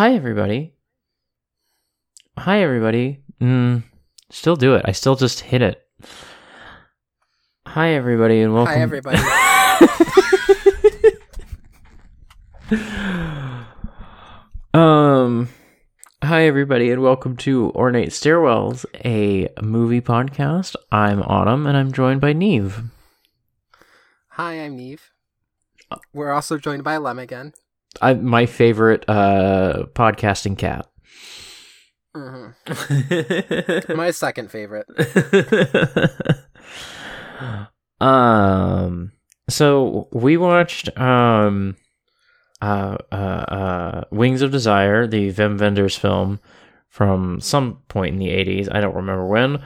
Hi, 0.00 0.14
everybody. 0.14 0.72
Hi, 2.38 2.62
everybody. 2.62 3.22
Mm, 3.38 3.82
still 4.30 4.56
do 4.56 4.74
it. 4.74 4.80
I 4.86 4.92
still 4.92 5.14
just 5.14 5.40
hit 5.40 5.60
it. 5.60 5.86
Hi, 7.66 7.90
everybody, 7.90 8.40
and 8.40 8.54
welcome. 8.54 8.76
Hi, 8.76 8.80
everybody. 8.80 9.18
um, 14.72 15.50
hi, 16.24 16.46
everybody, 16.46 16.90
and 16.90 17.02
welcome 17.02 17.36
to 17.36 17.70
Ornate 17.72 18.08
Stairwells, 18.08 18.86
a 19.04 19.50
movie 19.60 20.00
podcast. 20.00 20.76
I'm 20.90 21.20
Autumn, 21.24 21.66
and 21.66 21.76
I'm 21.76 21.92
joined 21.92 22.22
by 22.22 22.32
Niamh. 22.32 22.86
Hi, 24.28 24.64
I'm 24.64 24.78
Niamh. 24.78 25.10
We're 26.14 26.32
also 26.32 26.56
joined 26.56 26.84
by 26.84 26.96
Lem 26.96 27.18
again. 27.18 27.52
I, 28.00 28.14
my 28.14 28.46
favorite 28.46 29.04
uh, 29.08 29.86
podcasting 29.94 30.56
cat. 30.58 30.86
hmm 32.14 32.48
My 33.96 34.10
second 34.10 34.50
favorite. 34.50 34.86
um 38.00 39.12
so 39.48 40.08
we 40.12 40.36
watched 40.36 40.96
um 40.98 41.76
uh 42.62 42.96
uh 43.12 43.14
uh 43.14 44.04
Wings 44.10 44.42
of 44.42 44.50
Desire, 44.50 45.06
the 45.06 45.32
Wim 45.32 45.60
Wenders 45.60 45.96
film 45.96 46.40
from 46.88 47.40
some 47.40 47.78
point 47.88 48.14
in 48.14 48.18
the 48.18 48.28
80s. 48.28 48.68
I 48.74 48.80
don't 48.80 48.96
remember 48.96 49.26
when, 49.26 49.62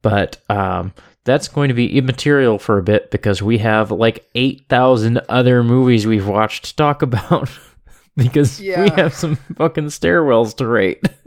but 0.00 0.40
um 0.48 0.92
that's 1.24 1.48
going 1.48 1.68
to 1.68 1.74
be 1.74 1.96
immaterial 1.96 2.58
for 2.58 2.78
a 2.78 2.82
bit 2.82 3.10
because 3.10 3.42
we 3.42 3.58
have 3.58 3.90
like 3.90 4.28
8,000 4.34 5.20
other 5.28 5.62
movies 5.62 6.06
we've 6.06 6.26
watched 6.26 6.64
to 6.66 6.76
talk 6.76 7.02
about 7.02 7.50
because 8.16 8.60
we 8.60 8.90
have 8.90 9.14
some 9.14 9.36
fucking 9.56 9.86
stairwells 9.86 10.56
to 10.56 10.66
rate. 10.66 11.02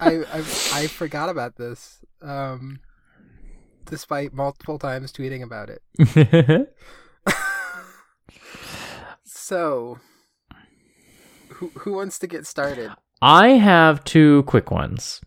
I, 0.00 0.24
I 0.32 0.38
I 0.74 0.86
forgot 0.86 1.28
about 1.28 1.56
this. 1.56 1.98
Um, 2.22 2.80
despite 3.86 4.34
multiple 4.34 4.78
times 4.78 5.12
tweeting 5.12 5.42
about 5.42 5.70
it. 5.70 6.74
So, 9.50 9.98
who 11.54 11.72
who 11.74 11.94
wants 11.94 12.20
to 12.20 12.28
get 12.28 12.46
started? 12.46 12.92
I 13.20 13.48
have 13.48 14.04
two 14.04 14.44
quick 14.44 14.70
ones. 14.70 15.20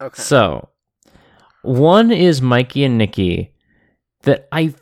Okay. 0.00 0.22
So, 0.22 0.70
one 1.68 2.10
is 2.10 2.40
Mikey 2.42 2.84
and 2.84 2.98
Nicky 2.98 3.52
that 4.22 4.48
I 4.52 4.74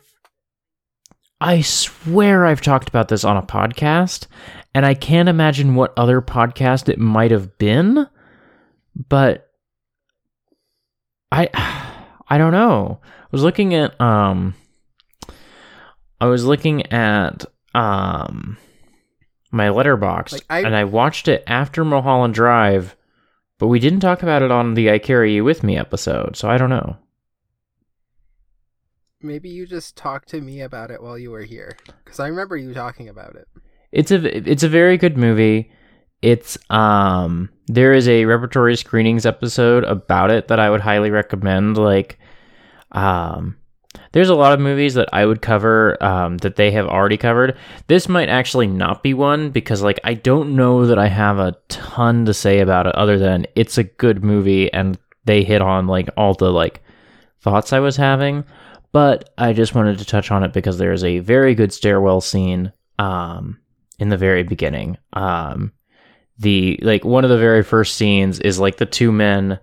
I 1.39 1.61
swear 1.61 2.45
I've 2.45 2.61
talked 2.61 2.89
about 2.89 3.09
this 3.09 3.23
on 3.23 3.37
a 3.37 3.41
podcast 3.43 4.27
and 4.73 4.85
I 4.85 4.93
can't 4.95 5.29
imagine 5.29 5.75
what 5.75 5.93
other 5.97 6.21
podcast 6.21 6.89
it 6.89 6.97
might 6.99 7.31
have 7.31 7.57
been, 7.59 8.07
but 9.09 9.49
I 11.31 11.49
I 12.29 12.37
don't 12.37 12.51
know. 12.51 12.99
I 13.03 13.27
was 13.31 13.43
looking 13.43 13.73
at 13.75 13.99
um 14.01 14.55
I 16.19 16.25
was 16.25 16.43
looking 16.45 16.91
at 16.91 17.45
um 17.75 18.57
my 19.51 19.67
Letterboxd 19.67 20.33
Like, 20.33 20.45
I- 20.49 20.61
and 20.63 20.75
I 20.75 20.83
watched 20.83 21.27
it 21.27 21.43
after 21.47 21.85
Mulholland 21.85 22.33
Drive 22.33 22.96
but 23.57 23.67
we 23.67 23.79
didn't 23.79 23.99
talk 23.99 24.23
about 24.23 24.41
it 24.41 24.51
on 24.51 24.73
the 24.73 24.91
I 24.91 24.99
Carry 24.99 25.33
You 25.33 25.43
With 25.43 25.63
Me 25.63 25.77
episode, 25.77 26.35
so 26.35 26.49
I 26.49 26.57
don't 26.57 26.69
know. 26.69 26.97
Maybe 29.21 29.49
you 29.49 29.65
just 29.65 29.97
talked 29.97 30.29
to 30.29 30.41
me 30.41 30.61
about 30.61 30.91
it 30.91 31.01
while 31.01 31.17
you 31.17 31.31
were 31.31 31.43
here, 31.43 31.75
because 32.03 32.19
I 32.19 32.27
remember 32.27 32.55
you 32.55 32.73
talking 32.73 33.09
about 33.09 33.35
it. 33.35 33.47
It's 33.91 34.11
a 34.11 34.49
it's 34.49 34.63
a 34.63 34.69
very 34.69 34.97
good 34.97 35.17
movie. 35.17 35.71
It's 36.21 36.57
um 36.69 37.49
there 37.67 37.93
is 37.93 38.07
a 38.07 38.25
repertory 38.25 38.75
screenings 38.75 39.25
episode 39.25 39.83
about 39.85 40.29
it 40.29 40.49
that 40.49 40.59
I 40.59 40.69
would 40.69 40.81
highly 40.81 41.09
recommend. 41.09 41.77
Like 41.77 42.19
um 42.91 43.57
there's 44.11 44.29
a 44.29 44.35
lot 44.35 44.53
of 44.53 44.59
movies 44.59 44.93
that 44.95 45.09
I 45.13 45.25
would 45.25 45.41
cover 45.41 46.01
um, 46.03 46.37
that 46.39 46.55
they 46.55 46.71
have 46.71 46.87
already 46.87 47.17
covered. 47.17 47.57
This 47.87 48.09
might 48.09 48.29
actually 48.29 48.67
not 48.67 49.03
be 49.03 49.13
one 49.13 49.51
because 49.51 49.81
like 49.81 49.99
I 50.03 50.13
don't 50.13 50.55
know 50.55 50.85
that 50.87 50.99
I 50.99 51.07
have 51.07 51.39
a 51.39 51.55
ton 51.67 52.25
to 52.25 52.33
say 52.33 52.59
about 52.59 52.87
it 52.87 52.95
other 52.95 53.17
than 53.17 53.45
it's 53.55 53.77
a 53.77 53.83
good 53.83 54.23
movie 54.23 54.71
and 54.73 54.97
they 55.25 55.43
hit 55.43 55.61
on 55.61 55.87
like 55.87 56.09
all 56.17 56.33
the 56.33 56.51
like 56.51 56.81
thoughts 57.41 57.73
I 57.73 57.79
was 57.79 57.97
having. 57.97 58.43
But 58.91 59.29
I 59.37 59.53
just 59.53 59.75
wanted 59.75 59.99
to 59.99 60.05
touch 60.05 60.31
on 60.31 60.43
it 60.43 60.53
because 60.53 60.77
there 60.77 60.93
is 60.93 61.03
a 61.03 61.19
very 61.19 61.53
good 61.53 61.73
stairwell 61.73 62.21
scene 62.21 62.71
um 62.97 63.59
in 63.99 64.09
the 64.09 64.17
very 64.17 64.43
beginning. 64.43 64.97
Um 65.13 65.73
the 66.39 66.79
like 66.81 67.03
one 67.03 67.23
of 67.23 67.29
the 67.29 67.37
very 67.37 67.63
first 67.63 67.95
scenes 67.95 68.39
is 68.39 68.59
like 68.59 68.77
the 68.77 68.85
two 68.85 69.11
men 69.11 69.59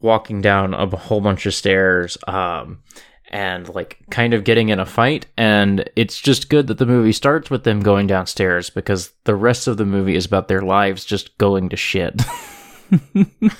walking 0.00 0.40
down 0.40 0.74
a 0.74 0.86
whole 0.96 1.20
bunch 1.20 1.44
of 1.44 1.54
stairs 1.54 2.16
um 2.28 2.82
and 3.30 3.68
like 3.74 3.98
kind 4.10 4.32
of 4.34 4.44
getting 4.44 4.70
in 4.70 4.80
a 4.80 4.86
fight 4.86 5.26
and 5.36 5.88
it's 5.96 6.18
just 6.20 6.48
good 6.48 6.66
that 6.66 6.78
the 6.78 6.86
movie 6.86 7.12
starts 7.12 7.50
with 7.50 7.64
them 7.64 7.80
going 7.80 8.06
downstairs 8.06 8.70
because 8.70 9.12
the 9.24 9.34
rest 9.36 9.66
of 9.66 9.76
the 9.76 9.84
movie 9.84 10.16
is 10.16 10.24
about 10.26 10.48
their 10.48 10.62
lives 10.62 11.04
just 11.04 11.36
going 11.38 11.68
to 11.68 11.76
shit. 11.76 12.22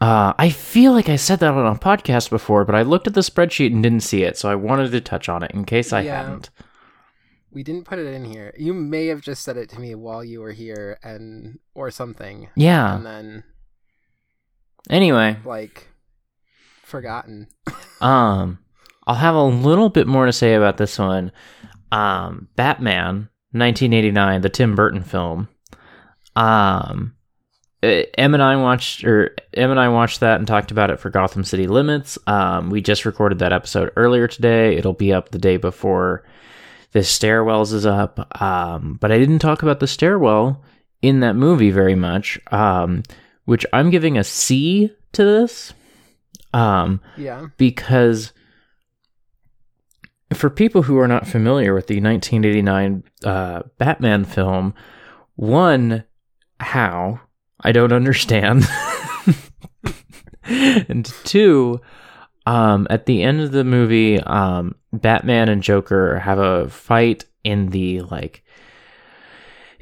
uh, 0.00 0.32
I 0.38 0.50
feel 0.50 0.92
like 0.92 1.08
I 1.08 1.16
said 1.16 1.40
that 1.40 1.52
on 1.54 1.66
a 1.76 1.78
podcast 1.78 2.30
before, 2.30 2.64
but 2.64 2.74
I 2.74 2.82
looked 2.82 3.06
at 3.06 3.14
the 3.14 3.20
spreadsheet 3.20 3.72
and 3.72 3.82
didn't 3.82 4.00
see 4.00 4.22
it, 4.24 4.36
so 4.36 4.50
I 4.50 4.54
wanted 4.54 4.90
to 4.92 5.00
touch 5.00 5.28
on 5.28 5.42
it 5.42 5.50
in 5.52 5.64
case 5.64 5.92
I 5.92 6.00
Yeah. 6.02 6.22
hadn't. 6.24 6.50
We 7.52 7.62
didn't 7.64 7.84
put 7.84 7.98
it 7.98 8.06
in 8.06 8.24
here. 8.24 8.54
You 8.56 8.72
may 8.72 9.06
have 9.08 9.20
just 9.20 9.42
said 9.42 9.56
it 9.56 9.68
to 9.70 9.80
me 9.80 9.94
while 9.96 10.24
you 10.24 10.40
were 10.40 10.52
here, 10.52 10.98
and 11.02 11.58
or 11.74 11.90
something, 11.90 12.48
Yeah. 12.56 12.96
and 12.96 13.04
then 13.04 13.44
Anyway, 14.88 15.36
like 15.44 15.88
forgotten. 16.82 17.48
Um, 18.00 18.58
I'll 19.06 19.14
have 19.14 19.34
a 19.34 19.42
little 19.42 19.88
bit 19.88 20.06
more 20.06 20.26
to 20.26 20.32
say 20.32 20.54
about 20.54 20.76
this 20.76 20.98
one. 20.98 21.32
Um, 21.92 22.48
Batman, 22.56 23.28
1989, 23.52 24.40
the 24.40 24.48
Tim 24.48 24.74
Burton 24.74 25.02
film. 25.02 25.48
Um, 26.36 27.14
eh, 27.82 28.04
Em 28.16 28.34
and 28.34 28.42
I 28.42 28.56
watched, 28.56 29.04
or 29.04 29.34
Em 29.54 29.70
and 29.70 29.80
I 29.80 29.88
watched 29.88 30.20
that 30.20 30.38
and 30.38 30.46
talked 30.46 30.70
about 30.70 30.90
it 30.90 31.00
for 31.00 31.10
Gotham 31.10 31.44
City 31.44 31.66
Limits. 31.66 32.18
Um, 32.26 32.70
we 32.70 32.80
just 32.80 33.04
recorded 33.04 33.40
that 33.40 33.52
episode 33.52 33.90
earlier 33.96 34.28
today. 34.28 34.76
It'll 34.76 34.92
be 34.92 35.12
up 35.12 35.30
the 35.30 35.38
day 35.38 35.56
before 35.56 36.24
this 36.92 37.16
stairwells 37.16 37.72
is 37.72 37.86
up. 37.86 38.40
Um, 38.40 38.98
but 39.00 39.12
I 39.12 39.18
didn't 39.18 39.38
talk 39.40 39.62
about 39.62 39.80
the 39.80 39.86
stairwell 39.86 40.62
in 41.02 41.20
that 41.20 41.34
movie 41.34 41.70
very 41.70 41.94
much. 41.94 42.38
Um, 42.52 43.02
which 43.44 43.66
I'm 43.72 43.90
giving 43.90 44.16
a 44.16 44.22
C 44.22 44.92
to 45.12 45.24
this. 45.24 45.72
Um, 46.52 47.00
Yeah. 47.16 47.48
because 47.56 48.32
for 50.32 50.50
people 50.50 50.82
who 50.82 50.98
are 50.98 51.08
not 51.08 51.26
familiar 51.26 51.74
with 51.74 51.86
the 51.88 52.00
1989 52.00 53.02
uh, 53.24 53.62
Batman 53.78 54.24
film, 54.24 54.74
one, 55.36 56.04
how? 56.60 57.20
I 57.62 57.72
don't 57.72 57.92
understand. 57.92 58.64
and 60.44 61.04
two, 61.24 61.80
um, 62.46 62.86
at 62.90 63.06
the 63.06 63.22
end 63.22 63.40
of 63.40 63.52
the 63.52 63.64
movie, 63.64 64.20
um, 64.20 64.74
Batman 64.92 65.48
and 65.48 65.62
Joker 65.62 66.18
have 66.18 66.38
a 66.38 66.68
fight 66.68 67.24
in 67.44 67.68
the 67.68 68.00
like 68.02 68.42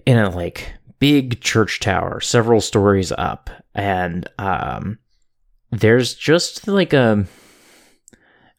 in 0.07 0.19
a 0.19 0.31
like 0.31 0.73
big 0.99 1.41
church 1.41 1.81
tower, 1.81 2.21
several 2.21 2.61
stories 2.61 3.13
up, 3.13 3.51
and 3.75 4.29
um, 4.39 4.99
there's 5.71 6.15
just 6.15 6.67
like 6.69 6.93
a 6.93 7.27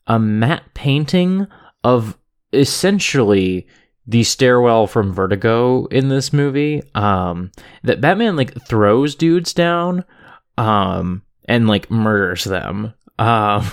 a 0.08 0.20
matte 0.20 0.74
painting 0.74 1.48
of 1.84 2.18
essentially 2.52 3.68
the 4.08 4.24
stairwell 4.24 4.88
from 4.88 5.14
Vertigo 5.14 5.86
in 5.86 6.10
this 6.10 6.34
movie. 6.34 6.82
Um, 6.96 7.52
that 7.84 8.02
Batman 8.02 8.36
like 8.36 8.66
throws 8.66 9.16
dudes 9.16 9.54
down, 9.54 10.04
um, 10.58 11.22
and 11.46 11.68
like 11.68 11.92
murders 11.92 12.44
them. 12.44 12.94
Um, 13.20 13.72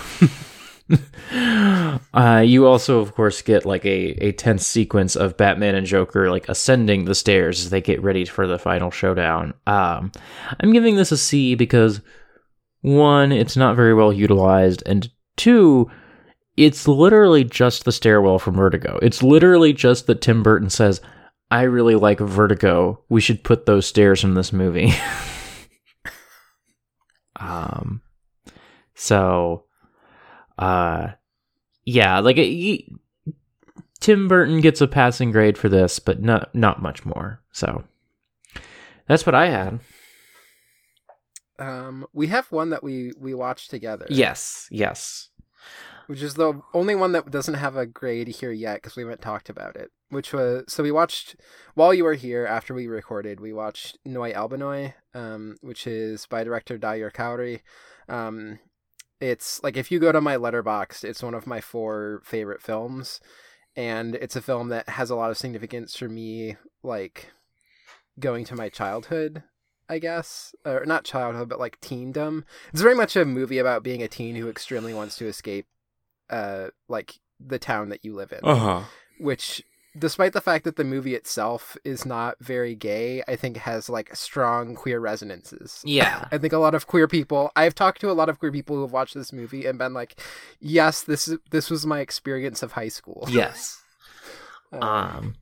uh, 2.13 2.43
you 2.45 2.67
also, 2.67 2.99
of 2.99 3.15
course, 3.15 3.41
get 3.41 3.65
like 3.65 3.85
a, 3.85 4.27
a 4.27 4.31
tense 4.33 4.65
sequence 4.65 5.15
of 5.15 5.37
Batman 5.37 5.73
and 5.73 5.87
Joker 5.87 6.29
like 6.29 6.47
ascending 6.49 7.05
the 7.05 7.15
stairs 7.15 7.65
as 7.65 7.71
they 7.71 7.81
get 7.81 8.03
ready 8.03 8.25
for 8.25 8.45
the 8.45 8.59
final 8.59 8.91
showdown. 8.91 9.53
Um, 9.65 10.11
I'm 10.59 10.71
giving 10.71 10.97
this 10.97 11.11
a 11.11 11.17
C 11.17 11.55
because 11.55 12.01
one, 12.81 13.31
it's 13.31 13.57
not 13.57 13.75
very 13.75 13.93
well 13.93 14.13
utilized, 14.13 14.83
and 14.85 15.09
two, 15.35 15.89
it's 16.55 16.87
literally 16.87 17.43
just 17.43 17.85
the 17.85 17.91
stairwell 17.91 18.39
from 18.39 18.55
Vertigo. 18.55 18.99
It's 19.01 19.21
literally 19.23 19.73
just 19.73 20.07
that 20.07 20.21
Tim 20.21 20.43
Burton 20.43 20.69
says, 20.69 21.01
I 21.49 21.63
really 21.63 21.95
like 21.95 22.19
Vertigo. 22.19 23.03
We 23.09 23.21
should 23.21 23.43
put 23.43 23.65
those 23.65 23.85
stairs 23.85 24.23
in 24.23 24.33
this 24.33 24.51
movie. 24.51 24.93
um, 27.39 28.01
so, 28.95 29.65
uh, 30.57 31.09
yeah, 31.85 32.19
like 32.19 32.37
he- 32.37 32.91
Tim 33.99 34.27
Burton 34.27 34.61
gets 34.61 34.81
a 34.81 34.87
passing 34.87 35.31
grade 35.31 35.57
for 35.57 35.69
this, 35.69 35.99
but 35.99 36.21
not 36.21 36.53
not 36.53 36.81
much 36.81 37.05
more. 37.05 37.41
So, 37.51 37.83
That's 39.07 39.25
what 39.25 39.35
I 39.35 39.47
had. 39.49 39.79
Um, 41.59 42.05
we 42.13 42.27
have 42.27 42.51
one 42.51 42.69
that 42.69 42.83
we 42.83 43.13
we 43.19 43.33
watched 43.33 43.69
together. 43.69 44.05
Yes, 44.09 44.67
yes. 44.71 45.29
which 46.07 46.21
is 46.21 46.35
the 46.35 46.61
only 46.73 46.95
one 46.95 47.11
that 47.11 47.29
doesn't 47.29 47.55
have 47.55 47.75
a 47.75 47.85
grade 47.85 48.27
here 48.27 48.51
yet 48.51 48.75
because 48.75 48.95
we 48.95 49.03
haven't 49.03 49.21
talked 49.21 49.49
about 49.49 49.75
it. 49.75 49.91
Which 50.09 50.33
was 50.33 50.63
so 50.67 50.83
we 50.83 50.91
watched 50.91 51.35
while 51.75 51.93
you 51.93 52.05
were 52.05 52.13
here 52.13 52.45
after 52.45 52.73
we 52.73 52.87
recorded. 52.87 53.39
We 53.39 53.53
watched 53.53 53.97
Nói 54.07 54.33
albinói, 54.33 54.93
um, 55.13 55.57
which 55.61 55.85
is 55.85 56.25
by 56.25 56.43
director 56.43 56.77
Dagur 56.77 57.11
Kári. 57.11 57.61
Um, 58.07 58.59
it's 59.19 59.61
like 59.63 59.75
if 59.75 59.91
you 59.91 59.99
go 59.99 60.11
to 60.11 60.21
my 60.21 60.37
Letterboxd, 60.37 61.03
it's 61.03 61.23
one 61.23 61.33
of 61.33 61.45
my 61.47 61.59
four 61.59 62.21
favorite 62.23 62.61
films, 62.61 63.19
and 63.75 64.15
it's 64.15 64.35
a 64.35 64.41
film 64.41 64.69
that 64.69 64.89
has 64.89 65.09
a 65.09 65.15
lot 65.15 65.31
of 65.31 65.37
significance 65.37 65.95
for 65.95 66.07
me, 66.07 66.55
like 66.83 67.31
going 68.19 68.45
to 68.45 68.55
my 68.55 68.69
childhood. 68.69 69.43
I 69.89 69.99
guess, 69.99 70.53
or 70.65 70.85
not 70.85 71.03
childhood, 71.05 71.49
but 71.49 71.59
like 71.59 71.79
teendom. 71.81 72.43
It's 72.73 72.81
very 72.81 72.95
much 72.95 73.15
a 73.15 73.25
movie 73.25 73.57
about 73.59 73.83
being 73.83 74.03
a 74.03 74.07
teen 74.07 74.35
who 74.35 74.49
extremely 74.49 74.93
wants 74.93 75.17
to 75.17 75.27
escape 75.27 75.65
uh 76.29 76.67
like 76.89 77.19
the 77.39 77.57
town 77.59 77.89
that 77.89 78.03
you 78.03 78.13
live 78.13 78.33
in 78.33 78.39
Uh 78.43 78.55
huh. 78.55 78.81
which 79.19 79.63
despite 79.97 80.33
the 80.33 80.41
fact 80.41 80.65
that 80.65 80.75
the 80.75 80.83
movie 80.83 81.15
itself 81.15 81.77
is 81.85 82.05
not 82.05 82.35
very 82.41 82.75
gay 82.75 83.23
i 83.29 83.35
think 83.37 83.55
has 83.57 83.87
like 83.89 84.13
strong 84.13 84.75
queer 84.75 84.99
resonances 84.99 85.81
Yeah. 85.85 86.27
i 86.33 86.37
think 86.37 86.51
a 86.51 86.57
lot 86.57 86.75
of 86.75 86.85
queer 86.85 87.07
people 87.07 87.51
i've 87.55 87.73
talked 87.75 88.01
to 88.01 88.11
a 88.11 88.13
lot 88.13 88.27
of 88.27 88.39
queer 88.39 88.51
people 88.51 88.75
who 88.75 88.81
have 88.81 88.91
watched 88.91 89.13
this 89.15 89.31
movie 89.31 89.65
and 89.65 89.79
been 89.79 89.93
like 89.93 90.19
yes 90.59 91.01
this 91.01 91.29
is 91.29 91.37
this 91.51 91.69
was 91.69 91.85
my 91.85 92.01
experience 92.01 92.61
of 92.61 92.73
high 92.73 92.89
school 92.89 93.23
Yes. 93.31 93.81
Um, 94.73 94.83
Um, 94.83 95.35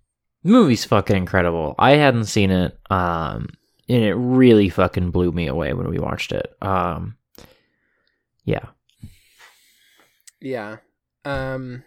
movie's 0.44 0.86
fucking 0.86 1.16
incredible. 1.18 1.74
I 1.80 1.92
hadn't 1.96 2.25
seen 2.25 2.52
it, 2.52 2.78
um, 2.92 3.48
and 3.88 4.04
it 4.04 4.13
really 4.15 4.70
fucking 4.70 5.12
blew 5.12 5.32
me 5.32 5.48
away 5.48 5.74
when 5.74 5.89
we 5.89 6.00
watched 6.00 6.32
it. 6.32 6.56
Um, 6.62 7.18
yeah. 8.44 8.65
yeah 10.39 10.77
um 11.25 11.84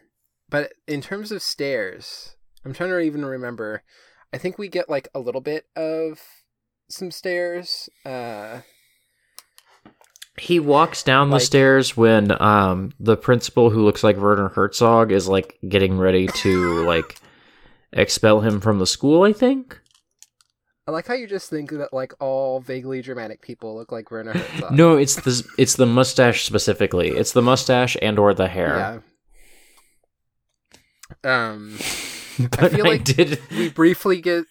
but 0.49 0.73
in 0.89 1.01
terms 1.01 1.31
of 1.31 1.41
stairs 1.41 2.35
i'm 2.65 2.73
trying 2.75 2.91
to 2.91 2.99
even 2.99 3.25
remember 3.25 3.85
i 4.33 4.39
think 4.39 4.59
we 4.59 4.67
get 4.67 4.89
like 4.91 5.07
a 5.15 5.21
little 5.21 5.41
bit 5.41 5.67
of 5.77 6.21
some 6.89 7.13
stairs 7.13 7.89
uh 8.05 8.61
He 10.37 10.59
walks 10.59 11.03
down 11.05 11.31
the 11.31 11.39
stairs 11.41 11.97
when 11.97 12.41
um 12.43 12.93
the 12.99 13.17
principal 13.17 13.71
who 13.71 13.85
looks 13.85 14.03
like 14.03 14.17
Werner 14.17 14.49
Herzog 14.49 15.13
is 15.13 15.29
like 15.29 15.59
getting 15.69 15.97
ready 15.99 16.27
to 16.27 16.85
like 16.87 17.21
expel 17.93 18.41
him 18.41 18.61
from 18.61 18.79
the 18.79 18.87
school, 18.87 19.23
I 19.23 19.33
think. 19.33 19.81
I 20.89 20.91
like 20.91 21.07
how 21.07 21.13
you 21.13 21.27
just 21.27 21.51
think 21.51 21.71
that 21.73 21.93
like 21.93 22.15
all 22.19 22.61
vaguely 22.61 23.03
dramatic 23.03 23.43
people 23.43 23.77
look 23.77 23.93
like 23.93 24.11
Werner 24.11 24.33
Herzog. 24.33 24.71
No, 24.75 24.97
it's 24.97 25.17
the 25.17 25.47
it's 25.59 25.75
the 25.77 25.85
mustache 25.85 26.47
specifically. 26.47 27.11
It's 27.11 27.33
the 27.33 27.43
mustache 27.43 27.95
and 28.01 28.19
or 28.19 28.33
the 28.33 28.49
hair. 28.49 29.03
Yeah. 31.23 31.53
Um, 31.53 31.79
But 32.39 32.63
I, 32.63 32.69
feel 32.71 32.87
like 32.87 33.05
did 33.05 33.39
we 33.51 33.69
briefly 33.69 34.23
get 34.23 34.47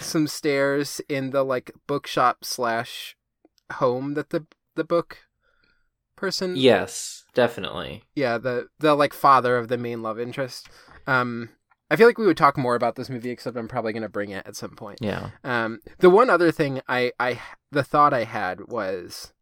some 0.00 0.26
stairs 0.28 1.02
in 1.10 1.28
the 1.30 1.44
like 1.44 1.72
bookshop 1.86 2.44
slash 2.46 3.14
home 3.72 4.14
that 4.14 4.30
the 4.30 4.46
the 4.76 4.84
book 4.84 5.18
person. 6.16 6.56
Yes, 6.56 7.24
definitely. 7.34 8.02
Yeah, 8.14 8.38
the 8.38 8.68
the 8.78 8.94
like 8.94 9.12
father 9.12 9.58
of 9.58 9.68
the 9.68 9.76
main 9.76 10.00
love 10.00 10.18
interest. 10.18 10.70
Um, 11.06 11.50
I 11.90 11.96
feel 11.96 12.06
like 12.06 12.18
we 12.18 12.26
would 12.26 12.36
talk 12.36 12.56
more 12.56 12.74
about 12.74 12.96
this 12.96 13.08
movie, 13.08 13.30
except 13.30 13.56
I'm 13.56 13.68
probably 13.68 13.92
gonna 13.92 14.08
bring 14.08 14.30
it 14.30 14.46
at 14.46 14.56
some 14.56 14.74
point. 14.76 14.98
Yeah. 15.00 15.30
Um, 15.44 15.80
the 15.98 16.10
one 16.10 16.28
other 16.30 16.50
thing 16.50 16.80
I, 16.88 17.12
I, 17.20 17.40
the 17.70 17.84
thought 17.84 18.12
I 18.12 18.24
had 18.24 18.66
was, 18.68 19.32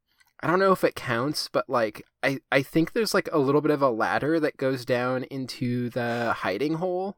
I 0.43 0.47
don't 0.47 0.59
know 0.59 0.73
if 0.73 0.85
it 0.85 0.95
counts, 0.95 1.49
but 1.51 1.71
like, 1.71 2.03
I, 2.23 2.41
I 2.53 2.61
think 2.63 2.93
there's 2.93 3.15
like 3.15 3.31
a 3.33 3.39
little 3.39 3.63
bit 3.63 3.71
of 3.71 3.81
a 3.81 3.89
ladder 3.91 4.39
that 4.41 4.59
goes 4.59 4.85
down 4.85 5.25
into 5.25 5.89
the 5.89 6.35
hiding 6.39 6.75
hole 6.75 7.17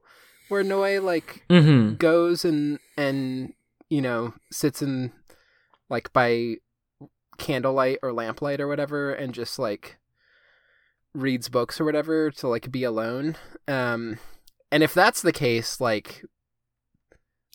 where 0.48 0.62
Noi 0.62 1.00
like 1.00 1.44
Mm-hmm. 1.50 1.94
goes 1.96 2.44
and, 2.44 2.78
and, 2.96 3.52
you 3.88 4.00
know, 4.00 4.34
sits 4.52 4.80
in 4.80 5.12
like 5.90 6.12
by 6.12 6.56
candlelight 7.38 7.98
or 8.02 8.12
lamplight 8.12 8.60
or 8.60 8.68
whatever 8.68 9.12
and 9.12 9.34
just 9.34 9.58
like 9.58 9.98
reads 11.14 11.48
books 11.48 11.80
or 11.80 11.84
whatever 11.84 12.30
to 12.30 12.46
like 12.46 12.70
be 12.70 12.84
alone. 12.84 13.36
Um, 13.66 14.18
and 14.76 14.82
if 14.84 14.92
that's 14.92 15.22
the 15.22 15.32
case, 15.32 15.80
like, 15.80 16.22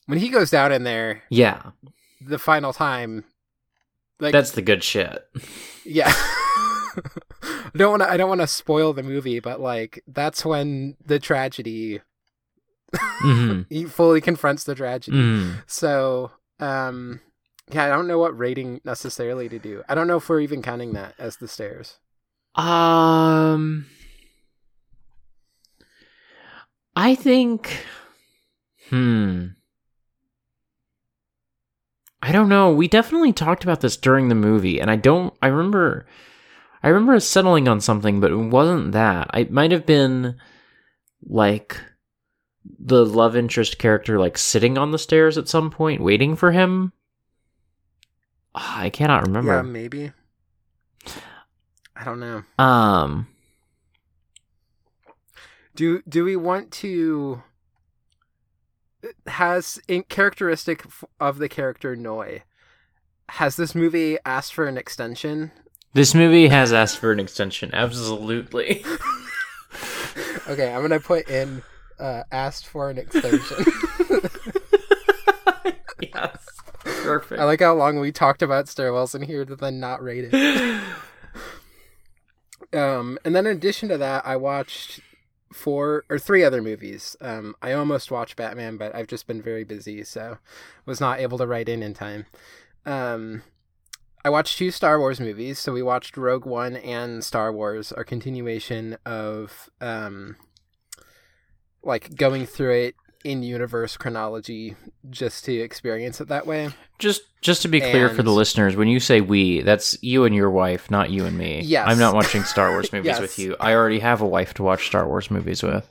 when 0.07 0.17
he 0.17 0.29
goes 0.29 0.49
down 0.49 0.71
in 0.71 0.83
there, 0.83 1.21
Yeah. 1.29 1.61
the 2.25 2.39
final 2.39 2.73
time 2.73 3.25
like 4.19 4.31
That's 4.33 4.51
the 4.51 4.61
good 4.63 4.83
shit. 4.83 5.23
yeah 5.85 6.11
I 6.15 7.71
don't 7.75 7.91
want 7.91 8.03
to 8.03 8.09
I 8.11 8.17
don't 8.17 8.29
want 8.29 8.41
to 8.41 8.47
spoil 8.47 8.93
the 8.93 9.01
movie 9.03 9.39
but 9.39 9.59
like 9.59 10.03
that's 10.07 10.43
when 10.45 10.95
the 11.05 11.17
tragedy 11.19 12.01
Mm-hmm. 13.23 13.61
he 13.69 13.85
fully 13.85 14.19
confronts 14.21 14.63
the 14.65 14.75
tragedy 14.75 15.15
mm 15.17 15.63
so 15.65 16.31
um 16.59 17.21
yeah 17.71 17.85
I 17.85 17.89
don't 17.89 18.07
know 18.07 18.19
what 18.19 18.37
rating 18.37 18.81
necessarily 18.83 19.47
to 19.49 19.57
do 19.59 19.83
I 19.87 19.95
don't 19.95 20.07
know 20.07 20.17
if 20.17 20.27
we're 20.27 20.41
even 20.41 20.61
counting 20.61 20.93
that 20.93 21.15
as 21.17 21.37
the 21.37 21.47
stairs 21.47 21.97
Um, 22.55 23.85
I 26.95 27.15
think. 27.15 27.85
Hmm. 28.89 29.47
I 32.21 32.31
don't 32.31 32.49
know. 32.49 32.71
We 32.71 32.87
definitely 32.87 33.33
talked 33.33 33.63
about 33.63 33.81
this 33.81 33.97
during 33.97 34.29
the 34.29 34.35
movie, 34.35 34.79
and 34.79 34.91
I 34.91 34.95
don't. 34.95 35.33
I 35.41 35.47
remember. 35.47 36.05
I 36.83 36.89
remember 36.89 37.19
settling 37.19 37.67
on 37.67 37.79
something, 37.81 38.19
but 38.19 38.31
it 38.31 38.35
wasn't 38.35 38.91
that. 38.93 39.29
I 39.33 39.43
might 39.49 39.71
have 39.71 39.85
been 39.85 40.35
like 41.23 41.79
the 42.79 43.05
love 43.05 43.35
interest 43.35 43.77
character, 43.79 44.19
like 44.19 44.37
sitting 44.37 44.77
on 44.77 44.91
the 44.91 44.99
stairs 44.99 45.37
at 45.37 45.47
some 45.47 45.69
point, 45.71 46.01
waiting 46.01 46.35
for 46.35 46.51
him. 46.51 46.91
Ah, 48.53 48.81
I 48.81 48.89
cannot 48.89 49.25
remember. 49.25 49.55
yeah 49.55 49.61
maybe 49.61 50.11
I 51.95 52.03
don't 52.03 52.19
know 52.19 52.43
Um. 52.59 53.27
Do 55.75 56.01
do 56.07 56.23
we 56.23 56.35
want 56.35 56.71
to 56.71 57.41
has 59.27 59.79
in 59.87 60.03
characteristic 60.03 60.85
of 61.19 61.37
the 61.39 61.49
character 61.49 61.95
Noi 61.95 62.43
has 63.29 63.55
this 63.55 63.73
movie 63.73 64.17
asked 64.25 64.53
for 64.53 64.67
an 64.67 64.77
extension 64.77 65.51
This 65.93 66.13
movie 66.13 66.49
has 66.49 66.71
asked 66.73 66.99
for 66.99 67.11
an 67.11 67.19
extension. 67.19 67.71
Absolutely. 67.73 68.83
okay 70.47 70.73
i'm 70.73 70.81
gonna 70.81 70.99
put 70.99 71.29
in 71.29 71.61
uh 71.99 72.23
asked 72.31 72.67
for 72.67 72.89
an 72.89 72.97
extension 72.97 73.57
yes. 76.01 76.45
Perfect. 76.83 77.39
i 77.41 77.45
like 77.45 77.61
how 77.61 77.73
long 77.73 77.99
we 77.99 78.11
talked 78.11 78.41
about 78.41 78.65
stairwells 78.65 79.15
in 79.15 79.21
here 79.21 79.45
to 79.45 79.55
then 79.55 79.79
not 79.79 80.03
rate 80.03 80.29
it 80.31 80.81
um 82.73 83.17
and 83.23 83.35
then 83.35 83.45
in 83.45 83.55
addition 83.55 83.87
to 83.89 83.97
that 83.97 84.25
i 84.25 84.35
watched 84.35 84.99
four 85.53 86.05
or 86.09 86.17
three 86.19 86.43
other 86.43 86.61
movies. 86.61 87.15
Um 87.21 87.55
i 87.61 87.73
almost 87.73 88.11
watched 88.11 88.35
batman 88.35 88.77
but 88.77 88.95
i've 88.95 89.07
just 89.07 89.27
been 89.27 89.41
very 89.41 89.63
busy 89.63 90.03
so 90.03 90.37
was 90.85 90.99
not 91.01 91.19
able 91.19 91.37
to 91.37 91.47
write 91.47 91.69
in 91.69 91.83
in 91.83 91.93
time. 91.93 92.25
Um 92.85 93.43
i 94.23 94.29
watched 94.29 94.57
two 94.57 94.71
star 94.71 94.99
wars 94.99 95.19
movies. 95.19 95.59
So 95.59 95.73
we 95.73 95.83
watched 95.83 96.17
rogue 96.17 96.45
one 96.45 96.75
and 96.75 97.23
star 97.23 97.51
wars 97.51 97.91
our 97.91 98.03
continuation 98.03 98.97
of 99.05 99.69
um 99.79 100.35
like 101.83 102.15
going 102.15 102.45
through 102.45 102.73
it 102.73 102.95
in 103.23 103.43
universe 103.43 103.97
chronology 103.97 104.75
just 105.09 105.45
to 105.45 105.53
experience 105.53 106.19
it 106.21 106.27
that 106.27 106.47
way 106.47 106.69
just 106.97 107.21
just 107.41 107.61
to 107.63 107.67
be 107.67 107.79
clear 107.79 108.07
for 108.09 108.21
the 108.21 108.31
listeners, 108.31 108.75
when 108.75 108.87
you 108.87 108.99
say 108.99 109.19
we, 109.19 109.61
that's 109.61 109.97
you 110.03 110.25
and 110.25 110.35
your 110.35 110.51
wife, 110.51 110.91
not 110.91 111.09
you 111.09 111.25
and 111.25 111.35
me. 111.35 111.61
Yes. 111.63 111.87
I'm 111.89 111.97
not 111.97 112.13
watching 112.13 112.43
Star 112.43 112.69
Wars 112.69 112.93
movies 112.93 113.07
Yes. 113.07 113.19
with 113.19 113.39
you. 113.39 113.55
I 113.59 113.73
already 113.73 113.97
have 113.97 114.21
a 114.21 114.27
wife 114.27 114.53
to 114.55 114.63
watch 114.63 114.85
Star 114.85 115.07
Wars 115.07 115.31
movies 115.31 115.63
with. 115.63 115.89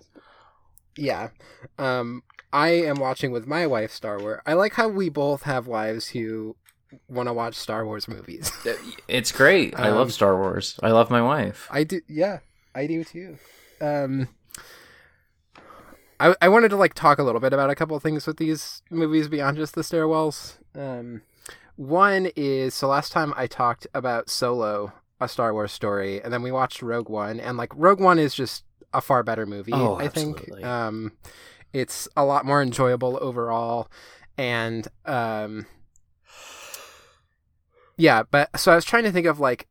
Yeah. 0.97 1.31
Um 1.79 2.23
I 2.53 2.69
am 2.71 2.97
watching 2.97 3.33
with 3.33 3.47
my 3.49 3.67
wife 3.67 3.93
Star 3.93 4.19
Wars. 4.21 4.41
I 4.47 4.53
like 4.55 4.75
how 4.75 4.89
we 4.89 5.09
both 5.09 5.43
have 5.43 5.67
wives 5.67 6.09
who 6.09 6.55
want 7.09 7.29
to 7.29 7.33
watch 7.33 7.55
Star 7.57 7.85
Wars 7.85 8.07
movies. 8.09 8.53
It's 9.09 9.33
great. 9.33 9.77
I 9.79 9.89
Um, 9.89 9.97
love 9.97 10.13
Star 10.13 10.37
Wars. 10.37 10.79
I 10.85 10.91
love 10.93 11.11
my 11.11 11.23
wife. 11.23 11.67
I 11.71 11.83
do 11.85 12.01
yeah, 12.09 12.39
I 12.75 12.87
do 12.87 13.03
too. 13.03 13.39
Um 13.81 14.29
I 16.21 16.35
I 16.41 16.49
wanted 16.49 16.69
to 16.69 16.77
like 16.77 16.95
talk 16.95 17.19
a 17.19 17.23
little 17.23 17.41
bit 17.41 17.53
about 17.53 17.71
a 17.71 17.75
couple 17.75 17.97
of 17.97 18.03
things 18.03 18.27
with 18.27 18.37
these 18.37 18.83
movies 18.91 19.27
beyond 19.29 19.57
just 19.57 19.75
the 19.75 19.81
stairwells. 19.83 20.59
Um 20.75 21.23
one 21.77 22.31
is 22.37 22.75
so 22.75 22.89
last 22.89 23.11
time 23.11 23.33
I 23.37 23.47
talked 23.47 23.87
about 23.95 24.29
Solo, 24.29 24.93
a 25.21 25.29
Star 25.29 25.53
Wars 25.55 25.73
story, 25.73 26.21
and 26.23 26.33
then 26.33 26.43
we 26.43 26.53
watched 26.53 26.83
Rogue 26.83 27.09
One 27.09 27.41
and 27.41 27.57
like 27.57 27.73
Rogue 27.75 28.01
One 28.01 28.19
is 28.19 28.35
just 28.35 28.65
a 28.93 29.01
far 29.01 29.23
better 29.23 29.47
movie, 29.47 29.73
Oh, 29.73 29.95
I 29.97 30.09
think. 30.09 30.53
Um 30.63 31.13
it's 31.73 32.09
a 32.17 32.25
lot 32.25 32.45
more 32.45 32.61
enjoyable 32.63 33.19
overall 33.23 33.89
and 34.37 34.87
um 35.07 35.67
yeah, 37.97 38.23
but 38.31 38.59
so 38.59 38.73
I 38.73 38.75
was 38.77 38.85
trying 38.85 39.05
to 39.05 39.13
think 39.13 39.27
of 39.27 39.41
like 39.41 39.67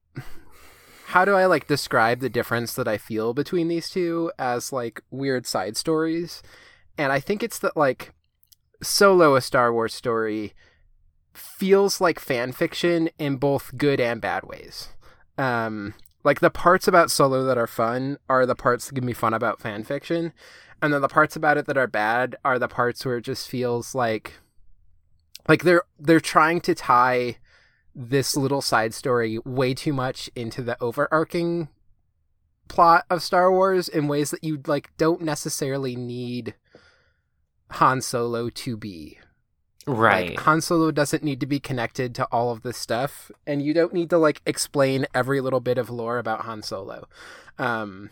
how 1.10 1.26
do 1.26 1.34
I 1.34 1.48
like 1.48 1.66
describe 1.66 2.20
the 2.20 2.30
difference 2.30 2.76
that 2.76 2.88
I 2.88 3.00
feel 3.00 3.34
between 3.34 3.68
these 3.68 3.90
two 3.90 4.32
as 4.38 4.72
like 4.72 5.02
weird 5.10 5.48
side 5.48 5.76
stories? 5.76 6.44
And 7.00 7.12
I 7.12 7.20
think 7.20 7.42
it's 7.42 7.58
that 7.60 7.76
like 7.76 8.14
Solo 8.84 9.36
a 9.36 9.42
Star 9.42 9.74
Wars 9.74 9.92
story 9.92 10.54
feels 11.34 12.00
like 12.00 12.20
fan 12.20 12.52
fiction 12.52 13.10
in 13.18 13.38
both 13.38 13.76
good 13.76 14.00
and 14.00 14.22
bad 14.22 14.44
ways. 14.44 14.90
Um 15.40 15.96
like 16.24 16.42
the 16.42 16.52
parts 16.52 16.88
about 16.88 17.10
Solo 17.10 17.44
that 17.44 17.58
are 17.58 17.66
fun 17.66 18.20
are 18.30 18.46
the 18.46 18.54
parts 18.54 18.86
that 18.88 18.94
give 18.94 19.04
me 19.04 19.14
fun 19.14 19.34
about 19.34 19.60
fan 19.60 19.84
fiction. 19.84 20.32
And 20.80 20.94
then 20.94 21.02
the 21.02 21.08
parts 21.08 21.36
about 21.36 21.58
it 21.58 21.66
that 21.66 21.78
are 21.78 21.88
bad 21.88 22.36
are 22.46 22.60
the 22.60 22.68
parts 22.68 23.04
where 23.04 23.18
it 23.18 23.24
just 23.24 23.50
feels 23.50 23.96
like 23.96 24.34
like 25.48 25.64
they're 25.64 25.86
they're 25.98 26.20
trying 26.20 26.62
to 26.62 26.76
tie 26.76 27.38
this 28.00 28.38
little 28.38 28.62
side 28.62 28.94
story 28.94 29.40
way 29.44 29.74
too 29.74 29.92
much 29.92 30.30
into 30.34 30.62
the 30.62 30.82
overarching 30.82 31.68
plot 32.70 33.06
of 33.10 33.22
Star 33.22 33.52
Wars 33.52 33.90
in 33.90 34.08
ways 34.08 34.32
that 34.32 34.44
you 34.44 34.62
like 34.66 34.96
don't 34.98 35.22
necessarily 35.22 35.98
need 35.98 36.56
Han 37.72 38.02
Solo 38.02 38.50
to 38.50 38.78
be. 38.78 39.20
Right. 39.86 40.30
Like, 40.30 40.40
Han 40.42 40.62
Solo 40.62 40.92
doesn't 40.92 41.24
need 41.24 41.42
to 41.42 41.46
be 41.46 41.60
connected 41.60 42.16
to 42.16 42.26
all 42.26 42.52
of 42.52 42.62
this 42.62 42.78
stuff, 42.78 43.32
and 43.46 43.62
you 43.62 43.74
don't 43.74 43.94
need 43.94 44.10
to 44.12 44.18
like 44.18 44.42
explain 44.46 45.06
every 45.14 45.42
little 45.42 45.60
bit 45.60 45.78
of 45.78 45.90
lore 45.90 46.20
about 46.20 46.42
Han 46.42 46.62
Solo. 46.62 47.08
Um, 47.58 48.12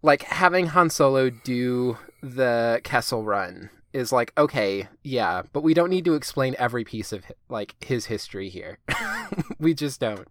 like 0.00 0.22
having 0.22 0.68
Han 0.68 0.90
Solo 0.90 1.30
do 1.30 1.98
the 2.22 2.80
Kessel 2.84 3.24
Run 3.24 3.70
is 3.98 4.12
like 4.12 4.32
okay, 4.38 4.88
yeah, 5.02 5.42
but 5.52 5.62
we 5.62 5.74
don't 5.74 5.90
need 5.90 6.04
to 6.04 6.14
explain 6.14 6.54
every 6.58 6.84
piece 6.84 7.12
of 7.12 7.24
like 7.48 7.74
his 7.84 8.06
history 8.06 8.48
here. 8.48 8.78
we 9.58 9.74
just 9.74 10.00
don't. 10.00 10.28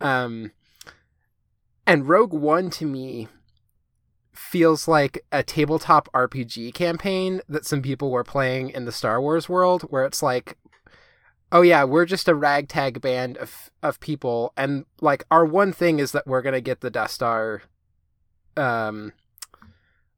Um, 0.00 0.52
and 1.86 2.08
Rogue 2.08 2.32
One 2.32 2.70
to 2.70 2.86
me 2.86 3.28
feels 4.32 4.88
like 4.88 5.22
a 5.30 5.42
tabletop 5.42 6.08
RPG 6.14 6.72
campaign 6.72 7.42
that 7.48 7.66
some 7.66 7.82
people 7.82 8.10
were 8.10 8.24
playing 8.24 8.70
in 8.70 8.86
the 8.86 8.92
Star 8.92 9.20
Wars 9.20 9.48
world, 9.48 9.82
where 9.82 10.06
it's 10.06 10.22
like, 10.22 10.56
oh 11.52 11.60
yeah, 11.60 11.84
we're 11.84 12.06
just 12.06 12.26
a 12.26 12.34
ragtag 12.34 13.02
band 13.02 13.36
of 13.36 13.70
of 13.82 14.00
people, 14.00 14.54
and 14.56 14.86
like 15.02 15.24
our 15.30 15.44
one 15.44 15.74
thing 15.74 15.98
is 15.98 16.12
that 16.12 16.26
we're 16.26 16.42
gonna 16.42 16.62
get 16.62 16.80
the 16.80 16.90
Death 16.90 17.10
Star, 17.10 17.62
um, 18.56 19.12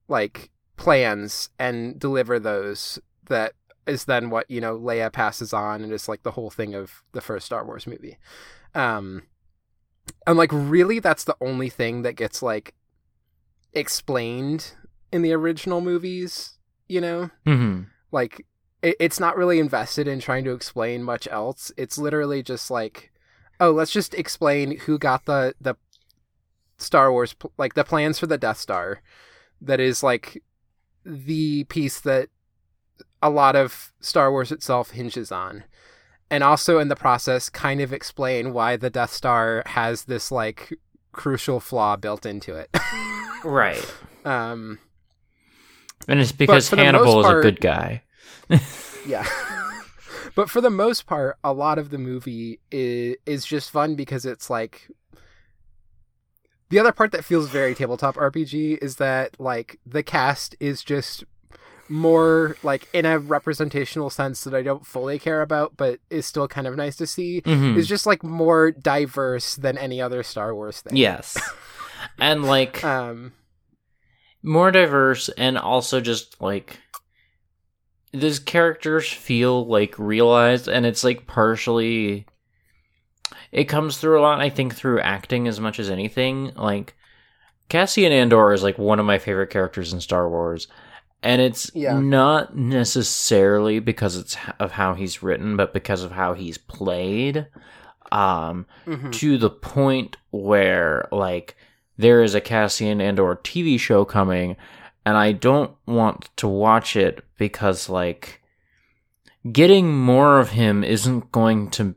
like 0.07 0.52
plans 0.83 1.49
and 1.61 2.01
deliver 2.01 2.41
those. 2.41 2.99
That 3.29 3.53
is 3.87 4.07
then 4.07 4.31
what 4.31 4.51
you 4.51 4.61
know 4.61 4.77
Leia 4.77 5.13
passes 5.13 5.53
on, 5.53 5.83
and 5.83 5.93
it's 5.93 6.09
like 6.09 6.25
the 6.25 6.33
whole 6.33 6.51
thing 6.51 6.75
of 6.75 7.05
the 7.13 7.21
first 7.21 7.47
Star 7.47 7.65
Wars 7.65 7.87
movie. 7.87 8.19
Um, 8.75 9.23
and 10.27 10.37
like 10.37 10.51
really, 10.53 10.99
that's 10.99 11.23
the 11.23 11.37
only 11.41 11.71
thing 11.71 12.03
that 12.03 12.17
gets 12.17 12.43
like 12.43 12.75
explained 13.73 14.73
in 15.13 15.23
the 15.23 15.33
original 15.33 15.81
movies, 15.81 16.59
you 16.89 17.01
know? 17.01 17.31
hmm 17.47 17.83
Like 18.11 18.45
it, 18.83 18.97
it's 18.99 19.21
not 19.21 19.37
really 19.37 19.61
invested 19.61 20.09
in 20.09 20.19
trying 20.19 20.43
to 20.45 20.53
explain 20.53 21.05
much 21.05 21.29
else. 21.31 21.71
It's 21.77 21.97
literally 21.97 22.43
just 22.43 22.73
like, 22.73 23.13
oh, 23.61 23.71
let's 23.71 23.93
just 23.93 24.15
explain 24.15 24.79
who 24.79 24.99
got 24.99 25.27
the 25.27 25.55
the 25.61 25.77
Star 26.77 27.13
Wars 27.13 27.37
like 27.57 27.75
the 27.75 27.85
plans 27.85 28.19
for 28.19 28.27
the 28.27 28.37
Death 28.37 28.59
Star. 28.59 29.01
That 29.61 29.79
is 29.79 30.03
like 30.03 30.43
the 31.05 31.65
piece 31.65 32.01
that 32.01 32.29
a 33.23 33.31
lot 33.31 33.57
of 33.57 33.93
Star 34.01 34.31
Wars 34.31 34.51
itself 34.53 34.91
hinges 34.91 35.31
on. 35.31 35.65
And 36.31 36.43
also 36.43 36.79
in 36.79 36.89
the 36.89 36.97
process 36.97 37.51
kind 37.51 37.81
of 37.81 37.93
explain 37.93 38.53
why 38.53 38.77
the 38.77 38.91
Death 38.91 39.13
Star 39.13 39.63
has 39.67 40.05
this 40.05 40.33
like 40.33 40.73
crucial 41.13 41.61
flaw 41.61 41.97
built 41.97 42.27
into 42.27 42.55
it. 42.57 42.75
Right. 43.45 43.85
um 44.25 44.79
And 46.07 46.21
it's 46.21 46.31
because 46.31 46.69
Hannibal 46.69 47.21
is 47.21 47.27
a 47.27 47.43
good 47.43 47.61
guy. 47.61 48.03
Yeah. 49.05 49.27
but 50.37 50.49
for 50.49 50.61
the 50.61 50.71
most 50.71 51.07
part, 51.07 51.37
a 51.43 51.53
lot 51.53 51.79
of 51.79 51.91
the 51.91 51.99
movie 51.99 52.61
is, 52.71 53.17
is 53.27 53.45
just 53.45 53.71
fun 53.73 53.97
because 53.97 54.25
it's 54.25 54.49
like. 54.49 54.89
The 56.73 56.79
other 56.79 56.93
part 56.93 57.13
that 57.13 57.23
feels 57.23 57.51
very 57.51 57.75
tabletop 57.75 58.15
RPG 58.17 58.79
is 58.81 58.97
that, 58.97 59.39
like, 59.39 59.79
the 59.85 60.03
cast 60.03 60.57
is 60.59 60.83
just 60.83 61.23
more, 61.91 62.57
like, 62.63 62.89
in 62.95 63.05
a 63.05 63.19
representational 63.19 64.09
sense 64.09 64.43
that 64.45 64.55
I 64.55 64.63
don't 64.63 64.87
fully 64.87 65.19
care 65.19 65.43
about, 65.43 65.77
but 65.77 66.01
is 66.09 66.25
still 66.25 66.49
kind 66.49 66.67
of 66.67 66.75
nice 66.75 66.97
to 66.97 67.07
see, 67.07 67.43
Mhm. 67.43 67.77
is 67.77 67.87
just, 67.87 68.07
like, 68.07 68.23
more 68.23 68.71
diverse 68.71 69.55
than 69.55 69.77
any 69.77 70.01
other 70.01 70.23
Star 70.23 70.55
Wars 70.55 70.81
thing. 70.81 70.97
Yes. 70.97 71.37
And 72.19 72.43
like 72.47 72.83
Um, 72.85 73.33
more 74.43 74.71
diverse 74.71 75.29
and 75.37 75.59
also 75.59 76.01
just 76.01 76.41
like 76.41 76.79
these 78.15 78.39
characters 78.39 79.13
feel 79.13 79.67
like 79.67 79.99
realized 79.99 80.69
and 80.69 80.87
it's 80.87 81.05
like 81.05 81.27
partially 81.27 82.25
it 83.51 83.65
comes 83.65 83.99
through 83.99 84.19
a 84.19 84.23
lot 84.23 84.41
i 84.41 84.49
think 84.51 84.75
through 84.75 85.01
acting 85.01 85.47
as 85.49 85.61
much 85.61 85.79
as 85.79 85.91
anything 85.91 86.53
like 86.55 86.95
cassian 87.69 88.13
andor 88.13 88.53
is 88.53 88.63
like 88.63 88.79
one 88.79 88.99
of 88.99 89.07
my 89.07 89.19
favorite 89.19 89.51
characters 89.51 89.93
in 89.93 90.01
star 90.01 90.29
wars 90.29 90.69
and 91.23 91.41
it's 91.41 91.71
Yeah. 91.75 91.99
not 92.01 92.57
necessarily 92.57 93.79
because 93.79 94.17
it's 94.17 94.37
of 94.59 94.73
how 94.73 94.95
he's 94.95 95.23
written 95.23 95.57
but 95.57 95.73
because 95.73 96.03
of 96.03 96.13
how 96.13 96.35
he's 96.35 96.59
played 96.59 97.47
um 98.11 98.67
mhm. 98.87 99.13
to 99.13 99.39
the 99.39 99.51
point 99.51 100.17
where 100.31 101.09
like 101.13 101.57
there 101.99 102.23
is 102.23 102.35
a 102.35 102.41
Cassian 102.41 103.01
Andor 103.01 103.37
TV 103.37 103.79
show 103.79 104.05
coming 104.05 104.57
and 105.05 105.17
I 105.17 105.33
don't 105.33 105.73
want 105.87 106.31
to 106.37 106.49
watch 106.49 106.97
it 106.97 107.25
because 107.39 107.89
like 107.89 108.41
getting 109.51 109.95
more 109.97 110.41
of 110.41 110.51
him 110.51 110.83
isn't 110.85 111.31
going 111.33 111.71
to 111.73 111.95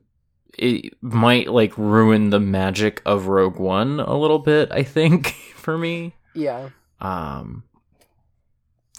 it 0.58 0.94
might 1.02 1.50
like 1.50 1.78
ruin 1.78 2.30
the 2.30 2.40
magic 2.40 3.02
of 3.06 3.28
Rogue 3.28 3.60
One 3.60 4.00
a 4.00 4.18
little 4.18 4.40
bit, 4.40 4.72
I 4.72 4.84
think, 4.84 5.28
for 5.56 5.78
me. 5.78 6.16
Yeah. 6.34 6.70
Um 7.00 7.64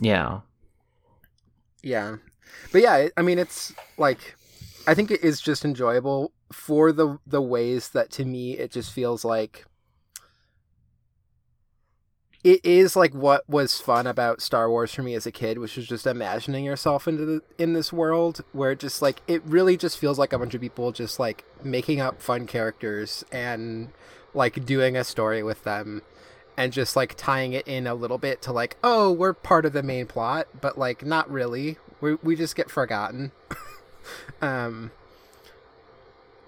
yeah. 0.00 0.40
Yeah. 1.82 2.16
But 2.72 2.82
yeah, 2.82 3.08
I 3.16 3.22
mean 3.22 3.38
it's 3.38 3.72
like 3.96 4.36
I 4.86 4.94
think 4.94 5.10
it 5.10 5.24
is 5.24 5.40
just 5.40 5.64
enjoyable 5.64 6.32
for 6.52 6.92
the 6.92 7.18
the 7.26 7.42
ways 7.42 7.88
that 7.90 8.10
to 8.12 8.24
me 8.24 8.56
it 8.56 8.70
just 8.70 8.92
feels 8.92 9.24
like 9.24 9.64
it 12.46 12.64
is 12.64 12.94
like 12.94 13.12
what 13.12 13.42
was 13.50 13.80
fun 13.80 14.06
about 14.06 14.40
Star 14.40 14.70
Wars 14.70 14.94
for 14.94 15.02
me 15.02 15.14
as 15.14 15.26
a 15.26 15.32
kid, 15.32 15.58
which 15.58 15.76
was 15.76 15.88
just 15.88 16.06
imagining 16.06 16.64
yourself 16.64 17.08
into 17.08 17.24
the, 17.24 17.42
in 17.58 17.72
this 17.72 17.92
world 17.92 18.44
where 18.52 18.70
it 18.70 18.78
just 18.78 19.02
like 19.02 19.20
it 19.26 19.42
really 19.44 19.76
just 19.76 19.98
feels 19.98 20.16
like 20.16 20.32
a 20.32 20.38
bunch 20.38 20.54
of 20.54 20.60
people 20.60 20.92
just 20.92 21.18
like 21.18 21.44
making 21.64 22.00
up 22.00 22.22
fun 22.22 22.46
characters 22.46 23.24
and 23.32 23.88
like 24.32 24.64
doing 24.64 24.96
a 24.96 25.02
story 25.02 25.42
with 25.42 25.64
them 25.64 26.02
and 26.56 26.72
just 26.72 26.94
like 26.94 27.16
tying 27.16 27.52
it 27.52 27.66
in 27.66 27.84
a 27.84 27.96
little 27.96 28.16
bit 28.16 28.40
to 28.42 28.52
like 28.52 28.76
oh 28.84 29.10
we're 29.10 29.32
part 29.32 29.66
of 29.66 29.72
the 29.72 29.82
main 29.82 30.06
plot 30.06 30.46
but 30.60 30.78
like 30.78 31.04
not 31.04 31.28
really. 31.28 31.78
We 32.00 32.14
we 32.14 32.36
just 32.36 32.54
get 32.54 32.70
forgotten. 32.70 33.32
Um 34.40 34.92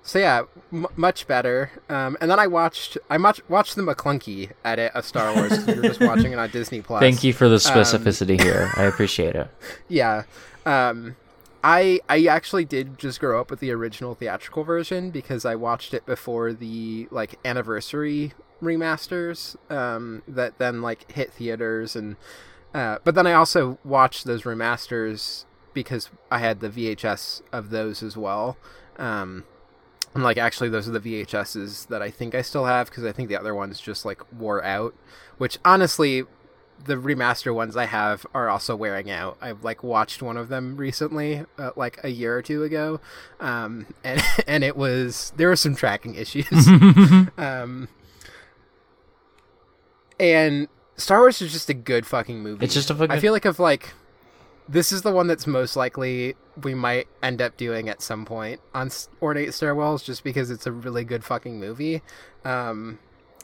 so 0.09 0.19
yeah 0.19 0.43
m- 0.73 0.87
much 0.97 1.27
better 1.27 1.71
um 1.91 2.17
and 2.21 2.31
then 2.31 2.39
i 2.39 2.47
watched 2.47 2.97
i 3.11 3.19
much 3.19 3.41
watched 3.49 3.77
the 3.77 3.83
Maclunkey 3.83 4.51
edit 4.65 4.91
of 4.95 5.05
star 5.05 5.35
Wars. 5.35 5.67
we 5.67 5.75
were 5.75 5.83
just 5.83 6.01
watching 6.01 6.33
it 6.33 6.39
on 6.39 6.49
disney 6.51 6.81
plus 6.81 7.01
Thank 7.01 7.23
you 7.23 7.33
for 7.33 7.49
the 7.49 7.57
specificity 7.57 8.41
here. 8.41 8.71
I 8.77 8.85
appreciate 8.85 9.35
it. 9.37 9.49
yeah 9.89 10.23
um 10.65 11.17
i 11.63 12.01
i 12.09 12.25
actually 12.25 12.65
did 12.65 12.99
just 12.99 13.21
grow 13.21 13.39
up 13.41 13.51
with 13.51 13.61
the 13.61 13.71
original 13.71 14.15
theatrical 14.15 14.65
version 14.65 15.11
because 15.11 15.45
i 15.45 15.55
watched 15.55 15.93
it 15.93 16.07
before 16.07 16.53
the 16.55 17.07
like 17.11 17.39
anniversary 17.45 18.33
remasters 18.63 19.57
um 19.71 20.23
that 20.27 20.57
then 20.59 20.81
like 20.81 21.11
hit 21.13 21.33
theaters 21.33 21.95
and 21.95 22.17
uh 22.75 22.97
but 23.05 23.15
then 23.15 23.27
i 23.27 23.33
also 23.33 23.79
watched 23.85 24.25
those 24.25 24.43
remasters 24.45 25.45
because 25.75 26.09
i 26.31 26.39
had 26.39 26.61
the 26.61 26.69
vhs 26.71 27.43
of 27.53 27.71
those 27.71 28.03
as 28.03 28.17
well 28.17 28.57
um 28.99 29.45
and 30.15 30.23
like 30.25 30.39
actually 30.39 30.69
those 30.69 30.89
are 30.89 30.99
the 30.99 31.01
vhs's 31.01 31.87
that 31.87 32.03
i 32.03 32.11
think 32.11 32.35
i 32.35 32.43
still 32.43 32.65
have 32.65 32.89
because 32.89 33.05
i 33.05 33.13
think 33.13 33.29
the 33.29 33.37
other 33.37 33.55
ones 33.55 33.81
just 33.81 34.05
like 34.05 34.21
wore 34.33 34.65
out 34.65 34.95
which 35.39 35.59
honestly 35.65 36.25
the 36.85 36.95
remaster 36.95 37.53
ones 37.55 37.77
I 37.77 37.87
have 37.87 38.27
are 38.35 38.49
also 38.49 38.77
wearing 38.77 39.11
out. 39.11 39.37
I've 39.41 39.65
like 39.65 39.83
watched 39.83 40.23
one 40.23 40.37
of 40.37 40.49
them 40.49 40.77
recently, 40.77 41.45
uh, 41.59 41.71
like 41.77 41.99
a 42.05 42.09
year 42.09 42.37
or 42.37 42.43
two 42.43 42.63
ago, 42.63 43.01
um, 43.41 43.87
and 44.05 44.23
and 44.47 44.65
it 44.65 44.77
was 44.77 45.33
there 45.37 45.49
were 45.49 45.57
some 45.57 45.75
tracking 45.75 46.15
issues. 46.15 46.47
um, 47.37 47.89
and 50.21 50.69
Star 50.97 51.21
Wars 51.21 51.41
is 51.43 51.53
just 51.53 51.69
a 51.69 51.75
good 51.75 52.07
fucking 52.07 52.41
movie. 52.41 52.65
It's 52.65 52.75
just 52.75 52.91
a 52.91 52.95
fucking- 52.95 53.11
I 53.11 53.21
feel 53.21 53.33
like 53.33 53.45
of 53.45 53.59
like 53.59 53.95
this 54.69 54.93
is 54.93 55.03
the 55.03 55.13
one 55.13 55.27
that's 55.27 55.47
most 55.47 55.77
likely 55.77 56.37
we 56.63 56.75
might 56.75 57.09
end 57.23 57.41
up 57.41 57.57
doing 57.57 57.89
at 57.89 58.03
some 58.03 58.25
point 58.25 58.61
on 58.75 58.91
Ornate 59.23 59.51
Stairwells, 59.51 60.05
just 60.05 60.23
because 60.23 60.51
it's 60.51 60.67
a 60.67 60.73
really 60.73 61.05
good 61.05 61.25
fucking 61.25 61.59
movie, 61.59 62.03
um, 62.45 62.99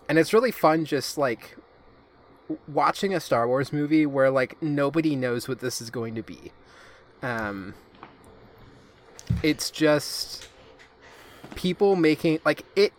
and 0.08 0.18
it's 0.18 0.32
really 0.32 0.50
fun. 0.50 0.84
Just 0.84 1.16
like 1.16 1.56
watching 2.68 3.14
a 3.14 3.20
Star 3.20 3.48
Wars 3.48 3.72
movie 3.72 4.04
where 4.04 4.30
like 4.30 4.60
nobody 4.62 5.16
knows 5.16 5.48
what 5.48 5.60
this 5.60 5.80
is 5.80 5.90
going 5.90 6.14
to 6.14 6.22
be. 6.22 6.52
Um, 7.22 7.74
it's 9.42 9.70
just 9.70 10.48
people 11.54 11.96
making 11.96 12.40
like 12.44 12.64
it 12.76 12.92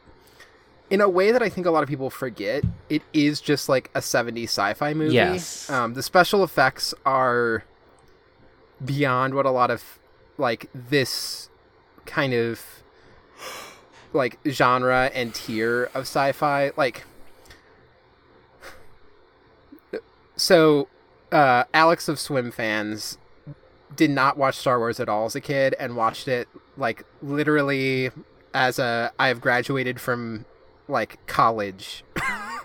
in 0.90 1.02
a 1.02 1.10
way 1.10 1.32
that 1.32 1.42
I 1.42 1.50
think 1.50 1.68
a 1.68 1.72
lot 1.72 1.84
of 1.84 1.90
people 1.90 2.10
forget. 2.10 2.64
It 2.90 3.04
is 3.14 3.42
just 3.42 3.70
like 3.70 3.90
a 3.94 4.00
70s 4.00 4.46
sci-fi 4.46 4.94
movie. 4.94 5.14
Yes. 5.14 5.70
Um, 5.70 5.94
the 5.94 6.04
special 6.04 6.44
effects 6.44 6.94
are 7.06 7.64
beyond 8.84 9.34
what 9.34 9.46
a 9.46 9.52
lot 9.52 9.72
of 9.72 10.00
like 10.38 10.70
this 10.74 11.50
kind 12.06 12.34
of 12.34 12.84
like 14.14 14.40
genre 14.48 15.10
and 15.14 15.34
tier 15.34 15.86
of 15.94 16.04
sci-fi 16.04 16.72
like 16.78 17.06
so 20.36 20.88
uh 21.32 21.64
alex 21.74 22.08
of 22.08 22.20
swim 22.20 22.52
fans 22.52 23.18
did 23.96 24.10
not 24.10 24.38
watch 24.38 24.56
star 24.56 24.78
wars 24.78 25.00
at 25.00 25.08
all 25.08 25.26
as 25.26 25.36
a 25.36 25.42
kid 25.42 25.74
and 25.80 25.96
watched 25.96 26.28
it 26.28 26.48
like 26.78 27.06
literally 27.22 28.10
as 28.54 28.78
a 28.78 29.12
i 29.18 29.28
have 29.28 29.42
graduated 29.42 30.00
from 30.00 30.46
like 30.88 31.26
college. 31.28 32.04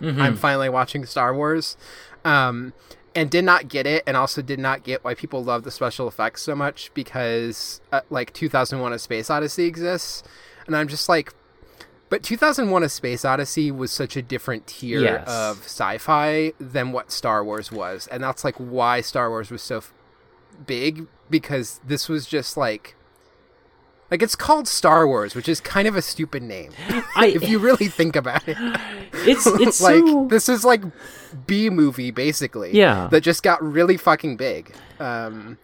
I'm 0.01 0.35
finally 0.35 0.69
watching 0.69 1.05
star 1.05 1.33
wars. 1.33 1.77
Um 2.25 2.73
and 3.15 3.29
did 3.29 3.43
not 3.43 3.67
get 3.67 3.85
it 3.85 4.03
and 4.07 4.15
also 4.15 4.41
did 4.41 4.59
not 4.59 4.83
get 4.83 5.03
why 5.03 5.13
people 5.13 5.43
love 5.43 5.63
the 5.63 5.71
special 5.71 6.07
effects 6.07 6.41
so 6.41 6.55
much 6.55 6.91
because 6.93 7.81
uh, 7.91 8.01
like 8.09 8.33
2001 8.33 8.93
a 8.93 8.99
space 8.99 9.29
odyssey 9.29 9.65
exists 9.65 10.23
and 10.65 10.75
i'm 10.75 10.87
just 10.87 11.09
like 11.09 11.33
but 12.09 12.23
2001 12.23 12.83
a 12.83 12.89
space 12.89 13.25
odyssey 13.25 13.69
was 13.71 13.91
such 13.91 14.15
a 14.15 14.21
different 14.21 14.65
tier 14.67 15.01
Yes. 15.01 15.27
of 15.27 15.57
sci-fi 15.65 16.53
than 16.59 16.91
what 16.93 17.11
star 17.11 17.43
wars 17.43 17.71
was 17.71 18.07
and 18.07 18.23
that's 18.23 18.43
like 18.45 18.55
why 18.55 19.01
star 19.01 19.29
wars 19.29 19.51
was 19.51 19.61
so 19.61 19.77
f- 19.77 19.93
big 20.65 21.07
because 21.29 21.79
this 21.85 22.07
was 22.07 22.25
just 22.25 22.55
like 22.57 22.95
like 24.11 24.21
it's 24.21 24.35
called 24.35 24.67
star 24.67 25.07
wars 25.07 25.33
which 25.33 25.49
is 25.49 25.59
kind 25.59 25.87
of 25.87 25.95
a 25.95 26.01
stupid 26.01 26.43
name 26.43 26.71
I, 27.15 27.27
if 27.27 27.47
you 27.47 27.57
really 27.57 27.87
think 27.87 28.15
about 28.15 28.47
it 28.47 28.57
it's 29.13 29.47
it's 29.47 29.81
like 29.81 30.05
so 30.05 30.27
this 30.29 30.47
is 30.49 30.63
like 30.63 30.83
B 31.47 31.69
movie 31.69 32.11
basically. 32.11 32.75
Yeah. 32.75 33.07
That 33.11 33.21
just 33.21 33.43
got 33.43 33.61
really 33.63 33.97
fucking 33.97 34.37
big. 34.37 34.73
Um 34.99 35.57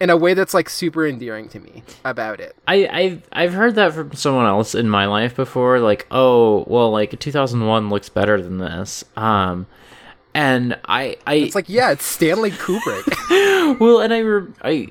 in 0.00 0.10
a 0.10 0.16
way 0.16 0.34
that's 0.34 0.52
like 0.52 0.68
super 0.68 1.06
endearing 1.06 1.48
to 1.50 1.60
me 1.60 1.84
about 2.04 2.40
it. 2.40 2.56
I, 2.66 2.88
I've 2.88 3.22
I've 3.30 3.52
heard 3.52 3.76
that 3.76 3.92
from 3.92 4.12
someone 4.14 4.46
else 4.46 4.74
in 4.74 4.88
my 4.88 5.06
life 5.06 5.36
before. 5.36 5.78
Like, 5.78 6.06
oh, 6.10 6.64
well, 6.66 6.90
like 6.90 7.18
2001 7.18 7.88
looks 7.88 8.08
better 8.08 8.42
than 8.42 8.58
this. 8.58 9.04
Um, 9.16 9.66
and 10.34 10.76
I, 10.86 11.18
I, 11.26 11.34
It's 11.34 11.54
like, 11.54 11.68
yeah, 11.68 11.92
it's 11.92 12.04
Stanley 12.04 12.50
Kubrick. 12.50 13.78
well, 13.80 14.00
and 14.00 14.12
I, 14.12 14.18
re- 14.18 14.52
I, 14.62 14.88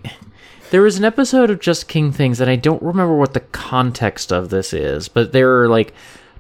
there 0.72 0.82
was 0.82 0.98
an 0.98 1.04
episode 1.04 1.50
of 1.50 1.60
Just 1.60 1.90
King 1.90 2.14
Things, 2.14 2.40
and 2.40 2.50
I 2.50 2.56
don't 2.56 2.82
remember 2.82 3.16
what 3.16 3.34
the 3.34 3.42
context 3.42 4.32
of 4.32 4.50
this 4.50 4.74
is, 4.74 5.10
but 5.10 5.34
they 5.34 5.44
were 5.44 5.68
like 5.68 5.94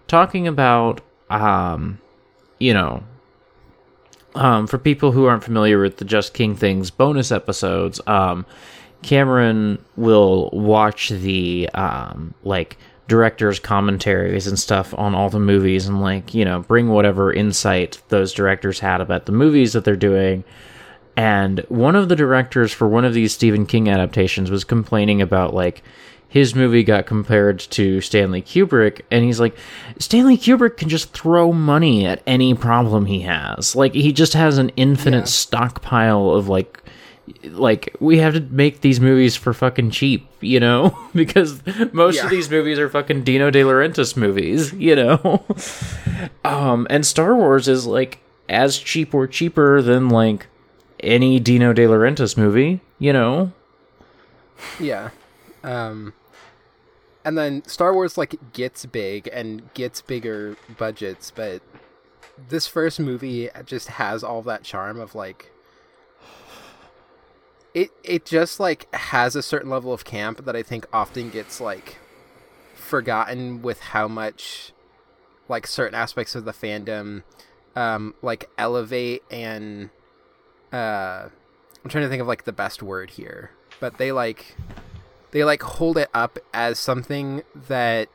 talking 0.07 0.47
about, 0.47 1.01
um, 1.29 1.99
you 2.57 2.73
know, 2.73 3.03
um, 4.33 4.67
for 4.67 4.77
people 4.77 5.11
who 5.11 5.25
aren't 5.25 5.43
familiar 5.43 5.81
with 5.81 5.97
the 5.97 6.05
Just 6.05 6.33
King 6.33 6.55
Things 6.55 6.91
bonus 6.91 7.29
episodes, 7.29 7.99
um, 8.07 8.45
Cameron 9.01 9.83
will 9.97 10.49
watch 10.53 11.09
the 11.09 11.69
um, 11.73 12.33
like 12.43 12.77
director's 13.09 13.59
commentaries 13.59 14.47
and 14.47 14.57
stuff 14.57 14.93
on 14.97 15.13
all 15.13 15.29
the 15.29 15.39
movies 15.39 15.85
and 15.85 15.99
like 15.99 16.33
you 16.33 16.45
know 16.45 16.61
bring 16.61 16.87
whatever 16.87 17.33
insight 17.33 18.01
those 18.07 18.31
directors 18.31 18.79
had 18.79 19.01
about 19.01 19.25
the 19.25 19.33
movies 19.33 19.73
that 19.73 19.83
they're 19.83 19.97
doing. 19.97 20.45
And 21.17 21.59
one 21.69 21.95
of 21.95 22.09
the 22.09 22.15
directors 22.15 22.71
for 22.71 22.87
one 22.87 23.05
of 23.05 23.13
these 23.13 23.33
Stephen 23.33 23.65
King 23.65 23.89
adaptations 23.89 24.49
was 24.49 24.63
complaining 24.63 25.21
about 25.21 25.53
like 25.53 25.83
his 26.29 26.55
movie 26.55 26.83
got 26.83 27.05
compared 27.05 27.59
to 27.59 27.99
Stanley 27.99 28.41
Kubrick, 28.41 29.01
and 29.11 29.25
he's 29.25 29.39
like, 29.39 29.57
Stanley 29.99 30.37
Kubrick 30.37 30.77
can 30.77 30.87
just 30.87 31.11
throw 31.13 31.51
money 31.51 32.05
at 32.05 32.23
any 32.25 32.53
problem 32.53 33.05
he 33.05 33.19
has. 33.21 33.75
Like 33.75 33.93
he 33.93 34.13
just 34.13 34.33
has 34.33 34.57
an 34.57 34.69
infinite 34.77 35.17
Yeah. 35.19 35.23
stockpile 35.25 36.29
of 36.31 36.47
like 36.47 36.81
like 37.49 37.95
we 37.99 38.17
have 38.17 38.33
to 38.33 38.39
make 38.41 38.81
these 38.81 38.99
movies 38.99 39.35
for 39.35 39.53
fucking 39.53 39.91
cheap, 39.91 40.27
you 40.41 40.59
know? 40.59 40.97
because 41.13 41.61
most 41.93 42.15
Yeah. 42.15 42.23
of 42.25 42.29
these 42.29 42.49
movies 42.49 42.79
are 42.79 42.89
fucking 42.89 43.23
Dino 43.23 43.51
De 43.51 43.61
Laurentiis 43.61 44.15
movies, 44.15 44.71
you 44.77 44.95
know? 44.95 45.43
um 46.45 46.87
and 46.89 47.05
Star 47.05 47.35
Wars 47.35 47.67
is 47.67 47.85
like 47.85 48.19
as 48.49 48.77
cheap 48.77 49.13
or 49.13 49.27
cheaper 49.27 49.81
than 49.81 50.09
like 50.09 50.47
any 51.01 51.39
Dino 51.39 51.73
De 51.73 51.85
Laurentiis 51.85 52.37
movie, 52.37 52.81
you 52.99 53.13
know? 53.13 53.51
yeah. 54.79 55.09
Um 55.63 56.13
and 57.23 57.37
then 57.37 57.63
Star 57.65 57.93
Wars 57.93 58.17
like 58.17 58.35
gets 58.53 58.85
big 58.85 59.29
and 59.31 59.73
gets 59.73 60.01
bigger 60.01 60.57
budgets, 60.77 61.31
but 61.31 61.61
this 62.49 62.67
first 62.67 62.99
movie 62.99 63.49
just 63.65 63.89
has 63.89 64.23
all 64.23 64.41
that 64.43 64.63
charm 64.63 64.99
of 64.99 65.13
like 65.13 65.51
it 67.73 67.91
it 68.03 68.25
just 68.25 68.59
like 68.59 68.93
has 68.93 69.35
a 69.35 69.41
certain 69.41 69.69
level 69.69 69.93
of 69.93 70.03
camp 70.03 70.45
that 70.45 70.55
I 70.55 70.63
think 70.63 70.85
often 70.91 71.29
gets 71.29 71.61
like 71.61 71.97
forgotten 72.73 73.61
with 73.61 73.79
how 73.79 74.07
much 74.07 74.73
like 75.47 75.67
certain 75.67 75.95
aspects 75.95 76.35
of 76.35 76.45
the 76.45 76.51
fandom 76.51 77.23
um 77.75 78.13
like 78.21 78.49
elevate 78.57 79.23
and 79.31 79.89
uh 80.71 81.29
I'm 81.83 81.89
trying 81.89 82.03
to 82.03 82.09
think 82.09 82.21
of 82.21 82.27
like 82.27 82.43
the 82.43 82.53
best 82.53 82.83
word 82.83 83.11
here 83.11 83.51
but 83.79 83.97
they 83.97 84.11
like 84.11 84.55
they 85.31 85.43
like 85.43 85.63
hold 85.63 85.97
it 85.97 86.09
up 86.13 86.39
as 86.53 86.79
something 86.79 87.43
that 87.55 88.09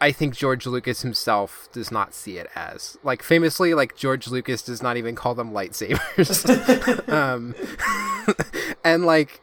I 0.00 0.12
think 0.12 0.36
George 0.36 0.66
Lucas 0.66 1.02
himself 1.02 1.68
does 1.72 1.90
not 1.90 2.14
see 2.14 2.38
it 2.38 2.48
as. 2.54 2.96
Like 3.02 3.22
famously, 3.22 3.74
like 3.74 3.96
George 3.96 4.28
Lucas 4.28 4.62
does 4.62 4.82
not 4.82 4.96
even 4.96 5.14
call 5.14 5.34
them 5.34 5.52
lightsabers. 5.52 7.08
um, 7.12 7.54
and 8.84 9.04
like 9.04 9.40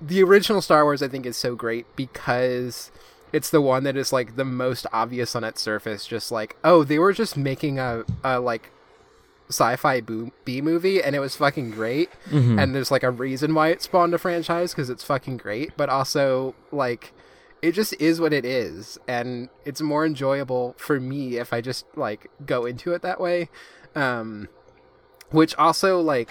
the 0.00 0.22
original 0.22 0.60
Star 0.60 0.84
Wars, 0.84 1.02
I 1.02 1.08
think 1.08 1.26
is 1.26 1.36
so 1.36 1.54
great 1.54 1.86
because 1.94 2.90
it's 3.32 3.50
the 3.50 3.60
one 3.60 3.84
that 3.84 3.96
is 3.96 4.12
like 4.12 4.36
the 4.36 4.44
most 4.44 4.86
obvious 4.92 5.36
on 5.36 5.44
its 5.44 5.60
surface. 5.60 6.06
Just 6.06 6.32
like, 6.32 6.56
oh, 6.64 6.82
they 6.82 6.98
were 6.98 7.12
just 7.12 7.36
making 7.36 7.78
a, 7.78 8.04
a 8.24 8.40
like 8.40 8.70
sci-fi 9.48 10.00
B 10.00 10.60
movie, 10.60 11.02
and 11.02 11.16
it 11.16 11.20
was 11.20 11.36
fucking 11.36 11.70
great. 11.70 12.10
And 12.58 12.74
there's 12.74 12.90
like 12.90 13.02
a 13.02 13.10
reason 13.10 13.54
why 13.54 13.68
it 13.68 13.82
spawned 13.82 14.14
a 14.14 14.18
franchise 14.18 14.72
because 14.72 14.90
it's 14.90 15.04
fucking 15.04 15.38
great. 15.38 15.76
But 15.76 15.88
also 15.88 16.54
like 16.70 17.12
it 17.62 17.72
just 17.72 17.94
is 18.00 18.20
what 18.20 18.32
it 18.32 18.44
is 18.44 18.98
and 19.08 19.48
it's 19.64 19.80
more 19.80 20.06
enjoyable 20.06 20.74
for 20.78 21.00
me 21.00 21.38
if 21.38 21.52
i 21.52 21.60
just 21.60 21.84
like 21.96 22.30
go 22.46 22.66
into 22.66 22.92
it 22.92 23.02
that 23.02 23.20
way 23.20 23.48
um 23.94 24.48
which 25.30 25.54
also 25.56 26.00
like 26.00 26.30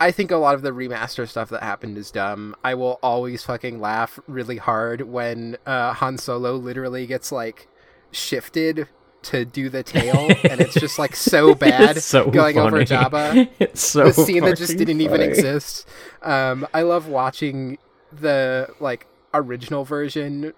i 0.00 0.10
think 0.10 0.30
a 0.30 0.36
lot 0.36 0.54
of 0.54 0.62
the 0.62 0.70
remaster 0.70 1.28
stuff 1.28 1.50
that 1.50 1.62
happened 1.62 1.98
is 1.98 2.10
dumb 2.10 2.54
i 2.64 2.74
will 2.74 2.98
always 3.02 3.42
fucking 3.42 3.80
laugh 3.80 4.18
really 4.26 4.56
hard 4.56 5.02
when 5.02 5.56
uh 5.66 5.92
han 5.92 6.16
solo 6.16 6.54
literally 6.54 7.06
gets 7.06 7.30
like 7.30 7.68
shifted 8.10 8.88
to 9.28 9.44
do 9.44 9.68
the 9.68 9.82
tail 9.94 10.28
and 10.50 10.60
it's 10.60 10.74
just 10.74 10.98
like 10.98 11.14
so 11.16 11.54
bad 11.54 12.02
so 12.02 12.30
going 12.30 12.58
over 12.58 12.84
funny. 12.84 12.84
jabba 12.84 13.48
It's 13.58 13.80
so 13.86 14.06
the 14.06 14.12
scene 14.12 14.44
that 14.44 14.56
just 14.58 14.76
didn't 14.76 15.00
even 15.00 15.20
exist. 15.20 15.86
Um, 16.22 16.66
I 16.74 16.82
love 16.82 17.06
watching 17.08 17.78
the 18.12 18.68
like 18.80 19.06
original 19.34 19.84
version 19.84 20.52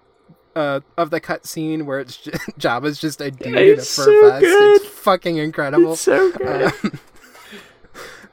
uh, 0.55 0.81
of 0.97 1.09
the 1.11 1.21
cutscene 1.21 1.83
where 1.85 1.99
it's 1.99 2.17
just, 2.17 2.37
Jabba's 2.59 2.99
just 2.99 3.21
a 3.21 3.31
dude 3.31 3.47
in 3.47 3.55
a 3.57 3.61
It's 3.61 3.95
fur 3.95 4.03
so 4.03 4.29
vest. 4.29 4.41
good. 4.41 4.81
It's 4.81 4.85
fucking 4.93 5.37
incredible. 5.37 5.93
It's 5.93 6.01
so 6.01 6.31
good. 6.31 6.73
Um, 6.83 6.99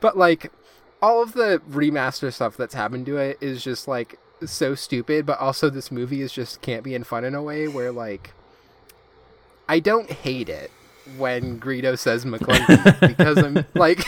but 0.01 0.17
like 0.17 0.51
all 1.03 1.23
of 1.23 1.33
the 1.35 1.61
remaster 1.71 2.33
stuff 2.33 2.57
that's 2.57 2.75
happened 2.75 3.07
to 3.07 3.17
it 3.19 3.39
is 3.41 3.63
just 3.63 3.87
like 3.89 4.19
so 4.45 4.75
stupid. 4.75 5.27
But 5.27 5.39
also 5.39 5.71
this 5.71 5.91
movie 5.91 6.23
is 6.23 6.33
just 6.33 6.61
can't 6.61 6.83
be 6.85 6.95
in 6.95 7.05
fun 7.05 7.25
in 7.25 7.35
a 7.35 7.43
way 7.43 7.69
where 7.69 7.93
like 7.93 8.33
I 9.69 9.81
don't 9.81 10.11
hate 10.11 10.49
it 10.49 10.71
when 11.17 11.59
Greedo 11.59 11.99
says 11.99 12.25
Maclunkey 12.25 13.01
because 13.17 13.39
I'm 13.39 13.65
like 13.75 14.05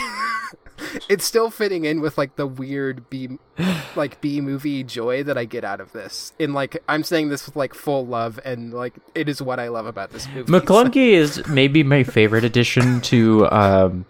it's 1.09 1.25
still 1.25 1.49
fitting 1.49 1.85
in 1.85 2.01
with 2.01 2.17
like 2.17 2.35
the 2.35 2.47
weird 2.47 3.09
B 3.09 3.37
like 3.95 4.21
B 4.21 4.41
movie 4.41 4.83
joy 4.83 5.23
that 5.23 5.37
I 5.37 5.45
get 5.45 5.63
out 5.63 5.79
of 5.81 5.91
this. 5.91 6.33
In 6.39 6.53
like 6.53 6.81
I'm 6.87 7.03
saying 7.03 7.29
this 7.29 7.45
with 7.45 7.55
like 7.55 7.73
full 7.73 8.05
love 8.05 8.39
and 8.45 8.73
like 8.73 8.95
it 9.15 9.29
is 9.29 9.41
what 9.41 9.59
I 9.59 9.67
love 9.69 9.85
about 9.85 10.11
this 10.11 10.27
movie. 10.33 10.51
Maclunkey 10.51 11.11
is 11.11 11.47
maybe 11.47 11.83
my 11.83 12.03
favorite 12.03 12.43
addition 12.43 13.01
to 13.01 13.49
um 13.51 14.05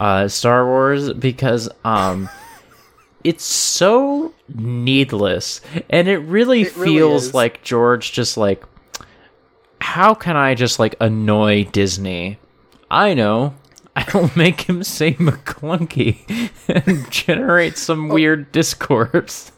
uh, 0.00 0.26
Star 0.28 0.64
Wars 0.64 1.12
because 1.12 1.68
um, 1.84 2.28
it's 3.22 3.44
so 3.44 4.32
needless, 4.48 5.60
and 5.90 6.08
it 6.08 6.18
really 6.20 6.62
It 6.62 6.72
feels 6.72 7.26
is. 7.26 7.34
like 7.34 7.62
George 7.62 8.12
just 8.12 8.38
like, 8.38 8.64
how 9.80 10.14
can 10.14 10.36
I 10.36 10.54
just 10.54 10.78
like 10.78 10.94
annoy 11.00 11.64
Disney? 11.64 12.38
I 12.90 13.14
know. 13.14 13.54
I'll 13.96 14.30
make 14.36 14.62
him 14.62 14.82
say 14.82 15.14
Maclunkey 15.14 16.50
and 16.68 17.10
generate 17.10 17.76
some 17.76 18.10
oh. 18.10 18.14
weird 18.14 18.52
discourse. 18.52 19.52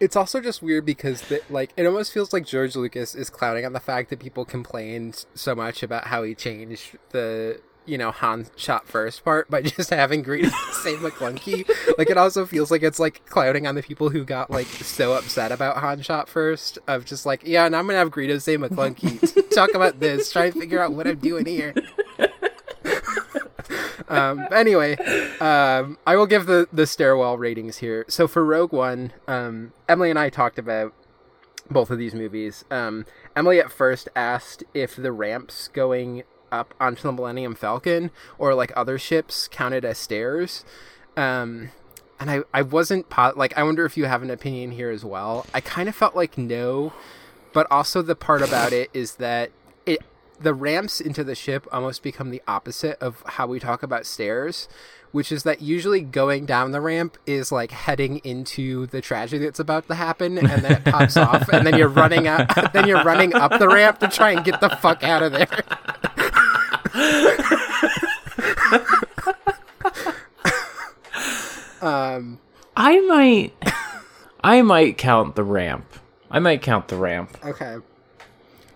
It's 0.00 0.16
also 0.16 0.40
just 0.40 0.62
weird 0.62 0.84
because 0.84 1.22
the, 1.22 1.40
like 1.48 1.72
it 1.76 1.86
almost 1.86 2.12
feels 2.12 2.32
like 2.32 2.44
George 2.44 2.74
Lucas 2.74 3.14
is 3.14 3.30
clouding 3.30 3.64
on 3.64 3.72
the 3.72 3.80
fact 3.80 4.10
that 4.10 4.18
people 4.18 4.44
complained 4.44 5.24
so 5.34 5.54
much 5.54 5.84
about 5.84 6.08
how 6.08 6.24
he 6.24 6.34
changed 6.34 6.98
the 7.10 7.60
you 7.86 7.98
know 7.98 8.10
Han 8.10 8.46
shot 8.56 8.86
first 8.86 9.24
part 9.24 9.50
by 9.50 9.62
just 9.62 9.90
having 9.90 10.24
Greedo 10.24 10.50
say 10.82 10.94
Maclunkey. 10.96 11.68
like 11.98 12.10
it 12.10 12.16
also 12.16 12.46
feels 12.46 12.70
like 12.70 12.82
it's 12.82 12.98
like 12.98 13.24
clouding 13.26 13.66
on 13.66 13.74
the 13.74 13.82
people 13.82 14.10
who 14.10 14.24
got 14.24 14.50
like 14.50 14.66
so 14.66 15.14
upset 15.14 15.52
about 15.52 15.78
Han 15.78 16.02
shot 16.02 16.28
first 16.28 16.78
of 16.86 17.04
just 17.04 17.26
like 17.26 17.42
yeah, 17.44 17.66
and 17.66 17.74
I'm 17.74 17.86
gonna 17.86 17.98
have 17.98 18.10
Greedo 18.10 18.40
say 18.40 18.56
Maclunkey. 18.56 19.50
Talk 19.54 19.74
about 19.74 20.00
this. 20.00 20.32
Try 20.32 20.46
and 20.46 20.54
figure 20.54 20.80
out 20.80 20.92
what 20.92 21.06
I'm 21.06 21.18
doing 21.18 21.46
here. 21.46 21.74
um, 24.08 24.46
anyway, 24.52 24.96
um, 25.40 25.98
I 26.06 26.16
will 26.16 26.26
give 26.26 26.46
the 26.46 26.68
the 26.72 26.86
stairwell 26.86 27.38
ratings 27.38 27.78
here. 27.78 28.04
So 28.08 28.28
for 28.28 28.44
Rogue 28.44 28.72
One, 28.72 29.12
um, 29.26 29.72
Emily 29.88 30.10
and 30.10 30.18
I 30.18 30.30
talked 30.30 30.58
about 30.58 30.94
both 31.70 31.90
of 31.90 31.98
these 31.98 32.14
movies. 32.14 32.64
Um, 32.70 33.06
Emily 33.34 33.58
at 33.60 33.72
first 33.72 34.08
asked 34.14 34.64
if 34.74 34.96
the 34.96 35.12
ramps 35.12 35.68
going 35.68 36.24
up 36.52 36.74
onto 36.78 37.02
the 37.02 37.12
Millennium 37.12 37.54
Falcon 37.54 38.10
or 38.38 38.54
like 38.54 38.72
other 38.76 38.98
ships 38.98 39.48
counted 39.48 39.84
as 39.84 39.98
stairs. 39.98 40.64
Um, 41.16 41.70
and 42.20 42.30
I, 42.30 42.42
I 42.54 42.62
wasn't 42.62 43.08
po- 43.08 43.32
like 43.34 43.56
I 43.58 43.64
wonder 43.64 43.84
if 43.84 43.96
you 43.96 44.04
have 44.04 44.22
an 44.22 44.30
opinion 44.30 44.70
here 44.72 44.90
as 44.90 45.04
well. 45.04 45.46
I 45.52 45.60
kind 45.60 45.88
of 45.88 45.96
felt 45.96 46.14
like 46.14 46.38
no, 46.38 46.92
but 47.52 47.66
also 47.70 48.00
the 48.00 48.14
part 48.14 48.42
about 48.42 48.72
it 48.72 48.90
is 48.94 49.16
that 49.16 49.50
it 49.86 50.02
the 50.38 50.54
ramps 50.54 51.00
into 51.00 51.24
the 51.24 51.34
ship 51.34 51.66
almost 51.72 52.02
become 52.02 52.30
the 52.30 52.42
opposite 52.46 52.96
of 53.00 53.22
how 53.26 53.46
we 53.46 53.58
talk 53.58 53.82
about 53.82 54.06
stairs, 54.06 54.68
which 55.10 55.32
is 55.32 55.42
that 55.42 55.62
usually 55.62 56.00
going 56.00 56.46
down 56.46 56.70
the 56.70 56.80
ramp 56.80 57.18
is 57.26 57.52
like 57.52 57.70
heading 57.70 58.18
into 58.18 58.86
the 58.86 59.00
tragedy 59.00 59.44
that's 59.44 59.60
about 59.60 59.88
to 59.88 59.94
happen, 59.94 60.38
and 60.38 60.62
then 60.62 60.72
it 60.72 60.84
pops 60.84 61.16
off, 61.16 61.48
and 61.48 61.66
then 61.66 61.76
you're 61.76 61.88
running 61.88 62.26
up, 62.28 62.48
then 62.72 62.86
you're 62.86 63.02
running 63.04 63.34
up 63.34 63.58
the 63.58 63.68
ramp 63.68 63.98
to 63.98 64.08
try 64.08 64.30
and 64.30 64.44
get 64.44 64.60
the 64.60 64.70
fuck 64.70 65.02
out 65.02 65.22
of 65.22 65.32
there. 65.32 65.48
um, 71.80 72.38
I 72.76 73.00
might, 73.00 73.52
I 74.42 74.62
might 74.62 74.98
count 74.98 75.34
the 75.36 75.44
ramp. 75.44 75.86
I 76.30 76.38
might 76.38 76.62
count 76.62 76.88
the 76.88 76.96
ramp. 76.96 77.36
Okay. 77.44 77.76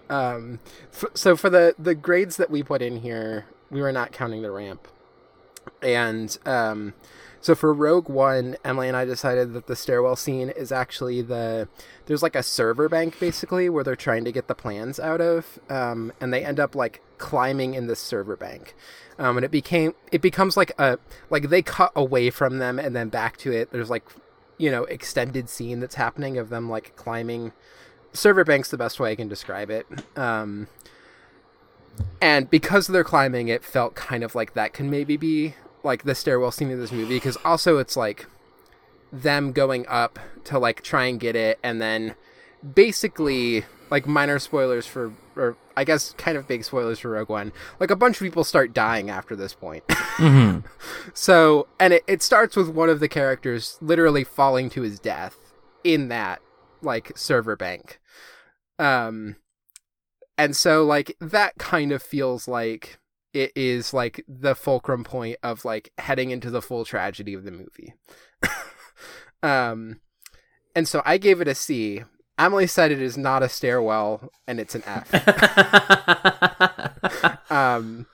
Um, 0.09 0.61
f- 0.93 1.05
so 1.15 1.35
for 1.37 1.51
the 1.51 1.75
the 1.79 1.95
grades 1.95 2.37
that 2.37 2.51
we 2.51 2.63
put 2.63 2.81
in 2.83 2.99
here, 2.99 3.47
we 3.71 3.81
were 3.81 3.93
not 3.93 4.13
counting 4.13 4.43
the 4.43 4.51
ramp, 4.53 4.87
and 5.83 6.37
um, 6.47 6.95
so 7.47 7.55
for 7.55 7.73
Rogue 7.73 8.09
One, 8.09 8.57
Emily 8.65 8.89
and 8.89 8.97
I 8.97 9.05
decided 9.05 9.53
that 9.53 9.69
the 9.69 9.77
stairwell 9.77 10.17
scene 10.17 10.51
is 10.51 10.73
actually 10.73 11.23
the 11.23 11.69
there's 12.07 12.21
like 12.21 12.35
a 12.35 12.43
server 12.43 12.89
bank 12.89 13.21
basically 13.21 13.69
where 13.69 13.85
they're 13.85 13.95
trying 13.95 14.25
to 14.25 14.33
get 14.33 14.49
the 14.49 14.55
plans 14.57 14.99
out 14.99 15.21
of, 15.21 15.61
um, 15.71 16.13
and 16.21 16.35
they 16.35 16.45
end 16.45 16.59
up 16.59 16.75
like 16.75 17.03
climbing 17.19 17.75
in 17.75 17.87
this 17.87 18.01
server 18.01 18.35
bank. 18.37 18.75
Um, 19.17 19.37
and 19.39 19.45
it 19.45 19.53
became 19.53 19.95
it 20.11 20.21
becomes 20.21 20.57
like 20.57 20.73
a 20.77 20.99
like 21.31 21.49
they 21.49 21.63
cut 21.63 21.93
away 21.95 22.31
from 22.31 22.59
them 22.59 22.81
and 22.81 22.97
then 22.97 23.11
back 23.11 23.37
to 23.37 23.53
it. 23.53 23.71
There's 23.71 23.91
like 23.91 24.03
you 24.59 24.69
know 24.69 24.83
extended 24.87 25.49
scene 25.49 25.79
that's 25.79 25.95
happening 25.95 26.39
of 26.39 26.49
them 26.49 26.69
like 26.69 26.97
climbing 26.97 27.53
server 28.13 28.43
bank's 28.43 28.73
the 28.73 28.77
best 28.77 28.99
way 28.99 29.13
I 29.13 29.15
can 29.15 29.29
describe 29.29 29.71
it. 29.71 29.87
Um, 30.17 30.67
and 32.21 32.51
because 32.51 32.89
they're 32.89 33.05
climbing, 33.05 33.47
it 33.47 33.63
felt 33.65 33.95
kind 33.95 34.25
of 34.25 34.35
like 34.35 34.55
that 34.55 34.73
can 34.73 34.91
maybe 34.91 35.17
be 35.17 35.55
like 35.87 36.03
the 36.03 36.15
stairwell 36.15 36.51
scene 36.51 36.71
of 36.71 36.79
this 36.79 36.93
movie. 36.93 37.15
Because 37.15 37.39
also 37.45 37.79
it's 37.79 37.97
like 37.97 38.27
them 39.13 39.53
going 39.53 39.87
up 39.89 40.19
to 40.45 40.59
like 40.59 40.83
try 40.83 41.07
and 41.07 41.19
get 41.19 41.37
it, 41.37 41.59
and 41.63 41.81
then 41.81 42.15
basically 42.75 43.65
like 43.89 44.07
minor 44.07 44.39
spoilers 44.39 44.87
for, 44.87 45.13
or 45.37 45.57
I 45.77 45.85
guess 45.85 46.13
kind 46.19 46.37
of 46.37 46.49
big 46.49 46.65
spoilers 46.65 46.99
for 46.99 47.11
Rogue 47.11 47.29
One. 47.29 47.53
Like 47.79 47.91
a 47.91 47.97
bunch 47.97 48.17
of 48.17 48.25
people 48.25 48.43
start 48.45 48.75
dying 48.75 49.11
after 49.11 49.37
this 49.37 49.55
point. 49.55 49.85
So, 51.15 51.69
and 51.79 51.93
it, 51.93 52.03
it 52.07 52.23
starts 52.23 52.57
with 52.57 52.71
one 52.71 52.89
of 52.89 53.01
the 53.01 53.09
characters 53.09 53.77
literally 53.81 54.25
falling 54.25 54.71
to 54.71 54.83
his 54.83 54.99
death 54.99 55.37
in 55.85 56.09
that 56.09 56.41
like 56.83 57.13
server 57.17 57.55
bank. 57.55 58.01
Um 58.79 59.37
and 60.39 60.57
so 60.57 60.85
like 60.85 61.17
that 61.21 61.59
kind 61.59 61.93
of 61.93 62.03
feels 62.03 62.49
like 62.49 62.99
it 63.37 63.53
is 63.55 63.93
like 63.93 64.25
the 64.27 64.55
fulcrum 64.55 65.05
point 65.05 65.37
of 65.43 65.67
like 65.67 65.93
heading 65.99 66.31
into 66.31 66.49
the 66.49 66.63
full 66.63 66.87
tragedy 66.87 67.35
of 67.35 67.45
the 67.45 67.51
movie. 67.51 67.93
um 69.43 70.01
and 70.75 70.89
so 70.89 71.03
I 71.05 71.19
gave 71.19 71.43
it 71.43 71.49
a 71.49 71.55
C. 71.55 72.03
Emily 72.39 72.67
said 72.67 72.91
it 72.91 73.03
is 73.03 73.19
not 73.19 73.43
a 73.43 73.49
stairwell 73.51 74.31
and 74.47 74.59
it's 74.59 74.75
an 74.75 74.83
F. 74.87 75.13
um 77.51 78.07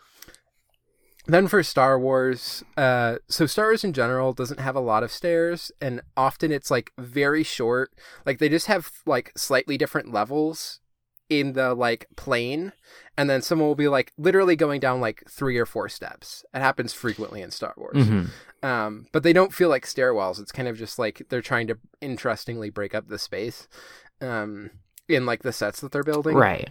then 1.26 1.46
for 1.46 1.62
Star 1.62 2.00
Wars, 2.00 2.64
uh, 2.76 3.18
so 3.28 3.46
Star 3.46 3.66
Wars 3.66 3.84
in 3.84 3.92
general 3.92 4.32
doesn't 4.32 4.58
have 4.58 4.74
a 4.74 4.80
lot 4.80 5.04
of 5.04 5.12
stairs, 5.12 5.70
and 5.80 6.00
often 6.16 6.50
it's 6.50 6.68
like 6.68 6.92
very 6.98 7.44
short. 7.44 7.92
Like 8.26 8.38
they 8.38 8.48
just 8.48 8.66
have 8.66 8.90
like 9.06 9.30
slightly 9.36 9.78
different 9.78 10.12
levels 10.12 10.80
in 11.40 11.52
the 11.54 11.74
like 11.74 12.06
plane, 12.16 12.72
and 13.16 13.28
then 13.30 13.42
someone 13.42 13.68
will 13.68 13.74
be 13.74 13.88
like 13.88 14.12
literally 14.18 14.56
going 14.56 14.80
down 14.80 15.00
like 15.00 15.22
three 15.28 15.56
or 15.58 15.66
four 15.66 15.88
steps. 15.88 16.44
It 16.54 16.58
happens 16.60 16.92
frequently 16.92 17.42
in 17.42 17.50
Star 17.50 17.74
Wars, 17.76 18.06
um, 18.62 19.06
but 19.12 19.22
they 19.22 19.32
don't 19.32 19.52
feel 19.54 19.68
like 19.68 19.86
stairwells. 19.86 20.40
It's 20.40 20.52
kind 20.52 20.68
of 20.68 20.76
just 20.78 20.98
like 20.98 21.22
they're 21.28 21.40
trying 21.42 21.66
to 21.68 21.78
interestingly 22.00 22.70
break 22.70 22.94
up 22.94 23.08
the 23.08 23.18
space, 23.18 23.68
um, 24.20 24.70
in 25.08 25.26
like 25.26 25.42
the 25.42 25.52
sets 25.52 25.80
that 25.80 25.92
they're 25.92 26.02
building, 26.02 26.36
Right. 26.36 26.70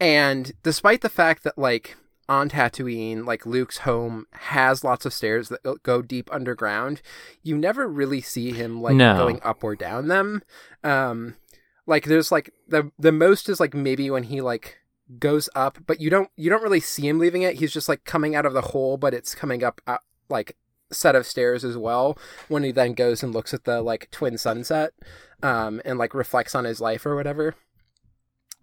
and 0.00 0.52
despite 0.62 1.00
the 1.00 1.08
fact 1.08 1.44
that 1.44 1.58
like 1.58 1.96
on 2.28 2.48
Tatooine, 2.48 3.26
like 3.26 3.44
Luke's 3.44 3.78
home 3.78 4.26
has 4.32 4.82
lots 4.82 5.04
of 5.04 5.12
stairs 5.12 5.50
that 5.50 5.82
go 5.82 6.00
deep 6.00 6.32
underground, 6.32 7.02
you 7.42 7.56
never 7.56 7.86
really 7.86 8.22
see 8.22 8.50
him 8.50 8.80
like 8.80 8.96
No. 8.96 9.14
going 9.16 9.40
up 9.42 9.62
or 9.62 9.76
down 9.76 10.08
them. 10.08 10.42
Um 10.82 11.36
like 11.86 12.04
there's 12.04 12.32
like 12.32 12.50
the 12.68 12.90
the 12.98 13.12
most 13.12 13.48
is 13.48 13.60
like 13.60 13.74
maybe 13.74 14.10
when 14.10 14.24
he 14.24 14.40
like 14.40 14.78
goes 15.18 15.48
up, 15.54 15.78
but 15.86 16.00
you 16.00 16.10
don't 16.10 16.30
you 16.36 16.50
don't 16.50 16.62
really 16.62 16.80
see 16.80 17.08
him 17.08 17.18
leaving 17.18 17.42
it. 17.42 17.56
He's 17.56 17.72
just 17.72 17.88
like 17.88 18.04
coming 18.04 18.34
out 18.34 18.46
of 18.46 18.54
the 18.54 18.60
hole, 18.60 18.96
but 18.96 19.14
it's 19.14 19.34
coming 19.34 19.62
up 19.62 19.80
uh, 19.86 19.98
like 20.28 20.56
set 20.90 21.16
of 21.16 21.26
stairs 21.26 21.64
as 21.64 21.76
well 21.76 22.16
when 22.48 22.62
he 22.62 22.70
then 22.70 22.94
goes 22.94 23.22
and 23.22 23.34
looks 23.34 23.52
at 23.52 23.64
the 23.64 23.82
like 23.82 24.08
twin 24.10 24.38
sunset 24.38 24.92
um 25.42 25.80
and 25.84 25.98
like 25.98 26.14
reflects 26.14 26.54
on 26.54 26.64
his 26.64 26.80
life 26.80 27.04
or 27.04 27.16
whatever. 27.16 27.54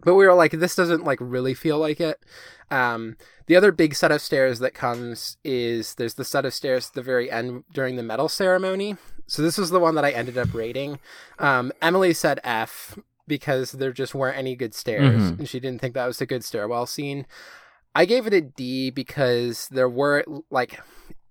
But 0.04 0.14
we 0.14 0.26
were 0.26 0.34
like 0.34 0.52
this 0.52 0.74
doesn't 0.74 1.04
like 1.04 1.18
really 1.20 1.54
feel 1.54 1.78
like 1.78 2.00
it. 2.00 2.24
Um 2.70 3.16
the 3.46 3.56
other 3.56 3.70
big 3.70 3.94
set 3.94 4.12
of 4.12 4.20
stairs 4.22 4.60
that 4.60 4.74
comes 4.74 5.36
is 5.44 5.94
there's 5.94 6.14
the 6.14 6.24
set 6.24 6.44
of 6.44 6.54
stairs 6.54 6.88
at 6.88 6.94
the 6.94 7.02
very 7.02 7.30
end 7.30 7.64
during 7.72 7.96
the 7.96 8.02
medal 8.02 8.28
ceremony. 8.28 8.96
So 9.26 9.42
this 9.42 9.58
was 9.58 9.70
the 9.70 9.80
one 9.80 9.94
that 9.94 10.04
i 10.04 10.10
ended 10.10 10.36
up 10.36 10.52
rating 10.52 10.98
um 11.38 11.72
emily 11.80 12.12
said 12.12 12.40
f 12.44 12.98
because 13.26 13.72
there 13.72 13.92
just 13.92 14.14
weren't 14.14 14.36
any 14.38 14.54
good 14.56 14.74
stairs 14.74 15.22
Mhm. 15.22 15.38
and 15.40 15.48
she 15.48 15.60
didn't 15.60 15.80
think 15.80 15.94
that 15.94 16.06
was 16.06 16.20
a 16.20 16.26
good 16.26 16.42
stairwell 16.44 16.86
scene 16.86 17.26
i 17.94 18.04
gave 18.04 18.26
it 18.26 18.32
a 18.34 18.40
d 18.40 18.90
because 18.90 19.68
there 19.70 19.88
were 19.88 20.24
like 20.50 20.80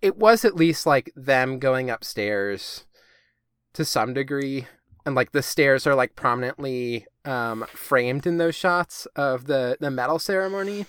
it 0.02 0.18
was 0.18 0.44
at 0.46 0.56
least 0.56 0.86
like 0.86 1.12
them 1.16 1.60
going 1.60 1.90
upstairs 1.90 2.86
to 3.74 3.86
some 3.86 4.14
degree 4.14 4.68
and 5.06 5.16
like 5.16 5.32
the 5.32 5.42
stairs 5.42 5.86
are 5.88 5.96
like 5.96 6.16
prominently 6.16 7.06
um 7.26 7.66
framed 7.74 8.26
in 8.28 8.38
those 8.38 8.56
shots 8.56 9.06
of 9.16 9.46
the 9.48 9.78
the 9.80 9.92
medal 9.92 10.20
ceremony 10.20 10.86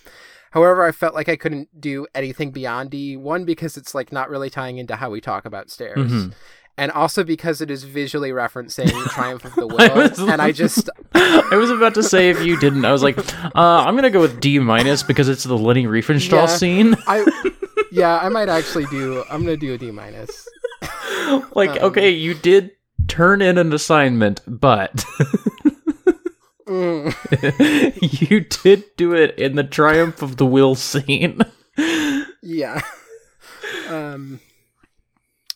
however 0.53 0.85
i 0.85 0.93
felt 0.93 1.15
like 1.15 1.29
i 1.29 1.37
couldn't 1.37 1.81
do 1.81 2.07
anything 2.15 2.51
beyond 2.51 2.91
d 2.91 3.17
one 3.17 3.45
because 3.45 3.77
it's 3.77 3.95
like 3.95 4.13
not 4.13 4.29
really 4.31 4.51
tying 4.51 4.79
into 4.79 4.97
how 4.97 5.11
we 5.11 5.21
talk 5.21 5.45
about 5.45 5.71
stairs 5.71 5.99
Mhm. 6.11 6.33
And 6.79 6.91
also 6.91 7.23
because 7.23 7.61
it 7.61 7.71
is 7.71 7.85
visually 7.85 8.31
referencing 8.31 8.91
triumph 9.11 9.45
of 9.45 9.55
the 9.55 9.67
I 9.79 9.89
will 9.95 10.09
was- 10.09 10.19
and 10.19 10.41
i 10.41 10.53
just 10.53 10.89
I 11.15 11.55
was 11.57 11.71
about 11.71 11.95
to 11.95 12.03
say 12.03 12.31
if 12.31 12.43
you 12.45 12.59
didn't, 12.59 12.85
I 12.87 12.93
was 12.93 13.03
like, 13.03 13.19
uh, 13.55 13.85
I'm 13.87 13.95
gonna 13.95 14.11
go 14.11 14.21
with 14.21 14.41
D 14.41 14.59
minus 14.59 15.03
because 15.03 15.29
it's 15.29 15.45
the 15.45 15.57
Leni 15.59 15.85
Riefenstahl 15.87 16.33
Yeah. 16.33 16.47
scene. 16.47 16.97
i 17.07 17.25
yeah 17.93 18.19
i 18.19 18.29
might 18.31 18.49
actually 18.49 18.87
do 18.87 19.23
i'm 19.31 19.45
gonna 19.45 19.57
do 19.57 19.75
a 19.75 19.79
d 19.79 19.91
minus 19.91 20.49
like, 21.55 21.71
Um, 21.71 21.79
okay, 21.91 22.11
you 22.11 22.33
did 22.35 22.71
turn 23.07 23.43
in 23.43 23.59
an 23.59 23.73
assignment, 23.73 24.41
but 24.47 25.05
Mm, 26.67 27.13
you 28.31 28.41
did 28.41 28.85
do 28.97 29.13
it 29.15 29.39
in 29.39 29.57
the 29.57 29.65
Triumph 29.65 30.23
of 30.23 30.37
the 30.37 30.47
Will 30.47 30.75
scene. 30.75 31.41
yeah 32.43 32.81
Um, 33.89 34.41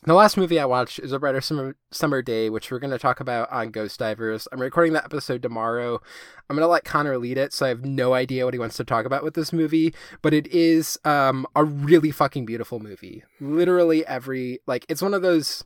the 0.07 0.13
last 0.13 0.37
movie 0.37 0.57
I 0.57 0.63
watched 0.63 0.99
is 0.99 1.11
A 1.11 1.19
Brighter 1.19 1.41
Summer, 1.41 1.75
Summer 1.91 2.21
Day, 2.21 2.49
which 2.49 2.71
we're 2.71 2.79
going 2.79 2.91
to 2.91 2.97
talk 2.97 3.19
about 3.19 3.51
on 3.51 3.71
Ghost 3.71 3.99
Divers. 3.99 4.47
I'm 4.53 4.61
recording 4.61 4.93
that 4.93 5.03
episode 5.03 5.41
tomorrow. 5.41 6.01
I'm 6.49 6.55
going 6.55 6.63
to 6.63 6.71
let 6.71 6.85
Connor 6.85 7.17
lead 7.17 7.37
it, 7.37 7.51
so 7.51 7.65
I 7.65 7.69
have 7.69 7.83
no 7.83 8.13
idea 8.13 8.45
what 8.45 8.53
he 8.53 8.59
wants 8.59 8.77
to 8.77 8.85
talk 8.85 9.05
about 9.05 9.21
with 9.21 9.33
this 9.33 9.51
movie, 9.51 9.93
but 10.21 10.33
it 10.33 10.47
is 10.47 10.97
um, 11.03 11.45
a 11.57 11.65
really 11.65 12.11
fucking 12.11 12.45
beautiful 12.45 12.79
movie. 12.79 13.25
Literally 13.41 14.07
every, 14.07 14.61
like, 14.65 14.85
it's 14.87 15.01
one 15.01 15.13
of 15.13 15.23
those 15.23 15.65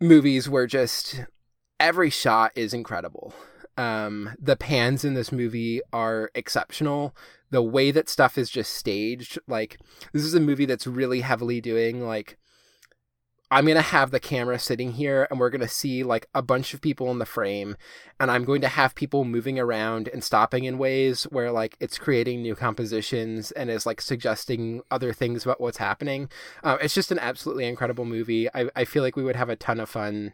movies 0.00 0.48
where 0.48 0.66
just 0.66 1.24
every 1.78 2.10
shot 2.10 2.50
is 2.56 2.74
incredible. 2.74 3.32
Um, 3.78 4.34
the 4.40 4.56
pans 4.56 5.04
in 5.04 5.14
this 5.14 5.30
movie 5.30 5.80
are 5.92 6.32
exceptional. 6.34 7.14
The 7.50 7.62
way 7.62 7.92
that 7.92 8.08
stuff 8.08 8.36
is 8.36 8.50
just 8.50 8.72
staged, 8.72 9.38
like, 9.46 9.78
this 10.12 10.24
is 10.24 10.34
a 10.34 10.40
movie 10.40 10.66
that's 10.66 10.88
really 10.88 11.20
heavily 11.20 11.60
doing, 11.60 12.04
like, 12.04 12.38
I'm 13.54 13.66
going 13.66 13.76
to 13.76 13.82
have 13.82 14.10
the 14.10 14.18
camera 14.18 14.58
sitting 14.58 14.90
here 14.90 15.28
and 15.30 15.38
we're 15.38 15.48
going 15.48 15.60
to 15.60 15.68
see 15.68 16.02
like 16.02 16.26
a 16.34 16.42
bunch 16.42 16.74
of 16.74 16.80
people 16.80 17.12
in 17.12 17.20
the 17.20 17.24
frame 17.24 17.76
and 18.18 18.28
I'm 18.28 18.44
going 18.44 18.60
to 18.62 18.68
have 18.68 18.96
people 18.96 19.24
moving 19.24 19.60
around 19.60 20.08
and 20.08 20.24
stopping 20.24 20.64
in 20.64 20.76
ways 20.76 21.22
where 21.30 21.52
like 21.52 21.76
it's 21.78 21.96
creating 21.96 22.42
new 22.42 22.56
compositions 22.56 23.52
and 23.52 23.70
is 23.70 23.86
like 23.86 24.00
suggesting 24.00 24.82
other 24.90 25.12
things 25.12 25.44
about 25.44 25.60
what's 25.60 25.78
happening. 25.78 26.28
Uh, 26.64 26.78
it's 26.80 26.94
just 26.94 27.12
an 27.12 27.20
absolutely 27.20 27.66
incredible 27.66 28.04
movie. 28.04 28.48
I, 28.52 28.70
I 28.74 28.84
feel 28.84 29.04
like 29.04 29.14
we 29.14 29.22
would 29.22 29.36
have 29.36 29.50
a 29.50 29.54
ton 29.54 29.78
of 29.78 29.88
fun 29.88 30.32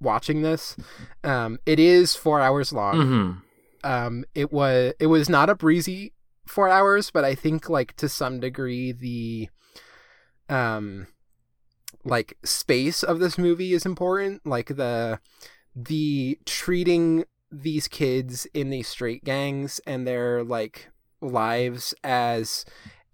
watching 0.00 0.42
this. 0.42 0.76
Um, 1.24 1.58
it 1.66 1.80
is 1.80 2.14
four 2.14 2.40
hours 2.40 2.72
long. 2.72 2.94
Mm-hmm. 2.94 3.90
Um, 3.90 4.24
it 4.36 4.52
was, 4.52 4.94
it 5.00 5.08
was 5.08 5.28
not 5.28 5.50
a 5.50 5.56
breezy 5.56 6.12
four 6.46 6.68
hours, 6.68 7.10
but 7.10 7.24
I 7.24 7.34
think 7.34 7.68
like 7.68 7.96
to 7.96 8.08
some 8.08 8.38
degree 8.38 8.92
the, 8.92 9.48
um, 10.48 11.08
like 12.04 12.36
space 12.42 13.02
of 13.02 13.20
this 13.20 13.38
movie 13.38 13.72
is 13.72 13.86
important 13.86 14.44
like 14.44 14.68
the 14.68 15.20
the 15.74 16.38
treating 16.44 17.24
these 17.50 17.86
kids 17.86 18.46
in 18.54 18.70
these 18.70 18.88
street 18.88 19.24
gangs 19.24 19.80
and 19.86 20.06
their 20.06 20.42
like 20.42 20.88
lives 21.20 21.94
as 22.02 22.64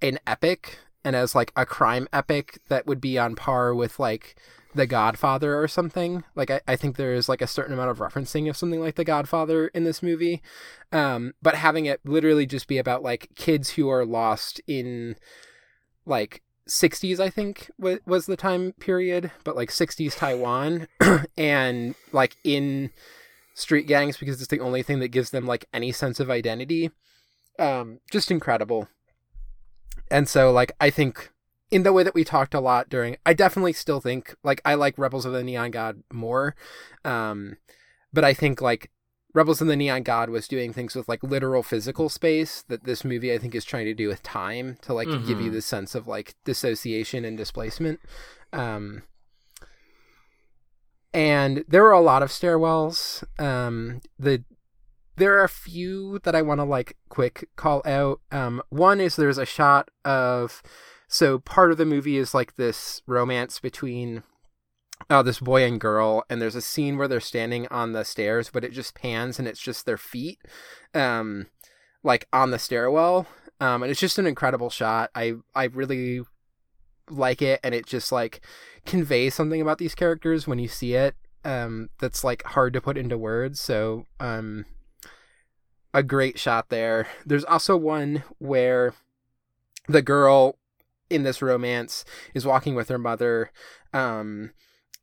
an 0.01 0.18
epic 0.27 0.79
and 1.05 1.16
as 1.16 1.35
like 1.35 1.53
a 1.57 1.66
crime 1.66 2.09
epic 2.12 2.61
that 2.68 2.87
would 2.87 3.01
be 3.01 3.18
on 3.18 3.35
par 3.35 3.74
with 3.74 3.98
like 3.98 4.37
the 4.74 4.87
godfather 4.87 5.61
or 5.61 5.66
something. 5.66 6.24
Like 6.35 6.51
i, 6.51 6.61
I 6.68 6.77
think 6.77 6.96
there 6.96 7.14
is 7.14 7.29
like 7.29 7.42
a 7.42 7.46
certain 7.46 7.72
amount 7.72 7.90
of 7.90 7.98
referencing 7.98 8.48
of 8.48 8.57
something 8.57 8.81
like 8.81 8.94
the 8.94 9.05
godfather 9.05 9.68
in 9.68 9.85
this 9.85 10.03
movie. 10.03 10.42
Um 10.92 11.35
but 11.42 11.57
having 11.57 11.87
it 11.87 12.01
literally 12.05 12.46
just 12.46 12.68
be 12.68 12.79
about 12.79 13.03
like 13.03 13.31
kids 13.35 13.70
who 13.70 13.88
are 13.88 14.07
lost 14.07 14.61
in 14.66 15.16
like 16.07 16.42
60s 16.68 17.18
i 17.18 17.31
think 17.31 17.70
was 17.78 18.26
the 18.26 18.37
time 18.37 18.72
period 18.78 19.31
but 19.42 19.57
like 19.57 19.70
60s 19.70 20.16
taiwan 20.16 20.87
and 21.38 21.94
like 22.12 22.37
in 22.44 22.90
street 23.54 23.87
gangs 23.87 24.16
because 24.16 24.40
it's 24.40 24.50
the 24.50 24.61
only 24.61 24.83
thing 24.83 25.00
that 25.00 25.09
gives 25.09 25.31
them 25.31 25.46
like 25.46 25.64
any 25.72 25.90
sense 25.90 26.20
of 26.20 26.31
identity 26.31 26.90
um 27.59 27.98
just 28.11 28.31
incredible. 28.31 28.88
And 30.11 30.28
so 30.28 30.52
like 30.52 30.72
i 30.81 30.90
think 30.90 31.31
in 31.70 31.83
the 31.83 31.92
way 31.92 32.02
that 32.02 32.14
we 32.14 32.24
talked 32.24 32.54
a 32.54 32.61
lot 32.61 32.88
during 32.88 33.16
i 33.26 33.35
definitely 33.35 33.72
still 33.72 34.00
think 34.00 34.35
like 34.42 34.61
i 34.64 34.74
like 34.74 34.96
rebels 34.96 35.26
of 35.26 35.33
the 35.33 35.44
neon 35.44 35.70
god 35.70 36.02
more 36.11 36.54
um 37.04 37.57
but 38.12 38.24
i 38.24 38.33
think 38.33 38.62
like 38.62 38.90
Rebels 39.34 39.60
in 39.60 39.68
the 39.68 39.76
Neon 39.76 40.02
God 40.02 40.30
was 40.30 40.48
doing 40.48 40.72
things 40.72 40.94
with 40.94 41.08
like 41.08 41.22
literal 41.22 41.62
physical 41.62 42.08
space 42.08 42.62
that 42.68 42.84
this 42.84 43.04
movie 43.04 43.32
I 43.32 43.38
think 43.38 43.54
is 43.54 43.64
trying 43.64 43.84
to 43.84 43.94
do 43.94 44.08
with 44.08 44.22
time 44.22 44.78
to 44.82 44.94
like 44.94 45.08
give 45.26 45.40
you 45.40 45.50
the 45.50 45.62
sense 45.62 45.94
of 45.94 46.06
like 46.06 46.34
dissociation 46.44 47.24
and 47.24 47.36
displacement. 47.36 48.00
Um 48.52 49.02
and 51.12 51.64
there 51.68 51.84
are 51.84 51.92
a 51.92 52.00
lot 52.00 52.22
of 52.22 52.30
stairwells. 52.30 53.22
Um 53.38 54.00
the 54.18 54.44
there 55.16 55.38
are 55.38 55.44
a 55.44 55.48
few 55.48 56.20
that 56.20 56.34
I 56.34 56.42
want 56.42 56.60
to 56.60 56.64
like 56.64 56.96
quick 57.10 57.48
call 57.56 57.82
out. 57.84 58.20
Um 58.32 58.62
one 58.70 59.00
is 59.00 59.16
there's 59.16 59.38
a 59.38 59.46
shot 59.46 59.90
of 60.06 60.62
so 61.06 61.38
part 61.38 61.70
of 61.70 61.76
the 61.76 61.86
movie 61.86 62.16
is 62.16 62.34
like 62.34 62.56
this 62.56 63.02
romance 63.06 63.60
between 63.60 64.22
oh 65.11 65.22
this 65.22 65.40
boy 65.40 65.64
and 65.64 65.80
girl 65.80 66.24
and 66.28 66.40
there's 66.40 66.54
a 66.54 66.62
scene 66.62 66.96
where 66.96 67.08
they're 67.08 67.20
standing 67.20 67.66
on 67.68 67.92
the 67.92 68.04
stairs 68.04 68.50
but 68.52 68.64
it 68.64 68.72
just 68.72 68.94
pans 68.94 69.38
and 69.38 69.46
it's 69.46 69.61
just 69.61 69.87
their 69.87 69.98
feet 69.98 70.38
um 70.94 71.46
like 72.02 72.26
on 72.32 72.50
the 72.50 72.58
stairwell 72.58 73.26
um 73.61 73.82
and 73.82 73.90
it's 73.90 74.00
just 74.00 74.18
an 74.18 74.26
incredible 74.26 74.70
shot. 74.70 75.11
I 75.14 75.34
i 75.54 75.64
really 75.64 76.20
like 77.11 77.40
it 77.40 77.61
and 77.62 77.74
it 77.74 77.87
just 77.87 78.12
like 78.12 78.44
conveys 78.84 79.34
something 79.34 79.61
about 79.61 79.78
these 79.78 79.94
characters 79.94 80.46
when 80.46 80.58
you 80.58 80.68
see 80.68 80.94
it 80.94 81.14
um 81.44 81.88
that's 82.00 82.22
like 82.22 82.42
hard 82.42 82.72
to 82.74 82.80
put 82.80 82.98
into 82.98 83.16
words 83.16 83.61
so 83.61 84.04
um 84.20 84.66
a 85.94 86.02
great 86.02 86.38
shot 86.38 86.68
there. 86.68 87.08
There's 87.24 87.44
also 87.44 87.76
one 87.76 88.24
where 88.38 88.94
the 89.88 90.02
girl 90.02 90.58
in 91.11 91.22
this 91.22 91.40
romance 91.40 92.04
is 92.34 92.44
walking 92.46 92.74
with 92.74 92.88
her 92.88 92.98
mother 92.98 93.50
um 93.94 94.50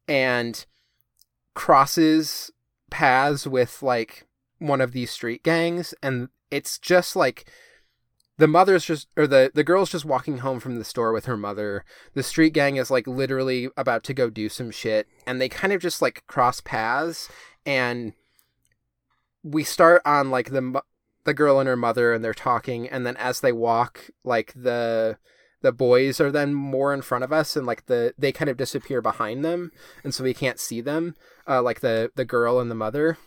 and 0.07 0.65
crosses 1.53 2.51
paths 2.89 3.47
with 3.47 3.81
like 3.81 4.27
one 4.59 4.81
of 4.81 4.91
these 4.91 5.11
street 5.11 5.43
gangs 5.43 5.93
and 6.01 6.29
it's 6.51 6.77
just 6.77 7.15
like 7.15 7.45
the 8.37 8.47
mother's 8.47 8.85
just 8.85 9.07
or 9.15 9.27
the 9.27 9.51
the 9.53 9.63
girl's 9.63 9.91
just 9.91 10.05
walking 10.05 10.39
home 10.39 10.59
from 10.59 10.77
the 10.77 10.83
store 10.83 11.13
with 11.13 11.25
her 11.25 11.37
mother. 11.37 11.85
The 12.13 12.23
street 12.23 12.53
gang 12.53 12.75
is 12.75 12.91
like 12.91 13.07
literally 13.07 13.69
about 13.77 14.03
to 14.05 14.13
go 14.13 14.29
do 14.29 14.49
some 14.49 14.71
shit 14.71 15.07
and 15.25 15.39
they 15.39 15.49
kind 15.49 15.71
of 15.71 15.81
just 15.81 16.01
like 16.01 16.25
cross 16.27 16.59
paths 16.61 17.29
and 17.65 18.13
we 19.43 19.63
start 19.63 20.01
on 20.05 20.31
like 20.31 20.51
the 20.51 20.81
the 21.23 21.33
girl 21.33 21.59
and 21.59 21.69
her 21.69 21.77
mother 21.77 22.13
and 22.13 22.23
they're 22.23 22.33
talking 22.33 22.87
and 22.89 23.05
then 23.05 23.15
as 23.17 23.39
they 23.39 23.51
walk 23.51 24.09
like 24.23 24.53
the 24.53 25.17
the 25.65 25.71
boys 25.71 26.21
are 26.21 26.31
then 26.31 26.53
more 26.53 26.93
in 26.93 27.01
front 27.01 27.23
of 27.23 27.33
us 27.33 27.55
and 27.55 27.65
like 27.65 27.87
the 27.87 28.13
they 28.19 28.31
kind 28.31 28.49
of 28.49 28.55
disappear 28.55 29.01
behind 29.01 29.43
them 29.43 29.71
and 30.03 30.13
so 30.13 30.23
we 30.23 30.31
can't 30.33 30.59
see 30.59 30.79
them 30.79 31.15
uh 31.47 31.59
like 31.59 31.79
the 31.79 32.11
the 32.15 32.23
girl 32.23 32.59
and 32.59 32.69
the 32.69 32.75
mother. 32.75 33.17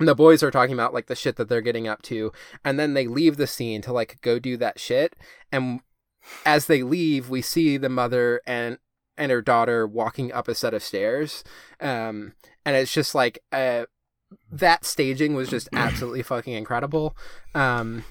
And 0.00 0.08
the 0.08 0.14
boys 0.14 0.42
are 0.42 0.50
talking 0.50 0.72
about 0.72 0.94
like 0.94 1.06
the 1.06 1.14
shit 1.14 1.36
that 1.36 1.48
they're 1.50 1.60
getting 1.60 1.86
up 1.86 2.00
to 2.02 2.32
and 2.64 2.80
then 2.80 2.94
they 2.94 3.06
leave 3.06 3.36
the 3.36 3.46
scene 3.46 3.82
to 3.82 3.92
like 3.92 4.22
go 4.22 4.38
do 4.38 4.56
that 4.56 4.80
shit 4.80 5.14
and 5.52 5.80
as 6.46 6.66
they 6.66 6.82
leave 6.82 7.28
we 7.28 7.42
see 7.42 7.76
the 7.76 7.90
mother 7.90 8.40
and 8.46 8.78
and 9.18 9.30
her 9.30 9.42
daughter 9.42 9.86
walking 9.86 10.32
up 10.32 10.48
a 10.48 10.54
set 10.54 10.72
of 10.72 10.82
stairs 10.82 11.44
um 11.80 12.32
and 12.64 12.74
it's 12.74 12.92
just 12.92 13.14
like 13.14 13.38
uh 13.52 13.84
that 14.50 14.86
staging 14.86 15.34
was 15.34 15.50
just 15.50 15.68
absolutely 15.74 16.22
fucking 16.22 16.54
incredible 16.54 17.14
um 17.54 18.02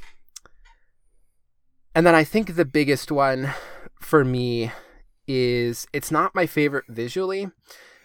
and 1.96 2.06
then 2.06 2.16
I 2.16 2.24
think 2.24 2.56
the 2.56 2.66
biggest 2.66 3.12
one 3.12 3.54
for 4.00 4.24
me 4.24 4.72
is 5.28 5.88
it's 5.94 6.12
not 6.12 6.36
my 6.36 6.46
favorite 6.46 6.86
visually, 6.88 7.50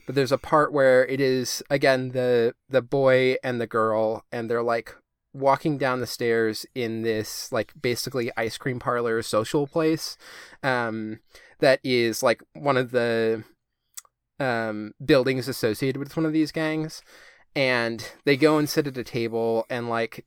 but 0.06 0.14
there's 0.14 0.32
a 0.32 0.38
part 0.38 0.72
where 0.72 1.06
it 1.06 1.20
is 1.20 1.62
again 1.70 2.10
the 2.10 2.54
the 2.68 2.82
boy 2.82 3.36
and 3.42 3.60
the 3.60 3.66
girl 3.66 4.24
and 4.32 4.48
they're 4.48 4.62
like 4.62 4.94
walking 5.34 5.76
down 5.78 6.00
the 6.00 6.06
stairs 6.06 6.64
in 6.74 7.02
this 7.02 7.52
like 7.52 7.72
basically 7.80 8.30
ice 8.36 8.56
cream 8.56 8.78
parlor 8.78 9.20
social 9.20 9.66
place 9.66 10.16
um 10.62 11.20
that 11.60 11.78
is 11.84 12.22
like 12.22 12.42
one 12.54 12.78
of 12.78 12.90
the 12.92 13.44
um 14.40 14.92
buildings 15.04 15.48
associated 15.48 15.98
with 15.98 16.16
one 16.16 16.26
of 16.26 16.32
these 16.32 16.52
gangs. 16.52 17.02
And 17.54 18.08
they 18.24 18.36
go 18.36 18.58
and 18.58 18.68
sit 18.68 18.86
at 18.86 18.96
a 18.96 19.04
table 19.04 19.66
and 19.68 19.88
like 19.88 20.24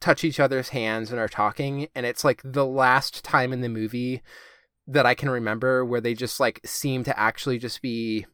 touch 0.00 0.24
each 0.24 0.38
other's 0.38 0.68
hands 0.70 1.10
and 1.10 1.18
are 1.18 1.28
talking 1.28 1.88
and 1.94 2.04
it's 2.06 2.22
like 2.24 2.40
the 2.44 2.66
last 2.66 3.24
time 3.24 3.52
in 3.52 3.60
the 3.62 3.68
movie 3.68 4.22
that 4.86 5.06
I 5.06 5.14
can 5.14 5.30
remember 5.30 5.84
where 5.84 6.00
they 6.00 6.14
just 6.14 6.38
like 6.38 6.60
seem 6.64 7.02
to 7.04 7.18
actually 7.18 7.58
just 7.58 7.82
be 7.82 8.26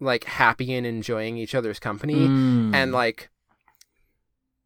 like 0.00 0.24
happy 0.24 0.72
and 0.72 0.86
enjoying 0.86 1.36
each 1.36 1.54
other's 1.54 1.78
company 1.78 2.14
Mm. 2.28 2.74
and 2.74 2.92
like 2.92 3.28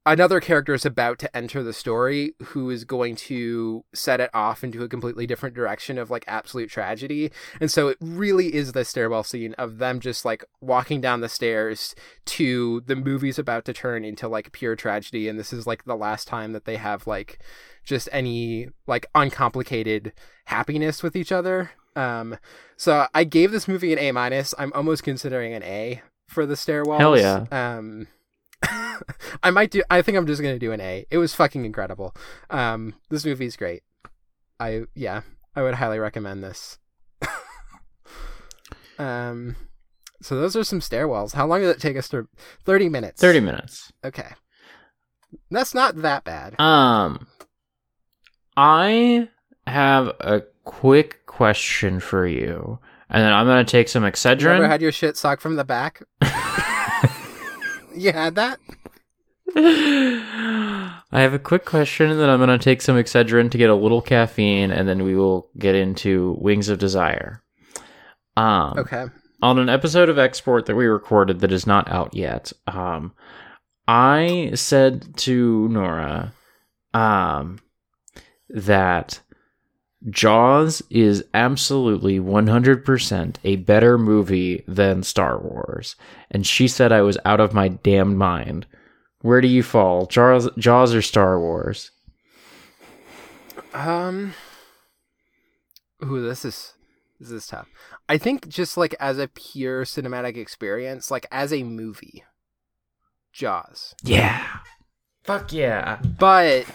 another 0.07 0.39
character 0.39 0.75
is 0.75 0.85
about 0.85 1.19
to 1.19 1.37
enter 1.37 1.63
the 1.63 1.73
story 1.73 2.35
who 2.43 2.69
is 2.71 2.85
going 2.85 3.17
to 3.17 3.85
set 3.95 4.21
it 4.21 4.31
off 4.35 4.63
into 4.63 4.83
a 4.83 4.89
completely 4.89 5.27
different 5.27 5.55
direction 5.55 5.99
of 5.99 6.11
like 6.11 6.25
absolute 6.27 6.71
tragedy. 6.71 7.31
And 7.61 7.71
so 7.71 7.89
it 7.89 7.97
really 8.01 8.55
is 8.55 8.73
the 8.73 8.85
stairwell 8.85 9.25
scene 9.25 9.55
of 9.55 9.79
them 9.79 10.01
just 10.01 10.25
like 10.25 10.45
walking 10.61 11.01
down 11.01 11.21
the 11.21 11.29
stairs 11.29 11.95
to 12.27 12.83
the 12.87 12.97
movie's 12.97 13.39
about 13.39 13.65
to 13.65 13.73
turn 13.73 14.05
into 14.05 14.29
like 14.29 14.53
pure 14.53 14.77
tragedy. 14.77 15.29
And 15.29 15.39
this 15.39 15.53
is 15.53 15.67
like 15.67 15.85
the 15.85 15.97
last 15.97 16.29
time 16.29 16.53
that 16.53 16.67
they 16.67 16.77
have 16.77 17.07
like 17.07 17.39
just 17.83 18.09
any 18.13 18.69
like 18.87 19.07
uncomplicated 19.15 20.13
happiness 20.47 21.03
with 21.03 21.17
each 21.17 21.33
other. 21.33 21.71
Um 21.97 22.37
so 22.77 23.07
i 23.15 23.23
gave 23.23 23.53
this 23.53 23.69
movie 23.69 23.93
an 23.93 23.99
a 23.99 24.13
minus. 24.13 24.55
I'm 24.59 24.73
almost 24.75 25.03
considering 25.03 25.55
an 25.55 25.63
a 25.63 26.03
for 26.29 26.45
the 26.45 26.55
stairwells. 26.55 26.99
Hell 26.99 27.19
yeah. 27.19 27.47
um 27.51 28.09
I 29.43 29.51
might 29.51 29.71
do 29.71 29.83
I 29.91 30.03
think 30.03 30.17
I'm 30.17 30.27
just 30.27 30.41
gonna 30.43 30.59
do 30.59 30.73
an 30.73 30.81
A. 30.81 31.07
It 31.11 31.19
was 31.19 31.35
fucking 31.35 31.65
incredible. 31.65 32.15
Um 32.51 32.95
this 33.11 33.25
movie's 33.25 33.57
great. 33.57 33.83
I 34.61 34.83
yeah, 34.95 35.23
I 35.57 35.63
would 35.63 35.75
highly 35.75 35.99
recommend 35.99 36.43
this. 36.45 36.79
Um, 38.99 39.57
so 40.23 40.37
those 40.41 40.55
are 40.55 40.63
some 40.65 40.79
stairwells. 40.81 41.35
How 41.35 41.47
long 41.47 41.61
did 41.61 41.71
it 41.71 41.81
take 41.81 41.97
us 41.97 42.09
to? 42.11 42.29
Thirty 42.65 42.89
minutes. 42.89 43.21
30 43.21 43.41
minutes. 43.41 43.93
Okay. 44.05 44.29
That's 45.51 45.75
not 45.75 45.97
that 46.03 46.23
bad. 46.23 46.59
Um, 46.61 47.27
I 48.57 49.29
have 49.67 50.09
a 50.21 50.43
quick 50.65 51.27
question 51.27 51.99
for 51.99 52.25
you, 52.27 52.79
and 53.11 53.25
then 53.25 53.33
I'm 53.33 53.47
gonna 53.47 53.65
take 53.65 53.89
some 53.89 54.05
You 54.05 54.07
ever 54.09 54.17
Excedrin. 54.17 54.69
had 54.69 54.81
your 54.81 54.93
shit 54.93 55.17
sucked 55.17 55.43
from 55.43 55.57
the 55.57 55.65
back? 55.65 56.01
you 57.95 58.13
had 58.13 58.35
that? 58.37 58.59
I 59.57 61.21
have 61.21 61.35
a 61.35 61.39
quick 61.39 61.65
question, 61.65 62.11
and 62.11 62.19
then 62.19 62.29
I'm 62.29 62.41
gonna 62.41 62.59
take 62.59 62.83
some 62.83 62.97
Excedrin 62.97 63.51
to 63.51 63.59
get 63.59 63.71
a 63.71 63.75
little 63.75 64.01
caffeine, 64.03 64.71
and 64.71 64.89
then 64.89 65.05
we 65.05 65.15
will 65.17 65.49
get 65.59 65.75
into 65.75 66.37
Wings 66.41 66.69
of 66.69 66.79
Desire. 66.79 67.43
Um, 68.37 68.75
Okay. 68.79 69.07
on 69.43 69.59
an 69.59 69.69
episode 69.69 70.09
of 70.09 70.19
Export 70.19 70.67
that 70.67 70.75
we 70.75 70.87
recorded 70.87 71.41
that 71.41 71.53
is 71.53 71.67
not 71.67 71.89
out 71.91 72.15
yet, 72.15 72.53
um, 72.67 73.13
I 73.87 74.51
said 74.55 75.17
to 75.19 75.69
Nora 75.69 76.33
um, 76.95 77.59
that 78.49 79.21
Jaws 80.11 80.83
is 80.91 81.25
absolutely 81.33 82.19
100% 82.21 83.37
a 83.43 83.57
better 83.57 83.97
movie 83.97 84.63
than 84.69 85.03
Star 85.03 85.39
Wars. 85.39 85.97
And 86.31 86.47
she 86.47 86.69
said 86.69 86.93
I 86.93 87.01
was 87.01 87.19
out 87.25 87.41
of 87.41 87.55
my 87.55 87.69
damned 87.69 88.19
mind. 88.19 88.67
Where 89.23 89.41
do 89.41 89.49
you 89.49 89.63
fall? 89.63 90.07
Jaws, 90.07 90.51
Jaws 90.59 90.95
or 90.95 91.01
Star 91.01 91.41
Wars? 91.41 91.91
Um. 93.73 94.35
Ooh, 96.05 96.21
this 96.21 96.45
is 96.45 96.75
this 97.19 97.31
is 97.31 97.47
tough. 97.47 97.69
I 98.09 98.19
think 98.19 98.49
just 98.49 98.77
like 98.77 98.95
as 99.01 99.19
a 99.19 99.29
pure 99.29 99.85
cinematic 99.85 100.37
experience, 100.37 101.11
like 101.11 101.27
as 101.33 101.53
a 101.53 101.63
movie, 101.63 102.23
Jaws. 103.33 103.95
Yeah. 104.05 104.47
Fuck 105.25 105.53
yeah. 105.53 106.01
But 106.19 106.67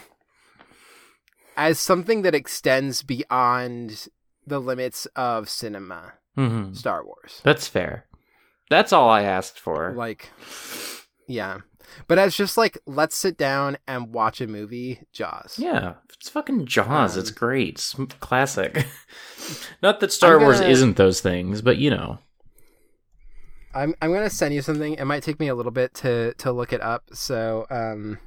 as 1.60 1.78
something 1.78 2.22
that 2.22 2.34
extends 2.34 3.04
beyond 3.04 4.08
the 4.48 4.60
limits 4.60 5.06
of 5.16 5.50
cinema, 5.50 6.14
hmm 6.36 6.74
Star 6.74 7.06
Wars. 7.06 7.42
That's 7.44 7.68
fair. 7.68 8.06
That's 8.70 8.94
all 8.94 9.10
I 9.10 9.24
asked 9.24 9.60
for. 9.60 9.94
Like, 9.96 10.32
yeah. 11.28 11.60
But 12.08 12.18
as 12.18 12.36
just 12.36 12.58
like, 12.58 12.78
let's 12.86 13.16
sit 13.18 13.38
down 13.38 13.78
and 13.88 14.14
watch 14.14 14.40
a 14.40 14.48
movie, 14.48 15.02
Jaws. 15.12 15.60
Yeah, 15.60 15.96
it's 16.14 16.30
fucking 16.30 16.66
Jaws. 16.66 17.16
Um, 17.16 17.20
it's 17.20 17.32
great. 17.32 17.74
It's 17.74 17.94
classic. 18.22 18.86
Not 19.84 20.00
that 20.00 20.14
Star 20.14 20.38
I'm 20.38 20.44
Wars 20.44 20.62
isn't 20.62 20.96
those 20.96 21.20
things, 21.20 21.62
but 21.62 21.78
you 21.78 21.90
know. 21.90 22.20
I'm 23.74 23.96
I'm 24.02 24.14
gonna 24.14 24.30
send 24.30 24.54
you 24.54 24.62
something. 24.62 24.94
It 24.94 25.06
might 25.06 25.24
take 25.24 25.40
me 25.40 25.50
a 25.50 25.56
little 25.56 25.72
bit 25.74 25.94
to 25.96 26.34
to 26.36 26.52
look 26.54 26.72
it 26.72 26.82
up. 26.82 27.10
So 27.12 27.66
um, 27.70 28.20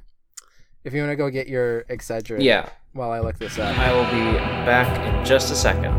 if 0.83 0.93
you 0.93 1.01
want 1.01 1.11
to 1.11 1.15
go 1.15 1.29
get 1.29 1.47
your 1.47 1.83
Excedrin, 1.83 2.43
Yeah, 2.43 2.69
while 2.93 3.11
I 3.11 3.19
look 3.19 3.37
this 3.37 3.57
up. 3.57 3.77
I 3.77 3.93
will 3.93 4.05
be 4.05 4.37
back 4.65 4.87
in 4.99 5.25
just 5.25 5.51
a 5.51 5.55
second. 5.55 5.93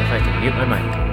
If 0.00 0.10
I 0.12 0.18
can 0.18 0.40
mute 0.40 0.54
my 0.54 0.64
mic. 0.64 1.10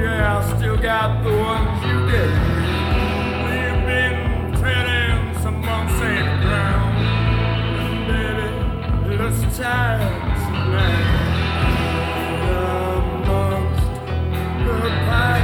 Yeah, 0.00 0.36
I 0.36 0.56
still 0.56 0.76
got 0.76 1.22
the 1.22 1.30
ones 1.30 1.84
you 1.86 1.98
gave 2.10 2.34
me. 2.50 2.66
We've 3.44 3.82
been 3.86 4.18
treading 4.58 5.18
some 5.40 5.62
ground. 6.42 6.94
And 7.78 8.08
baby. 10.72 11.08
Amongst 13.06 13.86
the 14.66 14.90
pipes 15.06 15.43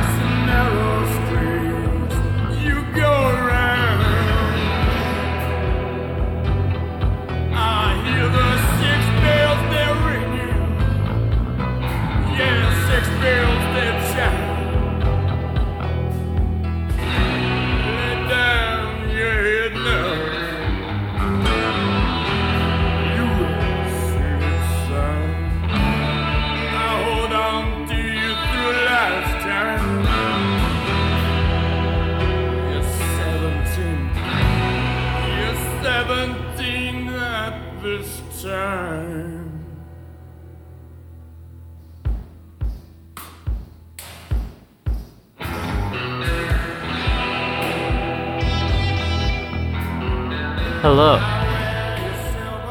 Hello. 50.83 51.19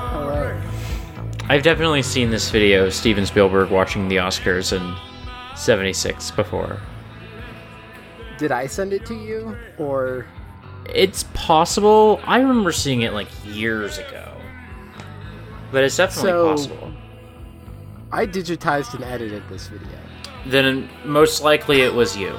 Hello. 0.07 0.59
I've 1.47 1.61
definitely 1.61 2.01
seen 2.01 2.31
this 2.31 2.49
video 2.49 2.87
of 2.87 2.93
Steven 2.95 3.23
Spielberg 3.25 3.69
watching 3.69 4.07
the 4.07 4.15
Oscars 4.15 4.75
in 4.75 4.95
76 5.55 6.31
before. 6.31 6.79
Did 8.39 8.51
I 8.51 8.65
send 8.65 8.93
it 8.93 9.05
to 9.05 9.13
you 9.13 9.55
or? 9.77 10.25
It's 10.85 11.25
possible. 11.35 12.19
I 12.23 12.39
remember 12.39 12.71
seeing 12.71 13.01
it 13.01 13.13
like 13.13 13.27
years 13.45 13.99
ago. 13.99 14.33
But 15.71 15.83
it's 15.83 15.97
definitely 15.97 16.31
So- 16.31 16.49
possible. 16.49 16.91
I 18.11 18.25
digitized 18.25 18.95
and 18.95 19.03
edited 19.03 19.43
this 19.49 19.67
video. 19.67 19.99
Then 20.47 20.89
most 21.05 21.43
likely 21.43 21.81
it 21.81 21.93
was 21.93 22.17
you. 22.17 22.33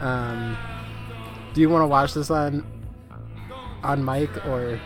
Um, 0.00 0.56
do 1.52 1.60
you 1.60 1.68
want 1.68 1.82
to 1.82 1.86
watch 1.88 2.14
this 2.14 2.30
on 2.30 2.64
on 3.88 4.04
mic 4.04 4.30
or? 4.46 4.78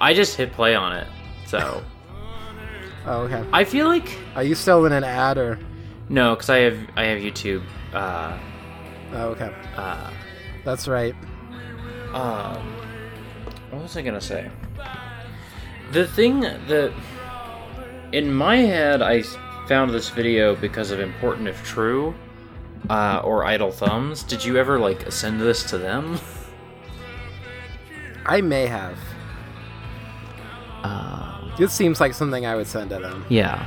I 0.00 0.14
just 0.14 0.36
hit 0.36 0.52
play 0.52 0.74
on 0.74 0.92
it. 0.96 1.06
So 1.46 1.82
Oh, 3.06 3.22
okay. 3.22 3.44
I 3.52 3.64
feel 3.64 3.86
like 3.88 4.16
Are 4.36 4.44
you 4.44 4.54
still 4.54 4.84
in 4.86 4.92
an 4.92 5.02
ad 5.04 5.38
or? 5.38 5.58
no, 6.08 6.34
because 6.34 6.50
I 6.50 6.58
have 6.58 6.78
I 6.96 7.04
have 7.06 7.18
YouTube. 7.18 7.62
Uh, 7.92 8.38
Oh, 9.14 9.28
okay. 9.30 9.52
uh, 9.76 10.10
That's 10.64 10.88
right. 10.88 11.14
um, 12.14 12.56
what 13.70 13.82
was 13.82 13.96
I 13.96 14.02
gonna 14.02 14.20
say? 14.20 14.50
The 15.92 16.06
thing 16.06 16.40
that 16.40 16.92
in 18.12 18.32
my 18.32 18.56
head 18.56 19.02
I 19.02 19.22
found 19.68 19.90
this 19.90 20.08
video 20.10 20.54
because 20.56 20.90
of 20.90 21.00
Important 21.00 21.48
If 21.48 21.62
True, 21.64 22.14
uh, 22.90 23.20
or 23.24 23.44
Idle 23.44 23.70
Thumbs. 23.70 24.22
Did 24.22 24.44
you 24.44 24.56
ever 24.56 24.78
like 24.78 25.10
send 25.12 25.40
this 25.40 25.64
to 25.70 25.78
them? 25.78 26.18
I 28.26 28.40
may 28.40 28.66
have. 28.66 28.98
Um, 30.82 31.52
This 31.58 31.72
seems 31.72 32.00
like 32.00 32.14
something 32.14 32.44
I 32.46 32.56
would 32.56 32.66
send 32.66 32.90
to 32.90 32.98
them. 32.98 33.24
yeah. 33.28 33.66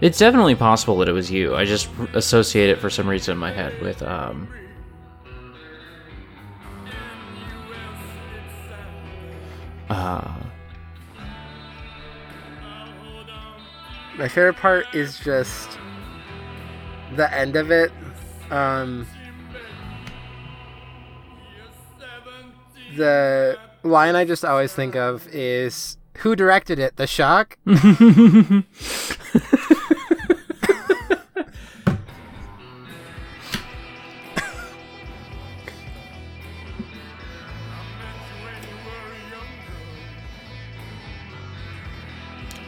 It's 0.00 0.16
definitely 0.18 0.54
possible 0.54 0.96
that 0.98 1.08
it 1.08 1.12
was 1.12 1.30
you. 1.30 1.54
I 1.54 1.66
just 1.66 1.90
associate 2.14 2.70
it 2.70 2.78
for 2.78 2.88
some 2.88 3.06
reason 3.06 3.32
in 3.32 3.38
my 3.38 3.52
head 3.52 3.78
with 3.82 4.02
um. 4.02 4.48
Uh, 9.88 10.32
My 14.18 14.28
favorite 14.28 14.56
part 14.56 14.84
is 14.94 15.18
just 15.20 15.78
the 17.16 17.32
end 17.34 17.56
of 17.56 17.70
it. 17.70 17.90
Um, 18.50 19.06
the 22.96 23.58
line 23.82 24.16
I 24.16 24.24
just 24.24 24.44
always 24.44 24.72
think 24.72 24.96
of 24.96 25.28
is 25.28 25.96
who 26.18 26.36
directed 26.36 26.78
it? 26.78 26.96
The 26.96 27.06
Shock? 27.06 27.56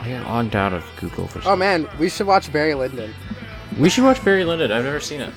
I 0.03 0.09
am 0.09 0.27
on 0.27 0.53
out 0.57 0.73
of 0.73 0.85
Google 0.97 1.29
for. 1.29 1.41
Oh 1.49 1.55
man, 1.55 1.89
we 1.99 2.09
should 2.09 2.27
watch 2.27 2.53
Barry 2.53 2.75
Lyndon. 2.75 3.15
We 3.79 3.89
should 3.89 4.05
watch 4.05 4.25
Barry 4.25 4.45
Lyndon. 4.45 4.73
I've 4.73 4.85
never 4.85 4.99
seen 4.99 5.21
it. 5.21 5.33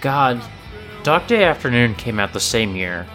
God, 0.00 0.42
Dog 1.02 1.26
Day 1.26 1.44
Afternoon 1.44 1.94
came 1.94 2.18
out 2.18 2.32
the 2.32 2.40
same 2.40 2.74
year. 2.74 3.06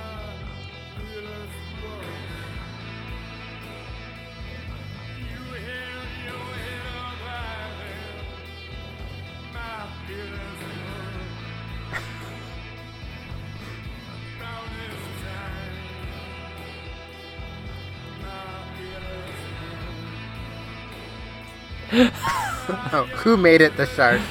Oh, 21.91 23.09
who 23.15 23.37
made 23.37 23.61
it 23.61 23.75
the 23.75 23.87
shark? 23.87 24.21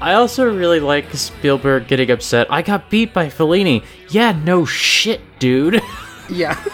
I 0.00 0.14
also 0.14 0.52
really 0.54 0.80
like 0.80 1.12
Spielberg 1.14 1.86
getting 1.88 2.10
upset. 2.10 2.46
I 2.50 2.62
got 2.62 2.90
beat 2.90 3.12
by 3.14 3.26
Fellini. 3.26 3.84
Yeah, 4.10 4.32
no 4.44 4.64
shit, 4.64 5.20
dude. 5.38 5.80
Yeah. 6.28 6.58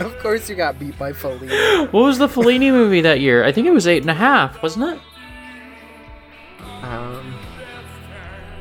of 0.00 0.16
course 0.20 0.48
you 0.48 0.54
got 0.54 0.78
beat 0.78 0.96
by 0.96 1.10
Fellini. 1.12 1.92
what 1.92 2.04
was 2.04 2.18
the 2.18 2.28
Fellini 2.28 2.70
movie 2.70 3.00
that 3.00 3.18
year? 3.18 3.42
I 3.44 3.50
think 3.50 3.66
it 3.66 3.72
was 3.72 3.88
eight 3.88 4.02
and 4.02 4.10
a 4.10 4.14
half, 4.14 4.62
wasn't 4.62 4.96
it? 4.96 5.00
Um, 6.84 7.34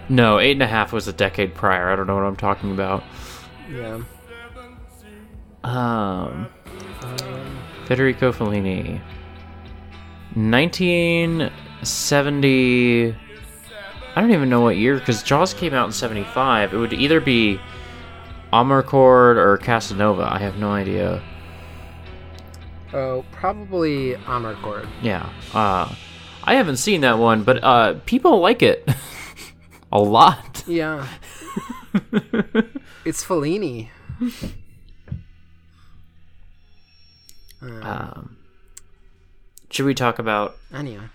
No, 0.09 0.39
eight 0.39 0.53
and 0.53 0.64
a 0.64 0.68
half 0.68 0.93
was 0.93 1.07
a 1.07 1.14
decade 1.14 1.53
prior. 1.53 1.91
I 1.91 1.95
don't 1.95 2.07
know 2.07 2.16
what 2.16 2.24
I'm 2.24 2.36
talking 2.36 2.72
about. 2.72 3.03
yeah. 3.72 3.99
Um, 5.64 6.47
Federico 7.86 8.32
Fellini. 8.32 8.99
1970. 10.34 13.16
I 14.16 14.22
don't 14.22 14.32
even 14.32 14.49
know 14.49 14.61
what 14.61 14.78
year, 14.78 14.97
because 14.99 15.24
Jaws 15.24 15.53
came 15.53 15.74
out 15.74 15.86
in 15.88 15.91
75. 15.91 16.74
It 16.74 16.78
would 16.78 16.93
either 16.93 17.20
be 17.20 17.59
Amarcord 18.51 19.38
or 19.38 19.57
Casanova. 19.57 20.32
I 20.32 20.38
have 20.39 20.57
no 20.57 20.72
idea. 20.72 21.22
Oh, 22.93 23.26
probably 23.32 24.14
Amarcord. 24.14 24.88
Yeah. 25.01 25.28
Uh, 25.53 25.93
I 26.43 26.55
haven't 26.55 26.78
seen 26.78 27.01
that 27.01 27.18
one, 27.18 27.43
but 27.43 27.64
uh, 27.64 27.95
people 28.05 28.39
like 28.39 28.61
it 28.61 28.88
a 29.91 29.99
lot. 29.99 30.64
Yeah. 30.68 31.07
it's 33.05 33.24
Fellini. 33.24 33.89
Um, 37.61 38.38
should 39.70 39.86
we 39.86 39.93
talk 39.93 40.20
about 40.20 40.57
Anyway. 40.74 41.05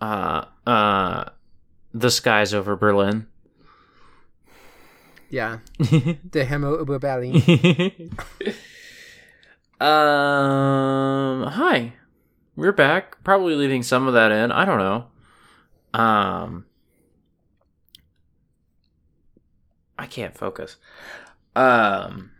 uh, 0.00 0.44
uh, 0.66 1.24
the 1.92 2.10
skies 2.10 2.52
over 2.54 2.76
Berlin? 2.76 3.26
Yeah. 5.30 5.58
the 5.78 6.44
Himmel 6.44 6.78
über 6.78 6.98
Berlin. 6.98 7.34
um, 9.80 11.42
hi, 11.52 11.92
we're 12.56 12.72
back. 12.72 13.22
Probably 13.24 13.54
leaving 13.54 13.82
some 13.82 14.08
of 14.08 14.14
that 14.14 14.32
in. 14.32 14.50
I 14.50 14.64
don't 14.64 14.78
know. 14.78 15.06
Um, 15.98 16.64
I 19.98 20.06
can't 20.06 20.36
focus. 20.36 20.76
Um, 21.56 22.30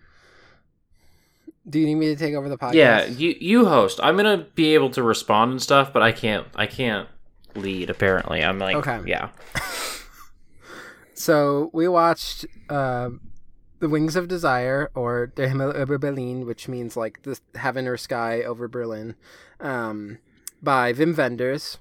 Do 1.68 1.78
you 1.78 1.86
need 1.86 1.96
me 1.96 2.07
to 2.07 2.16
take 2.16 2.34
over 2.34 2.49
the 2.49 2.57
podcast? 2.57 2.74
yeah, 2.74 3.05
you 3.05 3.34
you 3.40 3.66
host. 3.66 4.01
I'm 4.03 4.16
gonna 4.16 4.46
be 4.55 4.74
able 4.74 4.90
to 4.90 5.03
respond 5.03 5.51
and 5.53 5.62
stuff, 5.62 5.92
but 5.92 6.03
I 6.03 6.12
can't. 6.12 6.46
I 6.55 6.66
can't 6.66 7.09
lead. 7.55 7.90
Apparently, 7.90 8.42
I'm 8.42 8.59
like, 8.59 8.76
Okay. 8.76 9.01
yeah. 9.07 9.30
So 11.14 11.70
we 11.72 11.88
watched 11.88 12.46
uh, 12.68 13.11
The 13.80 13.88
Wings 13.88 14.14
of 14.14 14.28
Desire, 14.28 14.88
or 14.94 15.26
Der 15.26 15.49
Himmel 15.49 15.72
über 15.74 15.99
Berlin, 15.99 16.46
which 16.46 16.68
means 16.68 16.96
like 16.96 17.22
the 17.22 17.38
heaven 17.57 17.88
or 17.88 17.96
sky 17.96 18.42
over 18.42 18.68
Berlin, 18.68 19.16
um, 19.59 20.18
by 20.62 20.92
Wim 20.92 21.16
Wenders. 21.16 21.78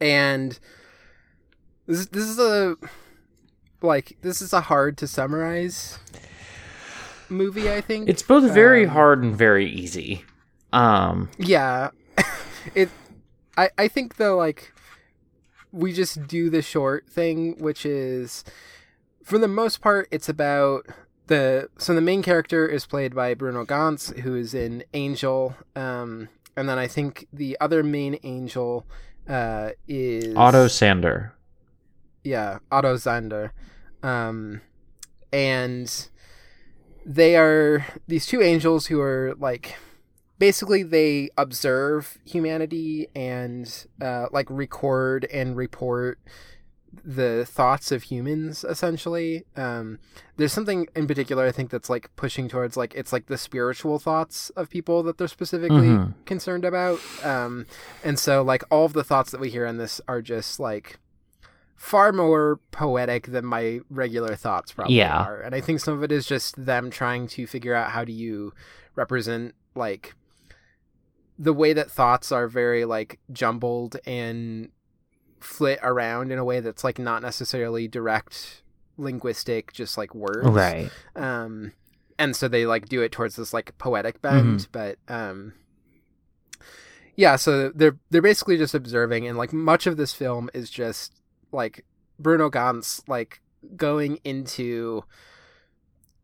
And 0.00 0.58
this, 1.86 2.06
this 2.06 2.24
is 2.24 2.38
a 2.38 2.76
like 3.82 4.16
this 4.22 4.40
is 4.40 4.54
a 4.54 4.62
hard 4.62 4.96
to 4.98 5.06
summarize 5.06 5.98
movie. 7.28 7.70
I 7.70 7.82
think 7.82 8.08
It's 8.08 8.22
both 8.22 8.50
very 8.54 8.84
Um, 8.86 8.90
hard 8.92 9.22
and 9.22 9.36
very 9.36 9.66
easy. 9.66 10.24
Um, 10.72 11.28
Yeah. 11.36 11.90
it 12.74 12.88
I 13.56 13.70
I 13.78 13.88
think 13.88 14.16
though 14.16 14.36
like 14.36 14.72
we 15.72 15.92
just 15.92 16.26
do 16.26 16.50
the 16.50 16.62
short 16.62 17.08
thing 17.08 17.56
which 17.58 17.84
is 17.84 18.44
for 19.24 19.38
the 19.38 19.48
most 19.48 19.80
part 19.80 20.08
it's 20.10 20.28
about 20.28 20.86
the 21.26 21.68
so 21.78 21.94
the 21.94 22.00
main 22.00 22.22
character 22.22 22.66
is 22.66 22.86
played 22.86 23.14
by 23.14 23.34
Bruno 23.34 23.64
Ganz 23.64 24.10
who 24.20 24.36
is 24.36 24.54
in 24.54 24.84
Angel 24.92 25.56
um 25.74 26.28
and 26.56 26.68
then 26.68 26.78
I 26.78 26.86
think 26.86 27.26
the 27.32 27.56
other 27.60 27.82
main 27.82 28.18
angel 28.22 28.86
uh 29.28 29.70
is 29.88 30.36
Otto 30.36 30.68
Sander. 30.68 31.32
yeah, 32.22 32.58
Otto 32.70 32.96
Sander. 32.96 33.52
Um, 34.02 34.60
and 35.32 36.08
they 37.06 37.36
are 37.36 37.84
these 38.06 38.26
two 38.26 38.42
angels 38.42 38.86
who 38.86 39.00
are 39.00 39.34
like 39.38 39.76
basically 40.38 40.82
they 40.82 41.30
observe 41.38 42.18
humanity 42.24 43.08
and 43.14 43.86
uh, 44.02 44.26
like 44.32 44.46
record 44.50 45.26
and 45.32 45.56
report 45.56 46.18
the 47.04 47.44
thoughts 47.44 47.90
of 47.90 48.04
humans 48.04 48.62
essentially 48.62 49.44
um 49.56 49.98
there's 50.36 50.52
something 50.52 50.86
in 50.94 51.08
particular 51.08 51.44
i 51.44 51.50
think 51.50 51.68
that's 51.68 51.90
like 51.90 52.08
pushing 52.14 52.46
towards 52.48 52.76
like 52.76 52.94
it's 52.94 53.12
like 53.12 53.26
the 53.26 53.36
spiritual 53.36 53.98
thoughts 53.98 54.50
of 54.50 54.70
people 54.70 55.02
that 55.02 55.18
they're 55.18 55.26
specifically 55.26 55.88
Mhm. 55.88 56.14
concerned 56.24 56.64
about 56.64 57.00
um 57.24 57.66
and 58.04 58.16
so 58.16 58.42
like 58.42 58.62
all 58.70 58.84
of 58.84 58.92
the 58.92 59.02
thoughts 59.02 59.32
that 59.32 59.40
we 59.40 59.50
hear 59.50 59.66
in 59.66 59.76
this 59.76 60.00
are 60.06 60.22
just 60.22 60.60
like 60.60 61.00
far 61.74 62.12
more 62.12 62.60
poetic 62.70 63.26
than 63.26 63.44
my 63.44 63.80
regular 63.90 64.36
thoughts 64.36 64.70
probably 64.70 64.94
Yeah. 64.94 65.24
are 65.24 65.40
and 65.40 65.52
i 65.52 65.60
think 65.60 65.80
some 65.80 65.94
of 65.94 66.04
it 66.04 66.12
is 66.12 66.24
just 66.28 66.64
them 66.64 66.90
trying 66.90 67.26
to 67.28 67.48
figure 67.48 67.74
out 67.74 67.90
how 67.90 68.04
do 68.04 68.12
you 68.12 68.52
represent 68.94 69.56
like 69.74 70.14
the 71.38 71.52
way 71.52 71.72
that 71.72 71.90
thoughts 71.90 72.30
are 72.32 72.46
very 72.48 72.84
like 72.84 73.18
jumbled 73.32 73.96
and 74.06 74.68
flit 75.40 75.78
around 75.82 76.30
in 76.32 76.38
a 76.38 76.44
way 76.44 76.60
that's 76.60 76.84
like 76.84 76.98
not 76.98 77.22
necessarily 77.22 77.86
direct 77.88 78.62
linguistic 78.96 79.72
just 79.72 79.98
like 79.98 80.14
words 80.14 80.46
Right. 80.46 80.90
um 81.16 81.72
and 82.18 82.34
so 82.36 82.46
they 82.48 82.64
like 82.64 82.88
do 82.88 83.02
it 83.02 83.10
towards 83.12 83.36
this 83.36 83.52
like 83.52 83.76
poetic 83.76 84.22
bend 84.22 84.68
but 84.72 84.98
um 85.08 85.52
yeah 87.16 87.36
so 87.36 87.70
they're 87.70 87.96
they're 88.10 88.22
basically 88.22 88.56
just 88.56 88.74
observing 88.74 89.26
and 89.26 89.36
like 89.36 89.52
much 89.52 89.86
of 89.86 89.96
this 89.96 90.12
film 90.14 90.48
is 90.54 90.70
just 90.70 91.12
like 91.52 91.84
bruno 92.18 92.48
ganz 92.48 93.02
like 93.08 93.40
going 93.76 94.18
into 94.24 95.02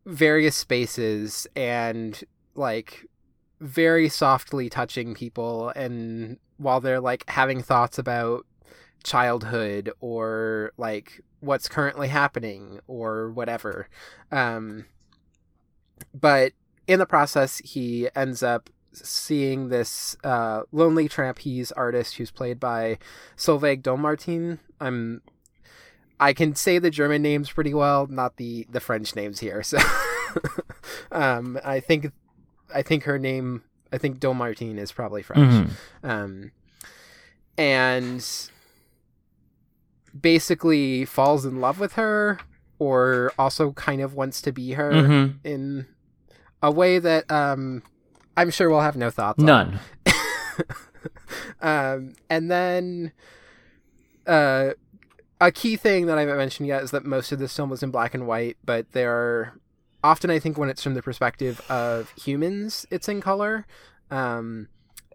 various 0.05 0.55
spaces 0.55 1.45
and 1.55 2.23
like 2.55 3.05
very 3.61 4.09
softly 4.09 4.69
touching 4.69 5.13
people 5.13 5.69
and 5.75 6.37
while 6.57 6.81
they're 6.81 6.99
like 6.99 7.29
having 7.29 7.61
thoughts 7.61 7.99
about 7.99 8.45
childhood 9.03 9.91
or 9.99 10.71
like 10.77 11.21
what's 11.41 11.69
currently 11.69 12.07
happening 12.07 12.79
or 12.87 13.31
whatever 13.31 13.87
um 14.31 14.85
but 16.13 16.53
in 16.87 16.97
the 16.97 17.05
process 17.05 17.59
he 17.59 18.09
ends 18.15 18.41
up 18.41 18.69
seeing 18.93 19.69
this 19.69 20.17
uh 20.23 20.63
lonely 20.71 21.07
trapeze 21.07 21.71
artist 21.73 22.15
who's 22.15 22.31
played 22.31 22.59
by 22.59 22.97
Solveig 23.37 23.83
Dommartin 23.83 24.57
I'm 24.79 25.21
I 26.21 26.33
can 26.33 26.53
say 26.53 26.77
the 26.77 26.91
German 26.91 27.23
names 27.23 27.49
pretty 27.51 27.73
well, 27.73 28.05
not 28.05 28.37
the 28.37 28.67
the 28.69 28.79
French 28.79 29.15
names 29.15 29.39
here. 29.39 29.63
So, 29.63 29.79
um, 31.11 31.59
I 31.65 31.79
think, 31.79 32.11
I 32.73 32.81
think 32.81 33.03
her 33.03 33.17
name, 33.19 33.63
I 33.91 33.97
think 33.97 34.19
Dommartin 34.19 34.77
is 34.77 34.91
probably 34.91 35.21
French. 35.23 35.69
Mhm. 36.03 36.09
Um, 36.09 36.51
and 37.57 38.25
basically 40.19 41.05
falls 41.05 41.45
in 41.45 41.59
love 41.61 41.79
with 41.79 41.93
her, 41.93 42.39
or 42.79 43.31
also 43.37 43.71
kind 43.73 44.01
of 44.01 44.13
wants 44.13 44.41
to 44.41 44.51
be 44.51 44.73
her 44.73 44.91
Mhm. 44.91 45.35
in 45.43 45.85
a 46.61 46.71
way 46.71 46.99
that 46.99 47.29
um, 47.31 47.83
I'm 48.35 48.49
sure 48.49 48.69
we'll 48.69 48.81
have 48.81 48.97
no 48.97 49.09
thoughts 49.09 49.39
on 49.39 49.45
None. 49.45 49.79
um, 51.61 52.13
and 52.29 52.49
then 52.51 53.11
uh, 54.27 54.71
a 55.39 55.51
key 55.51 55.75
thing 55.75 56.05
that 56.05 56.17
I 56.17 56.21
haven't 56.21 56.37
mentioned 56.37 56.67
yet 56.67 56.83
is 56.83 56.91
that 56.91 57.05
most 57.05 57.31
of 57.31 57.39
this 57.39 57.55
film 57.55 57.69
was 57.69 57.81
in 57.83 57.91
black 57.91 58.13
and 58.13 58.27
white, 58.27 58.57
but 58.63 58.91
there 58.91 59.11
are 59.13 59.53
often, 60.03 60.29
I 60.29 60.39
think, 60.39 60.57
when 60.57 60.69
it's 60.69 60.83
from 60.83 60.93
the 60.93 61.01
perspective 61.01 61.61
of 61.69 62.11
humans, 62.11 62.85
it's 62.89 63.07
in 63.07 63.21
color. 63.21 63.65
Um, 64.09 64.67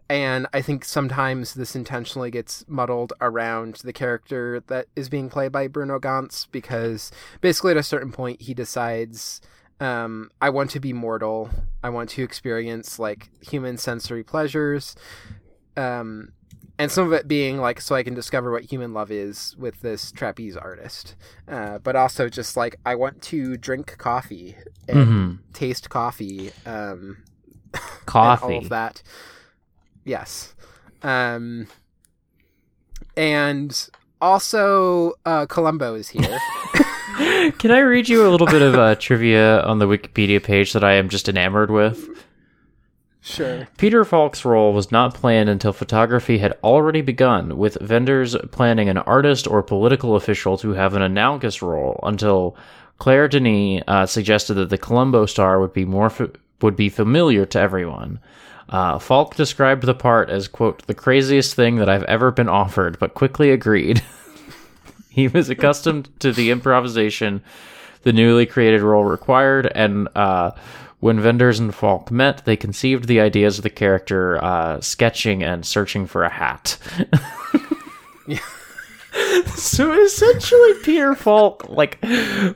and 0.09 0.47
I 0.53 0.61
think 0.61 0.85
sometimes 0.85 1.53
this 1.53 1.75
intentionally 1.75 2.31
gets 2.31 2.63
muddled 2.67 3.13
around 3.19 3.81
the 3.83 3.91
character 3.91 4.63
that 4.67 4.87
is 4.95 5.09
being 5.09 5.29
played 5.29 5.51
by 5.51 5.67
Bruno 5.67 5.99
Ganz 5.99 6.47
because 6.51 7.11
basically 7.41 7.71
at 7.71 7.77
a 7.77 7.83
certain 7.83 8.11
point 8.11 8.41
he 8.41 8.53
decides 8.53 9.41
um, 9.79 10.31
I 10.41 10.49
want 10.49 10.71
to 10.71 10.79
be 10.79 10.93
mortal. 10.93 11.49
I 11.83 11.89
want 11.89 12.09
to 12.11 12.23
experience 12.23 12.97
like 12.97 13.29
human 13.41 13.77
sensory 13.77 14.23
pleasures. 14.23 14.95
Um, 15.77 16.33
and 16.79 16.91
some 16.91 17.07
of 17.07 17.13
it 17.13 17.27
being 17.27 17.57
like 17.59 17.79
so 17.81 17.95
I 17.95 18.03
can 18.03 18.13
discover 18.13 18.51
what 18.51 18.63
human 18.63 18.93
love 18.93 19.09
is 19.11 19.55
with 19.57 19.81
this 19.81 20.11
trapeze 20.11 20.55
artist. 20.57 21.15
Uh, 21.47 21.77
but 21.79 21.95
also 21.95 22.29
just 22.29 22.55
like 22.57 22.75
I 22.85 22.95
want 22.95 23.21
to 23.23 23.57
drink 23.57 23.97
coffee 23.97 24.55
and 24.87 24.97
Mhm. 24.97 25.37
taste 25.53 25.89
coffee. 25.89 26.51
Um, 26.65 27.17
and 27.73 27.81
all 27.83 27.91
Coffee. 28.05 28.57
of 28.57 28.69
that. 28.69 29.01
Yes. 30.03 30.53
Um, 31.03 31.67
and 33.15 33.89
also, 34.21 35.13
uh, 35.25 35.45
Columbo 35.47 35.95
is 35.95 36.09
here. 36.09 36.39
Can 37.57 37.71
I 37.71 37.79
read 37.79 38.07
you 38.09 38.27
a 38.27 38.29
little 38.29 38.47
bit 38.47 38.61
of 38.61 38.75
uh, 38.75 38.95
trivia 38.95 39.61
on 39.63 39.79
the 39.79 39.85
Wikipedia 39.87 40.41
page 40.41 40.73
that 40.73 40.83
I 40.83 40.93
am 40.93 41.09
just 41.09 41.27
enamored 41.27 41.71
with? 41.71 42.07
Sure. 43.27 43.67
Peter 43.77 44.05
Falk's 44.05 44.45
role 44.45 44.71
was 44.71 44.89
not 44.89 45.13
planned 45.13 45.49
until 45.49 45.73
photography 45.73 46.37
had 46.37 46.57
already 46.63 47.01
begun, 47.01 47.57
with 47.57 47.77
Wenders 47.81 48.37
planning 48.51 48.87
an 48.87 48.99
artist 48.99 49.47
or 49.47 49.61
political 49.61 50.15
official 50.15 50.57
to 50.59 50.71
have 50.71 50.93
an 50.93 51.01
analogous 51.01 51.61
role 51.61 51.99
until 52.03 52.55
Claire 52.99 53.27
Denis 53.27 53.83
uh, 53.85 54.05
suggested 54.05 54.53
that 54.53 54.69
the 54.69 54.77
Columbo 54.77 55.25
star 55.25 55.59
would 55.59 55.73
be 55.73 55.83
more 55.83 56.09
would 56.61 56.77
be 56.77 56.87
familiar 56.87 57.45
to 57.45 57.59
everyone. 57.59 58.19
Uh, 58.69 58.97
Falk 58.97 59.35
described 59.35 59.83
the 59.83 59.93
part 59.93 60.29
as 60.29 60.47
quote 60.47 60.87
the 60.87 60.93
craziest 60.93 61.53
thing 61.53 61.75
that 61.75 61.89
I've 61.89 62.03
ever 62.03 62.31
been 62.31 62.49
offered, 62.49 62.97
but 62.97 63.13
quickly 63.13 63.51
agreed. 63.51 64.01
he 65.09 65.27
was 65.27 65.49
accustomed 65.49 66.09
to 66.21 66.31
the 66.31 66.49
improvisation 66.49 67.43
the 68.03 68.13
newly 68.13 68.45
created 68.45 68.81
role 68.81 69.03
required, 69.03 69.69
and 69.75 70.07
uh, 70.15 70.51
when 70.99 71.23
Wenders 71.23 71.59
and 71.59 71.73
Falk 71.73 72.11
met, 72.11 72.43
they 72.45 72.55
conceived 72.55 73.07
the 73.07 73.19
ideas 73.19 73.59
of 73.59 73.63
the 73.63 73.69
character 73.69 74.43
uh, 74.43 74.81
sketching 74.81 75.43
and 75.43 75.65
searching 75.65 76.07
for 76.07 76.23
a 76.23 76.29
hat. 76.29 76.77
So 79.55 79.91
essentially, 79.99 80.73
Peter 80.83 81.15
Falk, 81.15 81.67
like 81.69 81.99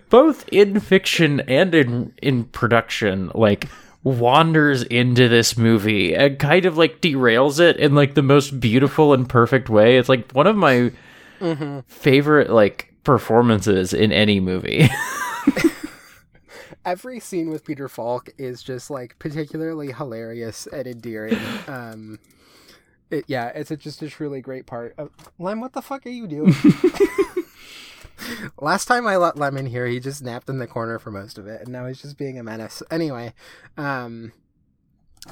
both 0.10 0.48
in 0.52 0.80
fiction 0.80 1.40
and 1.42 1.74
in 1.74 2.14
in 2.22 2.44
production, 2.46 3.32
like 3.34 3.68
wanders 4.04 4.84
into 4.84 5.28
this 5.28 5.58
movie 5.58 6.16
and 6.16 6.38
kind 6.40 6.66
of 6.66 6.78
like 6.78 7.02
derails 7.02 7.60
it 7.60 7.78
in 7.78 7.96
like 7.96 8.14
the 8.14 8.22
most 8.22 8.60
beautiful 8.60 9.14
and 9.14 9.28
perfect 9.28 9.70
way. 9.70 9.98
It's 9.98 10.10
like 10.10 10.32
one 10.32 10.48
of 10.48 10.56
my 10.56 10.92
favorite 11.88 12.50
like 12.50 12.94
performances 13.04 13.94
in 13.94 14.12
any 14.12 14.40
movie. 14.40 14.88
Every 16.84 17.20
scene 17.20 17.50
with 17.50 17.64
Peter 17.64 17.88
Falk 17.88 18.30
is 18.38 18.64
just 18.64 18.90
like 18.90 19.18
particularly 19.20 19.92
hilarious 19.92 20.68
and 20.68 20.88
endearing. 20.88 21.38
Um, 21.68 22.20
it, 23.12 23.26
yeah, 23.28 23.48
it's 23.48 23.72
a, 23.72 23.78
just 23.78 24.02
a 24.02 24.10
truly 24.10 24.42
great 24.42 24.66
part. 24.66 24.96
Of... 24.98 25.12
Lem, 25.38 25.60
what 25.60 25.74
the 25.74 25.82
fuck 25.82 26.06
are 26.06 26.10
you 26.10 26.28
doing? 26.28 26.56
Last 28.62 28.86
time 28.86 29.06
I 29.06 29.18
let 29.18 29.38
Lem 29.38 29.58
in 29.58 29.66
here, 29.66 29.86
he 29.86 30.00
just 30.00 30.24
napped 30.24 30.50
in 30.50 30.60
the 30.60 30.68
corner 30.68 30.98
for 30.98 31.12
most 31.12 31.38
of 31.38 31.48
it, 31.48 31.62
and 31.62 31.70
now 31.70 31.88
he's 31.88 32.02
just 32.02 32.18
being 32.18 32.40
a 32.40 32.44
menace. 32.44 32.82
Anyway, 32.90 33.34
um, 33.78 34.32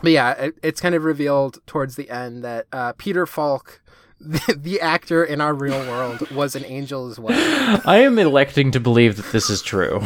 but 0.02 0.12
yeah, 0.12 0.32
it, 0.32 0.58
it's 0.62 0.82
kind 0.82 0.96
of 0.96 1.04
revealed 1.04 1.66
towards 1.66 1.96
the 1.96 2.10
end 2.10 2.44
that 2.44 2.68
uh, 2.72 2.94
Peter 2.98 3.26
Falk, 3.26 3.82
the, 4.20 4.58
the 4.60 4.82
actor 4.82 5.24
in 5.24 5.40
our 5.40 5.54
real 5.54 5.80
world, 5.88 6.30
was 6.32 6.56
an 6.56 6.66
angel 6.66 7.10
as 7.10 7.20
well. 7.20 7.82
I 7.86 8.00
am 8.00 8.20
electing 8.20 8.72
to 8.72 8.80
believe 8.80 9.18
that 9.18 9.32
this 9.32 9.50
is 9.50 9.62
true. 9.62 10.02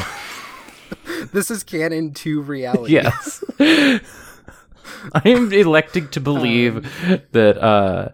This 1.32 1.50
is 1.50 1.64
canon 1.64 2.14
to 2.16 2.42
reality. 2.42 2.94
Yes. 2.94 3.44
I 3.60 4.02
am 5.26 5.52
electing 5.52 6.10
to 6.10 6.20
believe 6.20 6.84
that 7.32 7.58
uh 7.58 8.10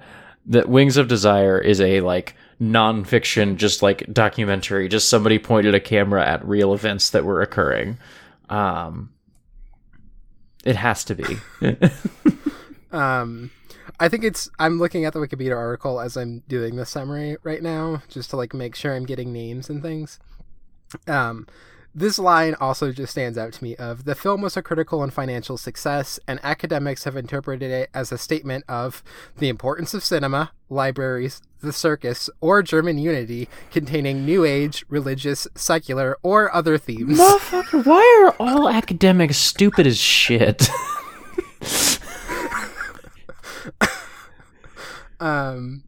that 0.46 0.70
Wings 0.70 0.96
of 0.96 1.08
Desire 1.08 1.60
is 1.60 1.82
a 1.82 2.02
like 2.02 2.36
nonfiction 2.62 3.56
just 3.58 3.82
like 3.82 4.12
documentary, 4.14 4.88
just 4.88 5.10
somebody 5.10 5.40
pointed 5.40 5.74
a 5.76 5.80
camera 5.80 6.26
at 6.26 6.46
real 6.48 6.74
events 6.74 7.10
that 7.10 7.26
were 7.26 7.42
occurring. 7.42 7.98
Um 8.50 9.10
it 10.64 10.76
has 10.76 11.04
to 11.06 11.16
be. 11.16 11.38
Um, 12.92 13.52
I 14.00 14.10
think 14.10 14.24
it's. 14.24 14.50
I'm 14.60 14.80
looking 14.80 15.06
at 15.06 15.14
the 15.14 15.20
Wikipedia 15.20 15.56
article 15.56 16.00
as 16.00 16.16
I'm 16.18 16.44
doing 16.48 16.76
the 16.76 16.86
summary 16.86 17.38
right 17.44 17.62
now, 17.62 18.02
just 18.08 18.30
to 18.32 18.38
like 18.38 18.54
make 18.54 18.76
sure 18.76 18.96
I'm 18.96 19.06
getting 19.06 19.34
names 19.34 19.70
and 19.70 19.82
things. 19.82 20.20
Um, 21.08 21.48
this 21.94 22.20
line 22.20 22.56
also 22.60 22.92
just 22.92 23.12
stands 23.12 23.38
out 23.38 23.54
to 23.54 23.64
me. 23.64 23.76
Of 23.76 24.06
the 24.06 24.16
film 24.16 24.42
was 24.42 24.56
a 24.56 24.62
critical 24.62 25.04
and 25.04 25.14
financial 25.14 25.58
success, 25.58 26.20
and 26.28 26.40
academics 26.44 27.04
have 27.04 27.16
interpreted 27.16 27.72
it 27.72 27.90
as 27.94 28.12
a 28.12 28.18
statement 28.18 28.66
of 28.68 29.04
the 29.38 29.50
importance 29.50 29.94
of 29.94 30.04
cinema, 30.04 30.52
libraries, 30.70 31.42
the 31.62 31.74
circus, 31.74 32.30
or 32.42 32.64
German 32.64 32.98
unity, 32.98 33.50
containing 33.72 34.26
New 34.26 34.46
Age, 34.46 34.86
religious, 34.88 35.48
secular, 35.56 36.18
or 36.24 36.54
other 36.54 36.78
themes. 36.78 37.20
Motherfucker, 37.20 37.86
why 37.86 38.24
are 38.24 38.36
all 38.40 38.70
academics 38.70 39.38
stupid 39.38 39.88
as 39.88 39.98
shit? 39.98 40.70
Um. 45.20 45.84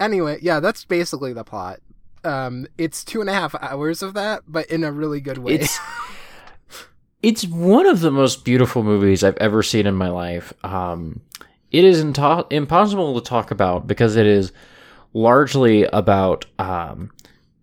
Anyway, 0.00 0.38
yeah, 0.42 0.58
that's 0.60 0.84
basically 0.84 1.32
the 1.32 1.44
plot. 1.44 1.80
Um, 2.24 2.66
it's 2.78 3.04
two 3.04 3.20
and 3.20 3.28
a 3.30 3.32
half 3.34 3.54
hours 3.60 4.02
of 4.02 4.14
that, 4.14 4.42
but 4.46 4.66
in 4.66 4.84
a 4.84 4.92
really 4.92 5.20
good 5.20 5.38
way. 5.38 5.54
It's 5.54 5.78
it's 7.22 7.46
one 7.46 7.86
of 7.86 8.00
the 8.00 8.10
most 8.10 8.44
beautiful 8.44 8.82
movies 8.82 9.22
I've 9.22 9.36
ever 9.38 9.62
seen 9.62 9.86
in 9.86 9.94
my 9.94 10.08
life. 10.08 10.52
Um, 10.64 11.20
it 11.70 11.84
is 11.84 12.00
into- 12.00 12.46
impossible 12.50 13.20
to 13.20 13.28
talk 13.28 13.50
about 13.50 13.86
because 13.86 14.16
it 14.16 14.26
is 14.26 14.52
largely 15.14 15.84
about 15.84 16.46
um, 16.58 17.10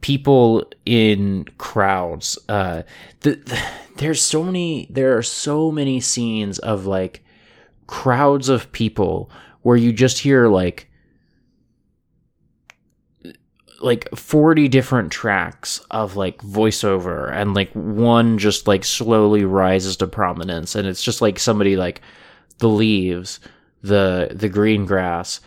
people 0.02 0.66
in 0.86 1.46
crowds. 1.58 2.38
Uh, 2.48 2.84
the, 3.22 3.32
the- 3.36 3.62
there's 3.98 4.22
so 4.22 4.44
many. 4.44 4.88
There 4.90 5.18
are 5.18 5.24
so 5.24 5.72
many 5.72 6.00
scenes 6.00 6.58
of 6.60 6.86
like 6.86 7.24
crowds 7.88 8.48
of 8.50 8.72
people 8.72 9.30
where 9.62 9.76
you 9.76 9.92
just 9.92 10.20
hear 10.20 10.48
like 10.48 10.89
like 13.82 14.10
40 14.16 14.68
different 14.68 15.12
tracks 15.12 15.80
of 15.92 16.16
like 16.16 16.40
voiceover 16.40 17.32
and 17.32 17.54
like 17.54 17.72
one 17.72 18.38
just 18.38 18.68
like 18.68 18.84
slowly 18.84 19.46
rises 19.46 19.98
to 19.98 20.08
prominence 20.08 20.76
and 20.76 20.88
it's 20.88 21.04
just 21.04 21.22
like 21.22 21.40
somebody 21.40 21.76
like 21.76 22.02
the 22.60 22.70
leaves 22.70 23.40
the 23.82 24.30
the 24.32 24.50
green 24.50 24.86
grass. 24.86 25.40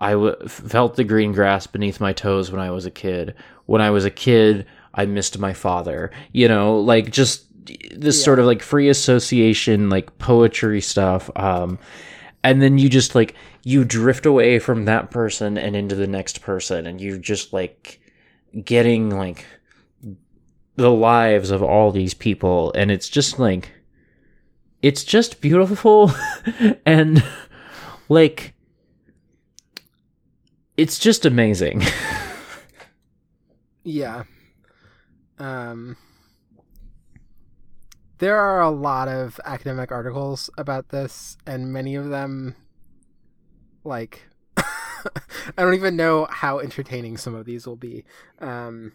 I 0.00 0.12
w- 0.12 0.36
felt 0.48 0.96
the 0.96 1.04
green 1.04 1.32
grass 1.32 1.66
beneath 1.66 2.00
my 2.00 2.12
toes 2.12 2.50
when 2.50 2.60
I 2.60 2.70
was 2.70 2.84
a 2.84 2.90
kid. 2.90 3.34
When 3.66 3.80
I 3.80 3.90
was 3.90 4.04
a 4.04 4.10
kid 4.10 4.66
I 4.94 5.06
missed 5.06 5.38
my 5.38 5.52
father 5.52 6.10
you 6.32 6.48
know 6.48 6.80
like 6.80 7.10
just 7.10 7.44
this 7.96 8.22
sort 8.22 8.38
of 8.38 8.46
like 8.46 8.62
free 8.62 8.88
association 8.88 9.90
like 9.90 10.18
poetry 10.18 10.80
stuff 10.80 11.28
um 11.36 11.78
and 12.46 12.62
then 12.62 12.78
you 12.78 12.88
just 12.88 13.16
like 13.16 13.34
you 13.64 13.84
drift 13.84 14.24
away 14.24 14.60
from 14.60 14.84
that 14.84 15.10
person 15.10 15.58
and 15.58 15.74
into 15.74 15.96
the 15.96 16.06
next 16.06 16.42
person 16.42 16.86
and 16.86 17.00
you're 17.00 17.18
just 17.18 17.52
like 17.52 18.00
getting 18.64 19.10
like 19.10 19.44
the 20.76 20.90
lives 20.90 21.50
of 21.50 21.60
all 21.62 21.90
these 21.90 22.14
people. 22.14 22.72
And 22.74 22.92
it's 22.92 23.08
just 23.08 23.40
like 23.40 23.72
it's 24.80 25.02
just 25.02 25.40
beautiful. 25.40 26.12
And 26.86 27.24
like 28.08 28.54
it's 30.76 30.98
just 30.98 31.26
amazing. 31.26 31.82
Yeah. 33.88 34.24
Um, 35.38 35.96
there 38.18 38.38
are 38.38 38.60
a 38.60 38.70
lot 38.70 39.08
of 39.08 39.40
academic 39.44 39.92
articles 39.92 40.50
about 40.56 40.88
this, 40.88 41.36
and 41.46 41.72
many 41.72 41.94
of 41.94 42.08
them, 42.08 42.54
like, 43.84 44.28
I 44.56 44.62
don't 45.58 45.74
even 45.74 45.96
know 45.96 46.26
how 46.30 46.58
entertaining 46.58 47.16
some 47.16 47.34
of 47.34 47.44
these 47.44 47.66
will 47.66 47.76
be. 47.76 48.04
Um, 48.40 48.92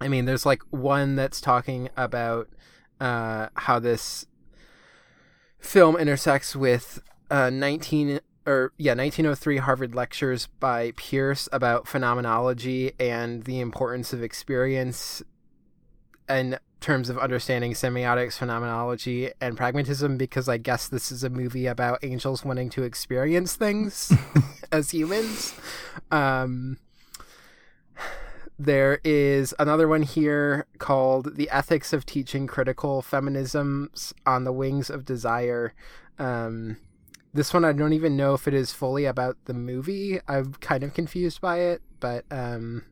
I 0.00 0.08
mean, 0.08 0.24
there's 0.24 0.44
like 0.44 0.62
one 0.70 1.16
that's 1.16 1.40
talking 1.40 1.88
about 1.96 2.48
uh, 3.00 3.48
how 3.54 3.78
this 3.78 4.26
film 5.58 5.96
intersects 5.96 6.54
with 6.54 7.00
uh, 7.30 7.50
19 7.50 8.20
or 8.46 8.72
yeah 8.78 8.92
1903 8.92 9.58
Harvard 9.58 9.94
lectures 9.94 10.46
by 10.60 10.92
Peirce 10.92 11.48
about 11.50 11.88
phenomenology 11.88 12.92
and 13.00 13.42
the 13.42 13.58
importance 13.58 14.12
of 14.12 14.22
experience 14.22 15.22
in 16.28 16.58
terms 16.80 17.08
of 17.08 17.18
understanding 17.18 17.72
semiotics, 17.72 18.34
phenomenology, 18.34 19.30
and 19.40 19.56
pragmatism. 19.56 20.16
Because 20.16 20.48
I 20.48 20.58
guess 20.58 20.88
this 20.88 21.10
is 21.10 21.24
a 21.24 21.30
movie 21.30 21.66
about 21.66 22.02
angels 22.02 22.44
wanting 22.44 22.70
to 22.70 22.82
experience 22.82 23.54
things 23.54 24.12
as 24.72 24.90
humans. 24.90 25.54
Um, 26.10 26.78
there 28.58 29.00
is 29.04 29.54
another 29.58 29.86
one 29.86 30.02
here 30.02 30.66
called 30.78 31.36
The 31.36 31.50
Ethics 31.50 31.92
of 31.92 32.06
Teaching 32.06 32.46
Critical 32.46 33.02
Feminisms 33.02 34.14
on 34.24 34.44
the 34.44 34.52
Wings 34.52 34.88
of 34.88 35.04
Desire. 35.04 35.74
Um, 36.18 36.78
this 37.34 37.52
one, 37.52 37.66
I 37.66 37.72
don't 37.72 37.92
even 37.92 38.16
know 38.16 38.32
if 38.32 38.48
it 38.48 38.54
is 38.54 38.72
fully 38.72 39.04
about 39.04 39.36
the 39.44 39.52
movie. 39.52 40.20
I'm 40.26 40.54
kind 40.54 40.82
of 40.82 40.94
confused 40.94 41.42
by 41.42 41.58
it, 41.58 41.82
but 42.00 42.24
um, 42.30 42.86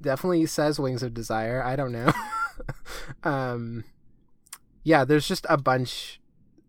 definitely 0.00 0.46
says 0.46 0.80
Wings 0.80 1.02
of 1.02 1.12
Desire. 1.12 1.62
I 1.62 1.76
don't 1.76 1.92
know. 1.92 2.10
um, 3.24 3.84
yeah, 4.84 5.04
there's 5.04 5.28
just 5.28 5.46
a 5.48 5.56
bunch 5.56 6.20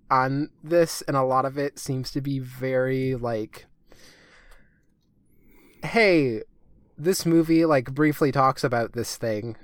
on 0.09 0.49
this, 0.63 1.01
and 1.03 1.15
a 1.15 1.23
lot 1.23 1.45
of 1.45 1.57
it 1.57 1.79
seems 1.79 2.11
to 2.11 2.21
be 2.21 2.39
very 2.39 3.15
like, 3.15 3.65
hey, 5.83 6.41
this 6.97 7.25
movie 7.25 7.65
like 7.65 7.93
briefly 7.93 8.31
talks 8.31 8.63
about 8.63 8.93
this 8.93 9.17
thing. 9.17 9.55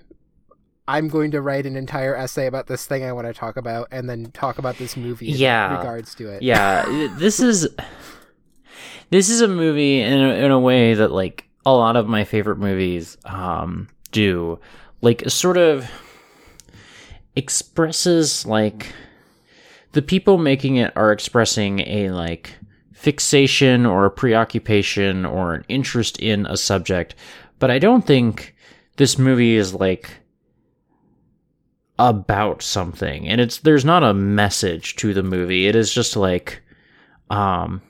I'm 0.89 1.09
going 1.09 1.31
to 1.31 1.41
write 1.41 1.65
an 1.65 1.75
entire 1.75 2.15
essay 2.15 2.47
about 2.47 2.67
this 2.67 2.85
thing 2.87 3.03
I 3.03 3.11
want 3.11 3.27
to 3.27 3.33
talk 3.33 3.57
about, 3.57 3.89
and 3.91 4.09
then 4.09 4.31
talk 4.31 4.57
about 4.57 4.77
this 4.77 4.95
movie 4.95 5.25
Yeah. 5.27 5.71
in 5.73 5.77
regards 5.79 6.15
to 6.15 6.29
it. 6.29 6.41
yeah 6.41 6.85
this 7.17 7.39
is 7.39 7.67
this 9.09 9.29
is 9.29 9.41
a 9.41 9.47
movie 9.47 10.01
in 10.01 10.13
a, 10.21 10.33
in 10.45 10.51
a 10.51 10.59
way 10.59 10.93
that 10.93 11.11
like 11.11 11.43
a 11.65 11.71
lot 11.73 11.97
of 11.97 12.07
my 12.07 12.23
favorite 12.23 12.57
movies 12.57 13.17
um 13.25 13.89
do 14.11 14.57
like 15.01 15.29
sort 15.29 15.57
of 15.57 15.89
expresses 17.37 18.45
like 18.45 18.93
the 19.93 20.01
people 20.01 20.37
making 20.37 20.75
it 20.75 20.91
are 20.95 21.11
expressing 21.11 21.79
a 21.81 22.09
like 22.09 22.53
fixation 22.93 23.85
or 23.85 24.05
a 24.05 24.11
preoccupation 24.11 25.25
or 25.25 25.53
an 25.53 25.63
interest 25.69 26.19
in 26.19 26.45
a 26.47 26.57
subject 26.57 27.15
but 27.59 27.71
i 27.71 27.79
don't 27.79 28.05
think 28.07 28.55
this 28.97 29.17
movie 29.17 29.55
is 29.55 29.73
like 29.73 30.09
about 31.99 32.61
something. 32.61 33.27
And 33.27 33.41
it's 33.41 33.59
there's 33.59 33.85
not 33.85 34.03
a 34.03 34.13
message 34.13 34.95
to 34.97 35.13
the 35.13 35.23
movie. 35.23 35.67
It 35.67 35.75
is 35.75 35.91
just 35.91 36.15
like 36.15 36.61
um 37.29 37.81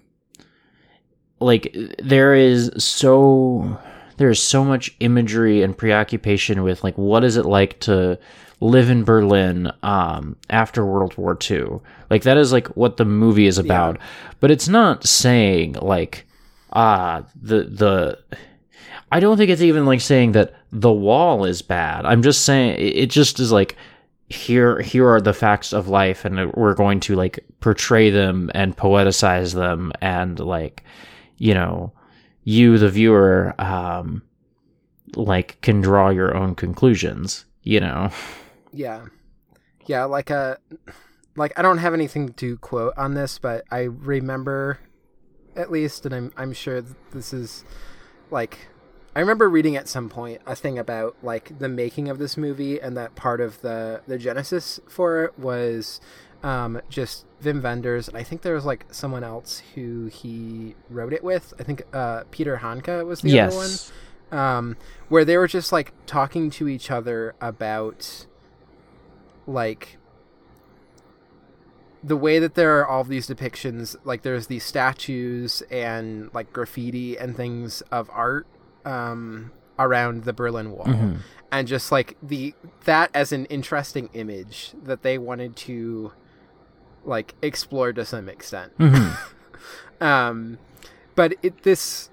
like 1.39 1.75
there 1.99 2.33
is 2.33 2.71
so 2.77 3.79
there 4.17 4.29
is 4.29 4.41
so 4.41 4.63
much 4.63 4.95
imagery 4.99 5.61
and 5.61 5.77
preoccupation 5.77 6.63
with 6.63 6.83
like 6.83 6.97
what 6.97 7.23
is 7.23 7.37
it 7.37 7.45
like 7.45 7.79
to 7.81 8.17
live 8.59 8.89
in 8.89 9.03
Berlin 9.03 9.71
um 9.83 10.35
after 10.49 10.85
World 10.85 11.17
War 11.17 11.37
II. 11.49 11.79
Like 12.09 12.23
that 12.23 12.37
is 12.37 12.51
like 12.51 12.67
what 12.75 12.97
the 12.97 13.05
movie 13.05 13.47
is 13.47 13.57
about. 13.57 13.99
But 14.39 14.51
it's 14.51 14.67
not 14.67 15.05
saying 15.05 15.73
like 15.73 16.25
ah 16.73 17.23
the 17.39 17.63
the 17.63 18.19
I 19.11 19.19
don't 19.19 19.37
think 19.37 19.49
it's 19.49 19.61
even 19.61 19.85
like 19.85 20.01
saying 20.01 20.33
that 20.33 20.53
the 20.71 20.91
wall 20.91 21.45
is 21.45 21.61
bad. 21.61 22.05
I'm 22.05 22.23
just 22.23 22.45
saying 22.45 22.79
it 22.79 22.97
it 22.97 23.09
just 23.09 23.39
is 23.39 23.51
like 23.51 23.77
here 24.29 24.81
here 24.81 25.07
are 25.09 25.21
the 25.21 25.33
facts 25.33 25.71
of 25.71 25.87
life 25.87 26.25
and 26.25 26.51
we're 26.53 26.73
going 26.73 26.99
to 26.99 27.15
like 27.15 27.39
portray 27.61 28.09
them 28.09 28.51
and 28.53 28.75
poeticize 28.75 29.53
them 29.53 29.93
and 30.01 30.39
like 30.39 30.83
you 31.37 31.53
know 31.53 31.93
you 32.43 32.77
the 32.77 32.89
viewer 32.89 33.55
um 33.57 34.21
like 35.15 35.59
can 35.61 35.79
draw 35.79 36.09
your 36.09 36.35
own 36.35 36.55
conclusions 36.55 37.45
you 37.63 37.79
know 37.79 38.09
Yeah. 38.77 39.07
Yeah, 39.87 40.05
like 40.05 40.29
a 40.29 40.59
like 41.35 41.53
I 41.57 41.61
don't 41.61 41.79
have 41.79 41.93
anything 41.93 42.33
to 42.33 42.57
quote 42.57 42.93
on 42.97 43.15
this, 43.15 43.39
but 43.39 43.63
I 43.71 43.81
remember 43.81 44.79
at 45.55 45.71
least 45.71 46.05
and 46.05 46.13
I'm 46.13 46.31
I'm 46.37 46.53
sure 46.53 46.81
this 47.11 47.33
is 47.33 47.65
like 48.29 48.67
I 49.15 49.19
remember 49.19 49.49
reading 49.49 49.75
at 49.75 49.87
some 49.87 50.09
point 50.09 50.41
a 50.45 50.55
thing 50.55 50.77
about 50.77 51.15
like 51.23 51.57
the 51.57 51.69
making 51.69 52.09
of 52.09 52.19
this 52.19 52.37
movie 52.37 52.79
and 52.79 52.95
that 52.97 53.15
part 53.15 53.41
of 53.41 53.61
the 53.61 54.01
the 54.07 54.17
genesis 54.17 54.79
for 54.87 55.23
it 55.25 55.39
was 55.39 55.99
um 56.43 56.79
just 56.89 57.25
Wim 57.41 57.63
Wenders 57.63 58.07
and 58.07 58.15
I 58.15 58.21
think 58.21 58.43
there 58.43 58.53
was 58.53 58.65
like 58.65 58.85
someone 58.91 59.23
else 59.23 59.63
who 59.73 60.05
he 60.07 60.75
wrote 60.89 61.13
it 61.13 61.23
with. 61.23 61.53
I 61.59 61.63
think 61.63 61.81
uh 61.93 62.25
Peter 62.29 62.57
Handke 62.57 63.03
was 63.05 63.21
the 63.21 63.39
other 63.39 63.55
one 63.55 63.69
yes 63.69 63.91
um, 64.31 64.77
where 65.09 65.25
they 65.25 65.37
were 65.37 65.47
just 65.47 65.71
like 65.71 65.93
talking 66.05 66.49
to 66.51 66.67
each 66.67 66.91
other 66.91 67.35
about 67.39 68.26
like 69.47 69.97
the 72.03 72.15
way 72.17 72.37
that 72.37 72.53
there 72.53 72.77
are 72.79 72.85
all 72.87 73.03
these 73.03 73.27
depictions 73.27 73.95
like 74.03 74.21
there's 74.21 74.47
these 74.47 74.63
statues 74.63 75.63
and 75.71 76.29
like 76.33 76.53
graffiti 76.53 77.17
and 77.17 77.35
things 77.35 77.81
of 77.91 78.09
art 78.13 78.45
um, 78.85 79.51
around 79.79 80.23
the 80.23 80.33
berlin 80.33 80.71
wall 80.71 80.85
Mhm. 80.85 81.17
and 81.51 81.67
just 81.67 81.91
like 81.91 82.15
the 82.21 82.53
that 82.85 83.09
as 83.13 83.31
an 83.31 83.45
interesting 83.45 84.09
image 84.13 84.73
that 84.83 85.01
they 85.01 85.17
wanted 85.17 85.55
to 85.55 86.11
like 87.03 87.33
explore 87.41 87.91
to 87.93 88.05
some 88.05 88.29
extent 88.29 88.77
Mhm. 88.77 89.17
um 90.01 90.59
but 91.15 91.33
it 91.41 91.63
this 91.63 92.09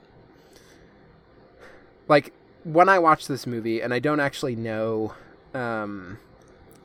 like 2.08 2.32
when 2.64 2.88
i 2.88 2.98
watch 2.98 3.26
this 3.26 3.46
movie 3.46 3.80
and 3.80 3.92
i 3.92 3.98
don't 3.98 4.20
actually 4.20 4.56
know 4.56 5.14
um 5.52 6.18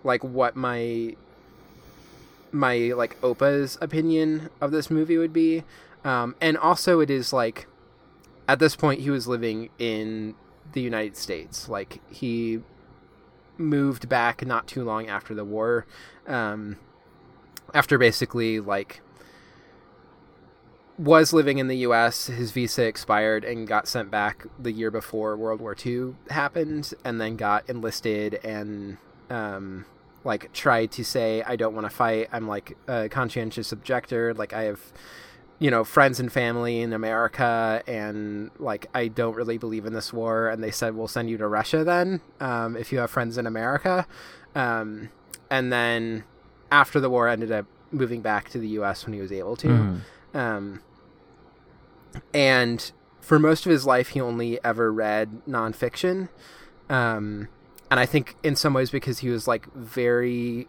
like 0.04 0.24
what 0.24 0.56
my 0.56 1.16
my 2.52 2.94
like 2.96 3.22
opa's 3.24 3.78
opinion 3.82 4.50
of 4.62 4.72
this 4.72 4.90
movie 4.90 5.18
would 5.18 5.34
be. 5.34 5.64
Um 6.04 6.36
and 6.42 6.58
also 6.58 7.00
it 7.00 7.10
is 7.10 7.34
like 7.34 7.68
at 8.48 8.60
this 8.60 8.76
point 8.76 9.02
he 9.02 9.10
was 9.10 9.28
living 9.28 9.70
in 9.78 10.36
the 10.74 10.82
united 10.82 11.18
states. 11.18 11.70
Like 11.70 12.02
he 12.12 12.62
moved 13.58 14.08
back 14.08 14.46
not 14.46 14.68
too 14.68 14.84
long 14.84 15.08
after 15.10 15.36
the 15.36 15.44
war 15.44 15.86
um 16.28 16.78
after 17.74 17.98
basically 17.98 18.60
like 18.60 19.02
was 21.00 21.32
living 21.32 21.60
in 21.60 21.70
the 21.70 21.78
US, 21.78 22.28
his 22.28 22.52
visa 22.52 22.84
expired 22.86 23.46
and 23.46 23.66
got 23.66 23.88
sent 23.88 24.12
back 24.12 24.46
the 24.60 24.72
year 24.72 24.92
before 24.92 25.38
World 25.38 25.62
War 25.62 25.76
II 25.86 26.16
happened, 26.30 26.94
and 27.06 27.22
then 27.22 27.38
got 27.38 27.68
enlisted 27.70 28.36
and 28.44 28.98
um, 29.30 29.86
like 30.24 30.52
tried 30.54 30.92
to 30.92 31.04
say, 31.06 31.44
I 31.44 31.56
don't 31.56 31.74
want 31.74 31.86
to 31.86 31.96
fight. 31.96 32.30
I'm 32.32 32.48
like 32.48 32.78
a 32.88 33.10
conscientious 33.10 33.72
objector. 33.72 34.34
Like 34.34 34.54
I 34.54 34.64
have, 34.64 34.82
you 35.60 35.72
know, 35.72 35.84
friends 35.84 36.20
and 36.20 36.32
family 36.32 36.82
in 36.82 36.94
America, 36.94 37.84
and 37.88 38.52
like 38.60 38.88
I 38.94 39.08
don't 39.08 39.36
really 39.36 39.58
believe 39.58 39.86
in 39.86 39.94
this 39.94 40.12
war. 40.14 40.50
And 40.50 40.64
they 40.64 40.72
said, 40.72 40.96
we'll 40.96 41.08
send 41.08 41.30
you 41.30 41.38
to 41.38 41.48
Russia 41.48 41.84
then 41.84 42.22
um, 42.40 42.76
if 42.76 42.92
you 42.92 43.00
have 43.00 43.12
friends 43.12 43.38
in 43.38 43.46
America. 43.48 44.06
Um, 44.56 45.10
and 45.50 45.72
then 45.72 46.24
after 46.72 47.00
the 47.00 47.10
war, 47.10 47.28
ended 47.28 47.52
up 47.52 47.66
moving 47.92 48.22
back 48.22 48.50
to 48.50 48.60
the 48.60 48.68
US 48.80 49.06
when 49.06 49.14
he 49.14 49.22
was 49.22 49.32
able 49.32 49.56
to. 49.58 49.68
Mhm. 49.68 50.02
Um, 50.34 50.82
and 52.34 52.92
for 53.22 53.40
most 53.40 53.66
of 53.66 53.72
his 53.72 53.86
life, 53.86 54.10
he 54.10 54.22
only 54.22 54.64
ever 54.64 54.92
read 54.92 55.42
nonfiction. 55.48 56.30
Um, 56.90 57.48
and 57.92 58.00
I 58.00 58.06
think 58.06 58.36
in 58.44 58.56
some 58.56 58.74
ways 58.74 58.90
because 58.92 59.20
he 59.20 59.30
was 59.30 59.48
like 59.48 59.72
very 59.74 60.68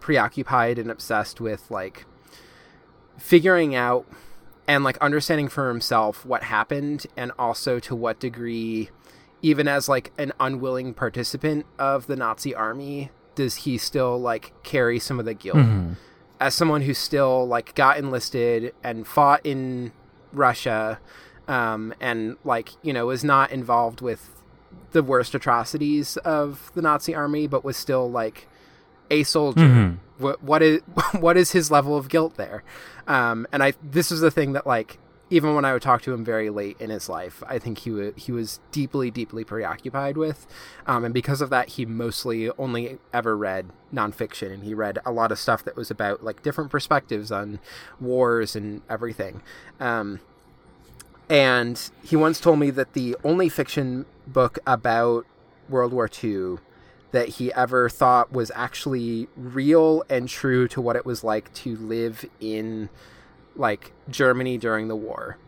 preoccupied 0.00 0.78
and 0.78 0.90
obsessed 0.90 1.40
with 1.40 1.70
like 1.70 2.04
figuring 3.18 3.74
out 3.74 4.06
and 4.68 4.84
like 4.84 4.98
understanding 4.98 5.48
for 5.48 5.68
himself 5.68 6.24
what 6.26 6.42
happened 6.44 7.06
and 7.16 7.32
also 7.38 7.78
to 7.80 7.94
what 7.94 8.18
degree 8.20 8.90
even 9.42 9.68
as 9.68 9.88
like 9.88 10.12
an 10.18 10.32
unwilling 10.40 10.92
participant 10.94 11.64
of 11.78 12.06
the 12.06 12.16
Nazi 12.16 12.54
army 12.54 13.10
does 13.34 13.56
he 13.56 13.78
still 13.78 14.18
like 14.18 14.52
carry 14.62 14.98
some 14.98 15.18
of 15.18 15.24
the 15.26 15.34
guilt 15.34 15.56
Mhm. 15.58 15.96
as 16.40 16.54
someone 16.54 16.82
who 16.82 16.94
still 16.94 17.46
like 17.46 17.74
got 17.74 17.98
enlisted 17.98 18.74
and 18.82 19.06
fought 19.06 19.40
in 19.44 19.92
Russia, 20.32 20.98
um, 21.48 21.94
and 22.00 22.36
like 22.44 22.70
you 22.82 22.92
know 22.92 23.06
was 23.06 23.22
not 23.24 23.50
involved 23.52 24.00
with 24.00 24.35
the 24.92 25.02
worst 25.02 25.34
atrocities 25.34 26.16
of 26.18 26.70
the 26.74 26.82
Nazi 26.82 27.14
army, 27.14 27.46
but 27.46 27.64
was 27.64 27.76
still 27.76 28.10
like 28.10 28.48
a 29.10 29.22
soldier. 29.22 29.60
Mhm. 29.60 29.98
What 30.18 30.42
what 30.42 30.62
is 30.62 30.80
what 31.20 31.36
is 31.36 31.52
his 31.52 31.70
level 31.70 31.96
of 31.96 32.08
guilt 32.08 32.36
there? 32.36 32.62
Um, 33.06 33.46
and 33.52 33.62
I 33.62 33.74
this 33.82 34.10
is 34.10 34.20
the 34.20 34.30
thing 34.30 34.52
that 34.52 34.66
like 34.66 34.98
even 35.28 35.56
when 35.56 35.64
I 35.64 35.72
would 35.72 35.82
talk 35.82 36.02
to 36.02 36.12
him 36.14 36.24
very 36.24 36.50
late 36.50 36.76
in 36.80 36.88
his 36.88 37.08
life, 37.08 37.42
I 37.48 37.58
think 37.58 37.78
he 37.78 37.90
wa 37.90 38.10
he 38.16 38.30
was 38.30 38.60
deeply 38.70 39.10
deeply 39.10 39.42
preoccupied 39.44 40.16
with, 40.16 40.46
um, 40.86 41.04
and 41.04 41.12
because 41.12 41.40
of 41.40 41.50
that, 41.50 41.70
he 41.70 41.84
mostly 41.84 42.48
only 42.58 42.98
ever 43.12 43.36
read 43.36 43.70
nonfiction, 43.92 44.52
and 44.52 44.62
he 44.62 44.72
read 44.72 45.00
a 45.04 45.10
lot 45.10 45.32
of 45.32 45.38
stuff 45.40 45.64
that 45.64 45.74
was 45.76 45.90
about 45.90 46.22
like 46.22 46.42
different 46.44 46.70
perspectives 46.70 47.32
on 47.32 47.58
wars 48.00 48.54
and 48.54 48.82
everything. 48.88 49.42
Um, 49.80 50.20
and 51.28 51.90
he 52.02 52.16
once 52.16 52.40
told 52.40 52.58
me 52.58 52.70
that 52.70 52.92
the 52.92 53.16
only 53.24 53.48
fiction 53.48 54.06
book 54.26 54.58
about 54.66 55.26
World 55.68 55.92
War 55.92 56.08
II 56.22 56.56
that 57.12 57.28
he 57.28 57.52
ever 57.54 57.88
thought 57.88 58.32
was 58.32 58.50
actually 58.54 59.28
real 59.36 60.04
and 60.08 60.28
true 60.28 60.68
to 60.68 60.80
what 60.80 60.96
it 60.96 61.06
was 61.06 61.24
like 61.24 61.52
to 61.54 61.76
live 61.76 62.24
in 62.40 62.88
like 63.54 63.92
Germany 64.10 64.58
during 64.58 64.88
the 64.88 64.96
war 64.96 65.38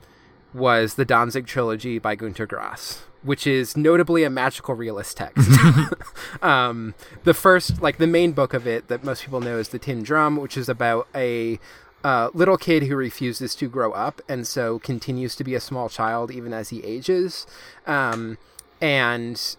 was 0.55 0.95
the 0.95 1.05
Danzig 1.05 1.47
trilogy 1.47 1.99
by 1.99 2.15
Gunter 2.15 2.47
Grass, 2.47 3.03
which 3.23 3.47
is 3.47 3.77
notably 3.77 4.25
a 4.25 4.31
magical 4.31 4.75
realist 4.75 5.17
text. 5.19 5.51
um, 6.43 6.95
the 7.25 7.35
first, 7.35 7.83
like 7.83 7.99
the 7.99 8.07
main 8.07 8.33
book 8.33 8.55
of 8.55 8.67
it 8.67 8.89
that 8.89 9.05
most 9.05 9.23
people 9.23 9.41
know 9.41 9.59
is 9.59 9.69
the 9.69 9.79
Tin 9.79 10.03
Drum, 10.03 10.37
which 10.37 10.57
is 10.57 10.69
about 10.69 11.07
a 11.15 11.59
uh, 12.05 12.31
little 12.33 12.57
kid 12.57 12.85
who 12.85 12.97
refuses 12.97 13.55
to 13.57 13.69
grow 13.69 13.93
up 13.93 14.21
and 14.29 14.47
so 14.47 14.79
continues 14.79 15.35
to 15.37 15.45
be 15.45 15.55
a 15.55 15.61
small 15.61 15.89
child 15.89 16.31
even 16.31 16.53
as 16.53 16.69
he 16.71 16.83
ages, 16.85 17.47
um, 17.87 18.39
and 18.81 19.57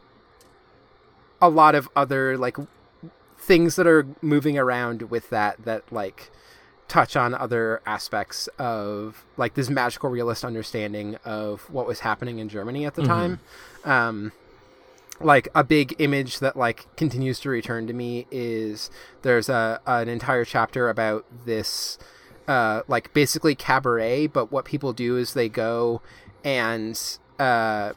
a 1.41 1.49
lot 1.49 1.75
of 1.75 1.89
other 1.95 2.37
like 2.37 2.57
things 3.37 3.75
that 3.75 3.87
are 3.87 4.05
moving 4.21 4.57
around 4.57 5.03
with 5.03 5.29
that 5.29 5.63
that 5.65 5.91
like 5.91 6.29
touch 6.87 7.15
on 7.15 7.33
other 7.33 7.81
aspects 7.85 8.47
of 8.57 9.23
like 9.37 9.53
this 9.53 9.69
magical 9.69 10.09
realist 10.09 10.43
understanding 10.43 11.15
of 11.23 11.69
what 11.69 11.85
was 11.87 12.01
happening 12.01 12.39
in 12.39 12.49
Germany 12.49 12.85
at 12.85 12.95
the 12.95 13.03
time. 13.03 13.39
Um, 13.85 14.31
like 15.21 15.47
a 15.53 15.63
big 15.63 15.95
image 15.99 16.39
that 16.39 16.55
like 16.55 16.93
continues 16.95 17.39
to 17.41 17.49
return 17.49 17.87
to 17.87 17.93
me 17.93 18.25
is 18.31 18.89
there's 19.21 19.49
a 19.49 19.79
an 19.85 20.07
entire 20.09 20.45
chapter 20.45 20.89
about 20.89 21.25
this 21.45 21.97
uh 22.49 22.81
like 22.89 23.13
basically 23.13 23.55
cabaret 23.55 24.27
but 24.27 24.51
what 24.51 24.65
people 24.65 24.91
do 24.91 25.15
is 25.15 25.33
they 25.33 25.47
go 25.47 26.01
and 26.43 27.17
uh 27.39 27.93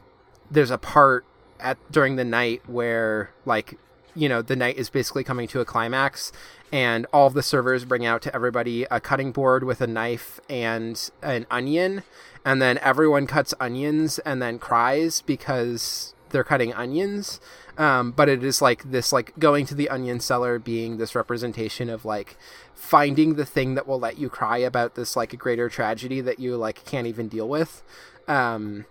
there's 0.49 0.71
a 0.71 0.77
part 0.77 1.25
at 1.59 1.77
during 1.91 2.15
the 2.15 2.23
night 2.23 2.61
where 2.69 3.31
like 3.45 3.77
you 4.15 4.29
know 4.29 4.41
the 4.41 4.55
night 4.55 4.77
is 4.77 4.89
basically 4.89 5.23
coming 5.23 5.47
to 5.47 5.59
a 5.59 5.65
climax 5.65 6.31
and 6.73 7.05
all 7.13 7.29
the 7.29 7.43
servers 7.43 7.85
bring 7.85 8.03
out 8.03 8.23
to 8.23 8.33
everybody 8.33 8.83
a 8.89 8.99
cutting 8.99 9.31
board 9.31 9.63
with 9.63 9.79
a 9.79 9.85
knife 9.85 10.39
and 10.49 11.11
an 11.21 11.45
onion. 11.51 12.01
And 12.43 12.59
then 12.59 12.79
everyone 12.79 13.27
cuts 13.27 13.53
onions 13.59 14.17
and 14.17 14.41
then 14.41 14.57
cries 14.57 15.21
because 15.21 16.15
they're 16.29 16.43
cutting 16.43 16.73
onions 16.73 17.39
um, 17.77 18.11
but 18.11 18.29
it 18.29 18.43
is 18.43 18.61
like 18.61 18.91
this 18.91 19.11
like 19.11 19.37
going 19.39 19.65
to 19.65 19.75
the 19.75 19.89
onion 19.89 20.19
cellar 20.19 20.59
being 20.59 20.97
this 20.97 21.15
representation 21.15 21.89
of 21.89 22.05
like 22.05 22.37
finding 22.75 23.35
the 23.35 23.45
thing 23.45 23.75
that 23.75 23.87
will 23.87 23.99
let 23.99 24.17
you 24.17 24.29
cry 24.29 24.57
about 24.57 24.95
this 24.95 25.15
like 25.15 25.33
a 25.33 25.37
greater 25.37 25.69
tragedy 25.69 26.21
that 26.21 26.39
you 26.39 26.55
like 26.55 26.85
can't 26.85 27.07
even 27.07 27.27
deal 27.27 27.47
with. 27.49 27.81
Um, 28.27 28.85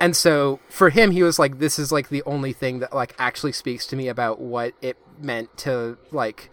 and 0.00 0.16
so 0.16 0.60
for 0.68 0.90
him 0.90 1.10
he 1.10 1.22
was 1.22 1.38
like 1.38 1.58
this 1.58 1.78
is 1.78 1.92
like 1.92 2.08
the 2.08 2.22
only 2.24 2.52
thing 2.52 2.80
that 2.80 2.94
like 2.94 3.14
actually 3.18 3.52
speaks 3.52 3.86
to 3.86 3.96
me 3.96 4.08
about 4.08 4.40
what 4.40 4.74
it 4.82 4.96
meant 5.18 5.56
to 5.56 5.96
like 6.10 6.50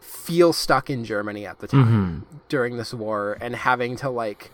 feel 0.00 0.52
stuck 0.52 0.88
in 0.88 1.04
germany 1.04 1.46
at 1.46 1.58
the 1.60 1.68
time 1.68 2.26
during 2.48 2.76
this 2.76 2.94
war 2.94 3.36
and 3.40 3.54
having 3.54 3.94
to 3.94 4.08
like 4.08 4.50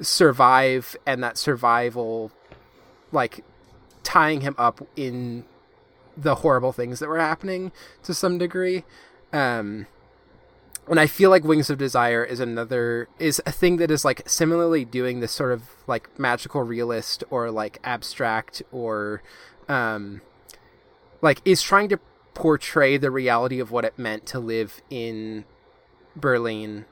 survive 0.00 0.96
and 1.06 1.22
that 1.22 1.38
survival 1.38 2.32
like 3.12 3.44
tying 4.02 4.40
him 4.42 4.54
up 4.58 4.86
in 4.96 5.44
the 6.16 6.36
horrible 6.36 6.72
things 6.72 6.98
that 6.98 7.08
were 7.08 7.18
happening 7.18 7.72
to 8.02 8.12
some 8.12 8.36
degree 8.38 8.84
um 9.32 9.86
and 10.88 10.98
I 10.98 11.06
feel 11.06 11.30
like 11.30 11.44
Wings 11.44 11.70
of 11.70 11.78
Desire 11.78 12.24
is 12.24 12.40
another 12.40 13.08
is 13.20 13.40
a 13.46 13.52
thing 13.52 13.76
that 13.76 13.88
is 13.90 14.04
like 14.04 14.28
similarly 14.28 14.84
doing 14.84 15.20
this 15.20 15.30
sort 15.30 15.52
of 15.52 15.62
like 15.86 16.18
magical 16.18 16.62
realist 16.64 17.22
or 17.30 17.52
like 17.52 17.78
abstract 17.84 18.62
or 18.72 19.22
um 19.68 20.22
like 21.20 21.40
is 21.44 21.62
trying 21.62 21.88
to 21.90 22.00
portray 22.34 22.96
the 22.96 23.12
reality 23.12 23.60
of 23.60 23.70
what 23.70 23.84
it 23.84 23.96
meant 23.96 24.26
to 24.26 24.40
live 24.40 24.82
in 24.90 25.44
Berlin 26.16 26.84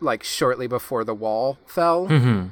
like 0.00 0.24
shortly 0.24 0.66
before 0.66 1.04
the 1.04 1.14
wall 1.14 1.58
fell 1.64 2.08
Mm-hmm. 2.08 2.48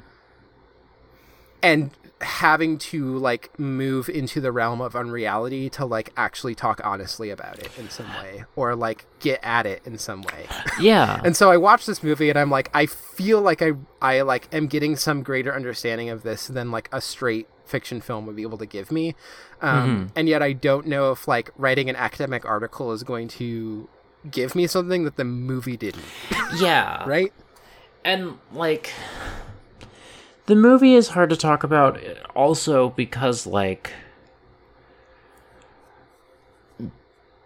and 1.61 1.91
having 2.21 2.77
to 2.79 3.15
like 3.17 3.57
move 3.59 4.09
into 4.09 4.41
the 4.41 4.51
realm 4.51 4.81
of 4.81 4.95
unreality 4.95 5.69
to 5.69 5.85
like 5.85 6.11
actually 6.17 6.55
talk 6.55 6.81
honestly 6.83 7.29
about 7.29 7.59
it 7.59 7.69
in 7.77 7.89
some 7.89 8.07
way 8.15 8.43
or 8.55 8.75
like 8.75 9.05
get 9.19 9.39
at 9.43 9.65
it 9.67 9.81
in 9.85 9.97
some 9.99 10.21
way 10.23 10.47
Yeah. 10.79 11.21
and 11.23 11.35
so 11.37 11.51
I 11.51 11.57
watched 11.57 11.85
this 11.85 12.01
movie 12.01 12.29
and 12.31 12.39
I'm 12.39 12.49
like, 12.49 12.71
I 12.73 12.87
feel 12.87 13.41
like 13.41 13.61
I 13.61 13.73
I 14.01 14.21
like 14.21 14.47
am 14.51 14.65
getting 14.67 14.95
some 14.95 15.21
greater 15.21 15.53
understanding 15.53 16.09
of 16.09 16.23
this 16.23 16.47
than 16.47 16.71
like 16.71 16.89
a 16.91 17.01
straight 17.01 17.47
fiction 17.65 18.01
film 18.01 18.25
would 18.25 18.35
be 18.35 18.41
able 18.43 18.57
to 18.59 18.65
give 18.65 18.91
me. 18.91 19.13
Um, 19.61 20.11
And 20.15 20.27
yet 20.29 20.41
I 20.41 20.53
don't 20.53 20.87
know 20.87 21.11
if 21.11 21.27
like 21.27 21.51
writing 21.57 21.89
an 21.89 21.95
academic 21.95 22.45
article 22.45 22.91
is 22.93 23.03
going 23.03 23.27
to 23.29 23.89
give 24.31 24.55
me 24.55 24.65
something 24.67 25.03
that 25.03 25.17
the 25.17 25.23
movie 25.25 25.77
didn't. 25.77 26.03
yeah. 26.57 27.03
Right? 27.07 27.31
and 28.05 28.37
like 28.53 28.91
the 30.47 30.55
movie 30.55 30.95
is 30.95 31.09
hard 31.09 31.29
to 31.29 31.37
talk 31.37 31.63
about 31.63 31.99
also 32.35 32.89
because 32.89 33.45
like 33.45 33.91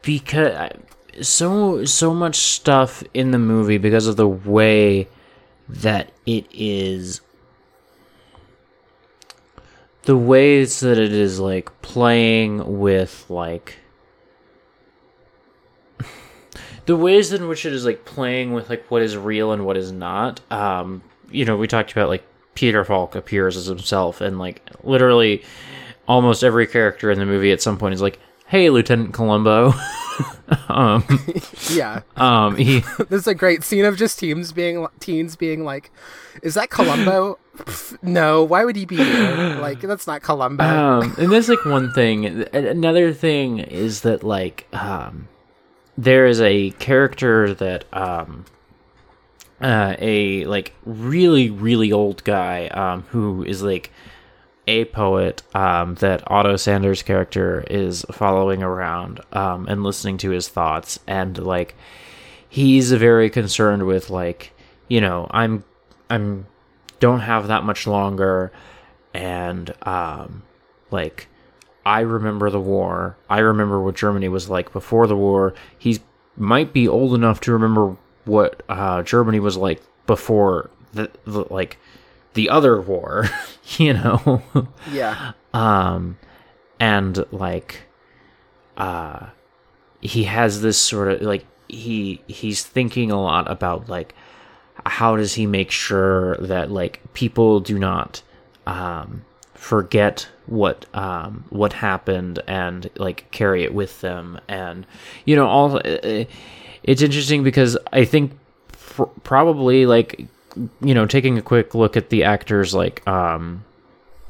because 0.01 0.71
so 1.21 1.83
so 1.83 2.13
much 2.13 2.37
stuff 2.37 3.03
in 3.13 3.31
the 3.31 3.39
movie 3.39 3.77
because 3.77 4.07
of 4.07 4.15
the 4.15 4.27
way 4.27 5.07
that 5.67 6.11
it 6.25 6.45
is 6.51 7.21
the 10.03 10.17
ways 10.17 10.79
that 10.79 10.97
it 10.97 11.11
is 11.11 11.39
like 11.39 11.81
playing 11.81 12.79
with 12.79 13.25
like 13.29 13.79
the 16.85 16.95
ways 16.95 17.33
in 17.33 17.47
which 17.47 17.65
it 17.65 17.73
is 17.73 17.83
like 17.83 18.05
playing 18.05 18.53
with 18.53 18.69
like 18.69 18.89
what 18.91 19.01
is 19.01 19.17
real 19.17 19.51
and 19.51 19.65
what 19.65 19.75
is 19.75 19.91
not. 19.91 20.39
Um 20.51 21.01
you 21.31 21.45
know 21.45 21.57
we 21.57 21.67
talked 21.67 21.91
about 21.91 22.09
like 22.09 22.23
peter 22.55 22.83
falk 22.83 23.15
appears 23.15 23.55
as 23.57 23.65
himself 23.67 24.21
and 24.21 24.37
like 24.39 24.61
literally 24.83 25.43
almost 26.07 26.43
every 26.43 26.67
character 26.67 27.09
in 27.11 27.19
the 27.19 27.25
movie 27.25 27.51
at 27.51 27.61
some 27.61 27.77
point 27.77 27.93
is 27.93 28.01
like 28.01 28.19
hey 28.47 28.69
lieutenant 28.69 29.13
columbo 29.13 29.73
um 30.69 31.03
Yeah. 31.71 32.01
um 32.17 32.55
he 32.57 32.79
This 33.09 33.21
is 33.21 33.27
a 33.27 33.33
great 33.35 33.63
scene 33.63 33.85
of 33.85 33.95
just 33.97 34.19
teens 34.19 34.51
being 34.51 34.85
teens 34.99 35.35
being 35.37 35.63
like, 35.63 35.89
"Is 36.43 36.55
that 36.55 36.69
Columbo?" 36.69 37.39
No. 38.01 38.43
Why 38.43 38.65
would 38.65 38.75
he 38.75 38.85
be 38.85 38.97
here? 38.97 39.57
Like 39.61 39.79
that's 39.81 40.05
not 40.07 40.21
Columbo. 40.21 40.63
um 40.63 41.15
and 41.17 41.31
that's 41.31 41.47
like 41.47 41.63
one 41.65 41.93
thing 41.93 42.25
another 42.53 43.13
thing 43.13 43.59
is 43.59 44.01
that 44.01 44.23
like 44.23 44.67
um 44.73 45.29
there 45.97 46.25
is 46.25 46.41
a 46.41 46.71
character 46.71 47.53
that 47.53 47.85
um 47.93 48.43
uh 49.61 49.95
a 49.99 50.45
like 50.45 50.73
really 50.85 51.49
really 51.49 51.91
old 51.91 52.23
guy 52.23 52.67
um 52.67 53.03
who 53.09 53.43
is 53.43 53.61
like 53.61 53.91
a 54.67 54.85
poet 54.85 55.43
um 55.55 55.95
that 55.95 56.23
Otto 56.27 56.55
Sander's 56.55 57.03
character 57.03 57.63
is 57.69 58.05
following 58.11 58.63
around 58.63 59.21
um 59.33 59.67
and 59.67 59.83
listening 59.83 60.17
to 60.19 60.29
his 60.31 60.47
thoughts 60.47 60.99
and 61.07 61.37
like 61.37 61.75
he's 62.49 62.91
very 62.91 63.29
concerned 63.29 63.85
with 63.85 64.09
like 64.09 64.53
you 64.87 65.01
know 65.01 65.27
I'm 65.31 65.63
I'm 66.09 66.47
don't 66.99 67.21
have 67.21 67.47
that 67.47 67.63
much 67.63 67.87
longer 67.87 68.51
and 69.13 69.73
um 69.85 70.43
like 70.91 71.27
I 71.85 72.01
remember 72.01 72.49
the 72.49 72.59
war. 72.59 73.17
I 73.29 73.39
remember 73.39 73.81
what 73.81 73.95
Germany 73.95 74.29
was 74.29 74.49
like 74.49 74.71
before 74.71 75.07
the 75.07 75.15
war. 75.15 75.53
He 75.77 75.99
might 76.37 76.73
be 76.73 76.87
old 76.87 77.15
enough 77.15 77.41
to 77.41 77.51
remember 77.51 77.97
what 78.31 78.63
uh, 78.69 79.03
Germany 79.03 79.41
was 79.41 79.57
like 79.57 79.81
before 80.07 80.69
the, 80.93 81.11
the 81.25 81.45
like 81.49 81.77
the 82.33 82.49
other 82.49 82.79
war, 82.79 83.25
you 83.77 83.93
know. 83.93 84.41
yeah. 84.91 85.33
um 85.53 86.17
and 86.79 87.25
like 87.31 87.81
uh 88.77 89.27
he 89.99 90.23
has 90.23 90.61
this 90.61 90.79
sort 90.79 91.09
of 91.09 91.21
like 91.21 91.45
he 91.67 92.21
he's 92.27 92.63
thinking 92.63 93.11
a 93.11 93.21
lot 93.21 93.51
about 93.51 93.89
like 93.89 94.15
how 94.85 95.17
does 95.17 95.33
he 95.33 95.45
make 95.45 95.69
sure 95.69 96.37
that 96.37 96.71
like 96.71 97.01
people 97.13 97.59
do 97.59 97.77
not 97.77 98.21
um 98.65 99.23
forget 99.53 100.27
what 100.45 100.85
um 100.95 101.43
what 101.49 101.73
happened 101.73 102.41
and 102.47 102.89
like 102.95 103.29
carry 103.31 103.63
it 103.63 103.73
with 103.73 104.01
them 104.01 104.39
and 104.47 104.87
you 105.25 105.35
know 105.35 105.47
all 105.47 105.77
uh, 105.77 106.23
it's 106.83 107.01
interesting 107.01 107.43
because 107.43 107.77
i 107.93 108.03
think 108.05 108.31
pr- 108.71 109.03
probably 109.23 109.85
like 109.85 110.25
you 110.81 110.93
know 110.93 111.05
taking 111.05 111.37
a 111.37 111.41
quick 111.41 111.73
look 111.75 111.95
at 111.95 112.09
the 112.09 112.23
actors 112.23 112.73
like 112.73 113.05
um 113.07 113.63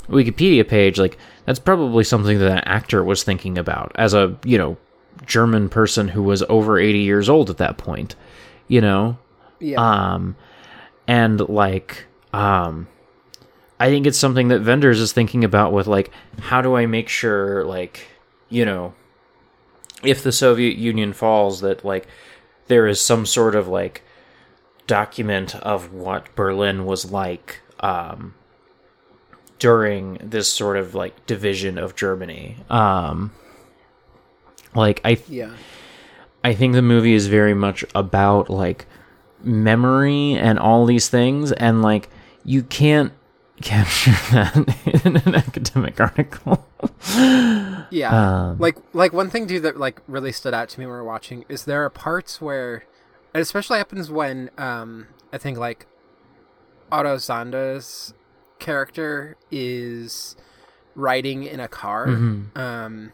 wikipedia 0.08 0.68
page 0.68 1.00
like 1.00 1.18
that's 1.46 1.60
probably 1.60 2.04
something 2.04 2.40
that 2.40 2.52
an 2.52 2.58
actor 2.60 3.04
was 3.04 3.24
thinking 3.24 3.58
about 3.58 3.92
as 3.96 4.14
a 4.14 4.38
you 4.44 4.58
know 4.58 4.78
german 5.26 5.70
person 5.70 6.08
who 6.10 6.24
was 6.24 6.44
over 6.50 6.78
80 6.80 7.00
years 7.00 7.30
old 7.30 7.50
at 7.50 7.58
that 7.58 7.78
point 7.78 8.16
you 8.68 8.82
know 8.82 9.18
Yeah. 9.60 9.80
um 10.14 10.36
and 11.08 11.40
like 11.50 12.06
um 12.34 12.88
i 13.80 13.90
think 13.90 14.06
it's 14.06 14.18
something 14.18 14.50
that 14.50 14.64
Wenders 14.66 15.00
is 15.00 15.12
thinking 15.14 15.44
about 15.44 15.72
with 15.74 15.88
like 15.88 16.12
how 16.40 16.62
do 16.62 16.76
i 16.76 16.86
make 16.86 17.08
sure 17.10 17.64
like 17.66 18.08
you 18.50 18.66
know 18.66 18.94
if 20.04 20.24
the 20.24 20.32
soviet 20.32 20.78
union 20.78 21.14
falls 21.14 21.62
that 21.62 21.86
like 21.86 22.08
there 22.72 22.88
is 22.88 23.00
some 23.02 23.26
sort 23.26 23.54
of 23.54 23.68
like 23.68 24.02
document 24.88 25.56
of 25.58 25.94
what 25.94 26.34
berlin 26.36 26.86
was 26.86 27.12
like 27.12 27.62
um 27.82 28.34
during 29.60 30.18
this 30.24 30.48
sort 30.48 30.78
of 30.78 30.96
like 30.96 31.26
division 31.26 31.78
of 31.78 31.96
germany 31.96 32.58
um 32.70 33.32
like 34.74 35.02
i 35.04 35.18
yeah. 35.28 35.54
I 36.44 36.54
think 36.54 36.74
the 36.74 36.82
movie 36.82 37.14
is 37.14 37.28
very 37.28 37.54
much 37.54 37.86
about 37.94 38.50
like 38.50 38.88
memory 39.44 40.34
and 40.34 40.58
all 40.58 40.86
these 40.86 41.10
things, 41.10 41.52
and 41.52 41.82
like 41.82 42.10
you 42.44 42.64
can't 42.64 43.14
capture 43.62 44.12
that 44.32 45.04
in 45.06 45.18
an 45.18 45.36
academic 45.36 46.00
article. 46.00 46.68
Yeah. 47.92 48.12
Um, 48.50 48.58
like 48.60 48.78
like 48.94 49.14
one 49.14 49.30
thing 49.30 49.48
too 49.48 49.60
that 49.62 49.78
like 49.78 50.02
really 50.08 50.32
stood 50.32 50.54
out 50.54 50.70
to 50.70 50.80
me 50.80 50.86
when 50.86 50.94
we 50.94 50.98
were 50.98 51.04
watching 51.04 51.46
is 51.50 51.66
there 51.66 51.84
are 51.84 51.90
parts 51.90 52.40
where 52.42 52.84
it 53.34 53.40
especially 53.40 53.78
happens 53.78 54.10
when 54.10 54.50
um 54.58 55.08
I 55.34 55.38
think 55.38 55.58
like 55.58 55.86
Otto 56.92 57.18
Sander's 57.18 58.14
character 58.60 59.38
is 59.50 60.36
riding 60.96 61.44
in 61.44 61.60
a 61.60 61.68
car. 61.68 62.08
Mhm. 62.08 62.58
Um 62.58 63.14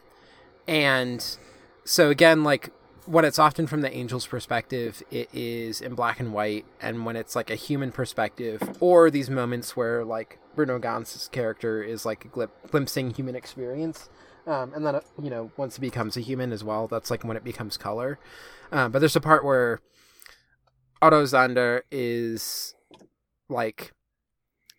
and 0.66 1.36
so 1.84 2.10
again 2.10 2.44
like 2.44 2.70
when 3.08 3.24
it's 3.24 3.38
often 3.38 3.66
from 3.66 3.80
the 3.80 3.90
angel's 3.92 4.26
perspective 4.26 5.02
it 5.10 5.28
is 5.32 5.80
in 5.80 5.94
black 5.94 6.20
and 6.20 6.32
white 6.34 6.64
and 6.82 7.06
when 7.06 7.16
it's 7.16 7.34
like 7.34 7.48
a 7.50 7.54
human 7.54 7.90
perspective 7.90 8.60
or 8.80 9.10
these 9.10 9.30
moments 9.30 9.74
where 9.76 10.04
like 10.04 10.38
bruno 10.54 10.78
ganz's 10.78 11.28
character 11.28 11.82
is 11.82 12.04
like 12.04 12.30
glip- 12.32 12.50
glimpsing 12.70 13.10
human 13.10 13.34
experience 13.34 14.10
um, 14.46 14.72
and 14.74 14.84
then 14.84 14.94
uh, 14.94 15.00
you 15.22 15.30
know 15.30 15.50
once 15.56 15.76
he 15.76 15.80
becomes 15.80 16.16
a 16.16 16.20
human 16.20 16.52
as 16.52 16.62
well 16.62 16.86
that's 16.86 17.10
like 17.10 17.24
when 17.24 17.36
it 17.36 17.44
becomes 17.44 17.76
color 17.78 18.18
um, 18.72 18.92
but 18.92 18.98
there's 18.98 19.16
a 19.16 19.20
part 19.20 19.42
where 19.44 19.80
otto 21.00 21.24
sander 21.24 21.82
is 21.90 22.74
like 23.48 23.92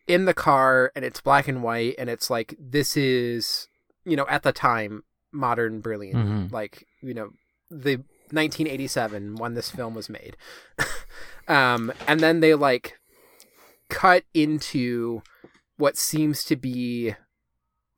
in 0.07 0.25
the 0.25 0.33
car 0.33 0.91
and 0.95 1.03
it's 1.05 1.21
black 1.21 1.47
and 1.47 1.63
white 1.63 1.95
and 1.97 2.09
it's 2.09 2.29
like 2.29 2.55
this 2.59 2.95
is 2.97 3.67
you 4.05 4.15
know 4.15 4.25
at 4.29 4.43
the 4.43 4.51
time 4.51 5.03
modern 5.31 5.81
Berlin 5.81 6.13
Mhm. 6.13 6.51
like 6.51 6.85
you 7.01 7.13
know 7.13 7.29
the 7.71 8.03
1987 8.31 9.35
when 9.35 9.53
this 9.53 9.71
film 9.71 9.93
was 9.93 10.09
made 10.09 10.37
um 11.47 11.91
and 12.07 12.19
then 12.19 12.39
they 12.39 12.53
like 12.53 12.99
cut 13.89 14.23
into 14.33 15.21
what 15.77 15.97
seems 15.97 16.43
to 16.43 16.55
be 16.55 17.15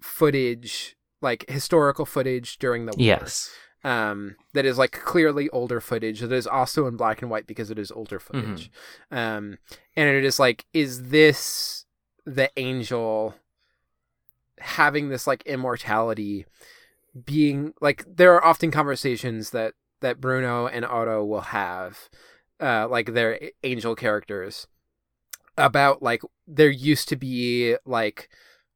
footage 0.01 0.95
like 1.21 1.49
historical 1.49 2.05
footage 2.05 2.57
during 2.57 2.85
the 2.85 2.91
war 2.97 3.05
yes. 3.05 3.51
um, 3.83 4.35
that 4.53 4.65
is 4.65 4.77
like 4.77 4.91
clearly 4.91 5.49
older 5.49 5.79
footage 5.79 6.19
that 6.19 6.31
is 6.31 6.47
also 6.47 6.87
in 6.87 6.97
black 6.97 7.21
and 7.21 7.29
white 7.29 7.47
because 7.47 7.71
it 7.71 7.79
is 7.79 7.91
older 7.91 8.19
footage. 8.19 8.71
Um, 9.11 9.57
and 9.95 10.09
it 10.09 10.23
is 10.23 10.39
like, 10.39 10.65
is 10.73 11.09
this 11.09 11.85
the 12.25 12.49
angel 12.57 13.35
having 14.59 15.09
this 15.09 15.25
like 15.27 15.43
immortality 15.45 16.45
being 17.25 17.73
like, 17.81 18.05
there 18.07 18.33
are 18.33 18.45
often 18.45 18.71
conversations 18.71 19.49
that, 19.51 19.73
that 20.01 20.21
Bruno 20.21 20.67
and 20.67 20.85
Otto 20.85 21.23
will 21.23 21.41
have, 21.41 22.09
uh, 22.59 22.87
like 22.87 23.13
their 23.13 23.39
angel 23.63 23.95
characters 23.95 24.67
about 25.57 26.01
like, 26.01 26.21
there 26.47 26.69
used 26.69 27.09
to 27.09 27.15
be 27.15 27.75
like, 27.85 28.29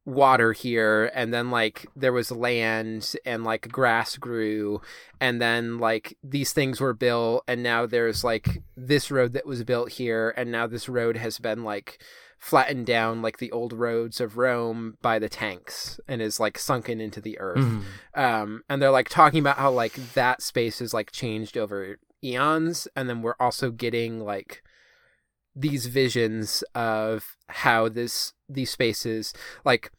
water 0.06 0.52
here 0.52 1.10
and 1.14 1.34
then 1.34 1.50
like 1.50 1.84
there 1.96 2.12
was 2.12 2.30
land 2.30 3.14
and 3.24 3.42
like 3.42 3.68
grass 3.72 4.16
grew 4.16 4.80
and 5.20 5.42
then 5.42 5.78
like 5.78 6.16
these 6.22 6.52
things 6.52 6.80
were 6.80 6.94
built 6.94 7.42
and 7.48 7.60
now 7.60 7.84
there's 7.84 8.22
like 8.22 8.62
this 8.76 9.10
road 9.10 9.32
that 9.32 9.44
was 9.44 9.64
built 9.64 9.90
here 9.90 10.32
and 10.36 10.52
now 10.52 10.64
this 10.64 10.88
road 10.88 11.16
has 11.16 11.40
been 11.40 11.64
like 11.64 12.00
flattened 12.46 12.86
down 12.86 13.22
like 13.22 13.38
the 13.38 13.50
old 13.50 13.72
roads 13.72 14.20
of 14.20 14.36
Rome 14.36 14.96
by 15.02 15.18
the 15.18 15.28
tanks 15.28 15.98
and 16.06 16.22
is 16.22 16.38
like 16.38 16.56
sunken 16.58 17.00
into 17.00 17.20
the 17.20 17.38
earth 17.40 17.58
Mhm. 17.58 17.82
um 18.14 18.62
and 18.68 18.80
they're 18.80 18.90
like 18.92 19.08
talking 19.08 19.40
about 19.40 19.56
how 19.58 19.70
like 19.72 19.94
that 20.14 20.42
space 20.42 20.80
is 20.80 20.94
like 20.94 21.10
changed 21.10 21.56
over 21.58 21.98
eons 22.22 22.86
and 22.94 23.08
then 23.08 23.20
we're 23.22 23.34
also 23.40 23.70
getting 23.72 24.20
like 24.20 24.62
these 25.56 25.86
visions 25.86 26.62
of 26.74 27.36
how 27.48 27.88
this 27.88 28.32
these 28.48 28.70
spaces 28.70 29.32
like 29.64 29.90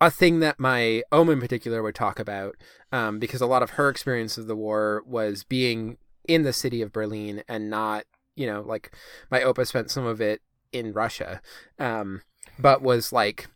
a 0.00 0.10
thing 0.10 0.40
that 0.40 0.58
my 0.58 1.02
Oma 1.12 1.32
in 1.32 1.40
particular 1.40 1.82
would 1.82 1.94
talk 1.94 2.18
about 2.18 2.56
um 2.90 3.18
because 3.18 3.40
a 3.40 3.46
lot 3.46 3.62
of 3.62 3.70
her 3.70 3.88
experience 3.88 4.36
of 4.36 4.46
the 4.48 4.56
war 4.56 5.02
was 5.06 5.44
being 5.44 5.98
in 6.26 6.42
the 6.42 6.52
city 6.52 6.82
of 6.82 6.92
Berlin 6.92 7.44
and 7.48 7.70
not 7.70 8.04
you 8.34 8.46
know 8.46 8.62
like 8.62 8.92
my 9.30 9.40
opa 9.40 9.64
spent 9.66 9.90
some 9.92 10.06
of 10.06 10.20
it 10.20 10.40
in 10.74 10.92
Russia 10.92 11.40
um 11.78 12.22
but 12.58 12.82
was 12.82 13.12
like 13.12 13.48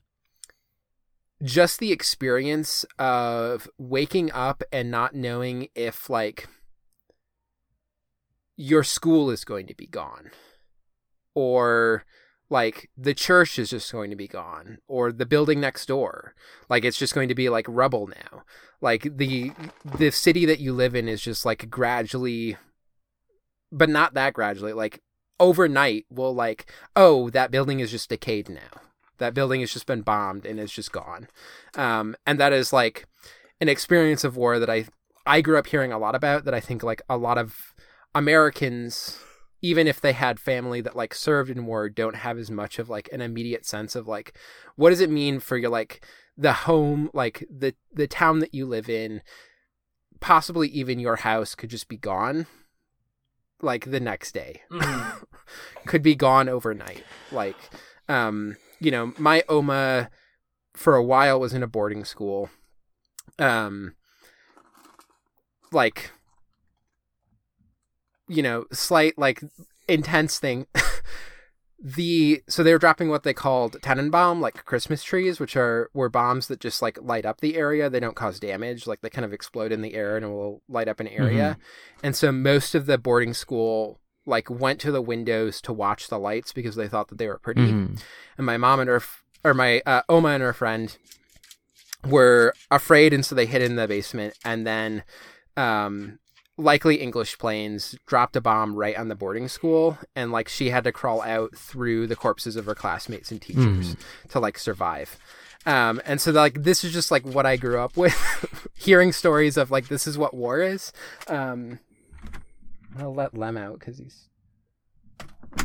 just 1.42 1.78
the 1.78 1.92
experience 1.92 2.84
of 2.98 3.68
waking 3.78 4.30
up 4.32 4.62
and 4.72 4.90
not 4.90 5.14
knowing 5.14 5.68
if 5.74 6.10
like 6.10 6.48
your 8.56 8.82
school 8.82 9.30
is 9.30 9.44
going 9.44 9.66
to 9.66 9.74
be 9.74 9.86
gone 9.86 10.30
or 11.34 12.04
like 12.50 12.90
the 12.96 13.14
church 13.14 13.58
is 13.58 13.70
just 13.70 13.92
going 13.92 14.10
to 14.10 14.16
be 14.16 14.26
gone 14.26 14.78
or 14.88 15.12
the 15.12 15.26
building 15.26 15.60
next 15.60 15.86
door. 15.86 16.34
Like 16.68 16.84
it's 16.84 16.98
just 16.98 17.14
going 17.14 17.28
to 17.28 17.34
be 17.34 17.48
like 17.48 17.66
rubble 17.68 18.08
now. 18.08 18.42
Like 18.80 19.06
the 19.16 19.52
the 19.84 20.10
city 20.10 20.44
that 20.46 20.58
you 20.58 20.72
live 20.72 20.94
in 20.94 21.08
is 21.08 21.22
just 21.22 21.44
like 21.44 21.70
gradually 21.70 22.56
but 23.70 23.88
not 23.88 24.14
that 24.14 24.32
gradually 24.32 24.72
like 24.72 25.02
overnight 25.40 26.06
will 26.10 26.34
like 26.34 26.70
oh 26.96 27.30
that 27.30 27.50
building 27.50 27.80
is 27.80 27.90
just 27.90 28.08
decayed 28.08 28.48
now. 28.48 28.80
That 29.18 29.34
building 29.34 29.60
has 29.60 29.72
just 29.72 29.86
been 29.86 30.02
bombed 30.02 30.46
and 30.46 30.60
it's 30.60 30.72
just 30.72 30.92
gone. 30.92 31.28
Um 31.74 32.16
and 32.26 32.38
that 32.40 32.52
is 32.52 32.72
like 32.72 33.06
an 33.60 33.68
experience 33.68 34.22
of 34.24 34.36
war 34.36 34.58
that 34.58 34.70
i 34.70 34.84
i 35.26 35.40
grew 35.40 35.58
up 35.58 35.66
hearing 35.66 35.92
a 35.92 35.98
lot 35.98 36.14
about 36.14 36.44
that 36.44 36.54
i 36.54 36.60
think 36.60 36.84
like 36.84 37.02
a 37.08 37.16
lot 37.16 37.36
of 37.36 37.74
americans 38.14 39.18
even 39.60 39.88
if 39.88 40.00
they 40.00 40.12
had 40.12 40.38
family 40.38 40.80
that 40.80 40.94
like 40.94 41.12
served 41.12 41.50
in 41.50 41.66
war 41.66 41.88
don't 41.88 42.14
have 42.14 42.38
as 42.38 42.52
much 42.52 42.78
of 42.78 42.88
like 42.88 43.08
an 43.12 43.20
immediate 43.20 43.66
sense 43.66 43.96
of 43.96 44.06
like 44.06 44.38
what 44.76 44.90
does 44.90 45.00
it 45.00 45.10
mean 45.10 45.40
for 45.40 45.56
your 45.56 45.70
like 45.70 46.06
the 46.38 46.52
home 46.52 47.10
like 47.12 47.44
the 47.50 47.74
the 47.92 48.06
town 48.06 48.38
that 48.38 48.54
you 48.54 48.64
live 48.64 48.88
in? 48.88 49.20
Possibly 50.20 50.68
even 50.68 51.00
your 51.00 51.16
house 51.16 51.54
could 51.54 51.68
just 51.68 51.88
be 51.88 51.96
gone 51.96 52.46
like 53.62 53.90
the 53.90 54.00
next 54.00 54.32
day. 54.32 54.62
Could 55.86 56.02
be 56.02 56.14
gone 56.14 56.48
overnight. 56.48 57.04
Like 57.32 57.56
um 58.08 58.56
you 58.80 58.90
know 58.90 59.12
my 59.18 59.42
oma 59.48 60.10
for 60.74 60.94
a 60.94 61.04
while 61.04 61.40
was 61.40 61.52
in 61.52 61.62
a 61.62 61.66
boarding 61.68 62.04
school. 62.04 62.50
Um 63.38 63.94
like 65.72 66.10
you 68.28 68.42
know 68.42 68.66
slight 68.72 69.18
like 69.18 69.42
intense 69.88 70.38
thing 70.38 70.66
the 71.80 72.42
so 72.48 72.62
they 72.62 72.72
were 72.72 72.78
dropping 72.78 73.08
what 73.08 73.22
they 73.22 73.32
called 73.32 73.80
Tannenbaum, 73.82 74.40
like 74.40 74.64
Christmas 74.64 75.04
trees, 75.04 75.38
which 75.38 75.56
are 75.56 75.90
were 75.94 76.08
bombs 76.08 76.48
that 76.48 76.58
just 76.60 76.82
like 76.82 76.98
light 77.00 77.24
up 77.24 77.40
the 77.40 77.56
area. 77.56 77.88
They 77.88 78.00
don't 78.00 78.16
cause 78.16 78.40
damage, 78.40 78.86
like 78.86 79.00
they 79.00 79.10
kind 79.10 79.24
of 79.24 79.32
explode 79.32 79.70
in 79.70 79.82
the 79.82 79.94
air 79.94 80.16
and 80.16 80.24
it 80.26 80.28
will 80.28 80.62
light 80.68 80.88
up 80.88 80.98
an 80.98 81.06
area. 81.08 81.56
And 82.02 82.16
so 82.16 82.32
most 82.32 82.74
of 82.74 82.86
the 82.86 82.98
boarding 82.98 83.32
school 83.32 84.00
like 84.26 84.50
went 84.50 84.80
to 84.80 84.90
the 84.92 85.00
windows 85.00 85.60
to 85.62 85.72
watch 85.72 86.08
the 86.08 86.18
lights 86.18 86.52
because 86.52 86.74
they 86.76 86.88
thought 86.88 87.08
that 87.08 87.18
they 87.18 87.28
were 87.28 87.38
pretty. 87.38 87.72
Mhm. 87.72 88.00
And 88.36 88.44
my 88.46 88.56
mom 88.56 88.80
and 88.80 88.88
her 88.90 89.02
or 89.44 89.54
my 89.54 89.80
uh, 89.86 90.02
Oma 90.08 90.30
and 90.30 90.42
her 90.42 90.52
friend 90.52 90.96
were 92.06 92.54
afraid, 92.70 93.12
and 93.12 93.24
so 93.24 93.34
they 93.34 93.46
hid 93.46 93.62
in 93.62 93.76
the 93.76 93.86
basement. 93.88 94.34
And 94.44 94.66
then 94.66 95.04
um 95.56 96.18
likely 96.58 96.96
English 96.96 97.38
planes 97.38 97.94
dropped 98.06 98.36
a 98.36 98.40
bomb 98.40 98.74
right 98.74 98.98
on 98.98 99.08
the 99.08 99.14
boarding 99.14 99.48
school 99.48 99.96
and 100.14 100.32
like 100.32 100.48
she 100.48 100.70
had 100.70 100.84
to 100.84 100.92
crawl 100.92 101.22
out 101.22 101.56
through 101.56 102.06
the 102.06 102.16
corpses 102.16 102.56
of 102.56 102.66
her 102.66 102.74
classmates 102.74 103.30
and 103.30 103.40
teachers 103.40 103.96
to 104.28 104.40
like 104.40 104.58
survive. 104.58 105.16
Um, 105.64 106.00
and 106.04 106.20
so 106.20 106.32
like 106.32 106.62
this 106.64 106.82
is 106.82 106.92
just 106.92 107.10
like 107.10 107.24
what 107.24 107.46
I 107.46 107.56
grew 107.56 107.78
up 107.78 107.96
with, 107.96 108.68
hearing 108.74 109.12
stories 109.12 109.56
of 109.56 109.70
like 109.70 109.88
this 109.88 110.06
is 110.06 110.18
what 110.18 110.34
war 110.34 110.60
is. 110.60 110.92
Um, 111.28 111.78
I'll 112.98 113.14
let 113.14 113.36
Lem 113.36 113.56
out 113.56 113.78
because 113.78 113.98
he's 113.98 114.28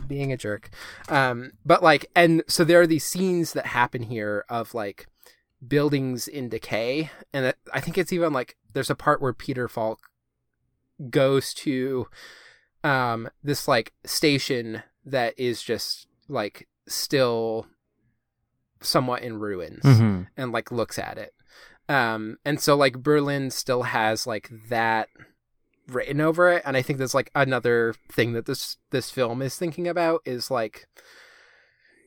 being 0.08 0.32
a 0.32 0.38
jerk. 0.38 0.70
Um, 1.10 1.54
but 1.66 1.82
like, 1.82 2.06
and 2.16 2.44
so 2.48 2.64
there 2.64 2.82
are 2.82 2.88
these 2.88 3.06
scenes 3.06 3.54
that 3.54 3.68
happen 3.68 4.04
here 4.04 4.46
of 4.50 4.74
like 4.74 5.08
buildings 5.66 6.28
in 6.28 6.50
decay, 6.50 7.10
and 7.34 7.48
it, 7.48 7.58
I 7.74 7.80
think 7.80 7.98
it's 7.98 8.14
even 8.14 8.34
like 8.34 8.58
there's 8.74 8.90
a 8.90 8.96
part 8.96 9.22
where 9.22 9.34
Peter 9.34 9.68
Falk 9.68 10.10
goes 11.10 11.54
to 11.54 12.08
um 12.84 13.30
this 13.44 13.68
like 13.68 13.94
station 14.06 14.84
that 15.06 15.34
is 15.38 15.62
just 15.62 16.08
like 16.28 16.68
still 16.88 17.66
somewhat 18.82 19.22
in 19.22 19.40
ruins 19.40 19.84
Mhm. 19.84 20.28
and 20.36 20.52
like 20.52 20.72
looks 20.72 21.00
at 21.00 21.18
it. 21.18 21.34
Um 21.90 22.38
and 22.46 22.60
so 22.60 22.76
like 22.76 22.98
Berlin 23.04 23.50
still 23.52 23.84
has 23.84 24.26
like 24.28 24.50
that 24.70 25.10
written 25.88 26.22
over 26.22 26.50
it 26.50 26.62
and 26.66 26.78
I 26.78 26.82
think 26.82 27.00
that's 27.00 27.14
like 27.14 27.30
another 27.36 27.94
thing 28.12 28.34
that 28.34 28.46
this 28.46 28.78
this 28.92 29.10
film 29.10 29.42
is 29.42 29.58
thinking 29.58 29.88
about 29.88 30.22
is 30.26 30.50
like 30.52 30.88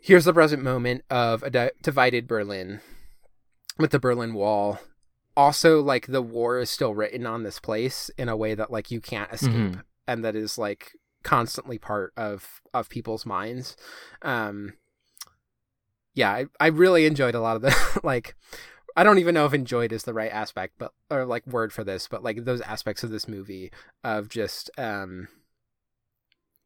here's 0.00 0.24
the 0.24 0.32
present 0.32 0.62
moment 0.62 1.02
of 1.10 1.42
a 1.42 1.50
di- 1.50 1.70
divided 1.82 2.26
Berlin 2.26 2.80
with 3.78 3.90
the 3.90 3.98
Berlin 3.98 4.32
Wall. 4.34 4.78
Also 5.36 5.82
like 5.82 6.06
the 6.06 6.22
war 6.22 6.58
is 6.58 6.70
still 6.70 6.94
written 6.94 7.26
on 7.26 7.42
this 7.42 7.60
place 7.60 8.10
in 8.16 8.28
a 8.28 8.36
way 8.36 8.54
that 8.54 8.70
like 8.70 8.90
you 8.90 9.00
can't 9.00 9.32
escape 9.32 9.52
Mhm. 9.52 9.82
and 10.06 10.24
that 10.24 10.34
is 10.34 10.56
like 10.56 10.92
constantly 11.22 11.78
part 11.78 12.12
of 12.16 12.60
of 12.72 12.88
people's 12.88 13.26
minds. 13.26 13.76
Um 14.22 14.74
yeah, 16.14 16.30
I, 16.30 16.46
I 16.58 16.68
really 16.68 17.04
enjoyed 17.04 17.34
a 17.34 17.40
lot 17.40 17.56
of 17.56 17.62
the 17.62 18.00
like 18.02 18.34
I 18.96 19.04
don't 19.04 19.18
even 19.18 19.34
know 19.34 19.44
if 19.44 19.52
enjoyed 19.52 19.92
is 19.92 20.04
the 20.04 20.14
right 20.14 20.32
aspect, 20.32 20.74
but 20.78 20.92
or 21.10 21.26
like 21.26 21.46
word 21.46 21.70
for 21.72 21.84
this, 21.84 22.08
but 22.08 22.22
like 22.24 22.44
those 22.44 22.62
aspects 22.62 23.04
of 23.04 23.10
this 23.10 23.28
movie 23.28 23.70
of 24.02 24.28
just 24.30 24.70
um 24.78 25.28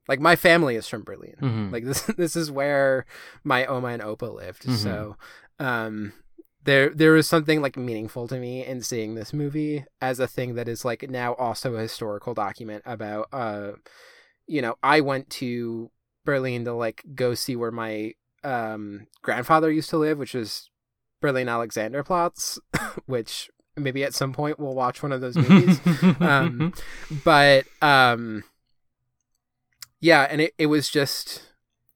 like 0.08 0.20
my 0.20 0.36
family 0.36 0.76
is 0.76 0.86
from 0.88 1.02
Berlin. 1.02 1.36
Mhm. 1.40 1.72
Like 1.72 1.84
this 1.90 2.02
this 2.02 2.36
is 2.36 2.50
where 2.50 3.04
my 3.42 3.66
Oma 3.66 3.88
and 3.88 4.02
Opa 4.02 4.32
lived. 4.32 4.62
Mhm. 4.64 4.76
So 4.76 5.16
um 5.58 6.12
there 6.64 6.90
there 6.90 7.12
was 7.12 7.26
something 7.26 7.62
like 7.62 7.76
meaningful 7.76 8.28
to 8.28 8.38
me 8.38 8.64
in 8.64 8.82
seeing 8.82 9.14
this 9.14 9.32
movie 9.32 9.84
as 10.00 10.20
a 10.20 10.26
thing 10.26 10.54
that 10.54 10.68
is 10.68 10.84
like 10.84 11.08
now 11.08 11.34
also 11.34 11.74
a 11.74 11.80
historical 11.80 12.34
document 12.34 12.82
about 12.84 13.28
uh 13.32 13.72
you 14.50 14.60
know, 14.60 14.74
I 14.82 15.00
went 15.00 15.30
to 15.30 15.92
Berlin 16.24 16.64
to 16.64 16.72
like 16.72 17.04
go 17.14 17.34
see 17.34 17.54
where 17.54 17.70
my 17.70 18.14
um 18.42 19.06
grandfather 19.22 19.70
used 19.70 19.90
to 19.90 19.96
live, 19.96 20.18
which 20.18 20.34
is 20.34 20.70
Berlin 21.20 21.46
Alexanderplatz, 21.46 22.58
which 23.06 23.48
maybe 23.76 24.02
at 24.02 24.14
some 24.14 24.32
point 24.32 24.58
we'll 24.58 24.74
watch 24.74 25.02
one 25.02 25.12
of 25.12 25.20
those 25.20 25.36
movies. 25.36 25.80
um, 26.20 26.72
but 27.24 27.64
um, 27.80 28.42
yeah, 30.00 30.22
and 30.28 30.40
it, 30.40 30.54
it 30.58 30.66
was 30.66 30.88
just 30.88 31.42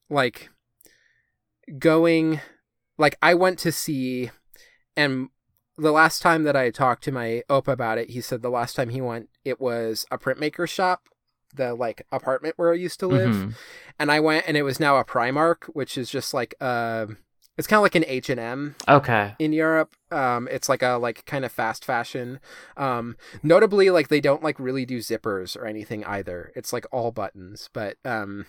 like 0.08 0.50
going, 1.78 2.40
like 2.98 3.16
I 3.20 3.34
went 3.34 3.58
to 3.60 3.72
see, 3.72 4.30
and 4.96 5.28
the 5.76 5.90
last 5.92 6.22
time 6.22 6.44
that 6.44 6.54
I 6.56 6.70
talked 6.70 7.02
to 7.04 7.12
my 7.12 7.42
Opa 7.50 7.68
about 7.72 7.98
it, 7.98 8.10
he 8.10 8.20
said 8.20 8.42
the 8.42 8.50
last 8.50 8.76
time 8.76 8.90
he 8.90 9.00
went, 9.00 9.28
it 9.44 9.60
was 9.60 10.06
a 10.10 10.18
printmaker 10.18 10.68
shop, 10.68 11.08
the 11.54 11.74
like 11.74 12.06
apartment 12.12 12.54
where 12.56 12.72
I 12.72 12.76
used 12.76 13.00
to 13.00 13.06
live, 13.08 13.34
Mhm. 13.34 13.54
and 13.98 14.12
I 14.12 14.20
went, 14.20 14.44
and 14.46 14.56
it 14.56 14.62
was 14.62 14.78
now 14.78 14.96
a 14.98 15.04
Primark, 15.04 15.64
which 15.72 15.98
is 15.98 16.10
just 16.10 16.32
like 16.32 16.54
uh, 16.60 17.06
it's 17.56 17.68
kind 17.68 17.78
of 17.78 17.82
like 17.82 17.94
an 17.94 18.04
H 18.08 18.30
and 18.30 18.40
M 18.40 18.74
Okay. 18.88 19.34
in 19.38 19.52
Europe. 19.52 19.94
Um, 20.10 20.48
it's 20.50 20.68
like 20.68 20.82
a 20.82 20.94
like 20.96 21.24
kind 21.24 21.44
of 21.44 21.52
fast 21.52 21.84
fashion. 21.84 22.40
Um, 22.76 23.16
notably, 23.44 23.90
like 23.90 24.08
they 24.08 24.20
don't 24.20 24.42
like 24.42 24.58
really 24.58 24.84
do 24.84 24.98
zippers 24.98 25.56
or 25.56 25.64
anything 25.66 26.04
either. 26.04 26.50
It's 26.56 26.72
like 26.72 26.86
all 26.92 27.12
buttons. 27.12 27.68
But 27.72 27.96
um, 28.04 28.46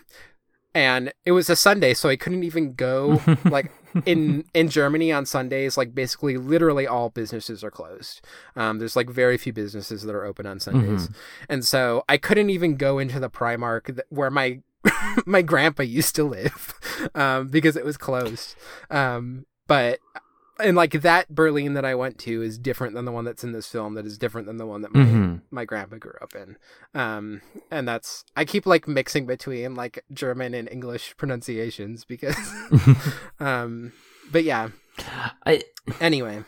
and 0.76 1.14
it 1.24 1.32
was 1.32 1.50
a 1.50 1.56
Sunday, 1.56 1.94
so 1.94 2.10
I 2.10 2.18
couldn't 2.18 2.44
even 2.44 2.74
go. 2.74 3.22
like 3.46 3.72
in 4.06 4.44
in 4.54 4.70
Germany 4.70 5.12
on 5.12 5.26
Sundays, 5.26 5.78
like 5.78 5.96
basically 5.96 6.38
literally 6.38 6.86
all 6.86 7.10
businesses 7.10 7.64
are 7.64 7.72
closed. 7.72 8.22
Um, 8.58 8.78
there's 8.80 8.96
like 8.96 9.10
very 9.10 9.38
few 9.38 9.54
businesses 9.54 10.04
that 10.04 10.14
are 10.14 10.26
open 10.26 10.46
on 10.46 10.60
Sundays, 10.60 11.10
and 11.50 11.64
so 11.66 12.04
I 12.10 12.18
couldn't 12.18 12.50
even 12.50 12.76
go 12.76 13.00
into 13.00 13.20
the 13.20 13.30
Primark 13.30 13.96
that, 13.96 14.06
where 14.10 14.30
my 14.30 14.60
my 15.26 15.42
grandpa 15.42 15.84
used 15.84 16.14
to 16.16 16.26
live 16.26 16.74
um, 17.16 17.48
because 17.48 17.78
it 17.78 17.86
was 17.86 17.98
closed. 17.98 18.56
Um, 18.92 19.46
but 19.68 20.00
and 20.60 20.76
like 20.78 20.92
that 21.02 21.30
Berlin 21.34 21.74
that 21.74 21.86
I 21.86 21.96
went 21.96 22.18
to 22.20 22.42
is 22.42 22.58
different 22.58 22.94
than 22.96 23.06
the 23.06 23.12
one 23.12 23.26
that's 23.26 23.44
in 23.44 23.52
this 23.52 23.68
film. 23.68 23.96
That 23.96 24.06
is 24.06 24.18
different 24.18 24.48
than 24.48 24.58
the 24.58 24.66
one 24.66 24.82
that 24.82 24.94
my 24.94 25.02
Mhm. 25.04 25.42
my 25.52 25.66
grandpa 25.66 25.98
grew 25.98 26.14
up 26.22 26.34
in. 26.36 26.58
Um, 26.94 27.42
and 27.70 27.88
that's 27.88 28.24
I 28.36 28.46
keep 28.46 28.66
like 28.66 28.88
mixing 28.88 29.26
between 29.26 29.76
like 29.76 30.04
German 30.14 30.54
and 30.54 30.70
English 30.72 31.16
pronunciations 31.18 32.06
because, 32.06 32.38
um, 33.40 33.92
but 34.32 34.44
yeah. 34.44 34.70
I, 35.46 35.64
Anyway, 36.00 36.44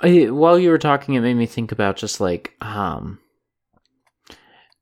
I 0.00 0.24
while 0.30 0.58
you 0.58 0.70
were 0.70 0.78
talking, 0.78 1.14
it 1.14 1.20
made 1.20 1.34
me 1.34 1.46
think 1.46 1.70
about 1.72 1.96
just 1.96 2.20
like 2.20 2.54
um. 2.60 3.18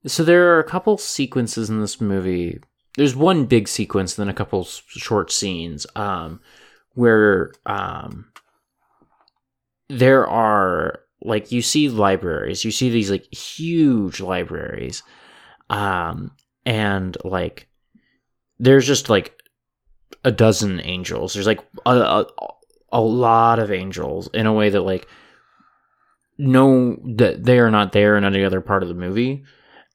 So 0.07 0.23
there 0.23 0.55
are 0.55 0.59
a 0.59 0.65
couple 0.65 0.99
sequences 0.99 1.71
in 1.71 1.81
this 1.81 2.01
movie. 2.01 2.61
There's 2.97 3.17
one 3.17 3.47
big 3.47 3.69
sequence, 3.69 4.15
then 4.15 4.29
a 4.29 4.35
couple 4.35 4.65
short 4.65 5.33
scenes, 5.33 5.87
um, 5.97 6.41
where 6.95 7.53
um, 7.67 8.27
there 9.89 10.27
are 10.27 11.01
like 11.23 11.53
you 11.53 11.63
see 11.63 11.89
libraries, 11.89 12.65
you 12.65 12.71
see 12.71 12.91
these 12.91 13.11
like 13.11 13.33
huge 13.33 14.21
libraries, 14.21 15.03
um, 15.71 16.33
and 16.65 17.17
like 17.25 17.69
there's 18.59 18.87
just 18.87 19.09
like 19.09 19.39
a 20.25 20.33
dozen 20.33 20.81
angels. 20.81 21.35
There's 21.35 21.47
like 21.47 21.61
a, 21.87 21.91
a 21.91 22.27
a 22.93 23.01
lot 23.01 23.59
of 23.59 23.73
angels 23.73 24.29
in 24.33 24.47
a 24.47 24.53
way 24.53 24.71
that 24.71 24.83
like 24.83 25.09
no 26.39 26.97
that 27.17 27.45
they 27.45 27.59
are 27.59 27.71
not 27.71 27.93
there 27.93 28.17
in 28.17 28.25
any 28.25 28.45
other 28.45 28.61
part 28.61 28.83
of 28.83 28.89
the 28.89 28.95
movie. 28.95 29.45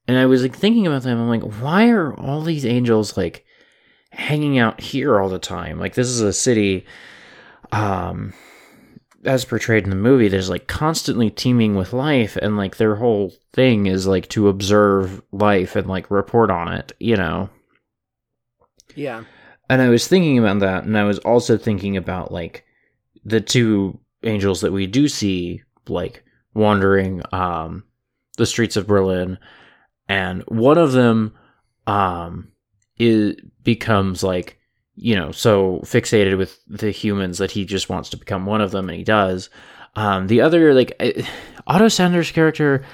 And 0.08 0.18
I 0.18 0.26
was 0.26 0.42
like 0.42 0.56
thinking 0.56 0.88
about 0.88 1.04
them. 1.04 1.20
I'm 1.20 1.30
like, 1.30 1.62
why 1.62 1.90
are 1.90 2.14
all 2.14 2.42
these 2.42 2.66
angels 2.66 3.16
like 3.16 3.46
hanging 4.12 4.58
out 4.58 4.82
here 4.82 5.20
all 5.20 5.30
the 5.30 5.40
time? 5.40 5.80
Like 5.80 5.96
this 5.96 6.08
is 6.08 6.22
a 6.22 6.34
city, 6.34 6.86
um, 7.72 8.34
as 9.26 9.46
portrayed 9.46 9.84
in 9.84 9.90
the 9.90 9.96
movie. 9.96 10.28
There's 10.28 10.50
like 10.50 10.68
constantly 10.68 11.30
teeming 11.30 11.76
with 11.76 11.94
life, 11.94 12.36
and 12.38 12.58
like 12.58 12.78
their 12.78 12.96
whole 12.96 13.34
thing 13.54 13.86
is 13.86 14.08
like 14.08 14.28
to 14.30 14.48
observe 14.48 15.22
life 15.32 15.76
and 15.76 15.88
like 15.88 16.10
report 16.12 16.50
on 16.52 16.74
it. 16.74 16.94
You 17.00 17.18
know. 17.18 17.50
yeah, 18.96 19.24
And 19.70 19.82
I 19.82 19.90
was 19.90 20.08
thinking 20.08 20.40
about 20.40 20.60
that, 20.60 20.84
and 20.84 20.98
I 20.98 21.04
was 21.04 21.20
also 21.20 21.58
thinking 21.58 21.98
about 21.98 22.32
like 22.32 22.66
the 23.26 23.42
two 23.42 24.00
angels 24.24 24.62
that 24.62 24.72
we 24.72 24.88
do 24.88 25.08
see 25.08 25.62
like 25.88 26.24
wandering 26.54 27.22
um 27.32 27.84
the 28.38 28.46
streets 28.46 28.78
of 28.78 28.88
Berlin, 28.88 29.38
and 30.08 30.44
one 30.48 30.78
of 30.78 30.94
them 30.94 31.36
um 31.88 32.52
is 33.00 33.36
becomes 33.64 34.22
like 34.24 34.58
you 34.96 35.16
know 35.16 35.32
so 35.32 35.80
fixated 35.84 36.38
with 36.38 36.60
the 36.68 36.92
humans 36.92 37.38
that 37.38 37.52
he 37.52 37.66
just 37.66 37.90
wants 37.90 38.10
to 38.10 38.18
become 38.18 38.46
one 38.46 38.62
of 38.62 38.72
them, 38.72 38.90
and 38.90 38.98
he 38.98 39.04
does. 39.04 39.50
Um, 39.96 40.28
the 40.28 40.42
other 40.42 40.74
like 40.74 40.94
I- 41.00 41.28
Otto 41.66 41.88
Sander's 41.88 42.32
character, 42.32 42.86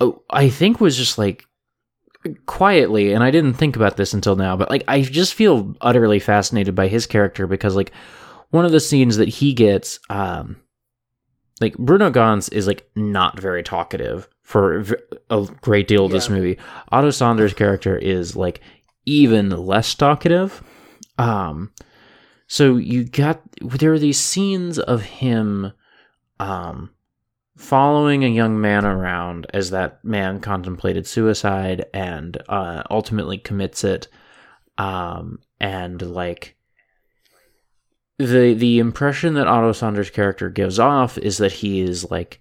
oh, 0.00 0.22
I 0.30 0.48
think 0.48 0.80
was 0.80 0.96
just 0.96 1.18
like 1.18 1.44
quietly 2.46 3.12
and 3.12 3.22
i 3.22 3.30
didn't 3.30 3.54
think 3.54 3.76
about 3.76 3.96
this 3.96 4.12
until 4.12 4.34
now 4.34 4.56
but 4.56 4.68
like 4.68 4.82
i 4.88 5.00
just 5.00 5.34
feel 5.34 5.74
utterly 5.80 6.18
fascinated 6.18 6.74
by 6.74 6.88
his 6.88 7.06
character 7.06 7.46
because 7.46 7.76
like 7.76 7.92
one 8.50 8.64
of 8.64 8.72
the 8.72 8.80
scenes 8.80 9.16
that 9.16 9.28
he 9.28 9.54
gets 9.54 10.00
um 10.10 10.56
like 11.60 11.78
bruno 11.78 12.10
ganz 12.10 12.48
is 12.48 12.66
like 12.66 12.88
not 12.96 13.38
very 13.38 13.62
talkative 13.62 14.28
for 14.42 14.84
a 15.30 15.46
great 15.60 15.86
deal 15.86 16.06
of 16.06 16.10
this 16.10 16.28
movie 16.28 16.58
otto 16.90 17.10
sanders 17.10 17.54
character 17.54 17.96
is 17.96 18.34
like 18.34 18.60
even 19.08 19.50
less 19.50 19.94
talkative 19.94 20.62
um 21.18 21.70
so 22.46 22.76
you 22.76 23.04
got 23.04 23.40
there 23.60 23.92
are 23.92 23.98
these 23.98 24.20
scenes 24.20 24.78
of 24.78 25.02
him 25.02 25.72
um 26.40 26.90
following 27.56 28.22
a 28.22 28.28
young 28.28 28.60
man 28.60 28.84
around 28.84 29.46
as 29.52 29.70
that 29.70 30.04
man 30.04 30.40
contemplated 30.40 31.06
suicide 31.06 31.84
and 31.92 32.40
uh, 32.48 32.84
ultimately 32.88 33.36
commits 33.36 33.82
it 33.82 34.06
um, 34.78 35.40
and 35.60 36.00
like 36.00 36.56
the 38.18 38.54
the 38.54 38.78
impression 38.78 39.34
that 39.34 39.46
Otto 39.46 39.72
Sander's 39.72 40.10
character 40.10 40.48
gives 40.48 40.78
off 40.78 41.18
is 41.18 41.38
that 41.38 41.52
he 41.52 41.80
is 41.80 42.10
like 42.10 42.40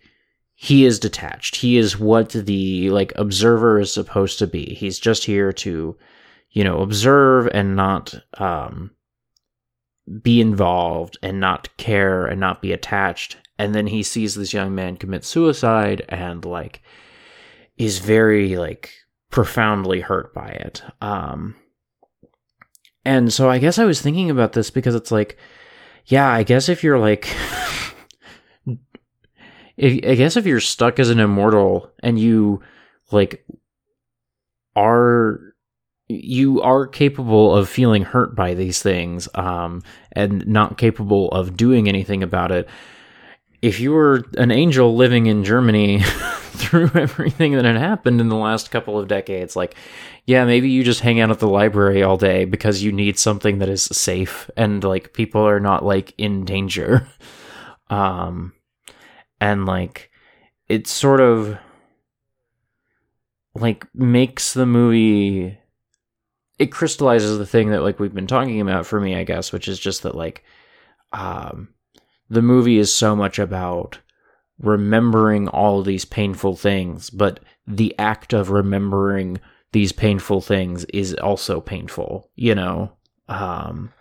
he 0.55 0.85
is 0.85 0.99
detached. 0.99 1.57
He 1.57 1.77
is 1.77 1.99
what 1.99 2.29
the 2.29 2.89
like 2.89 3.11
observer 3.15 3.79
is 3.79 3.91
supposed 3.91 4.39
to 4.39 4.47
be. 4.47 4.75
He's 4.75 4.99
just 4.99 5.25
here 5.25 5.51
to, 5.53 5.97
you 6.51 6.63
know, 6.63 6.81
observe 6.81 7.47
and 7.53 7.75
not 7.75 8.15
um 8.37 8.91
be 10.21 10.39
involved 10.39 11.17
and 11.21 11.39
not 11.39 11.75
care 11.77 12.25
and 12.25 12.39
not 12.39 12.61
be 12.61 12.71
attached. 12.71 13.37
And 13.59 13.75
then 13.75 13.87
he 13.87 14.03
sees 14.03 14.35
this 14.35 14.53
young 14.53 14.73
man 14.73 14.97
commit 14.97 15.25
suicide 15.25 16.05
and 16.09 16.45
like 16.45 16.81
is 17.77 17.99
very 17.99 18.55
like 18.55 18.93
profoundly 19.29 20.01
hurt 20.01 20.33
by 20.33 20.47
it. 20.47 20.81
Um 21.01 21.55
and 23.07 23.31
so 23.31 23.49
i 23.49 23.57
guess 23.57 23.79
i 23.79 23.85
was 23.85 24.01
thinking 24.01 24.29
about 24.29 24.51
this 24.51 24.69
because 24.69 24.93
it's 24.93 25.11
like 25.11 25.37
yeah 26.07 26.29
i 26.29 26.43
guess 26.43 26.67
if 26.67 26.83
you're 26.83 26.99
like 26.99 27.33
if, 29.77 29.93
i 30.05 30.13
guess 30.15 30.35
if 30.35 30.45
you're 30.45 30.59
stuck 30.59 30.99
as 30.99 31.09
an 31.09 31.19
immortal 31.19 31.89
and 32.03 32.19
you 32.19 32.61
like 33.11 33.45
are 34.75 35.46
you 36.09 36.61
are 36.61 36.87
capable 36.87 37.55
of 37.55 37.67
feeling 37.67 38.03
hurt 38.03 38.35
by 38.35 38.53
these 38.53 38.81
things 38.81 39.27
um, 39.35 39.83
and 40.13 40.47
not 40.47 40.77
capable 40.77 41.29
of 41.29 41.57
doing 41.57 41.87
anything 41.87 42.23
about 42.23 42.51
it. 42.51 42.67
If 43.61 43.79
you 43.79 43.91
were 43.91 44.23
an 44.37 44.51
angel 44.51 44.95
living 44.95 45.25
in 45.25 45.43
Germany 45.43 46.01
through 46.03 46.91
everything 46.93 47.53
that 47.53 47.65
had 47.65 47.75
happened 47.75 48.21
in 48.21 48.29
the 48.29 48.35
last 48.35 48.71
couple 48.71 48.97
of 48.97 49.07
decades, 49.07 49.55
like, 49.55 49.75
yeah, 50.25 50.45
maybe 50.45 50.69
you 50.69 50.83
just 50.83 51.01
hang 51.01 51.19
out 51.19 51.31
at 51.31 51.39
the 51.39 51.47
library 51.47 52.03
all 52.03 52.17
day 52.17 52.45
because 52.45 52.83
you 52.83 52.91
need 52.91 53.19
something 53.19 53.57
that 53.59 53.69
is 53.69 53.83
safe 53.83 54.49
and 54.55 54.83
like 54.83 55.13
people 55.13 55.41
are 55.41 55.59
not 55.59 55.83
like 55.83 56.13
in 56.17 56.45
danger. 56.45 57.07
Um, 57.89 58.51
and 59.39 59.65
like, 59.65 60.11
it's 60.67 60.91
sort 60.91 61.21
of 61.21 61.57
like 63.55 63.85
makes 63.95 64.53
the 64.53 64.65
movie 64.65 65.57
it 66.59 66.71
crystallizes 66.71 67.37
the 67.37 67.45
thing 67.45 67.69
that 67.69 67.83
like 67.83 67.99
we've 67.99 68.13
been 68.13 68.27
talking 68.27 68.61
about 68.61 68.85
for 68.85 68.99
me, 68.99 69.15
I 69.15 69.23
guess, 69.23 69.51
which 69.51 69.67
is 69.67 69.79
just 69.79 70.03
that 70.03 70.15
like 70.15 70.43
um 71.13 71.69
the 72.29 72.41
movie 72.41 72.77
is 72.77 72.93
so 72.93 73.15
much 73.15 73.39
about 73.39 73.99
remembering 74.59 75.47
all 75.47 75.83
these 75.83 76.03
painful 76.03 76.55
things, 76.55 77.09
but 77.09 77.39
the 77.67 77.93
act 77.99 78.33
of 78.33 78.49
remembering 78.49 79.39
these 79.71 79.91
painful 79.91 80.41
things 80.41 80.83
is 80.85 81.13
also 81.15 81.61
painful, 81.61 82.29
you 82.35 82.55
know? 82.55 82.91
Um 83.29 83.93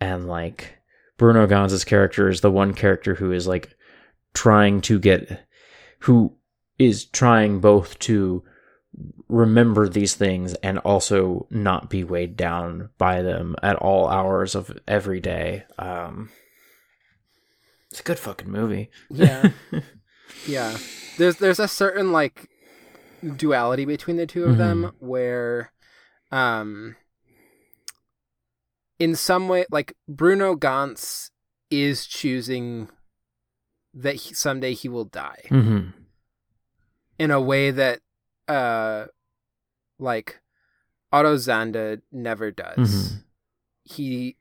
and 0.00 0.28
like 0.28 0.78
Bruno 1.16 1.46
Ganz's 1.46 1.84
character 1.84 2.28
is 2.28 2.40
the 2.40 2.50
one 2.50 2.74
character 2.74 3.14
who 3.14 3.32
is 3.32 3.46
like 3.46 3.74
trying 4.34 4.80
to 4.82 4.98
get 4.98 5.46
who 6.00 6.34
is 6.78 7.04
trying 7.04 7.60
both 7.60 7.98
to 8.00 8.42
remember 9.28 9.88
these 9.88 10.14
things 10.14 10.54
and 10.54 10.78
also 10.78 11.46
not 11.50 11.88
be 11.88 12.02
weighed 12.04 12.36
down 12.36 12.90
by 12.98 13.22
them 13.22 13.54
at 13.62 13.76
all 13.76 14.08
hours 14.08 14.54
of 14.54 14.76
every 14.88 15.20
day. 15.20 15.64
Um, 15.78 16.30
it's 17.90 18.00
a 18.00 18.04
good 18.04 18.18
fucking 18.18 18.50
movie. 18.50 18.90
Yeah. 19.10 19.50
yeah. 20.46 20.76
There's 21.18 21.36
there's 21.36 21.58
a 21.60 21.68
certain 21.68 22.12
like 22.12 22.48
duality 23.36 23.84
between 23.84 24.16
the 24.16 24.26
two 24.26 24.44
of 24.44 24.56
them 24.56 24.92
where 24.98 25.72
um 26.32 26.96
in 28.98 29.14
some 29.14 29.48
way 29.48 29.66
like 29.70 29.94
Bruno 30.08 30.54
Ganz 30.54 31.30
is 31.70 32.06
choosing 32.06 32.88
that 33.92 34.14
he, 34.14 34.34
someday 34.34 34.72
he 34.74 34.88
will 34.88 35.04
die 35.04 35.42
Mm-hmm. 35.50 35.90
in 37.18 37.30
a 37.30 37.40
way 37.40 37.70
that 37.70 38.00
uh 38.50 39.06
like 39.98 40.40
Otto 41.12 41.36
Sander 41.36 42.02
never 42.10 42.50
does. 42.50 42.76
Mhm. 42.78 43.24
He 43.84 44.36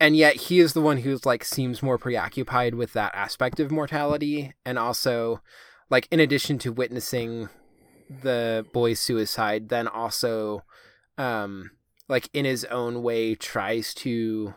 and 0.00 0.16
yet 0.16 0.36
he 0.36 0.60
is 0.60 0.72
the 0.72 0.80
one 0.80 0.98
who's 0.98 1.26
like 1.26 1.44
seems 1.44 1.82
more 1.82 1.98
preoccupied 1.98 2.74
with 2.74 2.92
that 2.92 3.14
aspect 3.14 3.60
of 3.60 3.70
mortality 3.70 4.52
and 4.64 4.78
also 4.78 5.40
like 5.90 6.06
in 6.10 6.20
addition 6.20 6.58
to 6.58 6.72
witnessing 6.72 7.48
the 8.22 8.64
boy's 8.72 9.00
suicide 9.00 9.68
then 9.68 9.88
also 9.88 10.62
um 11.18 11.70
like 12.08 12.28
in 12.32 12.44
his 12.44 12.64
own 12.66 13.02
way 13.02 13.34
tries 13.34 13.92
to 13.92 14.54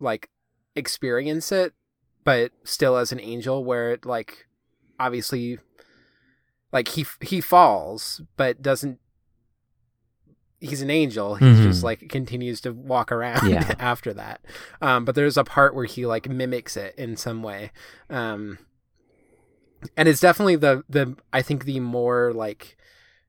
like 0.00 0.28
experience 0.74 1.52
it 1.52 1.72
but 2.24 2.50
still 2.64 2.96
as 2.96 3.12
an 3.12 3.20
angel 3.20 3.64
where 3.64 3.92
it 3.92 4.04
like 4.04 4.46
obviously 4.98 5.58
like 6.72 6.88
he 6.88 7.06
he 7.20 7.40
falls 7.40 8.20
but 8.36 8.60
doesn't 8.62 8.98
he's 10.60 10.82
an 10.82 10.90
angel 10.90 11.36
he 11.36 11.44
Mhm. 11.44 11.62
just 11.62 11.84
like 11.84 12.08
continues 12.08 12.60
to 12.62 12.72
walk 12.72 13.12
around 13.12 13.48
Yeah. 13.48 13.74
after 13.78 14.12
that 14.14 14.40
um 14.82 15.04
but 15.04 15.14
there's 15.14 15.36
a 15.36 15.44
part 15.44 15.74
where 15.74 15.84
he 15.84 16.04
like 16.06 16.28
mimics 16.28 16.76
it 16.76 16.94
in 16.98 17.16
some 17.16 17.42
way 17.42 17.70
um 18.10 18.58
and 19.96 20.08
it's 20.08 20.20
definitely 20.20 20.56
the 20.56 20.82
the 20.88 21.16
i 21.32 21.42
think 21.42 21.64
the 21.64 21.78
more 21.80 22.32
like 22.34 22.76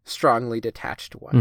strongly 0.06 0.60
detached 0.60 1.16
one 1.16 1.34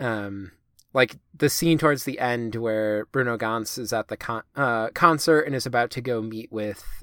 Mm-hmm. 0.00 0.04
um 0.04 0.52
like 0.94 1.16
the 1.34 1.48
scene 1.48 1.78
towards 1.78 2.04
the 2.04 2.18
end 2.18 2.54
where 2.56 3.06
Bruno 3.06 3.38
Ganz 3.38 3.78
is 3.78 3.94
at 3.94 4.08
the 4.08 4.16
con- 4.18 4.42
uh, 4.54 4.88
concert 4.90 5.40
and 5.40 5.54
is 5.54 5.64
about 5.64 5.90
to 5.92 6.02
go 6.02 6.20
meet 6.20 6.52
with 6.52 7.02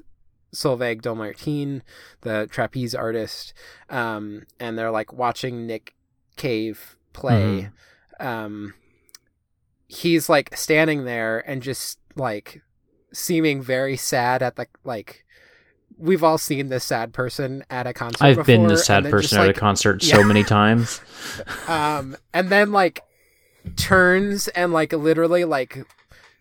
Solveig 0.54 1.02
Dommartin, 1.02 1.82
the 2.22 2.48
trapeze 2.50 2.94
artist, 2.94 3.54
um, 3.88 4.44
and 4.58 4.78
they're 4.78 4.90
like 4.90 5.12
watching 5.12 5.66
Nick 5.66 5.94
Cave 6.36 6.96
play. 7.12 7.70
Um, 8.18 8.74
he's 9.86 10.28
like 10.28 10.56
standing 10.56 11.04
there 11.04 11.38
and 11.48 11.62
just 11.62 11.98
like 12.16 12.62
seeming 13.12 13.62
very 13.62 13.96
sad 13.96 14.42
at 14.42 14.56
the 14.56 14.66
like. 14.84 15.24
We've 15.98 16.24
all 16.24 16.38
seen 16.38 16.68
this 16.68 16.84
sad 16.84 17.12
person 17.12 17.62
at 17.68 17.86
a 17.86 17.92
concert. 17.92 18.24
I've 18.24 18.46
been 18.46 18.62
before, 18.62 18.68
the 18.68 18.76
sad 18.78 19.04
person 19.04 19.22
just, 19.22 19.34
at 19.34 19.48
a 19.50 19.52
concert 19.52 20.02
Yeah. 20.02 20.16
so 20.16 20.24
many 20.24 20.42
times. 20.44 21.00
um 21.68 22.16
and 22.32 22.48
then 22.48 22.72
like 22.72 23.02
turns 23.76 24.48
and 24.48 24.72
like 24.72 24.94
literally 24.94 25.44
like 25.44 25.84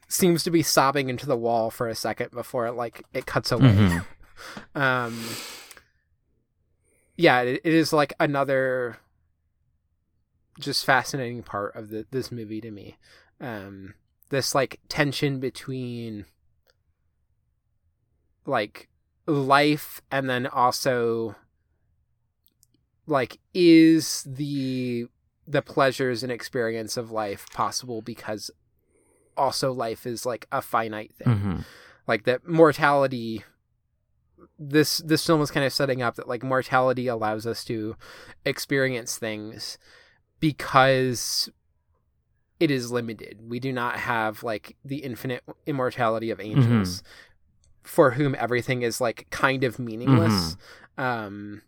seems 0.09 0.43
to 0.43 0.51
be 0.51 0.61
sobbing 0.63 1.07
into 1.09 1.25
the 1.25 1.37
wall 1.37 1.69
for 1.69 1.87
a 1.87 1.95
second 1.95 2.31
before 2.31 2.65
it 2.65 2.73
like 2.73 3.03
it 3.13 3.25
cuts 3.25 3.51
away 3.51 3.69
Mhm. 3.73 4.05
um 4.75 5.23
yeah 7.15 7.41
it, 7.41 7.61
it 7.63 7.73
is 7.73 7.93
like 7.93 8.13
another 8.19 8.97
just 10.59 10.83
fascinating 10.85 11.43
part 11.43 11.75
of 11.75 11.89
the, 11.89 12.05
this 12.11 12.31
movie 12.31 12.59
to 12.61 12.71
me 12.71 12.97
um 13.39 13.93
this 14.29 14.53
like 14.55 14.79
tension 14.89 15.39
between 15.39 16.25
like 18.45 18.89
life 19.27 20.01
and 20.11 20.29
then 20.29 20.47
also 20.47 21.35
like 23.05 23.39
is 23.53 24.23
the 24.27 25.07
the 25.47 25.61
pleasures 25.61 26.21
and 26.23 26.31
experience 26.31 26.95
of 26.97 27.09
life 27.11 27.47
possible 27.53 28.01
because 28.01 28.51
also 29.39 29.71
life 29.71 30.05
is 30.05 30.25
like 30.25 30.45
a 30.51 30.61
finite 30.61 31.13
thing. 31.15 31.27
Mhm. 31.27 31.65
like 32.07 32.23
that 32.25 32.47
mortality 32.47 33.43
this 34.57 34.97
this 34.99 35.25
film 35.25 35.41
is 35.41 35.51
kind 35.51 35.65
of 35.65 35.71
setting 35.71 36.01
up 36.01 36.15
that 36.15 36.27
like 36.27 36.43
mortality 36.43 37.07
allows 37.07 37.45
us 37.47 37.63
to 37.65 37.95
experience 38.45 39.17
things 39.17 39.77
because 40.39 41.49
it 42.59 42.69
is 42.71 42.91
limited. 42.91 43.39
We 43.49 43.59
do 43.59 43.71
not 43.71 43.99
have 43.99 44.43
like 44.43 44.75
the 44.83 44.97
infinite 44.97 45.43
immortality 45.65 46.29
of 46.29 46.39
angels 46.41 47.03
for 47.83 48.11
whom 48.11 48.35
everything 48.37 48.81
is 48.81 48.99
like 48.99 49.27
kind 49.29 49.63
of 49.63 49.79
meaningless. 49.79 50.57
Um 50.97 51.61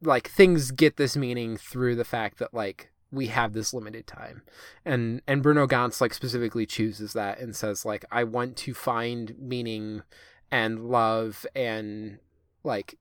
like 0.00 0.28
things 0.28 0.70
get 0.70 0.96
this 0.96 1.16
meaning 1.16 1.56
through 1.56 1.96
the 1.96 2.04
fact 2.04 2.38
that 2.38 2.54
like 2.54 2.90
we 3.10 3.28
have 3.28 3.52
this 3.52 3.72
limited 3.72 4.06
time. 4.06 4.42
And 4.84 5.22
and 5.26 5.42
bruno 5.42 5.66
ganz 5.66 6.00
like 6.00 6.14
specifically 6.14 6.66
chooses 6.66 7.12
that 7.14 7.38
and 7.40 7.54
says 7.54 7.84
like 7.84 8.04
i 8.10 8.24
want 8.24 8.56
to 8.56 8.74
find 8.74 9.34
meaning 9.38 10.02
and 10.50 10.88
love 10.88 11.46
and 11.54 12.18
like 12.64 12.98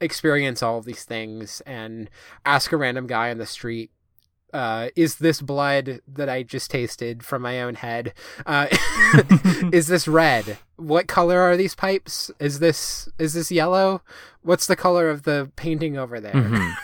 experience 0.00 0.62
all 0.62 0.78
of 0.78 0.84
these 0.84 1.04
things 1.04 1.60
and 1.62 2.08
ask 2.44 2.72
a 2.72 2.76
random 2.76 3.06
guy 3.06 3.30
on 3.30 3.38
the 3.38 3.46
street 3.46 3.90
uh, 4.52 4.88
is 4.96 5.16
this 5.16 5.40
blood 5.40 6.00
that 6.08 6.28
I 6.28 6.42
just 6.42 6.70
tasted 6.70 7.22
from 7.22 7.42
my 7.42 7.60
own 7.60 7.74
head? 7.74 8.14
Uh, 8.46 8.66
is 9.72 9.88
this 9.88 10.08
red? 10.08 10.58
What 10.76 11.08
color 11.08 11.40
are 11.40 11.56
these 11.56 11.74
pipes? 11.74 12.30
Is 12.38 12.58
this 12.60 13.08
is 13.18 13.34
this 13.34 13.50
yellow? 13.50 14.02
What's 14.42 14.66
the 14.66 14.76
color 14.76 15.10
of 15.10 15.24
the 15.24 15.50
painting 15.56 15.98
over 15.98 16.20
there? 16.20 16.32
Mhm. 16.32 16.76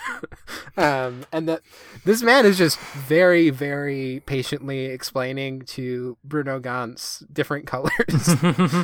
um, 0.76 1.24
and 1.32 1.48
that 1.48 1.62
this 2.04 2.22
man 2.22 2.44
is 2.44 2.58
just 2.58 2.78
very, 2.78 3.50
very 3.50 4.22
patiently 4.26 4.86
explaining 4.86 5.62
to 5.62 6.16
Bruno 6.24 6.58
Ganz 6.58 7.22
different 7.32 7.66
colors. 7.66 8.28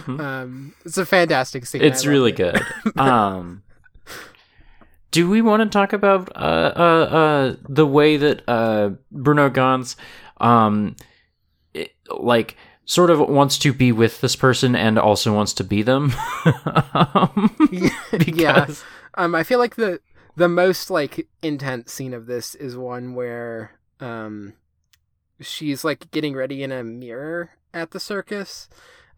um, 0.09 0.75
it's 0.85 0.97
a 0.97 1.05
fantastic 1.05 1.67
scene. 1.67 1.83
it's 1.83 2.07
really 2.07 2.31
it. 2.31 2.37
good. 2.37 2.63
Um, 2.97 3.63
do 5.11 5.29
we 5.29 5.43
want 5.43 5.63
to 5.63 5.69
talk 5.69 5.93
about 5.93 6.31
uh, 6.37 6.73
uh, 6.77 7.15
uh, 7.17 7.57
the 7.69 7.87
way 7.87 8.17
that 8.17 8.43
uh, 8.49 8.91
Bruno 9.11 9.49
Ganz 9.51 9.97
um 10.39 10.97
it- 11.75 11.95
like 12.11 12.57
sort 12.85 13.11
of 13.11 13.21
wants 13.21 13.59
to 13.59 13.73
be 13.73 13.93
with 13.93 14.21
this 14.21 14.35
person 14.37 14.75
and 14.75 14.99
also 14.99 15.33
wants 15.33 15.53
to 15.55 15.65
be 15.65 15.83
them 15.83 16.13
um, 16.95 17.57
yeah. 17.71 17.91
because 18.19 18.85
Um, 19.15 19.35
I 19.35 19.43
feel 19.43 19.59
like 19.59 19.77
the 19.77 20.01
the 20.37 20.49
most 20.49 20.91
like 20.91 21.27
intense 21.43 21.93
scene 21.93 22.15
of 22.15 22.27
this 22.27 22.55
is 22.55 22.77
one 22.77 23.15
where 23.15 23.79
um 24.01 24.55
she's 25.41 25.85
like 25.85 26.11
getting 26.11 26.35
ready 26.35 26.63
in 26.63 26.73
a 26.73 26.83
mirror 26.85 27.51
at 27.75 27.91
the 27.91 28.01
circus. 28.01 28.69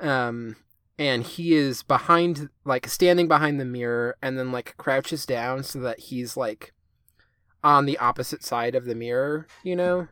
Um 0.01 0.57
and 0.99 1.23
he 1.23 1.55
is 1.55 1.83
behind 1.83 2.49
like 2.65 2.87
standing 2.87 3.29
behind 3.29 3.61
the 3.61 3.65
mirror 3.65 4.17
and 4.23 4.39
then 4.39 4.53
like 4.53 4.77
crouches 4.77 5.27
down 5.27 5.63
so 5.63 5.81
that 5.81 6.01
he's 6.01 6.37
like 6.37 6.73
on 7.65 7.87
the 7.87 7.99
opposite 7.99 8.43
side 8.45 8.75
of 8.75 8.85
the 8.85 8.95
mirror, 8.95 9.47
you 9.63 9.77
know? 9.77 10.09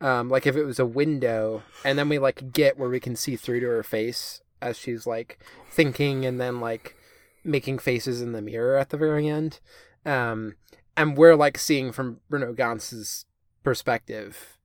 Um 0.00 0.28
like 0.28 0.46
if 0.46 0.56
it 0.56 0.64
was 0.64 0.78
a 0.78 0.86
window 0.86 1.62
and 1.84 1.98
then 1.98 2.08
we 2.08 2.18
like 2.18 2.52
get 2.52 2.78
where 2.78 2.88
we 2.88 3.00
can 3.00 3.16
see 3.16 3.36
through 3.36 3.60
to 3.60 3.66
her 3.66 3.82
face 3.82 4.42
as 4.60 4.76
she's 4.78 5.06
like 5.06 5.38
thinking 5.70 6.24
and 6.24 6.40
then 6.40 6.60
like 6.60 6.96
making 7.44 7.78
faces 7.78 8.20
in 8.20 8.32
the 8.32 8.42
mirror 8.42 8.76
at 8.76 8.90
the 8.90 8.96
very 8.96 9.28
end. 9.28 9.60
Um, 10.04 10.56
and 10.96 11.16
we're 11.16 11.36
like 11.36 11.58
seeing 11.58 11.92
from 11.92 12.20
Bruno 12.28 12.52
Ganz's 12.52 13.24
perspective, 13.62 14.58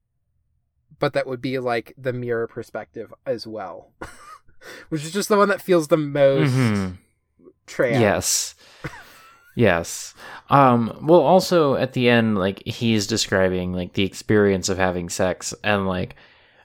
but 0.99 1.13
that 1.13 1.27
would 1.27 1.41
be 1.41 1.59
like 1.59 1.93
the 1.97 2.13
mirror 2.13 2.47
perspective 2.47 3.13
as 3.25 3.45
well, 3.45 3.91
which 4.89 5.03
is 5.03 5.11
just 5.11 5.29
the 5.29 5.37
one 5.37 5.49
that 5.49 5.61
feels 5.61 5.87
the 5.87 5.97
most 5.97 6.51
Mhm. 6.53 6.97
trans. 7.67 7.99
Yes. 7.99 8.55
Yes. 9.55 10.13
Um 10.49 10.97
well 11.03 11.21
also 11.21 11.75
at 11.75 11.93
the 11.93 12.09
end 12.09 12.37
like 12.37 12.63
he's 12.65 13.05
describing 13.07 13.73
like 13.73 13.93
the 13.93 14.03
experience 14.03 14.67
of 14.69 14.77
having 14.77 15.09
sex 15.09 15.53
and 15.63 15.87
like 15.87 16.15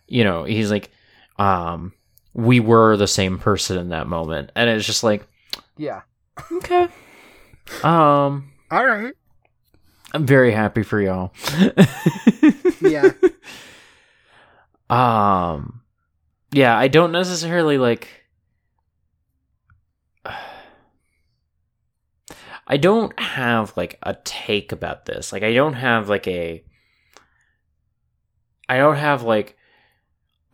you 0.07 0.25
know, 0.25 0.45
he's 0.45 0.71
like 0.71 0.91
um 1.39 1.93
we 2.33 2.61
were 2.61 2.97
the 2.97 3.07
same 3.07 3.39
person 3.39 3.77
in 3.79 3.91
that 3.91 4.07
moment 4.07 4.51
and 4.55 4.71
it's 4.71 4.87
just 4.87 5.05
like 5.05 5.27
Yeah. 5.77 6.03
okay. 6.53 6.89
Um 7.85 8.51
All 8.71 8.87
right. 8.87 9.13
I'm 10.15 10.25
very 10.25 10.53
happy 10.53 10.83
for 10.83 11.01
y'all. 11.01 11.33
Yeah. 12.81 13.11
Um 14.89 15.81
yeah, 16.51 16.77
I 16.77 16.89
don't 16.89 17.13
necessarily 17.13 17.79
like 17.79 18.09
I 22.67 22.77
don't 22.77 23.19
have 23.19 23.77
like 23.77 23.99
a 24.03 24.15
take 24.25 24.73
about 24.73 25.07
this. 25.07 25.33
Like 25.33 25.43
I 25.43 25.55
don't 25.55 25.75
have 25.75 26.09
like 26.09 26.27
a 26.29 26.65
I 28.69 28.79
don't 28.79 28.97
have 28.97 29.23
like 29.23 29.57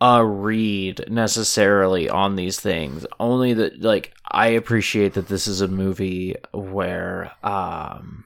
a 0.01 0.25
read 0.25 1.05
necessarily 1.09 2.09
on 2.09 2.35
these 2.35 2.59
things. 2.59 3.05
Only 3.19 3.53
that 3.53 3.81
like 3.81 4.13
I 4.29 4.47
appreciate 4.47 5.13
that 5.13 5.27
this 5.27 5.47
is 5.47 5.61
a 5.61 5.67
movie 5.67 6.35
where 6.53 7.31
um 7.43 8.25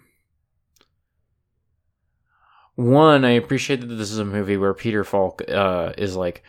one, 2.76 3.26
I 3.26 3.32
appreciate 3.32 3.82
that 3.82 3.88
this 3.88 4.10
is 4.10 4.20
a 4.20 4.26
movie 4.26 4.56
where 4.56 4.74
Peter 4.74 5.04
Falk 5.04 5.42
uh 5.50 5.94
is 5.98 6.16
like 6.16 6.44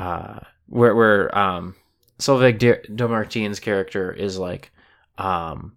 uh 0.00 0.40
where 0.66 0.94
where 0.94 1.36
um 1.36 1.74
Solveig 2.18 2.58
de, 2.58 3.58
character 3.60 4.12
is 4.12 4.38
like 4.38 4.70
um 5.18 5.76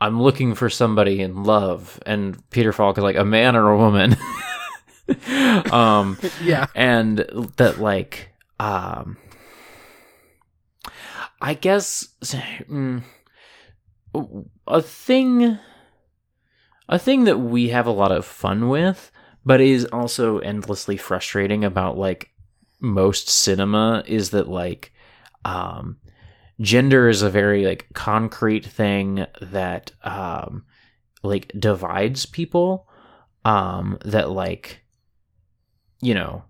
I'm 0.00 0.22
looking 0.22 0.54
for 0.54 0.70
somebody 0.70 1.20
in 1.20 1.42
love 1.42 1.98
and 2.06 2.38
Peter 2.50 2.72
Falk 2.72 2.98
is 2.98 3.04
like 3.04 3.16
a 3.16 3.24
man 3.24 3.56
or 3.56 3.70
a 3.70 3.76
woman. 3.78 4.16
um 5.72 6.18
Yeah. 6.42 6.66
and 6.74 7.18
that 7.56 7.78
like 7.80 8.28
um 8.60 9.16
i 11.40 11.54
guess 11.54 12.08
mm, 12.22 13.02
a 14.66 14.82
thing 14.82 15.58
a 16.88 16.98
thing 16.98 17.24
that 17.24 17.38
we 17.38 17.68
have 17.70 17.86
a 17.86 17.90
lot 17.92 18.12
of 18.12 18.26
fun 18.26 18.68
with 18.68 19.10
but 19.46 19.60
is 19.62 19.86
also 19.86 20.38
endlessly 20.40 20.96
frustrating 20.98 21.64
about 21.64 21.96
like 21.96 22.30
most 22.80 23.28
cinema 23.28 24.02
is 24.06 24.30
that 24.30 24.48
like 24.48 24.92
um 25.44 25.98
gender 26.60 27.08
is 27.08 27.22
a 27.22 27.30
very 27.30 27.64
like 27.64 27.86
concrete 27.92 28.64
thing 28.64 29.26
that 29.40 29.92
um 30.02 30.64
like 31.22 31.52
divides 31.58 32.26
people 32.26 32.88
um 33.44 33.98
that 34.04 34.30
like 34.30 34.82
you 36.00 36.14
know 36.14 36.42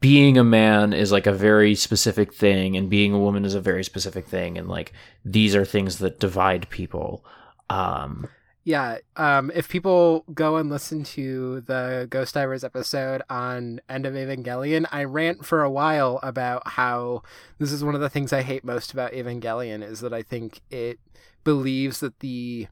being 0.00 0.38
a 0.38 0.44
man 0.44 0.92
is 0.92 1.10
like 1.10 1.26
a 1.26 1.32
very 1.32 1.74
specific 1.74 2.32
thing 2.32 2.76
and 2.76 2.88
being 2.88 3.12
a 3.12 3.18
woman 3.18 3.44
is 3.44 3.54
a 3.54 3.60
very 3.60 3.82
specific 3.82 4.26
thing 4.26 4.56
and 4.56 4.68
like 4.68 4.92
these 5.24 5.56
are 5.56 5.64
things 5.64 5.98
that 5.98 6.20
divide 6.20 6.68
people 6.70 7.24
um 7.68 8.28
Yeah. 8.66 8.98
Um, 9.14 9.52
if 9.54 9.68
people 9.68 10.24
go 10.34 10.56
and 10.56 10.68
listen 10.68 11.04
to 11.04 11.60
the 11.60 12.08
Ghost 12.10 12.34
Divers 12.34 12.64
episode 12.64 13.22
on 13.30 13.80
End 13.88 14.06
of 14.06 14.14
Evangelion, 14.14 14.86
I 14.90 15.04
rant 15.04 15.46
for 15.46 15.62
a 15.62 15.70
while 15.70 16.18
about 16.20 16.66
how 16.66 17.22
this 17.60 17.70
is 17.70 17.84
one 17.84 17.94
of 17.94 18.00
the 18.00 18.10
things 18.10 18.32
I 18.32 18.42
hate 18.42 18.64
most 18.64 18.92
about 18.92 19.12
Evangelion 19.12 19.88
is 19.88 20.00
that 20.00 20.12
I 20.12 20.22
think 20.22 20.62
it 20.68 20.98
believes 21.44 22.00
that 22.00 22.18
the 22.18 22.66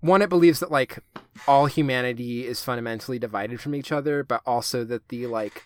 one 0.00 0.22
it 0.22 0.30
believes 0.30 0.60
that 0.60 0.70
like 0.70 0.98
all 1.46 1.66
humanity 1.66 2.46
is 2.46 2.62
fundamentally 2.62 3.18
divided 3.18 3.60
from 3.60 3.74
each 3.74 3.92
other, 3.92 4.24
but 4.24 4.40
also 4.46 4.82
that 4.84 5.10
the 5.10 5.26
like 5.26 5.62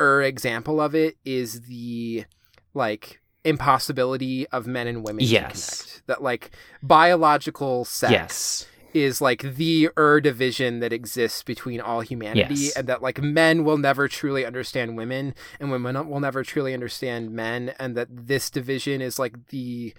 er 0.00 0.22
example 0.22 0.80
of 0.80 0.94
it 0.94 1.18
is 1.22 1.62
the 1.66 2.24
like 2.72 3.20
impossibility 3.44 4.46
of 4.48 4.66
men 4.66 4.86
and 4.86 5.04
women 5.04 5.24
Yes. 5.24 5.52
to 5.78 5.84
connect. 5.84 6.06
That 6.06 6.22
like 6.22 6.50
biological 6.82 7.84
sex 7.84 8.10
yes 8.12 8.66
is 8.94 9.20
like 9.20 9.42
the 9.56 9.88
er 9.98 10.20
division 10.20 10.78
that 10.78 10.92
exists 10.92 11.42
between 11.42 11.80
all 11.80 12.00
humanity 12.00 12.54
Yes. 12.54 12.76
and 12.76 12.86
that 12.86 13.02
like 13.02 13.20
men 13.20 13.64
will 13.64 13.76
never 13.78 14.06
truly 14.06 14.46
understand 14.46 14.96
women 14.96 15.34
and 15.58 15.70
women 15.72 16.08
will 16.08 16.20
never 16.20 16.44
truly 16.44 16.72
understand 16.72 17.32
men 17.32 17.74
and 17.80 17.96
that 17.96 18.06
this 18.10 18.50
division 18.50 19.00
is 19.02 19.18
like 19.18 19.48
the 19.48 19.92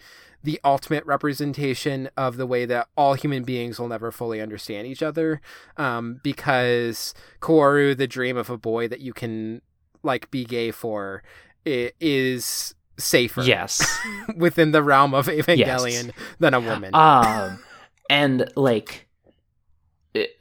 the 0.43 0.59
ultimate 0.63 1.05
representation 1.05 2.07
of 2.15 2.37
the 2.37 2.45
way 2.45 2.65
that 2.65 2.87
all 2.95 3.15
human 3.15 3.43
beings 3.43 3.79
will 3.79 3.89
never 3.89 4.11
fully 4.11 4.39
understand 4.39 4.87
each 4.87 5.03
other 5.03 5.41
um 5.75 6.21
because 6.23 7.13
Kaworu 7.41 7.97
the 7.97 8.07
dream 8.07 8.37
of 8.37 8.49
a 8.49 8.57
boy 8.57 8.87
that 8.87 9.01
you 9.01 9.11
can 9.11 9.61
like 10.03 10.31
be 10.31 10.45
gay 10.45 10.71
for 10.71 11.21
is 11.65 12.73
safer 12.97 13.41
yes. 13.41 13.85
within 14.35 14.71
the 14.71 14.83
realm 14.83 15.13
of 15.13 15.27
Evangelion 15.27 16.11
than 16.39 16.53
a 16.53 16.59
woman. 16.59 16.93
Um 16.93 17.59
and 18.09 18.51
like 18.55 19.07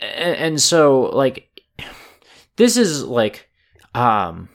and 0.00 0.60
so 0.60 1.02
like 1.12 1.48
this 2.56 2.76
is 2.76 3.04
like 3.04 3.48
um 3.94 4.48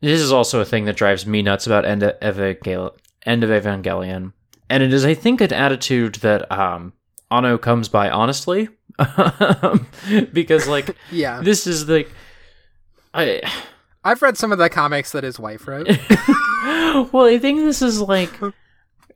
this 0.00 0.20
is 0.20 0.32
also 0.32 0.60
a 0.60 0.64
thing 0.64 0.84
that 0.84 0.96
drives 0.96 1.26
me 1.26 1.42
nuts 1.42 1.66
about 1.66 1.84
end 1.84 2.02
of 2.02 2.14
Evangel- 2.22 2.96
end 3.24 3.44
of 3.44 3.50
evangelion. 3.50 4.32
And 4.68 4.82
it 4.82 4.92
is 4.92 5.04
i 5.04 5.14
think 5.14 5.40
an 5.40 5.52
attitude 5.52 6.16
that 6.16 6.50
um 6.50 6.92
Anno 7.30 7.58
comes 7.58 7.88
by 7.88 8.10
honestly. 8.10 8.68
Because 10.32 10.68
like 10.68 10.96
yeah. 11.10 11.40
this 11.42 11.66
is 11.66 11.88
like 11.88 12.10
i 13.12 13.42
I've 14.06 14.22
read 14.22 14.36
some 14.36 14.52
of 14.52 14.58
the 14.58 14.70
comics 14.70 15.10
that 15.12 15.24
his 15.24 15.40
wife 15.40 15.66
wrote. 15.66 15.88
well, 17.12 17.26
I 17.26 17.38
think 17.40 17.58
this 17.58 17.82
is 17.82 18.00
like, 18.00 18.30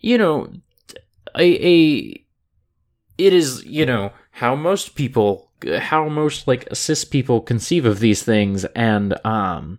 you 0.01 0.19
know, 0.19 0.53
a, 1.39 1.67
a 1.67 2.25
it 3.17 3.33
is, 3.33 3.65
you 3.65 3.87
know, 3.87 4.13
how 4.33 4.57
most 4.57 4.97
people, 4.97 5.53
how 5.79 6.09
most 6.09 6.49
like 6.49 6.67
cis 6.73 7.05
people 7.05 7.41
conceive 7.41 7.85
of 7.85 8.01
these 8.01 8.25
things, 8.25 8.65
and 8.75 9.15
um, 9.25 9.79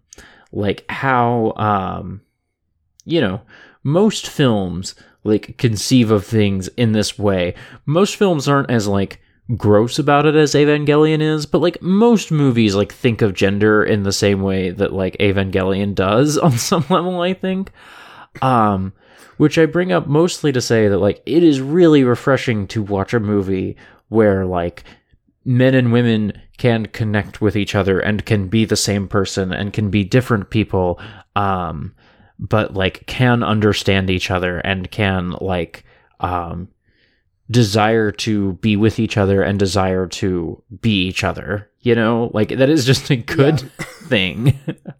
like 0.54 0.86
how 0.90 1.52
um, 1.58 2.22
you 3.04 3.20
know, 3.20 3.42
most 3.84 4.28
films 4.28 4.96
like 5.26 5.58
conceive 5.58 6.10
of 6.10 6.26
things 6.26 6.70
in 6.70 6.94
this 6.94 7.20
way. 7.20 7.54
Most 7.86 8.16
films 8.16 8.48
aren't 8.48 8.72
as 8.72 8.88
like 8.88 9.21
gross 9.58 10.00
about 10.00 10.26
it 10.26 10.36
as 10.36 10.54
Evangelion 10.54 11.22
is, 11.22 11.46
but 11.46 11.60
like 11.60 11.82
most 11.82 12.32
movies 12.32 12.76
like 12.76 12.94
think 12.94 13.22
of 13.22 13.34
gender 13.34 13.84
in 13.84 14.04
the 14.04 14.12
same 14.12 14.42
way 14.42 14.70
that 14.70 14.94
like 14.94 15.18
Evangelion 15.18 15.96
does 15.96 16.38
on 16.38 16.58
some 16.58 16.86
level, 16.90 17.22
I 17.22 17.34
think. 17.34 17.72
Um 18.42 18.94
which 19.38 19.58
I 19.58 19.66
bring 19.66 19.92
up 19.92 20.06
mostly 20.06 20.52
to 20.52 20.62
say 20.62 20.88
that 20.88 21.00
like 21.00 21.24
it 21.26 21.42
is 21.42 21.62
really 21.62 22.04
refreshing 22.04 22.68
to 22.68 22.84
watch 22.84 23.12
a 23.12 23.20
movie 23.20 23.76
where 24.10 24.46
like 24.46 24.84
men 25.44 25.74
and 25.74 25.92
women 25.92 26.40
can 26.60 26.86
connect 26.86 27.42
with 27.42 27.56
each 27.56 27.74
other 27.74 28.00
and 28.00 28.24
can 28.24 28.50
be 28.50 28.66
the 28.66 28.76
same 28.76 29.08
person 29.08 29.52
and 29.52 29.74
can 29.74 29.90
be 29.90 30.04
different 30.04 30.52
people 30.52 31.00
um 31.36 31.92
but 32.38 32.76
like 32.76 33.04
can 33.08 33.42
understand 33.42 34.12
each 34.12 34.30
other 34.30 34.60
and 34.60 34.92
can 34.92 35.32
like 35.42 35.86
um 36.20 36.68
desire 37.52 38.12
to 38.12 38.54
be 38.54 38.76
with 38.76 38.98
each 38.98 39.18
other 39.18 39.44
and 39.44 39.60
desire 39.60 40.08
to 40.08 40.64
be 40.82 41.04
each 41.08 41.24
other 41.24 41.70
You 41.82 41.96
know, 41.96 42.32
like 42.34 42.50
that 42.50 42.70
is 42.70 42.86
just 42.86 43.10
a 43.10 43.16
good 43.16 43.60
thing, 44.08 44.58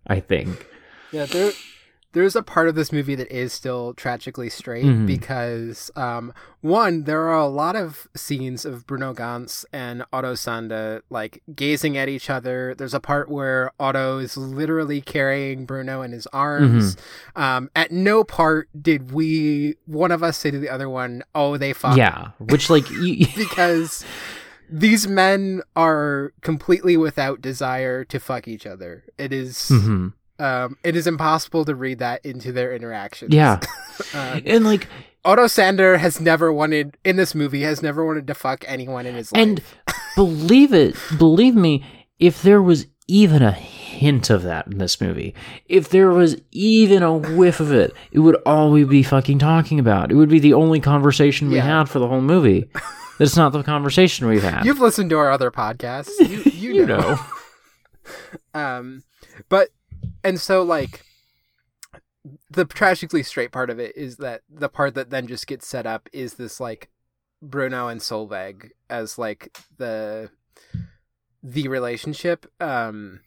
I 0.08 0.20
think. 0.20 0.68
Yeah, 1.12 1.26
there 1.26 1.52
there's 2.14 2.36
a 2.36 2.44
part 2.44 2.68
of 2.68 2.76
this 2.76 2.92
movie 2.92 3.16
that 3.16 3.32
is 3.32 3.54
still 3.54 3.94
tragically 3.94 4.50
straight 4.50 4.86
Mhm. 4.86 5.08
because 5.08 5.90
um 5.96 6.34
one, 6.62 7.04
there 7.06 7.22
are 7.30 7.40
a 7.40 7.48
lot 7.48 7.76
of 7.76 8.08
scenes 8.16 8.66
of 8.66 8.86
Bruno 8.86 9.14
Ganz 9.14 9.66
and 9.74 10.04
Otto 10.14 10.36
Sander 10.36 11.04
like 11.10 11.42
gazing 11.56 11.98
at 11.98 12.08
each 12.10 12.30
other. 12.30 12.76
There's 12.78 12.94
a 12.94 13.00
part 13.00 13.30
where 13.30 13.72
Otto 13.80 14.20
is 14.20 14.38
literally 14.38 15.02
carrying 15.02 15.66
Bruno 15.66 16.02
in 16.02 16.12
his 16.12 16.28
arms. 16.28 16.96
Mm-hmm. 16.96 17.42
Um 17.42 17.70
at 17.76 17.92
no 17.92 18.24
part 18.24 18.68
did 18.80 19.12
we 19.12 19.76
one 19.86 20.12
of 20.12 20.22
us 20.24 20.38
say 20.38 20.52
to 20.52 20.60
the 20.60 20.70
other 20.70 20.90
one, 20.90 21.24
"Oh, 21.34 21.58
they 21.58 21.74
fucked." 21.74 21.98
Yeah, 21.98 22.30
which 22.40 22.70
like 22.70 22.90
you, 23.02 23.26
because 23.36 24.04
these 24.74 25.06
men 25.08 25.62
are 25.76 26.32
completely 26.42 26.96
without 26.96 27.42
desire 27.42 28.06
to 28.06 28.20
fuck 28.20 28.48
each 28.48 28.66
other. 28.66 29.04
It 29.18 29.34
is 29.34 29.58
Mhm. 29.70 30.14
Um, 30.42 30.78
it 30.84 30.96
is 30.96 31.08
impossible 31.08 31.66
to 31.66 31.76
read 31.76 32.00
that 32.00 32.26
into 32.26 32.52
their 32.52 32.74
interactions. 32.74 33.34
yeah, 33.34 33.60
Um, 34.14 34.42
and 34.46 34.66
like 34.66 34.88
Otto 35.24 35.46
Sander 35.48 35.98
has 35.98 36.20
never 36.20 36.52
wanted 36.52 36.98
in 37.06 37.16
this 37.16 37.36
movie 37.36 37.62
has 37.62 37.82
never 37.84 38.04
wanted 38.06 38.26
to 38.28 38.34
fuck 38.34 38.66
anyone 38.68 39.06
in 39.06 39.14
his 39.16 39.32
life. 39.32 39.42
And 39.42 39.62
believe 40.16 40.74
it, 40.74 40.96
believe 41.18 41.56
me, 41.56 41.86
if 42.20 42.42
there 42.42 42.62
was 42.62 42.88
even 43.08 43.42
a 43.44 43.52
hint 43.52 44.30
of 44.30 44.42
that 44.44 44.66
in 44.68 44.78
this 44.80 45.00
movie, 45.02 45.36
if 45.68 45.90
there 45.90 46.10
was 46.10 46.36
even 46.52 47.04
a 47.04 47.14
whiff 47.16 47.60
of 47.60 47.72
it, 47.72 47.94
it 48.12 48.20
would 48.20 48.38
all 48.46 48.72
we 48.72 48.84
be 48.84 49.04
fucking 49.04 49.38
talking 49.38 49.80
about. 49.80 50.12
It 50.12 50.16
would 50.16 50.30
be 50.30 50.40
the 50.40 50.54
only 50.54 50.80
conversation 50.80 51.50
we 51.50 51.58
Yeah. 51.58 51.80
had 51.80 51.90
for 51.90 52.00
the 52.00 52.08
whole 52.08 52.22
movie. 52.22 52.70
That's 53.20 53.38
not 53.38 53.52
the 53.52 53.62
conversation 53.64 54.26
we've 54.28 54.42
had. 54.42 54.66
You've 54.66 54.80
listened 54.80 55.10
to 55.12 55.18
our 55.20 55.30
other 55.30 55.52
podcasts. 55.52 56.10
You, 56.20 56.42
you, 56.52 56.74
You 56.82 56.86
know. 56.88 56.98
know. 57.00 57.20
Um, 58.54 59.04
but 59.50 59.70
and 60.24 60.40
so 60.40 60.64
like 60.64 61.04
the 62.50 62.66
tragically 62.66 63.24
straight 63.24 63.52
part 63.52 63.70
of 63.70 63.80
it 63.80 63.96
is 63.96 64.18
that 64.18 64.42
the 64.50 64.70
part 64.70 64.94
that 64.96 65.10
then 65.10 65.28
just 65.28 65.48
gets 65.48 65.68
set 65.68 65.86
up 65.86 66.08
is 66.14 66.36
this 66.36 66.60
like 66.60 66.90
Bruno 67.42 67.88
and 67.88 68.02
Solveig 68.02 68.72
as 68.90 69.18
like 69.18 69.58
the 69.78 70.30
the 71.44 71.68
relationship 71.68 72.46
um 72.62 73.22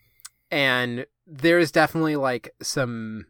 and 0.50 1.06
there's 1.26 1.72
definitely 1.72 2.14
like 2.14 2.54
some 2.62 3.26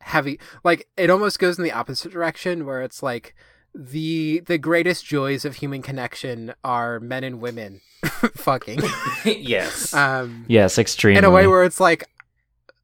heavy 0.00 0.40
like 0.64 0.88
it 0.96 1.10
almost 1.10 1.38
goes 1.38 1.58
in 1.58 1.64
the 1.64 1.72
opposite 1.72 2.10
direction 2.10 2.64
where 2.64 2.80
it's 2.80 3.02
like 3.02 3.34
the 3.74 4.40
the 4.46 4.58
greatest 4.58 5.04
joys 5.04 5.44
of 5.44 5.56
human 5.56 5.82
connection 5.82 6.52
are 6.64 7.00
men 7.00 7.24
and 7.24 7.40
women 7.40 7.80
fucking 8.34 8.80
yes. 9.24 9.94
um 9.94 10.44
yes, 10.48 10.78
extremely. 10.78 11.18
in 11.18 11.24
a 11.24 11.30
way 11.30 11.46
where 11.46 11.64
it's 11.64 11.80
like 11.80 12.04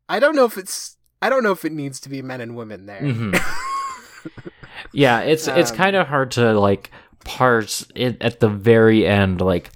i 0.08 0.18
don't 0.18 0.34
know 0.36 0.44
if 0.44 0.56
it's 0.58 0.96
i 1.22 1.28
don't 1.30 1.42
know 1.42 1.52
if 1.52 1.64
it 1.64 1.72
needs 1.72 2.00
to 2.00 2.08
be 2.08 2.22
men 2.22 2.40
and 2.40 2.56
women 2.56 2.86
there 2.86 3.00
Mhm. 3.02 3.38
yeah, 4.92 5.20
it's 5.20 5.48
it's 5.48 5.70
Um, 5.70 5.76
kind 5.76 5.96
of 5.96 6.06
hard 6.08 6.30
to 6.32 6.58
like 6.58 6.90
parse 7.24 7.86
it 7.94 8.16
at 8.22 8.40
the 8.40 8.48
very 8.48 9.06
end. 9.06 9.40
Like, 9.40 9.70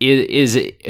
is 0.00 0.54
it? 0.56 0.80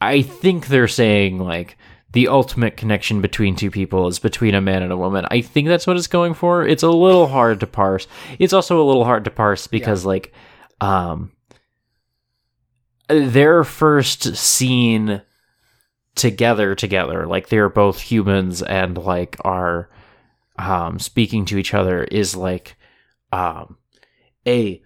I 0.00 0.22
think 0.22 0.66
they're 0.66 0.88
saying 0.88 1.38
like 1.38 1.76
the 2.12 2.28
ultimate 2.28 2.76
connection 2.76 3.20
between 3.20 3.54
two 3.56 3.70
people 3.70 4.06
is 4.08 4.18
between 4.18 4.54
a 4.54 4.60
man 4.60 4.82
and 4.82 4.92
a 4.92 4.96
woman. 4.96 5.26
I 5.30 5.40
think 5.42 5.68
that's 5.68 5.86
what 5.86 5.96
it's 5.96 6.06
going 6.06 6.34
for. 6.34 6.66
It's 6.66 6.82
a 6.82 6.88
little 6.90 7.26
hard 7.28 7.60
to 7.60 7.66
parse. 7.66 8.06
It's 8.38 8.52
also 8.52 8.82
a 8.82 8.86
little 8.86 9.04
hard 9.04 9.24
to 9.24 9.30
parse 9.30 9.66
because 9.66 10.04
like, 10.04 10.32
um, 10.80 11.32
their 13.08 13.64
first 13.64 14.36
scene 14.36 15.22
together 16.20 16.74
together 16.74 17.26
like 17.26 17.48
they're 17.48 17.70
both 17.70 17.98
humans 18.00 18.60
and 18.62 18.98
like 18.98 19.36
are 19.40 19.88
um 20.58 20.98
speaking 20.98 21.46
to 21.46 21.56
each 21.56 21.72
other 21.72 22.04
is 22.04 22.36
like 22.36 22.76
um 23.32 23.78
a 24.46 24.82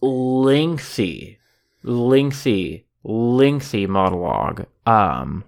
lengthy 0.00 1.38
lengthy 1.82 2.86
lengthy 3.02 3.86
monologue 3.88 4.66
um 4.86 5.42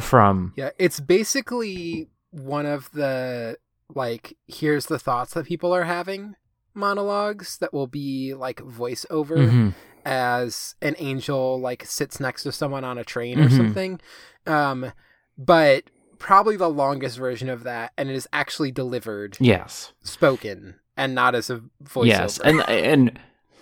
from 0.00 0.52
yeah 0.56 0.70
it's 0.78 1.00
basically 1.00 2.08
one 2.30 2.64
of 2.66 2.90
the 2.92 3.58
like 3.92 4.36
here's 4.46 4.86
the 4.86 4.98
thoughts 5.00 5.34
that 5.34 5.46
people 5.46 5.74
are 5.74 5.84
having 5.84 6.36
monologues 6.74 7.58
that 7.58 7.72
will 7.72 7.88
be 7.88 8.34
like 8.34 8.58
voiceover 8.58 9.50
Mhm. 9.50 9.74
As 10.04 10.74
an 10.82 10.94
angel 10.98 11.60
like 11.60 11.84
sits 11.84 12.18
next 12.20 12.42
to 12.44 12.52
someone 12.52 12.84
on 12.84 12.98
a 12.98 13.04
train 13.04 13.38
or 13.38 13.48
Mhm. 13.48 13.56
something. 13.56 14.00
Um 14.46 14.92
but 15.36 15.84
probably 16.18 16.56
the 16.56 16.68
longest 16.68 17.16
version 17.18 17.48
of 17.48 17.62
that 17.64 17.92
and 17.96 18.08
it 18.10 18.14
is 18.16 18.26
actually 18.32 18.72
delivered 18.72 19.36
yes. 19.40 19.92
spoken 20.02 20.74
and 20.96 21.14
not 21.14 21.34
as 21.34 21.48
a 21.50 21.62
voiceover. 21.84 22.06
Yes 22.06 22.38
and 22.40 22.60
and 22.68 23.18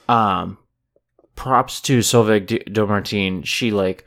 um 0.08 0.56
props 1.34 1.80
to 1.82 1.98
Solveig 1.98 2.46
D- 2.46 2.62
Dommartin 2.66 3.44
she 3.44 3.70
like 3.70 4.06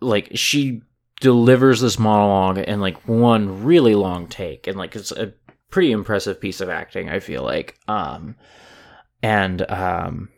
like 0.00 0.30
she 0.34 0.80
delivers 1.20 1.80
this 1.80 1.98
monologue 1.98 2.58
in 2.58 2.80
like 2.80 3.06
one 3.08 3.62
really 3.64 3.94
long 3.94 4.26
take 4.26 4.66
and 4.66 4.76
like 4.78 4.96
it's 4.96 5.12
a 5.12 5.32
pretty 5.70 5.90
impressive 5.92 6.40
piece 6.40 6.60
of 6.60 6.68
acting 6.68 7.08
i 7.10 7.18
feel 7.18 7.42
like. 7.42 7.76
Um 7.88 8.36
and 9.22 9.68
um 9.70 10.28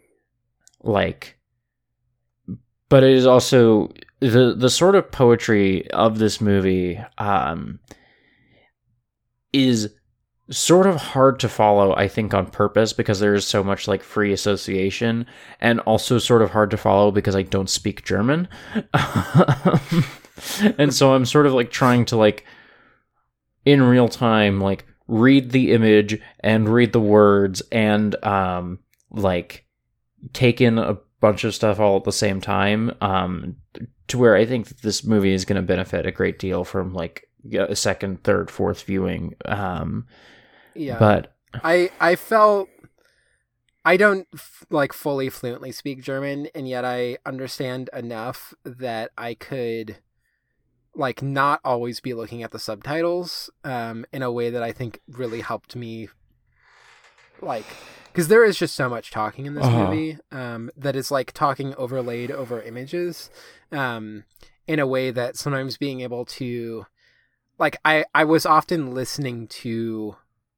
like 0.87 1.39
but 2.89 3.03
it 3.03 3.11
is 3.11 3.27
also 3.27 3.93
the 4.21 4.55
the 4.57 4.71
sort 4.71 4.95
of 4.95 5.11
poetry 5.11 5.91
of 5.91 6.19
this 6.19 6.41
movie 6.41 6.99
um 7.19 7.79
is 9.53 9.93
sort 10.51 10.87
of 10.87 10.97
hard 10.97 11.41
to 11.41 11.49
follow 11.49 11.95
i 11.97 12.07
think 12.07 12.33
on 12.33 12.47
purpose 12.47 12.93
because 12.93 13.19
there 13.19 13.35
is 13.35 13.45
so 13.45 13.65
much 13.65 13.89
like 13.89 14.03
free 14.03 14.33
association 14.33 15.27
and 15.61 15.81
also 15.81 16.19
sort 16.19 16.43
of 16.43 16.51
hard 16.51 16.71
to 16.71 16.77
follow 16.77 17.11
because 17.11 17.35
i 17.35 17.43
don't 17.43 17.71
speak 17.71 18.05
german. 18.05 18.49
And 20.79 20.95
so 20.95 21.15
i'm 21.15 21.25
sort 21.25 21.47
of 21.47 21.55
like 21.55 21.71
trying 21.71 22.05
to 22.07 22.17
like 22.17 22.45
in 23.65 23.83
real 23.83 24.09
time 24.09 24.61
like 24.61 24.85
read 25.09 25.51
the 25.51 25.73
image 25.73 26.21
and 26.41 26.69
read 26.69 26.93
the 26.93 27.01
words 27.01 27.63
and 27.73 28.15
um 28.25 28.79
like 29.11 29.66
take 30.33 30.61
in 30.61 30.79
a 30.79 30.99
bunch 31.21 31.45
of 31.45 31.55
stuff 31.55 31.81
all 31.81 31.97
at 31.97 32.05
the 32.05 32.13
same 32.13 32.41
time 32.41 32.93
um 33.01 33.57
to 34.07 34.19
where 34.19 34.37
i 34.37 34.45
think 34.45 34.69
that 34.69 34.83
this 34.83 35.05
movie 35.05 35.33
is 35.33 35.45
going 35.45 35.57
to 35.57 35.67
benefit 35.67 36.07
a 36.07 36.13
great 36.13 36.39
deal 36.39 36.65
from 36.65 36.93
like 36.93 37.29
a 37.53 37.77
second 37.77 38.23
third 38.23 38.51
fourth 38.51 38.83
viewing 38.83 39.35
um 39.47 40.07
yeah. 40.75 40.99
but 40.99 41.33
I 41.65 41.91
I 42.01 42.17
felt 42.17 42.69
I 43.85 43.97
don't 43.97 44.27
f- 44.35 44.65
like 44.71 44.93
fully 44.93 45.29
fluently 45.31 45.73
speak 45.73 46.03
German, 46.03 46.49
and 46.55 46.69
yet 46.69 46.85
I 46.85 47.19
understand 47.25 47.91
enough 47.93 48.55
that 48.65 49.11
I 49.17 49.35
could 49.35 49.99
like 50.95 51.23
not 51.23 51.61
always 51.65 52.01
be 52.01 52.15
looking 52.15 52.43
at 52.43 52.53
the 52.53 52.59
subtitles 52.59 53.51
um, 53.65 54.07
in 54.13 54.23
a 54.23 54.33
way 54.33 54.51
that 54.51 54.63
I 54.63 54.73
think 54.73 55.01
really 55.09 55.43
helped 55.43 55.77
me 55.77 56.09
like 57.43 57.67
because 58.17 58.29
there 58.29 58.45
is 58.45 58.57
just 58.57 58.75
so 58.75 58.89
much 58.89 59.11
talking 59.11 59.45
in 59.45 59.53
this 59.55 59.67
Uh-huh. 59.67 59.85
movie 59.91 60.17
um, 60.33 60.71
that 60.75 60.97
is 60.97 61.11
like 61.11 61.33
talking 61.33 61.75
overlaid 61.75 62.31
over 62.31 62.63
images 62.63 63.29
um, 63.71 64.25
in 64.67 64.79
a 64.79 64.87
way 64.87 65.11
that 65.11 65.37
sometimes 65.37 65.77
being 65.77 66.01
able 66.01 66.25
to 66.25 66.87
like 67.59 67.77
I 67.85 68.07
I 68.15 68.25
was 68.25 68.47
often 68.47 68.95
listening 68.95 69.49
to 69.49 70.17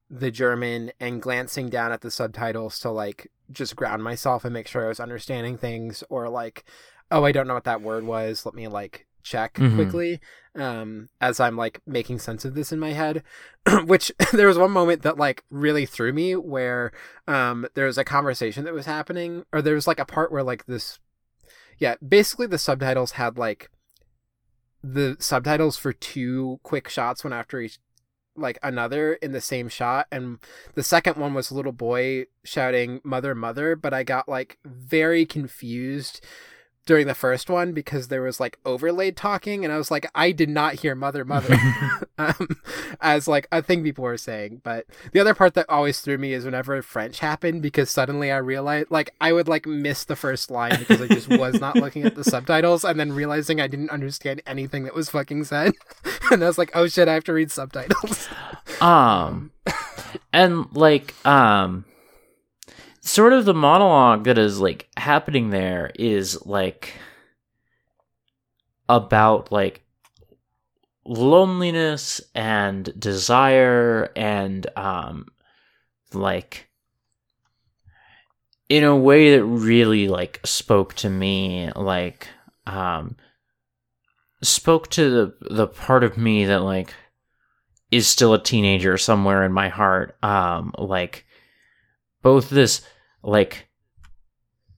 the 0.09 0.31
German 0.31 0.93
and 1.01 1.21
glancing 1.21 1.69
down 1.69 1.91
at 1.91 2.01
the 2.03 2.13
subtitles 2.13 2.79
to 2.81 2.91
like 2.91 3.27
just 3.51 3.75
ground 3.75 4.05
myself 4.05 4.45
and 4.45 4.55
make 4.55 4.69
sure 4.69 4.85
I 4.85 4.89
was 4.89 5.01
understanding 5.01 5.59
things 5.59 6.05
or 6.09 6.29
like 6.29 6.65
oh 7.11 7.25
I 7.25 7.33
don't 7.33 7.49
know 7.49 7.55
what 7.55 7.65
that 7.65 7.83
word 7.83 8.05
was 8.05 8.47
let 8.47 8.55
me 8.55 8.69
like 8.69 9.08
check 9.23 9.55
Mhm. 9.55 9.75
quickly 9.75 10.21
um 10.55 11.09
as 11.21 11.39
I'm 11.41 11.57
like 11.57 11.81
making 11.87 12.19
sense 12.19 12.45
of 12.45 12.55
this 12.55 12.73
in 12.73 12.79
my 12.79 12.93
head 12.93 13.23
which 13.85 14.11
there 14.33 14.49
was 14.49 14.59
one 14.59 14.71
moment 14.71 15.03
that 15.03 15.19
like 15.19 15.45
really 15.51 15.87
threw 15.87 16.13
me 16.13 16.35
where 16.37 16.93
um 17.27 17.67
there 17.75 17.87
was 17.87 17.99
a 17.99 18.05
conversation 18.05 18.65
that 18.65 18.75
was 18.75 18.87
happening 18.87 19.45
or 19.53 19.61
there 19.63 19.75
was 19.75 19.87
like 19.87 19.99
a 20.01 20.05
part 20.05 20.33
where 20.33 20.43
like 20.43 20.67
this 20.67 20.99
yeah 21.79 21.95
basically 22.07 22.47
the 22.47 22.59
subtitles 22.59 23.13
had 23.13 23.37
like 23.39 23.71
the 24.83 25.17
subtitles 25.19 25.77
for 25.77 25.93
two 25.93 26.61
quick 26.63 26.89
shots 26.89 27.25
one 27.25 27.33
after 27.33 27.61
each 27.61 27.79
like 28.37 28.59
another 28.63 29.15
in 29.15 29.33
the 29.33 29.41
same 29.41 29.69
shot 29.69 30.07
and 30.13 30.39
the 30.75 30.83
second 30.83 31.17
one 31.17 31.35
was 31.35 31.51
a 31.51 31.55
little 31.55 31.73
boy 31.73 32.25
shouting 32.45 33.01
mother 33.03 33.35
mother 33.35 33.75
but 33.75 33.93
i 33.93 34.05
got 34.05 34.29
like 34.29 34.59
very 34.65 35.27
confused 35.27 36.25
during 36.89 37.07
the 37.07 37.15
first 37.15 37.51
one 37.51 37.73
because 37.73 38.09
there 38.09 38.23
was 38.23 38.41
like 38.41 38.59
overlaid 38.65 39.15
talking 39.15 39.63
and 39.63 39.73
i 39.73 39.77
was 39.77 39.91
like 39.91 40.11
i 40.15 40.33
did 40.33 40.49
not 40.49 40.75
hear 40.75 40.95
mother 40.95 41.23
mother 41.23 41.55
um, 42.19 42.49
as 43.01 43.29
like 43.29 43.47
a 43.53 43.63
thing 43.63 43.83
people 43.83 44.05
were 44.05 44.17
saying. 44.17 44.61
But 44.65 44.87
the 45.13 45.21
other 45.21 45.35
part 45.35 45.55
that 45.55 45.69
always 45.69 46.01
threw 46.01 46.19
me 46.19 46.33
is 46.33 46.45
whenever 46.45 46.81
French 46.83 47.21
happened 47.21 47.63
because 47.63 47.91
suddenly 47.91 48.31
I 48.33 48.39
realized 48.39 48.91
like 48.91 49.15
I 49.21 49.33
would 49.33 49.49
like 49.49 49.67
miss 49.67 50.05
the 50.05 50.17
first 50.17 50.51
line 50.51 50.79
because 50.79 51.01
I 51.01 51.07
just 51.07 51.29
was 51.29 51.61
not 51.61 51.77
looking 51.77 52.05
at 52.05 52.15
the 52.15 52.25
subtitles 52.25 52.85
and 52.85 52.99
then 52.99 53.13
realizing 53.13 53.61
I 53.61 53.69
didn't 53.69 53.91
understand 53.91 54.43
anything 54.47 54.85
that 54.85 54.95
was 54.95 55.11
fucking 55.11 55.45
said. 55.45 55.75
and 56.31 56.43
I 56.43 56.47
was 56.47 56.59
like, 56.59 56.73
oh 56.75 56.89
shit, 56.89 57.09
I 57.09 57.15
have 57.15 57.25
to 57.25 57.33
read 57.33 57.51
subtitles. 57.51 58.29
um 58.81 59.51
and 60.33 60.67
like 60.75 61.15
um 61.27 61.85
sort 63.09 63.33
of 63.33 63.45
the 63.47 63.55
monologue 63.55 64.25
that 64.25 64.37
is 64.37 64.61
like 64.61 64.89
happening 64.97 65.51
there 65.51 65.91
is 65.95 66.45
like 66.45 66.93
about 68.89 69.51
like 69.51 69.83
loneliness 71.07 72.21
and 72.35 72.93
desire 72.99 74.11
and 74.15 74.67
um 74.77 75.27
like 76.13 76.69
in 78.69 78.85
a 78.85 78.97
way 78.97 79.35
that 79.35 79.45
really 79.45 80.07
like 80.09 80.39
spoke 80.45 80.93
to 80.93 81.09
me 81.09 81.71
like 81.75 82.29
um 82.67 83.17
spoke 84.43 84.91
to 84.91 85.09
the 85.09 85.55
the 85.55 85.67
part 85.67 86.05
of 86.05 86.19
me 86.19 86.45
that 86.45 86.61
like 86.61 86.93
is 87.91 88.07
still 88.07 88.35
a 88.35 88.43
teenager 88.43 88.99
somewhere 88.99 89.45
in 89.45 89.53
my 89.53 89.71
heart 89.71 90.15
um 90.23 90.75
like 90.79 91.25
both 92.21 92.51
this 92.51 92.83
like 93.23 93.69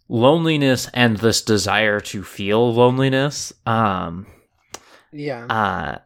loneliness 0.09 0.89
and 0.93 1.17
this 1.19 1.43
desire 1.43 2.01
to 2.01 2.25
feel 2.25 2.73
loneliness 2.75 3.53
um 3.67 4.27
yeah. 5.13 5.45
uh 5.47 5.99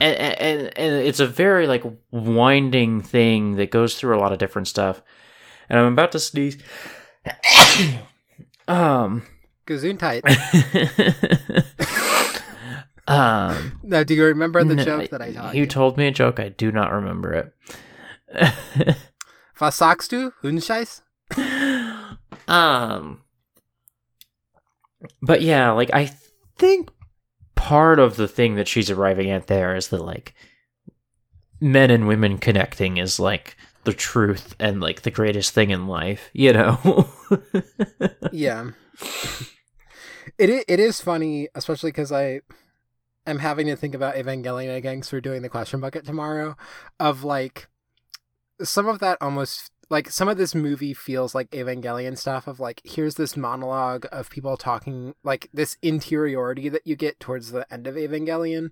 and, 0.00 0.16
and 0.40 0.78
and 0.78 0.94
it's 1.06 1.20
a 1.20 1.26
very 1.26 1.66
like 1.66 1.84
winding 2.10 3.00
thing 3.00 3.56
that 3.56 3.70
goes 3.70 3.94
through 3.94 4.16
a 4.16 4.20
lot 4.20 4.32
of 4.32 4.38
different 4.38 4.66
stuff 4.66 5.02
and 5.68 5.78
i'm 5.78 5.92
about 5.92 6.10
to 6.12 6.18
sneeze 6.18 6.58
um 8.68 9.22
Gesundheit. 9.66 10.22
um 13.08 13.78
Now, 13.82 14.02
do 14.02 14.14
you 14.14 14.24
remember 14.24 14.62
the 14.64 14.74
no, 14.74 14.84
joke 14.84 15.10
that 15.10 15.22
I 15.22 15.32
taught 15.32 15.54
you 15.54 15.62
you? 15.62 15.66
told 15.66 15.96
me 15.96 16.06
a 16.06 16.10
joke 16.10 16.40
i 16.40 16.48
do 16.48 16.72
not 16.72 16.92
remember 16.92 17.32
it 17.32 17.54
Was 19.60 19.76
sagst 19.76 20.10
du? 20.10 20.32
Um 22.48 23.20
but 25.22 25.42
yeah 25.42 25.70
like 25.72 25.90
i 25.92 26.06
think 26.58 26.90
part 27.54 27.98
of 27.98 28.16
the 28.16 28.28
thing 28.28 28.54
that 28.56 28.68
she's 28.68 28.90
arriving 28.90 29.30
at 29.30 29.46
there 29.46 29.74
is 29.74 29.88
that 29.88 30.02
like 30.02 30.34
men 31.60 31.90
and 31.90 32.06
women 32.06 32.38
connecting 32.38 32.96
is 32.96 33.18
like 33.18 33.56
the 33.84 33.92
truth 33.92 34.54
and 34.58 34.80
like 34.80 35.02
the 35.02 35.10
greatest 35.10 35.52
thing 35.52 35.70
in 35.70 35.86
life 35.86 36.30
you 36.32 36.52
know 36.52 37.08
yeah. 38.32 38.70
It 40.38 40.64
it 40.66 40.80
is 40.80 41.00
funny, 41.00 41.48
especially 41.54 41.90
because 41.90 42.10
I 42.10 42.40
am 43.26 43.38
having 43.38 43.66
to 43.66 43.76
think 43.76 43.94
about 43.94 44.16
Evangelion 44.16 44.74
again 44.76 45.00
'cause 45.00 45.12
we're 45.12 45.20
doing 45.20 45.42
the 45.42 45.48
question 45.48 45.80
bucket 45.80 46.04
tomorrow. 46.04 46.56
Of 46.98 47.22
like 47.24 47.68
some 48.62 48.88
of 48.88 48.98
that 49.00 49.18
almost 49.20 49.70
like 49.94 50.10
some 50.10 50.28
of 50.28 50.36
this 50.36 50.56
movie 50.56 50.92
feels 50.92 51.36
like 51.36 51.50
Evangelion 51.52 52.18
stuff. 52.18 52.48
Of 52.48 52.58
like 52.58 52.82
here's 52.84 53.14
this 53.14 53.36
monologue 53.36 54.06
of 54.10 54.28
people 54.28 54.56
talking 54.56 55.14
like 55.22 55.48
this 55.54 55.76
interiority 55.82 56.68
that 56.68 56.84
you 56.84 56.96
get 56.96 57.20
towards 57.20 57.52
the 57.52 57.72
end 57.72 57.86
of 57.86 57.94
Evangelion, 57.94 58.70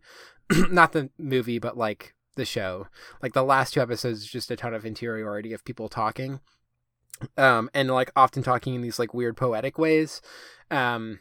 not 0.70 0.93
the 0.93 1.11
movie, 1.19 1.61
but 1.61 1.78
like 1.78 2.15
the 2.35 2.44
show. 2.44 2.89
Like 3.23 3.35
the 3.35 3.44
last 3.44 3.74
two 3.74 3.81
episodes 3.81 4.23
is 4.23 4.27
just 4.27 4.51
a 4.51 4.57
ton 4.57 4.74
of 4.74 4.85
interiority 4.85 5.53
of 5.53 5.65
people 5.65 5.89
talking 5.89 6.40
um 7.36 7.70
and 7.73 7.89
like 7.89 8.11
often 8.16 8.43
talking 8.43 8.74
in 8.74 8.82
these 8.82 8.99
like 8.99 9.15
weird 9.15 9.36
poetic 9.36 9.78
ways 9.78 10.20
um 10.73 11.20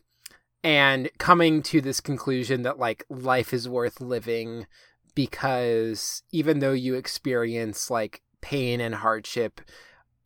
and 0.64 1.12
coming 1.20 1.62
to 1.62 1.80
this 1.80 2.00
conclusion 2.00 2.64
that 2.64 2.80
like 2.80 3.06
life 3.08 3.54
is 3.54 3.70
worth 3.70 4.02
living 4.02 4.66
because 5.14 6.24
even 6.32 6.58
though 6.58 6.72
you 6.72 6.96
experience 6.96 7.92
like 7.92 8.24
pain 8.42 8.82
and 8.82 8.96
hardship 8.96 9.62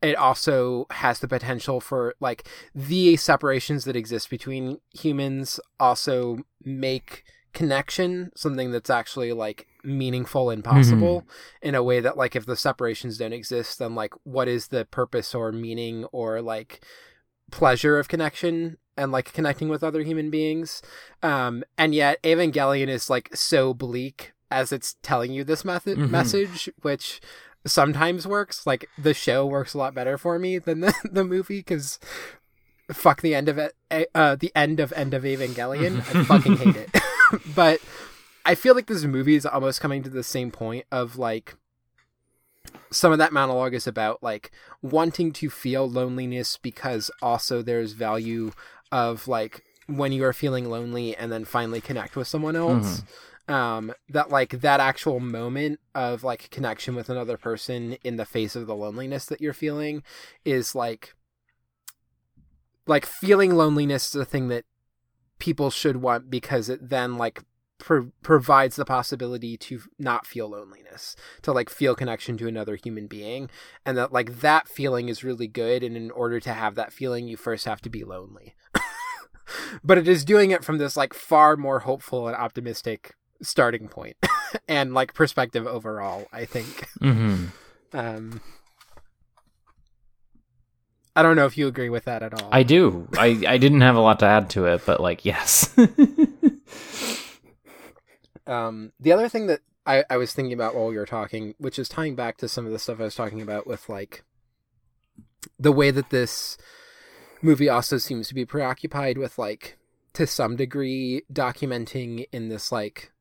it 0.06 0.16
also 0.16 0.86
has 0.92 1.20
the 1.20 1.28
potential 1.28 1.80
for 1.82 2.14
like 2.20 2.48
the 2.74 3.16
separations 3.18 3.86
that 3.86 3.96
exist 3.96 4.30
between 4.30 4.80
humans 4.94 5.60
also 5.80 6.38
make 6.64 7.24
connection 7.54 8.32
something 8.36 8.72
that's 8.72 8.90
actually 8.90 9.32
like 9.32 9.66
meaningful 9.84 10.50
and 10.50 10.64
possible 10.64 11.26
in 11.62 11.74
a 11.74 11.82
way 11.84 12.02
that 12.02 12.18
like 12.18 12.36
if 12.36 12.46
the 12.46 12.56
separations 12.58 13.18
don't 13.18 13.32
exist 13.32 13.80
then 13.80 13.96
like 13.96 14.14
what 14.24 14.48
is 14.48 14.68
the 14.68 14.84
purpose 14.86 15.34
or 15.34 15.52
meaning 15.54 16.04
or 16.12 16.42
like 16.42 16.84
pleasure 17.52 17.98
of 17.98 18.08
connection 18.10 18.78
and 18.98 19.12
like 19.12 19.32
connecting 19.32 19.70
with 19.70 19.84
other 19.84 20.02
human 20.04 20.30
beings 20.30 20.82
um 21.24 21.64
and 21.78 21.96
yet 21.96 22.22
evangelion 22.24 22.90
is 22.90 23.10
like 23.10 23.34
so 23.36 23.74
bleak 23.74 24.34
as 24.52 24.72
it's 24.74 24.96
telling 25.02 25.32
you 25.32 25.44
this 25.44 25.64
method 25.64 25.98
Mhm. 25.98 26.10
message 26.10 26.70
which 26.82 27.22
sometimes 27.66 28.28
works 28.28 28.66
like 28.66 28.90
the 28.98 29.14
show 29.14 29.46
works 29.46 29.74
a 29.74 29.78
lot 29.78 29.94
better 29.94 30.18
for 30.18 30.38
me 30.40 30.58
than 30.58 30.82
the, 30.82 30.94
the 31.12 31.24
movie 31.24 31.60
because 31.60 32.00
fuck 32.92 33.22
the 33.22 33.34
end 33.34 33.50
of 33.50 33.58
it 33.58 33.74
uh 34.14 34.36
the 34.36 34.52
end 34.56 34.80
of 34.80 34.94
end 34.94 35.14
of 35.14 35.24
evangelion. 35.24 36.00
I 36.16 36.24
fucking 36.26 36.58
hate 36.58 36.76
it. 36.76 36.90
But 37.56 37.82
I 38.46 38.54
feel 38.54 38.76
like 38.76 38.86
this 38.86 39.04
movie 39.04 39.36
is 39.36 39.48
almost 39.48 39.82
coming 39.82 40.04
to 40.04 40.12
the 40.12 40.22
same 40.22 40.52
point 40.52 40.86
of 40.92 41.18
like 41.18 41.56
some 42.92 43.12
of 43.12 43.18
that 43.18 43.34
monologue 43.34 43.74
is 43.74 43.88
about 43.88 44.22
like 44.22 44.52
wanting 44.84 45.32
to 45.34 45.50
feel 45.50 45.90
loneliness 45.90 46.58
because 46.58 47.10
also 47.22 47.64
there's 47.64 47.94
value 47.94 48.52
of 48.92 49.28
like 49.28 49.64
when 49.88 50.12
you 50.12 50.24
are 50.24 50.34
feeling 50.34 50.70
lonely 50.70 51.16
and 51.16 51.32
then 51.32 51.46
finally 51.46 51.82
connect 51.82 52.16
with 52.16 52.28
someone 52.28 52.56
else 52.56 53.02
um 53.48 53.94
that 54.10 54.30
like 54.30 54.62
that 54.62 54.80
actual 54.80 55.20
moment 55.20 55.80
of 55.94 56.24
like 56.24 56.50
connection 56.50 56.96
with 56.96 57.10
another 57.10 57.38
person 57.38 57.94
in 58.04 58.16
the 58.16 58.26
face 58.26 58.56
of 58.56 58.66
the 58.66 58.76
loneliness 58.76 59.26
that 59.26 59.42
you're 59.42 59.54
feeling 59.54 60.02
is 60.44 60.74
like 60.74 61.14
like 62.88 63.06
feeling 63.06 63.56
loneliness 63.56 64.08
is 64.10 64.22
a 64.22 64.26
thing 64.26 64.48
that 64.48 64.66
people 65.38 65.70
should 65.70 65.98
want 65.98 66.30
because 66.30 66.70
it 66.70 66.90
then 66.90 67.18
like 67.18 67.44
pro- 67.78 68.12
provides 68.24 68.78
the 68.78 68.86
possibility 68.86 69.58
to 69.58 69.82
not 70.00 70.26
feel 70.26 70.50
loneliness 70.50 71.16
to 71.42 71.52
like 71.52 71.70
feel 71.70 71.94
connection 71.94 72.38
to 72.38 72.48
another 72.48 72.76
human 72.76 73.06
being 73.06 73.50
and 73.86 73.98
that 73.98 74.12
like 74.12 74.40
that 74.40 74.68
feeling 74.68 75.10
is 75.10 75.24
really 75.24 75.48
good 75.48 75.84
and 75.84 75.96
in 75.96 76.10
order 76.12 76.40
to 76.40 76.54
have 76.54 76.76
that 76.76 76.94
feeling 76.94 77.28
you 77.28 77.38
first 77.38 77.66
have 77.66 77.82
to 77.82 77.90
be 77.90 78.04
lonely. 78.04 78.56
But 79.84 79.98
it 79.98 80.08
is 80.08 80.26
doing 80.26 80.52
it 80.52 80.64
from 80.64 80.78
this 80.78 80.98
like 80.98 81.14
far 81.14 81.56
more 81.56 81.82
hopeful 81.82 82.28
and 82.28 82.36
optimistic 82.36 83.14
starting 83.46 83.88
point 83.88 84.18
and 84.68 84.94
like 84.94 85.14
perspective 85.14 85.66
overall 85.68 86.28
i 86.34 86.46
think. 86.46 86.88
Hmm 87.00 87.46
um 87.94 88.42
i 91.16 91.22
don't 91.22 91.36
know 91.36 91.46
if 91.46 91.58
you 91.58 91.68
agree 91.68 91.90
with 91.90 92.06
that 92.06 92.24
at 92.24 92.42
all. 92.42 92.50
I 92.52 92.64
do. 92.64 93.08
I 93.18 93.42
i 93.48 93.58
didn't 93.58 93.82
have 93.82 93.96
a 93.96 94.02
lot 94.02 94.20
to 94.20 94.26
add 94.26 94.50
to 94.52 94.66
it 94.66 94.86
but 94.86 95.00
like 95.00 95.26
yes. 95.26 95.74
Um, 98.48 98.92
the 99.00 99.12
other 99.12 99.30
thing 99.30 99.48
that 99.48 99.62
I, 99.86 100.04
I 100.10 100.18
was 100.18 100.34
thinking 100.34 100.54
about 100.54 100.76
while 100.76 100.88
we 100.88 100.98
were 100.98 101.06
talking, 101.06 101.56
which 101.58 101.80
is 101.80 101.90
tying 101.90 102.16
back 102.16 102.38
to 102.38 102.48
some 102.48 102.66
of 102.66 102.72
the 102.72 102.80
stuff 102.80 103.00
I 103.00 103.04
was 103.04 103.16
talking 103.16 103.42
about 103.42 103.68
with 103.68 103.90
like 103.90 104.24
the 105.60 105.72
way 105.72 105.92
that 105.92 106.10
this 106.10 106.58
movie 107.42 107.70
also 107.70 107.98
seems 107.98 108.28
to 108.28 108.36
be 108.36 108.46
preoccupied 108.46 109.18
with 109.18 109.38
like 109.38 109.78
to 110.14 110.26
some 110.26 110.56
degree 110.56 111.24
documenting 111.32 112.28
in 112.32 112.50
this 112.50 112.72
like 112.72 113.12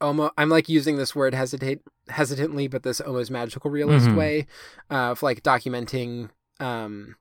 almost 0.00 0.32
I'm 0.36 0.48
like 0.48 0.68
using 0.68 0.96
this 0.96 1.14
word 1.14 1.34
hesitate 1.34 1.80
hesitantly, 2.08 2.68
but 2.68 2.82
this 2.82 3.00
almost 3.00 3.30
magical 3.30 3.70
realist 3.70 4.08
Mhm. 4.08 4.16
way 4.16 4.46
uh, 4.90 5.10
of 5.12 5.22
like 5.22 5.42
documenting 5.42 6.30
um 6.60 7.16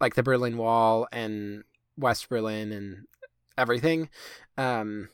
like 0.00 0.14
the 0.14 0.22
Berlin 0.22 0.56
Wall 0.56 1.06
and 1.12 1.64
West 1.96 2.28
Berlin 2.28 2.72
and 2.72 3.06
everything. 3.58 4.08
Um 4.56 5.08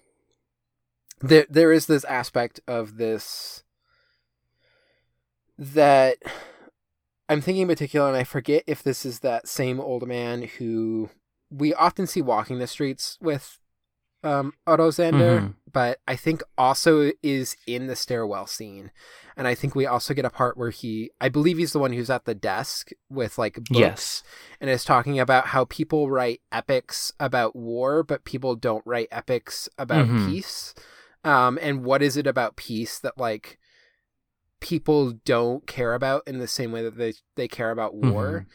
there 1.20 1.46
there 1.48 1.72
is 1.72 1.86
this 1.86 2.04
aspect 2.04 2.60
of 2.66 2.96
this 2.96 3.62
that 5.58 6.18
I'm 7.28 7.40
thinking 7.40 7.62
in 7.62 7.68
particular, 7.68 8.06
and 8.08 8.16
I 8.16 8.24
forget 8.24 8.62
if 8.66 8.82
this 8.82 9.04
is 9.04 9.20
that 9.20 9.48
same 9.48 9.80
old 9.80 10.06
man 10.06 10.42
who 10.42 11.10
we 11.50 11.74
often 11.74 12.06
see 12.06 12.22
walking 12.22 12.58
the 12.58 12.66
streets 12.66 13.18
with 13.20 13.58
um, 14.26 14.52
Otto 14.66 14.90
Sander, 14.90 15.40
Mhm. 15.40 15.54
but 15.72 16.00
I 16.08 16.16
think 16.16 16.42
also 16.58 17.12
is 17.22 17.56
in 17.66 17.86
the 17.86 17.94
stairwell 17.96 18.46
scene. 18.46 18.90
And 19.36 19.46
I 19.46 19.54
think 19.54 19.74
we 19.74 19.86
also 19.86 20.14
get 20.14 20.24
a 20.24 20.30
part 20.30 20.56
where 20.56 20.70
he, 20.70 21.10
I 21.20 21.28
believe 21.28 21.58
he's 21.58 21.72
the 21.72 21.78
one 21.78 21.92
who's 21.92 22.08
at 22.10 22.24
the 22.24 22.34
desk 22.34 22.90
with 23.10 23.36
like 23.38 23.54
books 23.56 23.78
yes 23.78 24.22
and 24.60 24.70
is 24.70 24.84
talking 24.84 25.20
about 25.20 25.48
how 25.48 25.66
people 25.66 26.10
write 26.10 26.40
epics 26.50 27.12
about 27.20 27.54
war, 27.54 28.02
but 28.02 28.24
people 28.24 28.56
don't 28.56 28.82
write 28.86 29.08
epics 29.12 29.68
about 29.78 30.06
Mhm. 30.08 30.26
peace. 30.26 30.74
um, 31.24 31.58
and 31.60 31.84
what 31.84 32.02
is 32.02 32.16
it 32.16 32.26
about 32.26 32.54
peace 32.56 32.98
that 33.00 33.18
like 33.18 33.58
people 34.60 35.12
don't 35.24 35.66
care 35.66 35.92
about 35.94 36.22
in 36.26 36.38
the 36.38 36.46
same 36.48 36.72
way 36.72 36.82
that 36.82 36.96
they 36.96 37.12
they 37.34 37.48
care 37.48 37.70
about 37.70 37.94
war. 37.94 38.46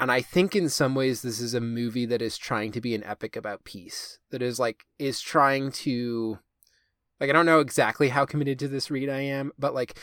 And 0.00 0.10
I 0.10 0.22
think 0.22 0.56
in 0.56 0.68
some 0.68 0.94
ways 0.94 1.22
this 1.22 1.40
is 1.40 1.54
a 1.54 1.60
movie 1.60 2.06
that 2.06 2.22
is 2.22 2.38
trying 2.38 2.72
to 2.72 2.80
be 2.80 2.94
an 2.94 3.04
epic 3.04 3.36
about 3.36 3.64
peace. 3.64 4.18
That 4.30 4.42
is 4.42 4.58
like 4.58 4.84
is 4.98 5.20
trying 5.20 5.70
to 5.72 6.38
like 7.20 7.30
I 7.30 7.32
don't 7.32 7.46
know 7.46 7.60
exactly 7.60 8.08
how 8.08 8.24
committed 8.24 8.58
to 8.60 8.68
this 8.68 8.90
read 8.90 9.08
I 9.08 9.20
am, 9.20 9.52
but 9.58 9.74
like 9.74 9.98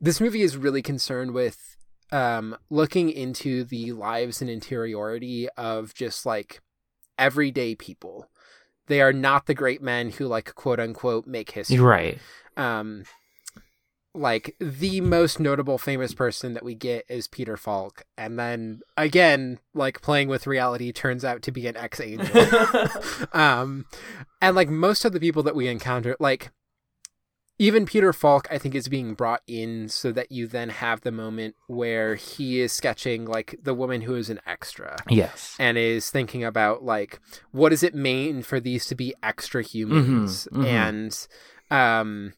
this 0.00 0.20
movie 0.20 0.42
is 0.42 0.56
really 0.56 0.82
concerned 0.82 1.32
with 1.32 1.76
um 2.12 2.56
looking 2.70 3.10
into 3.10 3.64
the 3.64 3.92
lives 3.92 4.40
and 4.42 4.50
interiority 4.50 5.48
of 5.56 5.94
just 5.94 6.26
like 6.26 6.60
everyday 7.18 7.74
people. 7.74 8.28
They 8.86 9.00
are 9.00 9.12
not 9.14 9.46
the 9.46 9.54
great 9.54 9.80
men 9.80 10.10
who 10.10 10.26
like 10.26 10.54
quote 10.54 10.78
unquote 10.80 11.26
make 11.26 11.52
history 11.52 11.78
Right. 11.78 12.18
um 12.56 13.04
like 14.16 14.54
the 14.60 15.00
most 15.00 15.40
notable 15.40 15.76
famous 15.76 16.14
person 16.14 16.54
that 16.54 16.62
we 16.64 16.74
get 16.74 17.04
is 17.08 17.26
Peter 17.26 17.56
Falk 17.56 18.04
and 18.16 18.38
then 18.38 18.80
again 18.96 19.58
like 19.74 20.00
playing 20.02 20.28
with 20.28 20.46
reality 20.46 20.92
turns 20.92 21.24
out 21.24 21.42
to 21.42 21.50
be 21.50 21.66
an 21.66 21.76
ex-angel 21.76 22.26
um 23.32 23.84
and 24.40 24.54
like 24.54 24.68
most 24.68 25.04
of 25.04 25.12
the 25.12 25.18
people 25.20 25.42
that 25.42 25.56
we 25.56 25.66
encounter 25.66 26.16
like 26.20 26.50
even 27.58 27.86
Peter 27.86 28.12
Falk 28.12 28.48
I 28.50 28.58
think 28.58 28.74
is 28.74 28.88
being 28.88 29.14
brought 29.14 29.42
in 29.46 29.88
so 29.88 30.10
that 30.12 30.30
you 30.32 30.46
then 30.46 30.70
have 30.70 31.00
the 31.02 31.12
moment 31.12 31.54
where 31.68 32.14
he 32.16 32.60
is 32.60 32.72
sketching 32.72 33.24
like 33.26 33.56
the 33.62 33.74
woman 33.74 34.02
who 34.02 34.14
is 34.16 34.28
an 34.30 34.40
extra 34.46 34.96
yes. 35.08 35.56
and 35.58 35.78
is 35.78 36.10
thinking 36.10 36.42
about 36.44 36.84
like 36.84 37.20
what 37.52 37.68
does 37.70 37.82
it 37.82 37.94
mean 37.94 38.42
for 38.42 38.58
these 38.60 38.86
to 38.86 38.94
be 38.94 39.14
extra 39.22 39.62
humans 39.62 40.48
Mhm, 40.52 40.64
mhm. 40.64 40.66
and 40.66 41.28
um 41.70 42.32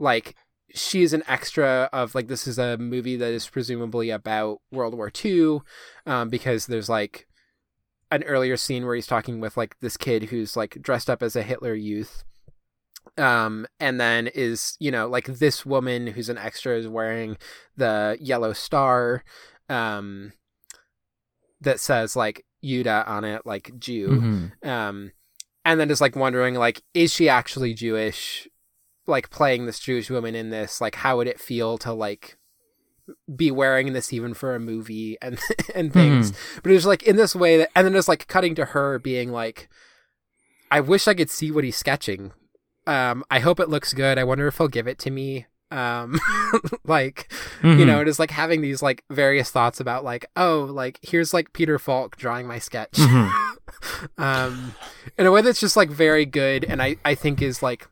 like 0.00 0.34
she 0.74 1.02
is 1.02 1.12
an 1.12 1.22
extra 1.26 1.88
of 1.92 2.14
like 2.14 2.28
this 2.28 2.46
is 2.46 2.58
a 2.58 2.76
movie 2.76 3.16
that 3.16 3.32
is 3.32 3.48
presumably 3.48 4.10
about 4.10 4.60
World 4.70 4.94
War 4.94 5.10
II 5.24 5.60
um 6.06 6.28
because 6.28 6.66
there's 6.66 6.88
like 6.88 7.26
an 8.10 8.22
earlier 8.24 8.56
scene 8.56 8.84
where 8.86 8.94
he's 8.94 9.06
talking 9.06 9.40
with 9.40 9.56
like 9.56 9.76
this 9.80 9.96
kid 9.96 10.24
who's 10.24 10.56
like 10.56 10.78
dressed 10.82 11.08
up 11.10 11.22
as 11.22 11.36
a 11.36 11.42
Hitler 11.42 11.74
youth 11.74 12.24
um 13.16 13.66
and 13.80 13.98
then 14.00 14.26
is 14.28 14.76
you 14.78 14.90
know 14.90 15.08
like 15.08 15.26
this 15.26 15.64
woman 15.64 16.06
who's 16.08 16.28
an 16.28 16.38
extra 16.38 16.76
is 16.76 16.86
wearing 16.86 17.36
the 17.76 18.16
yellow 18.20 18.52
star 18.52 19.24
um 19.68 20.32
that 21.60 21.80
says 21.80 22.14
like 22.14 22.44
Yuda 22.64 23.06
on 23.08 23.24
it 23.24 23.42
like 23.46 23.72
Jew 23.78 24.08
Mhm. 24.62 24.66
um 24.66 25.12
and 25.64 25.80
then 25.80 25.88
just 25.88 26.00
like 26.00 26.16
wondering 26.16 26.54
like 26.54 26.82
is 26.94 27.12
she 27.12 27.28
actually 27.28 27.74
Jewish 27.74 28.46
like 29.08 29.30
playing 29.30 29.66
this 29.66 29.78
Jewish 29.80 30.10
woman 30.10 30.34
in 30.34 30.50
this 30.50 30.80
like 30.80 30.96
how 30.96 31.16
would 31.16 31.26
it 31.26 31.40
feel 31.40 31.78
to 31.78 31.92
like 31.92 32.36
be 33.34 33.50
wearing 33.50 33.94
this 33.94 34.12
even 34.12 34.34
for 34.34 34.54
a 34.54 34.60
movie 34.60 35.16
and 35.22 35.38
and 35.74 35.92
things? 35.92 36.32
But 36.62 36.70
it 36.72 36.74
was 36.74 36.86
like 36.86 37.02
in 37.04 37.16
this 37.16 37.34
way 37.34 37.56
that 37.58 37.70
and 37.74 37.86
then 37.86 37.94
just 37.94 38.08
like 38.08 38.28
cutting 38.28 38.54
to 38.56 38.66
her 38.66 38.98
being 38.98 39.32
like 39.32 39.68
I 40.70 40.80
wish 40.80 41.08
I 41.08 41.14
could 41.14 41.30
see 41.30 41.50
what 41.50 41.64
he's 41.64 41.76
sketching. 41.76 42.32
Um 42.86 43.24
I 43.30 43.40
hope 43.40 43.58
it 43.60 43.68
looks 43.70 43.94
good. 43.94 44.18
I 44.18 44.24
wonder 44.24 44.46
if 44.46 44.58
he'll 44.58 44.68
give 44.68 44.86
it 44.86 44.98
to 45.00 45.10
me. 45.10 45.46
Um 45.70 46.18
like 46.84 47.30
you 47.62 47.70
Mhm. 47.70 47.86
know 47.86 48.00
it 48.00 48.08
is 48.08 48.18
like 48.18 48.30
having 48.30 48.60
these 48.60 48.82
like 48.82 49.04
various 49.10 49.50
thoughts 49.50 49.80
about 49.80 50.04
like 50.04 50.26
oh 50.36 50.68
like 50.70 50.98
here's 51.02 51.32
like 51.34 51.52
Peter 51.52 51.78
Falk 51.78 52.16
drawing 52.16 52.46
my 52.46 52.58
sketch. 52.58 52.92
Mhm. 52.92 53.32
um 54.18 54.74
in 55.18 55.26
a 55.26 55.32
way 55.32 55.42
that's 55.42 55.60
just 55.60 55.76
like 55.76 55.90
very 55.90 56.26
good 56.26 56.64
and 56.64 56.82
I 56.82 56.96
I 57.04 57.14
think 57.14 57.40
is 57.42 57.62
like 57.62 57.86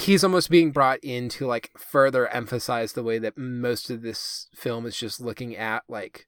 he's 0.00 0.24
almost 0.24 0.50
being 0.50 0.70
brought 0.70 0.98
in 1.02 1.28
to 1.28 1.46
like 1.46 1.70
further 1.76 2.28
emphasize 2.28 2.92
the 2.92 3.02
way 3.02 3.18
that 3.18 3.36
most 3.36 3.90
of 3.90 4.02
this 4.02 4.48
film 4.54 4.86
is 4.86 4.96
just 4.96 5.20
looking 5.20 5.56
at 5.56 5.82
like 5.88 6.26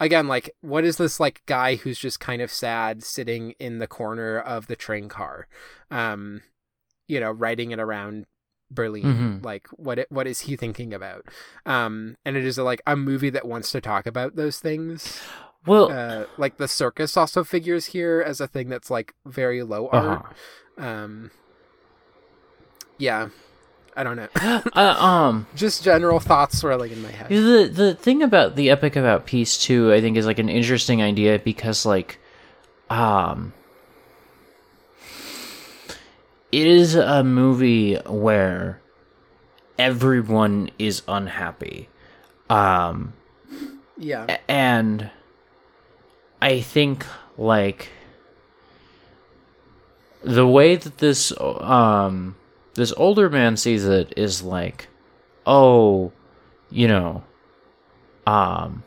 again 0.00 0.26
like 0.28 0.50
what 0.60 0.84
is 0.84 0.96
this 0.96 1.20
like 1.20 1.42
guy 1.46 1.76
who's 1.76 1.98
just 1.98 2.20
kind 2.20 2.40
of 2.42 2.50
sad 2.50 3.02
sitting 3.02 3.52
in 3.58 3.78
the 3.78 3.86
corner 3.86 4.38
of 4.38 4.66
the 4.66 4.76
train 4.76 5.08
car 5.08 5.46
um 5.90 6.40
you 7.06 7.20
know 7.20 7.30
riding 7.30 7.70
it 7.70 7.78
around 7.78 8.26
Berlin 8.70 9.02
Mhm. 9.04 9.44
like 9.44 9.66
what 9.72 9.98
it, 9.98 10.06
what 10.10 10.26
is 10.26 10.40
he 10.40 10.56
thinking 10.56 10.94
about 10.94 11.26
um 11.66 12.16
and 12.24 12.36
it 12.36 12.44
is 12.44 12.56
a, 12.56 12.64
like 12.64 12.80
a 12.86 12.96
movie 12.96 13.30
that 13.30 13.46
wants 13.46 13.70
to 13.72 13.80
talk 13.82 14.06
about 14.06 14.34
those 14.36 14.60
things 14.60 15.20
Well, 15.66 15.90
uh 15.92 16.24
like 16.38 16.56
the 16.56 16.68
circus 16.68 17.16
also 17.16 17.44
figures 17.44 17.86
here 17.86 18.24
as 18.26 18.40
a 18.40 18.48
thing 18.48 18.70
that's 18.70 18.90
like 18.90 19.14
very 19.26 19.62
low 19.62 19.88
art 19.88 20.24
uh-huh. 20.78 20.86
um 20.88 21.30
yeah. 22.98 23.28
I 23.96 24.04
don't 24.04 24.16
know. 24.16 24.28
Uh, 24.74 24.96
um, 24.98 25.46
just 25.54 25.84
general 25.84 26.18
thoughts 26.18 26.58
swirling 26.58 26.92
in 26.92 27.02
my 27.02 27.10
head. 27.10 27.28
The 27.28 27.70
the 27.72 27.94
thing 27.94 28.22
about 28.22 28.56
the 28.56 28.70
epic 28.70 28.96
about 28.96 29.26
peace 29.26 29.58
too, 29.58 29.92
I 29.92 30.00
think, 30.00 30.16
is 30.16 30.24
like 30.24 30.38
an 30.38 30.48
interesting 30.48 31.02
idea 31.02 31.38
because 31.38 31.84
like, 31.84 32.18
um, 32.88 33.52
it 36.50 36.66
is 36.66 36.94
a 36.94 37.22
movie 37.22 37.96
where 38.06 38.80
everyone 39.78 40.70
is 40.78 41.02
unhappy, 41.06 41.88
um, 42.48 43.12
yeah. 43.98 44.38
and 44.48 45.10
I 46.40 46.60
think 46.60 47.04
like 47.36 47.90
the 50.22 50.46
way 50.46 50.76
that 50.76 50.98
this 50.98 51.32
um 51.40 52.36
this 52.74 52.92
older 52.96 53.28
man 53.28 53.56
sees 53.56 53.84
it 53.84 54.12
is 54.16 54.42
like 54.42 54.88
oh 55.46 56.12
you 56.70 56.88
know 56.88 57.22
um 58.26 58.82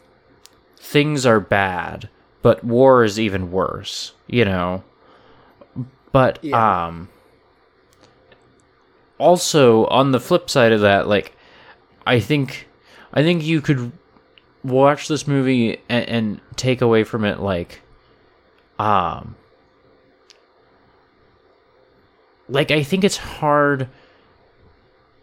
things 0.78 1.26
are 1.26 1.40
bad 1.40 2.10
but 2.42 2.64
war 2.64 3.04
is 3.04 3.20
even 3.20 3.52
worse 3.52 4.14
you 4.28 4.46
know 4.46 4.84
but 6.12 6.40
Yeah. 6.42 6.86
um 6.88 7.10
also 9.18 9.86
on 9.88 10.12
the 10.12 10.20
flip 10.20 10.50
side 10.50 10.72
of 10.72 10.82
that 10.82 11.08
like 11.08 11.36
i 12.06 12.20
think 12.20 12.68
i 13.14 13.24
think 13.24 13.44
you 13.44 13.62
could 13.62 13.92
watch 14.64 15.08
this 15.08 15.28
movie 15.28 15.80
and, 15.90 16.10
and 16.10 16.42
take 16.56 16.82
away 16.82 17.04
from 17.04 17.24
it 17.24 17.40
like 17.40 17.82
um 18.80 19.36
like 22.50 22.72
i 22.72 22.84
think 22.84 23.04
it's 23.04 23.18
hard. 23.18 23.88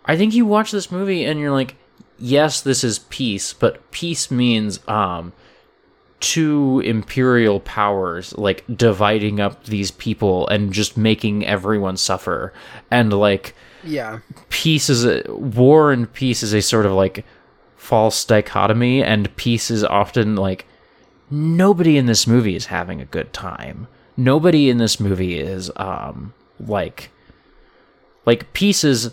I 0.05 0.17
think 0.17 0.35
you 0.35 0.45
watch 0.45 0.73
this 0.73 0.91
movie 0.91 1.25
and 1.25 1.39
you're 1.39 1.53
like 1.53 1.77
yes 2.19 2.61
this 2.61 2.83
is 2.83 2.99
peace 2.99 3.53
but 3.53 3.91
peace 3.93 4.31
means 4.33 4.81
um 4.89 5.33
two 6.23 6.81
imperial 6.85 7.59
powers 7.61 8.33
like 8.39 8.65
dividing 8.75 9.41
up 9.41 9.65
these 9.65 9.91
people 9.91 10.47
and 10.49 10.73
just 10.73 10.97
making 10.97 11.45
everyone 11.45 11.97
suffer. 11.97 12.55
And 12.91 13.13
like 13.13 13.55
yeah. 13.83 14.21
peace 14.49 14.89
is 14.89 15.05
a 15.05 15.25
war 15.29 15.93
and 15.93 16.11
peace 16.11 16.45
is 16.45 16.55
a 16.55 16.63
sort 16.63 16.87
of 16.87 16.93
like 16.93 17.27
false 17.77 18.25
dichotomy 18.25 19.03
and 19.03 19.35
peace 19.37 19.69
is 19.69 19.83
often 19.83 20.37
like 20.37 20.65
nobody 21.29 21.99
in 21.99 22.07
this 22.07 22.27
movie 22.27 22.55
is 22.55 22.67
having 22.67 23.01
a 23.01 23.07
good 23.07 23.33
time. 23.33 23.89
Nobody 24.17 24.71
in 24.71 24.79
this 24.79 25.01
movie 25.01 25.41
is 25.41 25.73
um 25.75 26.33
like 26.67 27.11
like 28.27 28.53
peace 28.53 28.85
is 28.85 29.13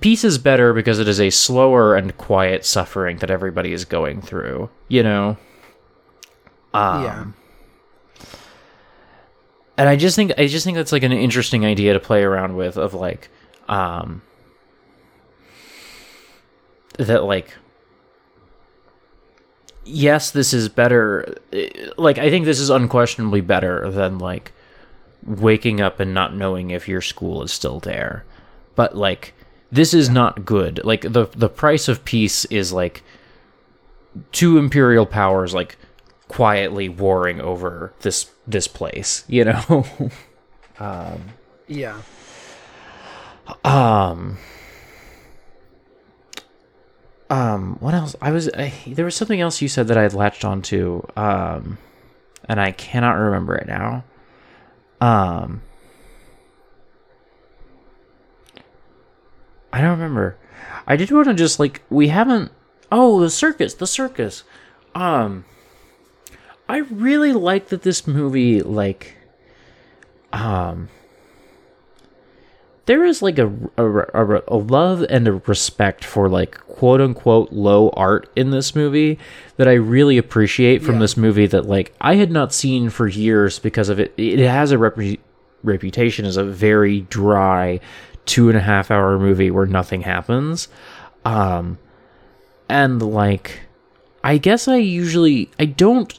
peace 0.00 0.24
is 0.24 0.38
better 0.38 0.72
because 0.72 0.98
it 0.98 1.08
is 1.08 1.20
a 1.20 1.30
slower 1.30 1.94
and 1.96 2.16
quiet 2.18 2.64
suffering 2.64 3.18
that 3.18 3.30
everybody 3.30 3.72
is 3.72 3.84
going 3.84 4.20
through 4.20 4.68
you 4.88 5.02
know? 5.02 5.36
Um, 6.74 7.02
yeah. 7.02 7.24
and 9.78 9.88
I 9.88 9.96
just 9.96 10.16
think 10.16 10.32
I 10.36 10.46
just 10.46 10.64
think 10.64 10.76
that's 10.76 10.92
like 10.92 11.02
an 11.02 11.12
interesting 11.12 11.64
idea 11.64 11.94
to 11.94 12.00
play 12.00 12.22
around 12.22 12.56
with 12.56 12.76
of 12.76 12.92
like 12.94 13.30
um 13.68 14.22
that 16.98 17.24
like 17.24 17.54
yes 19.84 20.30
this 20.30 20.52
is 20.52 20.68
better 20.68 21.36
like 21.96 22.18
I 22.18 22.28
think 22.28 22.44
this 22.44 22.60
is 22.60 22.68
unquestionably 22.68 23.40
better 23.40 23.90
than 23.90 24.18
like 24.18 24.52
waking 25.26 25.80
up 25.80 26.00
and 26.00 26.14
not 26.14 26.34
knowing 26.34 26.70
if 26.70 26.88
your 26.88 27.00
school 27.02 27.42
is 27.42 27.52
still 27.52 27.80
there. 27.80 28.24
But 28.74 28.96
like 28.96 29.34
this 29.70 29.92
is 29.92 30.08
not 30.08 30.44
good. 30.44 30.80
Like 30.84 31.02
the 31.02 31.26
the 31.34 31.48
price 31.48 31.88
of 31.88 32.04
peace 32.04 32.44
is 32.46 32.72
like 32.72 33.02
two 34.32 34.58
imperial 34.58 35.06
powers 35.06 35.54
like 35.54 35.76
quietly 36.28 36.88
warring 36.88 37.40
over 37.40 37.92
this 38.00 38.30
this 38.46 38.68
place 38.68 39.24
you 39.28 39.44
know? 39.44 39.86
Um 40.80 41.22
yeah. 41.66 42.00
um 43.64 44.38
um 47.30 47.76
what 47.80 47.94
else? 47.94 48.14
I 48.22 48.30
was 48.30 48.48
I, 48.50 48.72
there 48.86 49.04
was 49.04 49.16
something 49.16 49.40
else 49.40 49.60
you 49.60 49.66
said 49.68 49.88
that 49.88 49.98
i 49.98 50.02
had 50.02 50.14
latched 50.14 50.44
onto 50.44 51.02
um 51.16 51.78
and 52.44 52.60
i 52.60 52.70
cannot 52.70 53.14
remember 53.14 53.56
it 53.56 53.66
now 53.66 54.04
um, 55.00 55.62
I 59.72 59.80
don't 59.80 59.90
remember. 59.90 60.36
I 60.86 60.96
did 60.96 61.10
want 61.10 61.28
to 61.28 61.34
just 61.34 61.60
like 61.60 61.82
we 61.90 62.08
haven't. 62.08 62.50
Oh, 62.90 63.20
the 63.20 63.30
circus, 63.30 63.74
the 63.74 63.86
circus. 63.86 64.44
Um, 64.94 65.44
I 66.68 66.78
really 66.78 67.32
like 67.32 67.68
that 67.68 67.82
this 67.82 68.06
movie 68.06 68.60
like, 68.62 69.16
um, 70.32 70.88
there 72.88 73.04
is 73.04 73.22
like 73.22 73.38
a, 73.38 73.46
a, 73.76 73.86
a, 73.86 74.42
a 74.48 74.56
love 74.56 75.04
and 75.08 75.28
a 75.28 75.34
respect 75.34 76.04
for 76.04 76.28
like 76.28 76.58
quote 76.66 77.00
unquote 77.00 77.52
low 77.52 77.90
art 77.90 78.28
in 78.34 78.50
this 78.50 78.74
movie 78.74 79.18
that 79.58 79.68
I 79.68 79.74
really 79.74 80.16
appreciate 80.18 80.82
from 80.82 80.94
Yeah. 80.96 81.00
this 81.02 81.16
movie 81.16 81.46
that 81.46 81.66
like 81.66 81.94
I 82.00 82.14
had 82.16 82.30
not 82.30 82.52
seen 82.52 82.90
for 82.90 83.06
years 83.06 83.58
because 83.58 83.88
of 83.88 84.00
it. 84.00 84.12
It 84.16 84.38
has 84.40 84.72
a 84.72 84.76
repu- 84.76 85.18
reputation 85.62 86.24
as 86.24 86.36
a 86.36 86.44
very 86.44 87.02
dry 87.02 87.80
two 88.26 88.48
and 88.48 88.56
a 88.58 88.62
half 88.62 88.90
hour 88.90 89.18
movie 89.18 89.50
where 89.50 89.66
nothing 89.66 90.02
happens. 90.02 90.68
Um, 91.24 91.78
and 92.68 93.00
like, 93.02 93.60
I 94.24 94.38
guess 94.38 94.66
I 94.68 94.76
usually 94.76 95.50
I 95.58 95.66
don't 95.66 96.18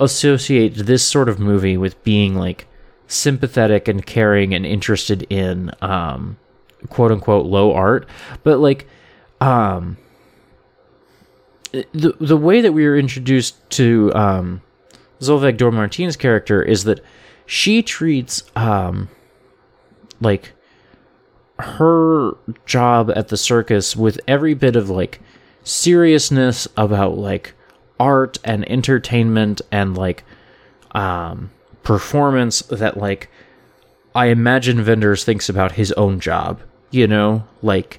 associate 0.00 0.74
this 0.76 1.02
sort 1.04 1.28
of 1.28 1.38
movie 1.38 1.76
with 1.76 2.02
being 2.04 2.34
like 2.36 2.66
sympathetic 3.08 3.88
and 3.88 4.06
caring 4.06 4.54
and 4.54 4.64
interested 4.64 5.24
in 5.30 5.72
um 5.80 6.38
quote 6.90 7.10
unquote 7.10 7.46
low 7.46 7.72
art. 7.72 8.06
But 8.44 8.58
like 8.58 8.86
um 9.40 9.96
the 11.72 12.14
the 12.20 12.36
way 12.36 12.60
that 12.60 12.72
we 12.72 12.86
were 12.86 12.96
introduced 12.96 13.56
to 13.70 14.12
um 14.14 14.62
Dommartin's 15.20 16.16
character 16.16 16.62
is 16.62 16.84
that 16.84 17.00
she 17.46 17.82
treats 17.82 18.44
um 18.54 19.08
like 20.20 20.52
her 21.58 22.32
job 22.66 23.10
at 23.16 23.28
the 23.28 23.36
circus 23.36 23.96
with 23.96 24.20
every 24.28 24.54
bit 24.54 24.76
of 24.76 24.88
like 24.88 25.20
seriousness 25.64 26.68
about 26.76 27.18
like 27.18 27.54
art 27.98 28.38
and 28.44 28.68
entertainment 28.70 29.60
and 29.72 29.96
like 29.96 30.24
um 30.92 31.50
performance 31.88 32.60
that 32.68 32.98
like 32.98 33.30
I 34.14 34.26
imagine 34.26 34.84
Wenders 34.84 35.24
thinks 35.24 35.48
about 35.48 35.72
his 35.72 35.90
own 35.92 36.20
job, 36.20 36.60
you 36.90 37.06
know, 37.06 37.44
like 37.62 37.98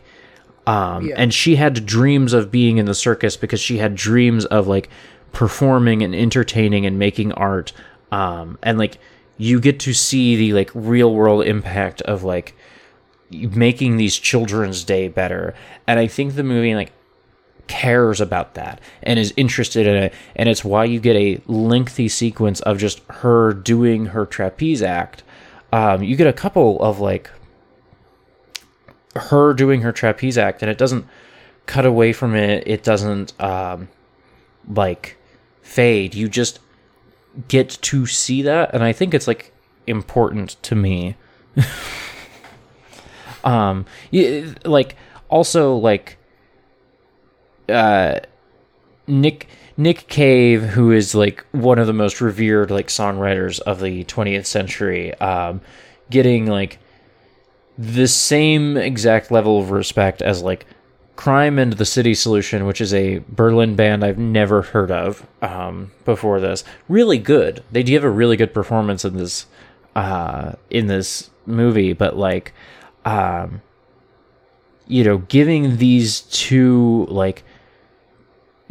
um 0.67 1.07
Yeah. 1.07 1.15
and 1.17 1.33
she 1.33 1.55
had 1.55 1.87
dreams 1.87 2.31
of 2.33 2.51
being 2.51 2.77
in 2.77 2.85
the 2.85 2.93
circus 2.93 3.35
because 3.35 3.59
she 3.59 3.79
had 3.79 3.95
dreams 3.95 4.45
of 4.45 4.67
like 4.67 4.89
performing 5.31 6.03
and 6.03 6.13
entertaining 6.13 6.85
and 6.85 6.99
making 6.99 7.31
art 7.33 7.73
um 8.11 8.59
and 8.61 8.77
like 8.77 8.99
you 9.39 9.59
get 9.59 9.79
to 9.79 9.93
see 9.93 10.35
the 10.35 10.53
like 10.53 10.69
real 10.75 11.11
world 11.15 11.43
impact 11.45 12.01
of 12.03 12.23
like 12.23 12.55
making 13.31 13.97
these 13.97 14.17
children's 14.17 14.83
day 14.83 15.07
better 15.07 15.53
and 15.87 15.99
i 15.99 16.05
think 16.07 16.35
the 16.35 16.43
movie 16.43 16.75
like 16.75 16.91
cares 17.69 18.19
about 18.19 18.55
that 18.55 18.81
and 19.03 19.17
is 19.17 19.31
interested 19.37 19.87
in 19.87 19.95
it. 19.95 20.13
And 20.35 20.49
it's 20.49 20.65
why 20.65 20.83
you 20.85 20.99
get 20.99 21.15
a 21.15 21.39
lengthy 21.47 22.09
sequence 22.09 22.59
of 22.61 22.77
just 22.79 22.99
her 23.09 23.53
doing 23.53 24.07
her 24.07 24.25
trapeze 24.25 24.81
act. 24.81 25.23
Um, 25.71 26.03
you 26.03 26.17
get 26.17 26.27
a 26.27 26.33
couple 26.33 26.81
of 26.81 26.99
like 26.99 27.29
her 29.15 29.53
doing 29.53 29.81
her 29.81 29.91
trapeze 29.91 30.37
act 30.37 30.61
and 30.61 30.69
it 30.69 30.77
doesn't 30.77 31.05
cut 31.67 31.85
away 31.85 32.11
from 32.11 32.35
it. 32.35 32.67
It 32.67 32.83
doesn't 32.83 33.39
um, 33.39 33.87
like 34.67 35.15
fade. 35.61 36.15
You 36.15 36.27
just 36.27 36.59
get 37.47 37.69
to 37.69 38.07
see 38.07 38.41
that 38.41 38.73
and 38.73 38.83
i 38.83 38.91
think 38.91 39.13
it's 39.13 39.27
like 39.27 39.53
important 39.87 40.61
to 40.63 40.75
me. 40.75 41.15
Um 43.41 43.85
like 44.65 44.97
also 45.29 45.73
like 45.75 46.18
uh 47.69 48.19
nick 49.07 49.47
nick 49.77 50.07
cave 50.07 50.61
who 50.63 50.91
is 50.91 51.15
like 51.15 51.45
one 51.51 51.79
of 51.79 51.87
the 51.87 51.93
most 51.93 52.21
revered 52.21 52.69
like 52.71 52.87
songwriters 52.87 53.59
of 53.61 53.79
the 53.79 54.03
20th 54.05 54.45
century 54.45 55.13
um 55.15 55.61
getting 56.09 56.45
like 56.45 56.79
the 57.77 58.07
same 58.07 58.75
exact 58.75 59.31
level 59.31 59.59
of 59.59 59.71
respect 59.71 60.21
as 60.21 60.41
like 60.41 60.65
crime 61.15 61.59
and 61.59 61.73
the 61.73 61.85
city 61.85 62.13
solution 62.13 62.65
which 62.65 62.79
is 62.81 62.93
a 62.93 63.21
berlin 63.29 63.75
band 63.75 64.03
i've 64.03 64.17
never 64.17 64.61
heard 64.61 64.91
of 64.91 65.25
um 65.41 65.91
before 66.05 66.39
this. 66.39 66.63
Really 66.87 67.19
good. 67.19 67.63
They 67.71 67.83
do 67.83 67.93
have 67.93 68.03
a 68.03 68.09
really 68.09 68.35
good 68.35 68.53
performance 68.53 69.05
in 69.05 69.15
this 69.15 69.45
uh 69.95 70.53
in 70.69 70.87
this 70.87 71.29
movie 71.45 71.93
but 71.93 72.15
like 72.15 72.53
um 73.05 73.61
you 74.87 75.03
know 75.03 75.19
giving 75.19 75.77
these 75.77 76.21
two 76.21 77.05
like 77.09 77.43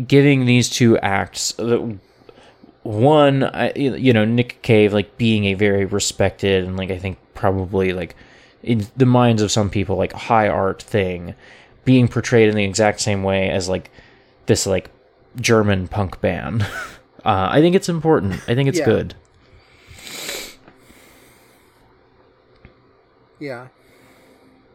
giving 0.07 0.47
these 0.47 0.69
two 0.69 0.97
acts 0.99 1.55
one 2.83 3.43
I, 3.43 3.73
you 3.75 4.13
know 4.13 4.25
nick 4.25 4.63
cave 4.63 4.93
like 4.93 5.17
being 5.19 5.45
a 5.47 5.55
very 5.55 5.85
respected 5.85 6.65
and 6.65 6.77
like 6.77 6.91
i 6.91 6.99
think 6.99 7.19
probably 7.35 7.93
like 7.93 8.15
in 8.63 8.87
the 8.97 9.07
minds 9.07 9.43
of 9.43 9.51
some 9.51 9.69
people 9.71 9.97
like 9.97 10.13
high 10.13 10.49
art 10.49 10.83
thing 10.83 11.35
being 11.85 12.09
portrayed 12.09 12.49
in 12.49 12.55
the 12.55 12.65
exact 12.65 13.01
same 13.01 13.23
way 13.23 13.51
as 13.51 13.69
like 13.69 13.91
this 14.47 14.67
like 14.67 14.91
german 15.41 15.89
punk 15.89 16.21
band 16.21 16.63
uh, 17.25 17.49
i 17.51 17.61
think 17.61 17.75
it's 17.75 17.89
important 17.89 18.35
i 18.49 18.55
think 18.55 18.69
it's 18.69 18.79
Yeah. 18.79 18.85
good 18.85 19.15
Yeah. 23.41 23.69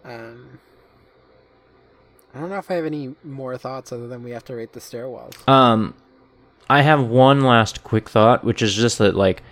Um, 0.06 0.43
I 2.34 2.40
don't 2.40 2.50
know 2.50 2.58
if 2.58 2.72
I 2.72 2.76
have 2.76 2.86
any 2.86 3.16
more 3.24 3.58
thoughts 3.58 3.92
other 3.92 4.08
than 4.08 4.24
we 4.24 4.32
have 4.32 4.44
to 4.46 4.56
rate 4.56 4.74
the 4.74 4.80
stairwells. 4.80 5.48
Um, 5.48 5.94
I 6.70 6.82
have 6.82 7.04
one 7.04 7.42
last 7.42 7.84
quick 7.84 8.10
thought, 8.10 8.44
which 8.44 8.62
is 8.62 8.74
just 8.74 8.98
that 8.98 9.16
like, 9.16 9.44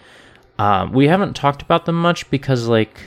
um, 0.58 0.92
we 0.92 1.08
haven't 1.08 1.36
talked 1.36 1.62
about 1.62 1.86
them 1.86 1.96
much 1.96 2.30
because 2.30 2.68
like 2.68 3.00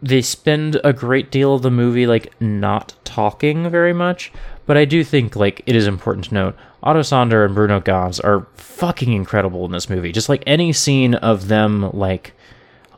they 0.00 0.22
spend 0.22 0.80
a 0.82 0.92
great 0.92 1.30
deal 1.30 1.54
of 1.54 1.62
the 1.62 1.70
movie 1.70 2.06
like 2.06 2.32
not 2.40 2.94
talking 3.04 3.68
very 3.68 3.92
much. 3.92 4.32
But 4.64 4.76
I 4.76 4.84
do 4.84 5.04
think 5.04 5.36
like 5.36 5.62
it 5.66 5.76
is 5.76 5.86
important 5.86 6.26
to 6.26 6.34
note 6.34 6.56
Otto 6.82 7.02
Sander 7.02 7.44
and 7.44 7.54
Bruno 7.54 7.80
Ganz 7.80 8.20
are 8.20 8.46
fucking 8.54 9.12
incredible 9.12 9.64
in 9.64 9.72
this 9.72 9.90
movie. 9.90 10.12
Just 10.12 10.28
like 10.28 10.42
any 10.46 10.72
scene 10.72 11.14
of 11.14 11.48
them 11.48 11.90
like, 11.92 12.32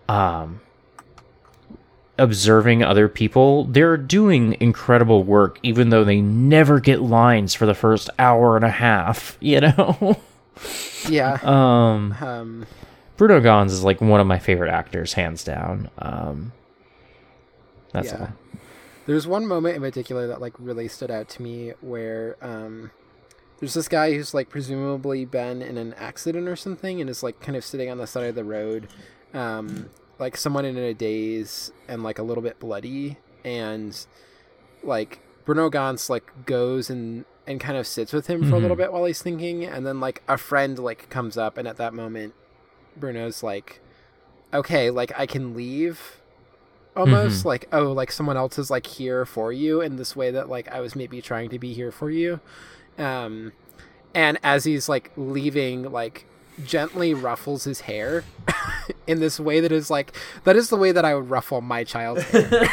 um, 0.08 0.60
observing 2.18 2.82
other 2.82 3.08
people, 3.08 3.64
they're 3.64 3.96
doing 3.96 4.56
incredible 4.60 5.24
work, 5.24 5.58
even 5.62 5.88
though 5.90 6.04
they 6.04 6.20
never 6.20 6.80
get 6.80 7.02
lines 7.02 7.54
for 7.54 7.66
the 7.66 7.74
first 7.74 8.08
hour 8.18 8.56
and 8.56 8.64
a 8.64 8.70
half, 8.70 9.36
you 9.40 9.60
know? 9.60 10.16
Yeah. 11.08 11.38
um, 11.42 12.14
Um, 12.20 12.66
Bruno 13.16 13.40
Ganz 13.40 13.72
is 13.72 13.84
like 13.84 14.00
one 14.00 14.20
of 14.20 14.26
my 14.26 14.38
favorite 14.38 14.70
actors, 14.70 15.12
hands 15.14 15.44
down. 15.44 15.90
Um, 15.98 16.52
that's 17.92 18.12
Yeah. 18.12 18.20
all. 18.20 18.28
There's 19.06 19.26
one 19.26 19.46
moment 19.46 19.76
in 19.76 19.82
particular 19.82 20.26
that 20.28 20.40
like 20.40 20.54
really 20.58 20.88
stood 20.88 21.10
out 21.10 21.28
to 21.30 21.42
me 21.42 21.72
where 21.82 22.36
um 22.40 22.90
there's 23.60 23.74
this 23.74 23.86
guy 23.86 24.14
who's 24.14 24.32
like 24.32 24.48
presumably 24.48 25.24
been 25.26 25.60
in 25.62 25.76
an 25.76 25.94
accident 25.94 26.48
or 26.48 26.56
something 26.56 27.00
and 27.00 27.10
is 27.10 27.22
like 27.22 27.38
kind 27.40 27.54
of 27.56 27.64
sitting 27.64 27.90
on 27.90 27.98
the 27.98 28.06
side 28.06 28.24
of 28.28 28.34
the 28.34 28.44
road 28.44 28.88
um 29.34 29.90
like 30.18 30.36
someone 30.36 30.64
in 30.64 30.76
a 30.76 30.94
daze 30.94 31.72
and 31.88 32.02
like 32.02 32.18
a 32.18 32.22
little 32.22 32.42
bit 32.42 32.58
bloody 32.58 33.18
and 33.44 34.06
like 34.82 35.20
Bruno 35.44 35.68
Ganz 35.70 36.08
like 36.08 36.24
goes 36.46 36.88
and 36.90 37.24
and 37.46 37.60
kind 37.60 37.76
of 37.76 37.86
sits 37.86 38.12
with 38.12 38.26
him 38.26 38.48
for 38.48 38.56
a 38.56 38.58
little 38.58 38.76
Mhm. 38.76 38.80
bit 38.80 38.92
while 38.92 39.04
he's 39.04 39.20
thinking 39.20 39.64
and 39.64 39.86
then 39.86 40.00
like 40.00 40.22
a 40.28 40.38
friend 40.38 40.78
like 40.78 41.10
comes 41.10 41.36
up 41.36 41.58
and 41.58 41.68
at 41.68 41.76
that 41.76 41.92
moment 41.92 42.32
Bruno's 42.96 43.42
like 43.42 43.80
okay 44.52 44.88
like 44.90 45.12
I 45.18 45.26
can 45.26 45.54
leave 45.54 46.20
almost 46.96 47.42
Mhm. 47.42 47.46
like 47.46 47.68
oh 47.72 47.92
like 47.92 48.10
someone 48.12 48.36
else 48.36 48.58
is 48.58 48.70
like 48.70 48.86
here 48.86 49.26
for 49.26 49.52
you 49.52 49.80
in 49.80 49.96
this 49.96 50.14
way 50.16 50.30
that 50.30 50.48
like 50.48 50.68
I 50.72 50.80
was 50.80 50.94
maybe 50.96 51.20
trying 51.20 51.50
to 51.50 51.58
be 51.58 51.74
here 51.74 51.90
for 51.90 52.10
you 52.10 52.40
um 52.98 53.52
and 54.14 54.38
as 54.44 54.64
he's 54.64 54.88
like 54.88 55.10
leaving 55.16 55.90
like 55.90 56.24
gently 56.64 57.12
ruffles 57.12 57.64
his 57.64 57.80
hair 57.80 58.22
in 59.06 59.20
this 59.20 59.38
way 59.40 59.60
that 59.60 59.72
is 59.72 59.90
like 59.90 60.12
that 60.44 60.56
is 60.56 60.68
the 60.68 60.76
way 60.76 60.92
that 60.92 61.04
I 61.04 61.14
would 61.14 61.30
ruffle 61.30 61.60
my 61.60 61.84
child's 61.84 62.22
hair. 62.24 62.68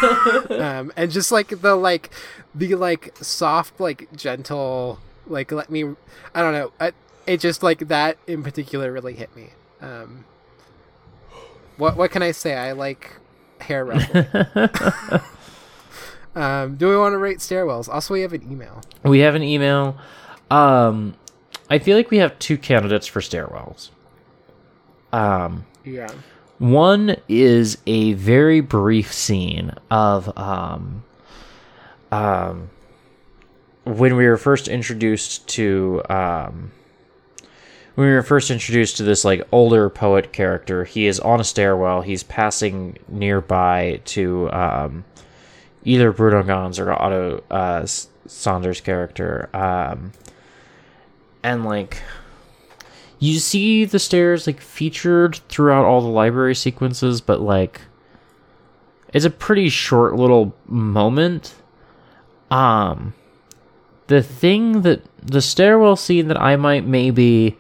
Um 0.50 0.92
and 0.96 1.12
just 1.12 1.32
like 1.32 1.62
the 1.62 1.76
like 1.76 2.12
the 2.54 2.76
like 2.76 3.16
soft 3.18 3.80
like 3.80 4.08
gentle 4.16 5.00
like 5.28 5.52
let 5.52 5.70
me 5.70 5.84
I 6.36 6.42
don't 6.42 6.54
know 6.54 6.72
I, 6.80 6.92
it 7.26 7.40
just 7.40 7.64
like 7.64 7.88
that 7.88 8.18
in 8.28 8.44
particular 8.44 8.92
really 8.92 9.14
hit 9.14 9.36
me. 9.36 9.50
Um 9.82 10.26
what 11.78 11.98
what 11.98 12.12
can 12.12 12.22
I 12.22 12.32
say? 12.32 12.56
I 12.56 12.72
like 12.74 13.18
hair 13.60 13.86
ruffling 13.86 14.26
um 16.36 16.76
do 16.78 16.90
we 16.90 16.98
want 16.98 17.14
to 17.14 17.18
rate 17.18 17.38
stairwells? 17.38 17.88
Also 17.88 18.14
we 18.14 18.22
have 18.22 18.34
an 18.34 18.50
email. 18.52 18.82
We 19.04 19.20
have 19.20 19.36
an 19.36 19.44
email. 19.44 19.98
Um, 20.52 21.16
I 21.70 21.80
feel 21.80 21.96
like 21.96 22.12
we 22.12 22.18
have 22.18 22.38
two 22.38 22.58
candidates 22.58 23.08
for 23.08 23.22
stairwells. 23.22 23.90
Um, 25.14 25.66
yeah. 25.84 26.12
One 26.60 27.16
is 27.28 27.80
a 27.88 28.14
very 28.14 28.62
brief 28.62 29.12
scene 29.12 29.74
of 29.90 30.38
um, 30.38 31.04
um, 32.12 32.70
when 33.84 34.16
we 34.16 34.28
were 34.28 34.38
first 34.38 34.68
introduced 34.68 35.48
to 35.50 36.04
um, 36.10 36.72
when 37.96 38.08
we 38.08 38.14
were 38.14 38.24
first 38.24 38.52
introduced 38.52 38.98
to 38.98 39.04
this 39.04 39.26
like 39.26 39.48
older 39.52 39.90
poet 39.90 40.32
character, 40.32 40.84
he 40.86 41.08
is 41.08 41.20
on 41.20 41.40
a 41.40 41.44
stairwell. 41.44 42.02
He's 42.02 42.24
passing 42.24 42.98
nearby 43.08 44.02
to 44.06 44.52
um, 44.52 45.06
either 45.84 46.12
Bruno 46.12 46.44
Ganz 46.44 46.80
or 46.80 46.92
Otto 46.92 47.44
uh, 47.50 47.86
Saunders' 48.28 48.82
character, 48.82 49.50
um, 49.54 50.12
and 51.44 51.66
like 51.66 51.98
you 53.22 53.38
see 53.38 53.86
the 53.86 54.00
stairs 54.00 54.48
like 54.48 54.60
featured 54.60 55.36
throughout 55.48 55.86
all 55.86 56.02
the 56.02 56.08
library 56.08 56.56
sequences, 56.56 57.22
but 57.22 57.40
like 57.40 57.82
it's 59.14 59.26
a 59.26 59.30
pretty 59.30 59.70
short 59.70 60.16
little 60.16 60.56
moment. 60.66 61.54
Um, 62.50 63.14
the 64.08 64.24
thing 64.24 64.82
that 64.82 65.04
the 65.22 65.40
stairwell 65.40 65.96
scene 65.96 66.30
that 66.30 66.42
I 66.42 66.56
might 66.56 66.86
maybe 66.86 67.58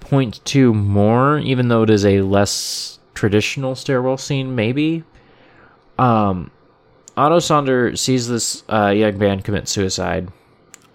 point 0.00 0.44
to 0.46 0.74
more, 0.74 1.38
even 1.38 1.68
though 1.68 1.84
it 1.84 1.90
is 1.90 2.04
a 2.04 2.22
less 2.22 2.98
traditional 3.14 3.76
stairwell 3.76 4.16
scene, 4.16 4.56
maybe. 4.56 5.04
Um, 5.96 6.50
Otto 7.16 7.38
Sander 7.38 7.94
sees 7.94 8.26
this 8.26 8.64
uh, 8.68 8.88
young 8.88 9.16
man 9.16 9.42
commit 9.42 9.68
suicide. 9.68 10.28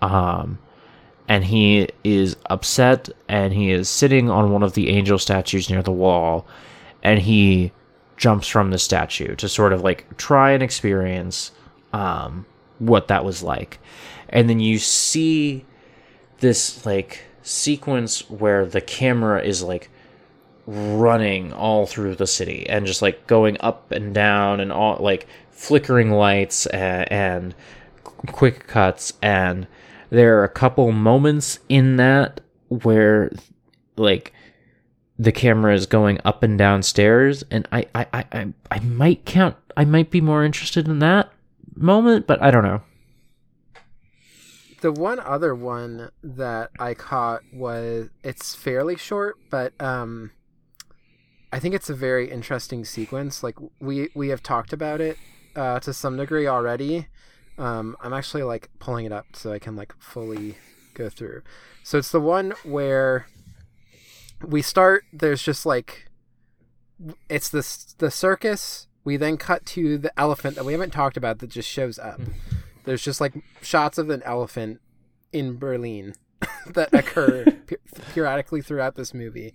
Um, 0.02 0.60
and 1.34 1.46
he 1.46 1.90
is 2.04 2.36
upset 2.52 3.10
and 3.28 3.54
he 3.54 3.72
is 3.72 3.90
sitting 3.90 4.30
on 4.30 4.52
one 4.52 4.62
of 4.62 4.74
the 4.74 4.92
angel 4.92 5.18
statues 5.18 5.68
near 5.68 5.82
the 5.82 5.92
wall 5.92 6.46
and 7.02 7.20
he 7.20 7.72
jumps 8.18 8.48
from 8.48 8.70
the 8.70 8.78
statue 8.78 9.36
to 9.36 9.50
sort 9.50 9.74
of 9.74 9.82
like 9.82 10.06
try 10.18 10.52
and 10.52 10.62
experience 10.62 11.52
um, 11.92 12.46
what 12.78 13.08
that 13.08 13.26
was 13.26 13.42
like. 13.42 13.80
And 14.30 14.48
then 14.48 14.60
you 14.60 14.78
see 14.78 15.66
this 16.38 16.86
like 16.86 17.24
sequence 17.42 18.30
where 18.30 18.68
the 18.68 18.82
camera 18.82 19.42
is 19.42 19.64
like 19.64 19.90
running 20.68 21.52
all 21.52 21.88
through 21.88 22.14
the 22.14 22.28
city 22.28 22.70
and 22.70 22.86
just 22.86 23.02
like 23.02 23.26
going 23.26 23.58
up 23.60 23.92
and 23.92 24.14
down 24.14 24.60
and 24.60 24.72
all 24.72 24.98
like 25.00 25.26
flickering 25.50 26.12
lights 26.12 26.68
and, 26.68 27.12
and 27.12 27.56
quick 28.04 28.68
cuts 28.68 29.14
and 29.24 29.66
there 30.14 30.40
are 30.40 30.44
a 30.44 30.50
couple 30.50 30.92
moments 30.92 31.58
in 31.70 31.96
that 31.96 32.40
where 32.68 33.32
like 33.98 34.32
the 35.18 35.32
camera 35.32 35.74
is 35.74 35.88
going 35.88 36.20
up 36.24 36.44
and 36.44 36.56
down 36.56 36.84
stairs 36.84 37.44
and 37.50 37.68
I, 37.72 37.88
I, 37.96 38.06
I, 38.14 38.26
I, 38.32 38.54
I 38.70 38.80
might 38.80 39.26
count 39.26 39.56
I 39.76 39.86
might 39.86 40.12
be 40.12 40.22
more 40.22 40.44
interested 40.44 40.88
in 40.88 41.00
that 41.00 41.32
moment, 41.76 42.28
but 42.28 42.40
I 42.44 42.52
don't 42.52 42.64
know. 42.64 42.82
The 44.82 44.92
one 44.92 45.20
other 45.20 45.56
one 45.56 46.12
that 46.22 46.70
I 46.78 46.94
caught 46.94 47.42
was 47.52 48.10
it's 48.24 48.54
fairly 48.54 48.98
short, 48.98 49.38
but 49.50 49.74
um, 49.82 50.30
I 51.52 51.58
think 51.58 51.74
it's 51.74 51.90
a 51.90 51.96
very 51.96 52.30
interesting 52.30 52.86
sequence. 52.86 53.42
Like 53.42 53.56
we 53.80 54.10
we 54.14 54.28
have 54.28 54.44
talked 54.44 54.74
about 54.74 55.02
it 55.02 55.18
uh, 55.56 55.80
to 55.80 55.92
some 55.92 56.18
degree 56.18 56.46
already. 56.46 57.08
Um, 57.58 57.96
I'm 58.02 58.14
actually 58.14 58.44
like 58.44 58.70
pulling 58.80 59.06
it 59.06 59.12
up 59.12 59.28
so 59.34 59.52
I 59.52 59.60
can 59.60 59.76
like 59.76 59.94
fully 60.00 60.58
go 60.94 61.10
through. 61.10 61.44
So 61.84 61.98
it's 61.98 62.12
the 62.12 62.22
one 62.22 62.54
where 62.64 63.28
we 64.46 64.62
start. 64.62 65.04
There's 65.12 65.44
just 65.44 65.66
like 65.66 66.08
it's 67.30 67.50
this 67.50 67.96
the 67.98 68.12
circus. 68.12 68.88
We 69.04 69.18
then 69.18 69.38
cut 69.38 69.66
to 69.68 69.98
the 69.98 70.18
elephant 70.18 70.56
that 70.56 70.66
we 70.66 70.72
haven't 70.72 70.92
talked 70.92 71.18
about 71.18 71.40
that 71.40 71.50
just 71.50 71.70
shows 71.70 72.00
up. 72.00 72.22
There's 72.86 73.04
just 73.04 73.20
like 73.20 73.34
shots 73.62 73.98
of 73.98 74.10
an 74.10 74.24
elephant 74.24 74.80
in 75.32 75.58
Berlin 75.58 76.16
that 76.68 76.90
occur 76.94 77.46
pe- 77.68 77.76
periodically 78.14 78.62
throughout 78.62 78.96
this 78.96 79.14
movie. 79.14 79.54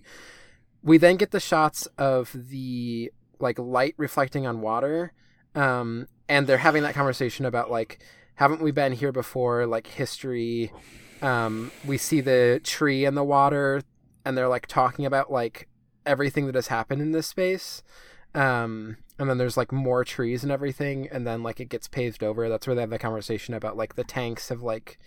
We 0.83 0.97
then 0.97 1.17
get 1.17 1.31
the 1.31 1.39
shots 1.39 1.87
of 1.97 2.31
the 2.33 3.11
like 3.39 3.57
light 3.57 3.95
reflecting 3.97 4.45
on 4.45 4.61
water, 4.61 5.13
um, 5.55 6.07
and 6.27 6.47
they're 6.47 6.57
having 6.57 6.83
that 6.83 6.95
conversation 6.95 7.45
about 7.45 7.71
like, 7.71 7.99
haven't 8.35 8.61
we 8.61 8.71
been 8.71 8.93
here 8.93 9.11
before? 9.11 9.65
Like 9.65 9.87
history. 9.87 10.71
Um, 11.21 11.71
we 11.85 11.97
see 11.97 12.21
the 12.21 12.61
tree 12.63 13.05
and 13.05 13.17
the 13.17 13.23
water, 13.23 13.81
and 14.23 14.37
they're 14.37 14.47
like 14.47 14.67
talking 14.67 15.05
about 15.05 15.31
like 15.31 15.67
everything 16.05 16.45
that 16.45 16.55
has 16.55 16.67
happened 16.67 17.01
in 17.01 17.11
this 17.11 17.27
space. 17.27 17.83
Um, 18.33 18.97
and 19.17 19.29
then 19.29 19.37
there's 19.37 19.57
like 19.57 19.71
more 19.71 20.05
trees 20.05 20.43
and 20.43 20.51
everything, 20.51 21.09
and 21.11 21.27
then 21.27 21.43
like 21.43 21.59
it 21.59 21.69
gets 21.69 21.87
paved 21.87 22.23
over. 22.23 22.47
That's 22.47 22.67
where 22.67 22.75
they 22.75 22.81
have 22.81 22.89
the 22.89 22.99
conversation 22.99 23.53
about 23.53 23.75
like 23.75 23.95
the 23.95 24.03
tanks 24.03 24.49
have 24.49 24.61
like 24.61 24.97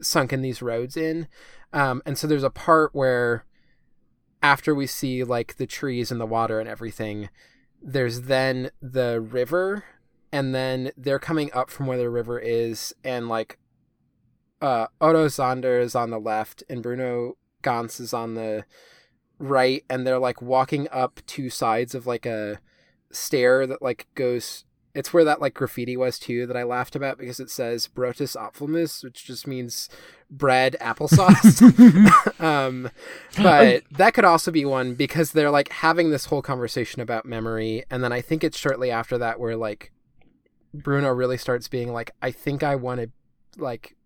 sunken 0.00 0.42
these 0.42 0.62
roads 0.62 0.96
in. 0.96 1.28
Um, 1.72 2.02
and 2.04 2.18
so 2.18 2.26
there's 2.26 2.42
a 2.42 2.50
part 2.50 2.94
where 2.94 3.44
after 4.42 4.74
we 4.74 4.86
see 4.86 5.24
like 5.24 5.56
the 5.56 5.66
trees 5.66 6.10
and 6.10 6.20
the 6.20 6.26
water 6.26 6.60
and 6.60 6.68
everything, 6.68 7.28
there's 7.82 8.22
then 8.22 8.70
the 8.80 9.20
river, 9.20 9.84
and 10.32 10.54
then 10.54 10.90
they're 10.96 11.18
coming 11.18 11.50
up 11.52 11.70
from 11.70 11.86
where 11.86 11.98
the 11.98 12.10
river 12.10 12.38
is, 12.38 12.94
and 13.02 13.28
like 13.28 13.58
uh, 14.60 14.86
Otto 15.00 15.28
Sander 15.28 15.80
is 15.80 15.94
on 15.94 16.10
the 16.10 16.18
left, 16.18 16.62
and 16.68 16.82
Bruno 16.82 17.36
Ganz 17.62 18.00
is 18.00 18.12
on 18.12 18.34
the 18.34 18.64
right, 19.38 19.84
and 19.88 20.06
they're 20.06 20.18
like 20.18 20.42
walking 20.42 20.88
up 20.90 21.20
two 21.26 21.50
sides 21.50 21.94
of 21.94 22.06
like 22.06 22.26
a 22.26 22.60
stair 23.10 23.66
that 23.66 23.82
like 23.82 24.06
goes. 24.14 24.64
It's 24.96 25.12
where 25.12 25.24
that 25.24 25.42
like 25.42 25.52
graffiti 25.52 25.94
was 25.94 26.18
too 26.18 26.46
that 26.46 26.56
I 26.56 26.62
laughed 26.62 26.96
about 26.96 27.18
because 27.18 27.38
it 27.38 27.50
says 27.50 27.86
Brotus 27.86 28.34
Optimus, 28.34 29.04
which 29.04 29.26
just 29.26 29.46
means 29.46 29.90
bread 30.30 30.74
applesauce. 30.80 31.60
um, 32.40 32.90
but 33.36 33.84
that 33.90 34.14
could 34.14 34.24
also 34.24 34.50
be 34.50 34.64
one 34.64 34.94
because 34.94 35.32
they're 35.32 35.50
like 35.50 35.70
having 35.70 36.10
this 36.10 36.24
whole 36.24 36.40
conversation 36.40 37.02
about 37.02 37.26
memory, 37.26 37.84
and 37.90 38.02
then 38.02 38.10
I 38.10 38.22
think 38.22 38.42
it's 38.42 38.56
shortly 38.56 38.90
after 38.90 39.18
that 39.18 39.38
where 39.38 39.54
like 39.54 39.92
Bruno 40.72 41.10
really 41.10 41.36
starts 41.36 41.68
being 41.68 41.92
like, 41.92 42.12
I 42.22 42.30
think 42.30 42.62
I 42.62 42.74
want 42.74 43.02
to 43.02 43.10
like 43.60 43.96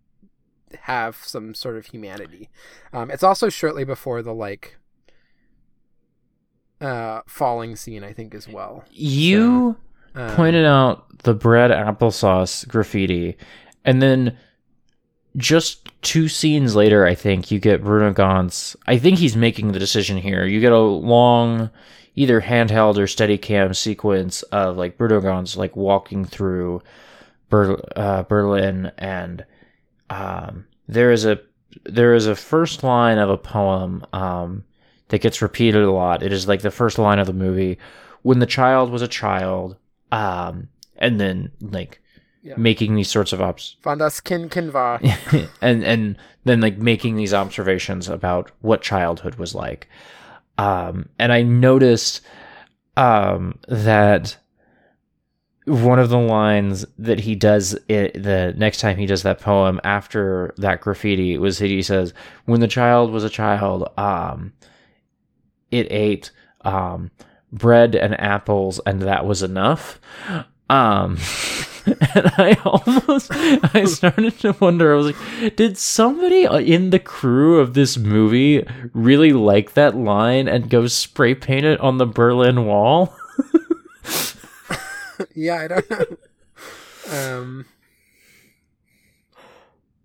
have 0.81 1.15
some 1.15 1.53
sort 1.53 1.77
of 1.77 1.85
humanity. 1.85 2.49
Um, 2.91 3.09
it's 3.09 3.23
also 3.23 3.47
shortly 3.47 3.85
before 3.85 4.21
the 4.21 4.33
like 4.33 4.77
uh 6.81 7.21
falling 7.27 7.77
scene, 7.77 8.03
I 8.03 8.11
think, 8.11 8.35
as 8.35 8.49
well. 8.49 8.83
You 8.91 9.77
Um, 10.15 10.35
pointed 10.35 10.65
out 10.65 11.19
the 11.19 11.33
bread 11.33 11.71
applesauce 11.71 12.67
graffiti, 12.67 13.37
and 13.85 14.01
then 14.01 14.37
just 15.37 15.89
two 16.01 16.27
scenes 16.27 16.75
later, 16.75 17.05
I 17.05 17.15
think 17.15 17.51
you 17.51 17.59
get 17.59 17.83
Bruno 17.83 18.11
Ganz. 18.11 18.75
I 18.87 18.97
think 18.97 19.17
he's 19.17 19.35
making 19.37 19.71
the 19.71 19.79
decision 19.79 20.17
here. 20.17 20.45
You 20.45 20.59
get 20.59 20.73
a 20.73 20.79
long, 20.79 21.69
either 22.15 22.41
handheld 22.41 22.97
or 22.97 23.07
steady 23.07 23.37
cam 23.37 23.73
sequence 23.73 24.43
of 24.43 24.77
like 24.77 24.97
Bruno 24.97 25.21
Ganz 25.21 25.55
like 25.55 25.75
walking 25.75 26.25
through 26.25 26.81
Ber- 27.49 27.81
uh, 27.95 28.23
Berlin, 28.23 28.91
and 28.97 29.45
um, 30.09 30.65
there 30.87 31.11
is 31.11 31.25
a 31.25 31.39
there 31.85 32.13
is 32.13 32.27
a 32.27 32.35
first 32.35 32.83
line 32.83 33.17
of 33.17 33.29
a 33.29 33.37
poem 33.37 34.05
um, 34.11 34.63
that 35.07 35.21
gets 35.21 35.41
repeated 35.41 35.83
a 35.83 35.91
lot. 35.91 36.23
It 36.23 36.33
is 36.33 36.47
like 36.47 36.61
the 36.61 36.71
first 36.71 36.97
line 36.97 37.19
of 37.19 37.27
the 37.27 37.33
movie. 37.33 37.77
When 38.23 38.39
the 38.39 38.45
child 38.45 38.91
was 38.91 39.01
a 39.01 39.07
child, 39.07 39.77
um, 40.11 40.67
and 40.97 41.19
then 41.19 41.51
like 41.61 41.99
Yeah. 42.43 42.55
making 42.57 42.95
these 42.95 43.09
sorts 43.09 43.33
of 43.33 43.41
ops 43.41 43.75
das 43.83 44.19
Kind 44.19 44.49
Kind 44.51 44.73
war. 44.73 44.99
and 45.61 45.83
and 45.83 46.17
then 46.43 46.59
like 46.61 46.77
making 46.77 47.15
these 47.15 47.33
observations 47.33 48.09
about 48.09 48.51
what 48.61 48.81
childhood 48.81 49.35
was 49.35 49.53
like 49.55 49.87
um 50.57 51.07
and 51.19 51.31
i 51.31 51.43
noticed 51.43 52.21
um 52.97 53.57
that 53.67 54.37
one 55.65 55.99
of 55.99 56.09
the 56.09 56.17
lines 56.17 56.83
that 56.97 57.19
he 57.19 57.35
does 57.35 57.77
it, 57.87 58.13
the 58.21 58.53
next 58.57 58.79
time 58.79 58.97
he 58.97 59.05
does 59.05 59.21
that 59.23 59.39
poem 59.39 59.79
after 59.83 60.53
that 60.57 60.81
graffiti 60.81 61.37
was 61.37 61.59
he 61.59 61.83
says 61.83 62.13
when 62.45 62.59
the 62.59 62.67
child 62.67 63.11
was 63.11 63.23
a 63.23 63.29
child 63.29 63.87
um 63.99 64.51
it 65.69 65.85
ate 65.91 66.31
um 66.61 67.11
bread 67.51 67.95
and 67.95 68.19
apples 68.19 68.79
and 68.85 69.01
that 69.01 69.25
was 69.25 69.43
enough 69.43 69.99
um 70.69 71.17
and 71.85 72.31
i 72.37 72.57
almost 72.63 73.31
i 73.75 73.83
started 73.85 74.37
to 74.39 74.55
wonder 74.59 74.93
i 74.93 74.95
was 74.95 75.07
like 75.07 75.55
did 75.55 75.77
somebody 75.77 76.45
in 76.45 76.91
the 76.91 76.99
crew 76.99 77.59
of 77.59 77.73
this 77.73 77.97
movie 77.97 78.65
really 78.93 79.33
like 79.33 79.73
that 79.73 79.95
line 79.95 80.47
and 80.47 80.69
go 80.69 80.87
spray 80.87 81.33
paint 81.35 81.65
it 81.65 81.79
on 81.79 81.97
the 81.97 82.05
berlin 82.05 82.65
wall 82.65 83.15
yeah, 85.35 85.57
I 85.57 85.67
don't 85.67 85.89
know. 85.89 86.05
Um, 87.11 87.65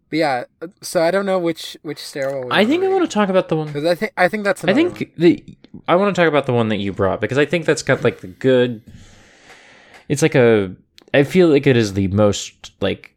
but 0.08 0.18
yeah, 0.18 0.44
so 0.82 1.02
I 1.02 1.10
don't 1.10 1.26
know 1.26 1.38
which 1.38 1.76
which 1.82 1.98
stairwell. 1.98 2.52
i 2.52 2.64
think 2.64 2.84
i 2.84 2.88
want 2.88 3.02
to 3.08 3.12
talk 3.12 3.28
about 3.28 3.48
the 3.48 3.56
one 3.56 3.66
because 3.66 3.84
I 3.84 3.94
think 3.94 4.12
I 4.16 4.28
think 4.28 4.44
that's 4.44 4.64
I 4.64 4.72
think 4.72 5.14
the 5.16 5.44
I 5.88 5.96
want 5.96 6.14
to 6.14 6.20
talk 6.20 6.28
about 6.28 6.46
the 6.46 6.52
one 6.52 6.68
that 6.68 6.78
you 6.78 6.92
brought 6.92 7.20
because 7.20 7.38
I 7.38 7.44
think 7.44 7.66
that's 7.66 7.82
got 7.82 8.04
like 8.04 8.20
the 8.20 8.28
good. 8.28 8.82
It's 10.08 10.22
like 10.22 10.34
a 10.34 10.74
I 11.12 11.24
feel 11.24 11.48
like 11.48 11.66
it 11.66 11.76
is 11.76 11.94
the 11.94 12.08
most 12.08 12.72
like 12.80 13.14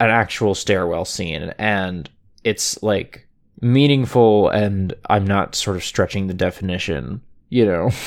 an 0.00 0.10
actual 0.10 0.54
stairwell 0.54 1.04
scene, 1.04 1.54
and 1.58 2.08
it's 2.44 2.82
like 2.82 3.26
meaningful, 3.60 4.48
and 4.50 4.94
I'm 5.08 5.26
not 5.26 5.54
sort 5.54 5.76
of 5.76 5.84
stretching 5.84 6.26
the 6.26 6.34
definition, 6.34 7.22
you 7.48 7.66
know. 7.66 7.90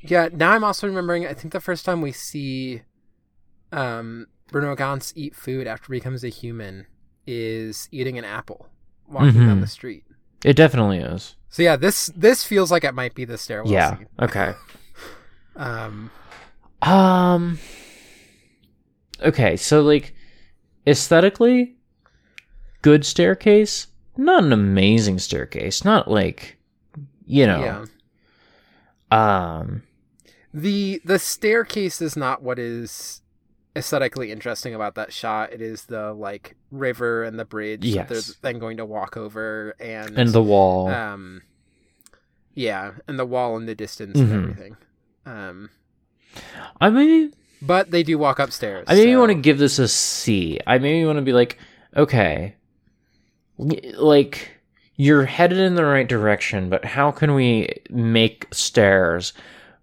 Yeah, 0.00 0.28
now 0.32 0.52
I'm 0.52 0.62
also 0.62 0.86
remembering. 0.86 1.26
I 1.26 1.34
think 1.34 1.52
the 1.52 1.60
first 1.60 1.84
time 1.84 2.00
we 2.00 2.12
see 2.12 2.82
um, 3.72 4.28
Bruno 4.50 4.76
Ganz 4.76 5.12
eat 5.16 5.34
food 5.34 5.66
after 5.66 5.92
he 5.92 5.98
becomes 5.98 6.22
a 6.22 6.28
human 6.28 6.86
is 7.30 7.88
eating 7.92 8.16
an 8.16 8.24
apple 8.24 8.66
walking 9.06 9.34
down 9.46 9.58
Mhm. 9.58 9.60
the 9.60 9.66
street. 9.66 10.04
It 10.44 10.54
definitely 10.54 10.98
is. 10.98 11.36
So 11.50 11.62
yeah, 11.62 11.76
this 11.76 12.06
this 12.16 12.42
feels 12.42 12.70
like 12.70 12.84
it 12.84 12.94
might 12.94 13.14
be 13.14 13.24
the 13.26 13.36
stairwell 13.36 13.70
yeah. 13.72 13.96
scene. 13.98 14.06
Okay. 14.20 14.54
Um, 15.56 16.10
Um. 16.82 17.58
Okay, 19.20 19.56
so 19.56 19.82
like 19.82 20.14
aesthetically, 20.86 21.74
good 22.82 23.04
staircase, 23.04 23.88
not 24.16 24.44
an 24.44 24.52
amazing 24.52 25.18
staircase, 25.18 25.84
not 25.84 26.08
like 26.08 26.58
you 27.26 27.44
know. 27.46 27.84
yeah. 29.10 29.58
Um. 29.60 29.82
The 30.54 31.00
the 31.04 31.18
staircase 31.18 32.00
is 32.00 32.16
not 32.16 32.42
what 32.42 32.58
is 32.60 33.20
aesthetically 33.78 34.30
interesting 34.32 34.74
about 34.74 34.94
that 34.96 35.12
shot. 35.12 35.52
It 35.52 35.62
is 35.62 35.84
the 35.86 36.12
like 36.12 36.56
river 36.70 37.24
and 37.24 37.38
the 37.38 37.44
bridge 37.44 37.94
that 37.94 38.08
they're 38.08 38.20
then 38.42 38.58
going 38.58 38.76
to 38.78 38.84
walk 38.84 39.16
over 39.16 39.74
and 39.80 40.18
And 40.18 40.30
the 40.30 40.42
wall. 40.42 40.88
um 40.88 41.42
yeah, 42.54 42.92
and 43.06 43.18
the 43.18 43.24
wall 43.26 43.56
in 43.56 43.66
the 43.66 43.74
distance 43.74 44.18
Mhm. 44.18 44.22
and 44.22 44.32
everything. 44.50 44.76
Um 45.24 45.70
I 46.80 46.90
mean, 46.90 47.32
but 47.62 47.90
they 47.90 48.02
do 48.02 48.18
walk 48.18 48.38
upstairs. 48.38 48.84
I 48.88 48.94
maybe 48.94 49.12
so- 49.12 49.18
want 49.20 49.30
to 49.30 49.34
give 49.40 49.58
this 49.58 49.78
a 49.78 49.88
C. 49.88 50.58
I 50.66 50.78
maybe 50.78 51.04
want 51.06 51.16
to 51.18 51.22
be 51.22 51.32
like, 51.32 51.58
okay, 51.96 52.54
like 53.58 54.50
you're 54.96 55.24
headed 55.24 55.58
in 55.58 55.74
the 55.74 55.84
right 55.84 56.08
direction, 56.08 56.68
but 56.68 56.84
how 56.84 57.10
can 57.10 57.34
we 57.34 57.68
make 57.90 58.46
stairs 58.52 59.32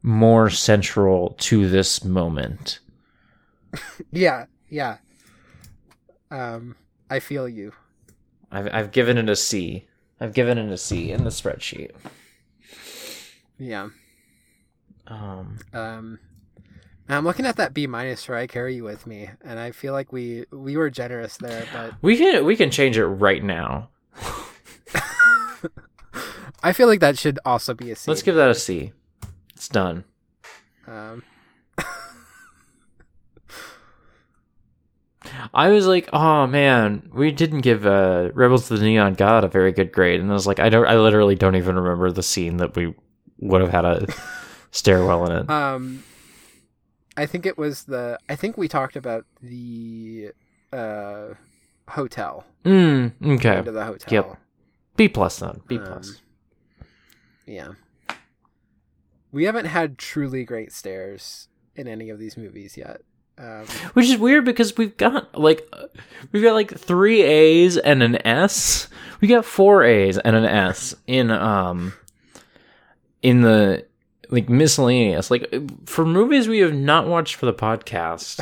more 0.03 0.49
central 0.49 1.35
to 1.39 1.69
this 1.69 2.03
moment? 2.03 2.79
Yeah, 4.11 4.45
yeah. 4.69 4.97
Um 6.31 6.75
I 7.09 7.19
feel 7.19 7.47
you. 7.47 7.73
I've 8.51 8.69
I've 8.73 8.91
given 8.91 9.17
it 9.17 9.29
a 9.29 9.35
C. 9.35 9.87
I've 10.19 10.33
given 10.33 10.57
it 10.57 10.71
a 10.71 10.77
C 10.77 11.11
in 11.11 11.23
the 11.23 11.29
spreadsheet. 11.29 11.91
Yeah. 13.57 13.89
Um, 15.07 15.59
Um 15.73 16.19
I'm 17.07 17.23
looking 17.23 17.45
at 17.45 17.57
that 17.57 17.73
B 17.75 17.85
minus 17.85 18.23
for 18.23 18.35
I 18.35 18.47
carry 18.47 18.75
you 18.75 18.83
with 18.83 19.05
me, 19.05 19.29
and 19.43 19.59
I 19.59 19.71
feel 19.71 19.93
like 19.93 20.11
we 20.11 20.45
we 20.51 20.75
were 20.75 20.89
generous 20.89 21.37
there, 21.37 21.67
but 21.71 21.93
we 22.01 22.17
can 22.17 22.43
we 22.45 22.55
can 22.55 22.71
change 22.71 22.97
it 22.97 23.05
right 23.05 23.43
now. 23.43 23.89
I 26.63 26.73
feel 26.73 26.87
like 26.87 26.99
that 27.01 27.19
should 27.19 27.37
also 27.45 27.75
be 27.75 27.91
a 27.91 27.95
C. 27.95 28.09
Let's 28.09 28.23
give 28.23 28.33
that 28.35 28.49
a 28.49 28.55
C. 28.55 28.93
It's 29.53 29.69
done. 29.69 30.03
Um, 30.87 31.21
I 35.53 35.69
was 35.69 35.87
like, 35.87 36.09
oh 36.13 36.47
man, 36.47 37.09
we 37.13 37.31
didn't 37.31 37.61
give 37.61 37.85
uh, 37.85 38.29
Rebels 38.33 38.69
of 38.71 38.79
the 38.79 38.85
Neon 38.85 39.13
God 39.13 39.43
a 39.43 39.47
very 39.47 39.71
good 39.71 39.91
grade, 39.91 40.19
and 40.19 40.29
I 40.29 40.33
was 40.33 40.47
like, 40.47 40.59
I 40.59 40.69
don't, 40.69 40.85
I 40.87 40.97
literally 40.97 41.35
don't 41.35 41.55
even 41.55 41.75
remember 41.75 42.11
the 42.11 42.23
scene 42.23 42.57
that 42.57 42.75
we 42.75 42.93
would 43.39 43.61
have 43.61 43.71
had 43.71 43.85
a 43.85 44.07
stairwell 44.71 45.25
in 45.29 45.31
it. 45.43 45.49
um, 45.49 46.03
I 47.17 47.25
think 47.25 47.45
it 47.45 47.57
was 47.57 47.83
the. 47.83 48.19
I 48.27 48.35
think 48.35 48.57
we 48.57 48.67
talked 48.67 48.95
about 48.97 49.25
the 49.41 50.31
uh, 50.73 51.27
hotel. 51.87 52.45
Mm, 52.65 53.13
okay, 53.23 53.53
Going 53.53 53.65
to 53.65 53.71
the 53.71 53.85
hotel. 53.85 54.13
Yep. 54.13 54.37
B 54.97 55.07
plus 55.09 55.39
then. 55.39 55.61
B 55.67 55.77
Um, 55.77 55.85
plus. 55.85 56.21
Yeah. 57.45 57.73
We 59.31 59.43
haven't 59.43 59.65
had 59.65 59.97
truly 59.97 60.43
great 60.45 60.71
stairs 60.71 61.47
in 61.75 61.87
any 61.87 62.09
of 62.09 62.19
these 62.19 62.37
movies 62.37 62.77
yet. 62.77 63.01
Um, 63.37 63.65
Which 63.93 64.05
is 64.09 64.17
weird 64.17 64.45
because 64.45 64.77
we've 64.77 64.95
got 64.95 65.37
like 65.37 65.69
we've 66.31 66.43
got 66.43 66.53
like 66.53 66.77
three 66.77 67.21
A's 67.21 67.77
and 67.77 68.01
an 68.01 68.25
S. 68.25 68.87
We 69.19 69.27
got 69.27 69.43
four 69.43 69.83
A's 69.83 70.17
and 70.17 70.35
an 70.35 70.45
S 70.45 70.95
in 71.05 71.31
um 71.31 71.93
in 73.21 73.41
the 73.41 73.85
like 74.29 74.47
miscellaneous. 74.49 75.29
Like 75.29 75.53
for 75.85 76.05
movies 76.05 76.47
we 76.47 76.59
have 76.59 76.73
not 76.73 77.07
watched 77.07 77.35
for 77.35 77.45
the 77.45 77.53
podcast, 77.53 78.39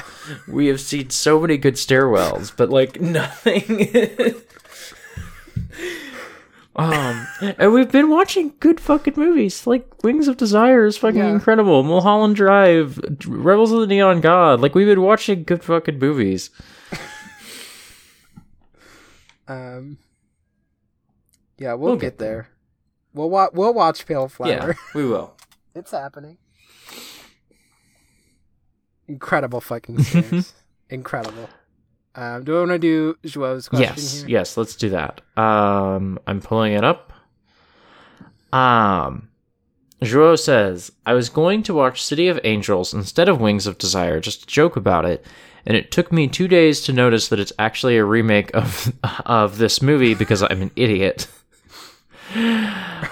we 0.48 0.68
have 0.68 0.80
seen 0.80 1.10
so 1.10 1.40
many 1.40 1.58
good 1.58 1.76
stairwells, 1.76 2.56
but 2.56 2.70
like 2.70 3.02
nothing. 3.02 4.36
Um, 6.76 7.28
and 7.42 7.74
we've 7.74 7.92
been 7.92 8.10
watching 8.10 8.54
good 8.60 8.80
fucking 8.80 9.14
movies. 9.16 9.68
Like 9.68 10.04
Wings 10.04 10.28
of 10.28 10.38
Desire 10.38 10.86
is 10.86 10.98
fucking 10.98 11.20
Yeah. 11.20 11.30
incredible. 11.30 11.84
Mulholland 11.84 12.36
Drive, 12.36 13.00
Rebels 13.28 13.72
of 13.72 13.82
the 13.82 13.88
Neon 13.88 14.22
God. 14.22 14.60
Like 14.62 14.74
we've 14.76 14.88
been 14.88 15.02
watching 15.02 15.44
good 15.44 15.64
fucking 15.64 16.00
movies. 16.00 16.50
um, 19.48 19.98
yeah, 21.58 21.74
we'll, 21.74 21.92
We'll 21.92 21.96
get, 21.96 22.14
get 22.14 22.18
there. 22.20 22.50
We'll 23.14 23.30
wa- 23.30 23.50
we'll 23.54 23.74
watch 23.74 24.06
Pale 24.06 24.30
Flower. 24.30 24.50
Yeah, 24.50 24.74
we 24.96 25.06
will. 25.06 25.36
It's 25.76 25.92
happening. 25.92 26.38
Incredible 29.08 29.62
fucking 29.62 30.02
stairs. 30.04 30.54
Incredible. 30.90 31.50
Um, 32.16 32.44
do 32.44 32.56
I 32.56 32.60
want 32.60 32.72
to 32.72 32.80
do 32.80 33.18
Joao's 33.24 33.68
question 33.68 33.96
yes, 33.96 34.20
here? 34.20 34.30
yes, 34.30 34.58
let's 34.58 34.76
do 34.76 34.90
that. 34.90 35.22
Um, 35.36 36.20
I'm 36.28 36.42
pulling 36.42 36.74
it 36.74 36.84
up. 36.84 37.12
Um, 38.52 39.30
Joao 40.04 40.36
says, 40.36 40.92
I 41.06 41.14
was 41.14 41.30
going 41.30 41.64
to 41.64 41.74
watch 41.74 42.04
City 42.04 42.28
of 42.28 42.40
Angels 42.44 42.94
instead 42.94 43.30
of 43.30 43.42
Wings 43.42 43.66
of 43.66 43.80
Desire, 43.80 44.20
just 44.20 44.42
to 44.42 44.48
joke 44.48 44.76
about 44.76 45.06
it, 45.06 45.26
and 45.66 45.76
it 45.76 45.92
took 45.92 46.12
me 46.12 46.28
two 46.28 46.48
days 46.48 46.82
to 46.82 46.94
notice 46.94 47.30
that 47.30 47.40
it's 47.40 47.54
actually 47.58 47.98
a 47.98 48.06
remake 48.06 48.54
of 48.54 48.94
of 49.26 49.58
this 49.58 49.82
movie 49.82 50.14
because 50.14 50.44
I'm 50.44 50.62
an 50.62 50.72
idiot. 50.76 51.28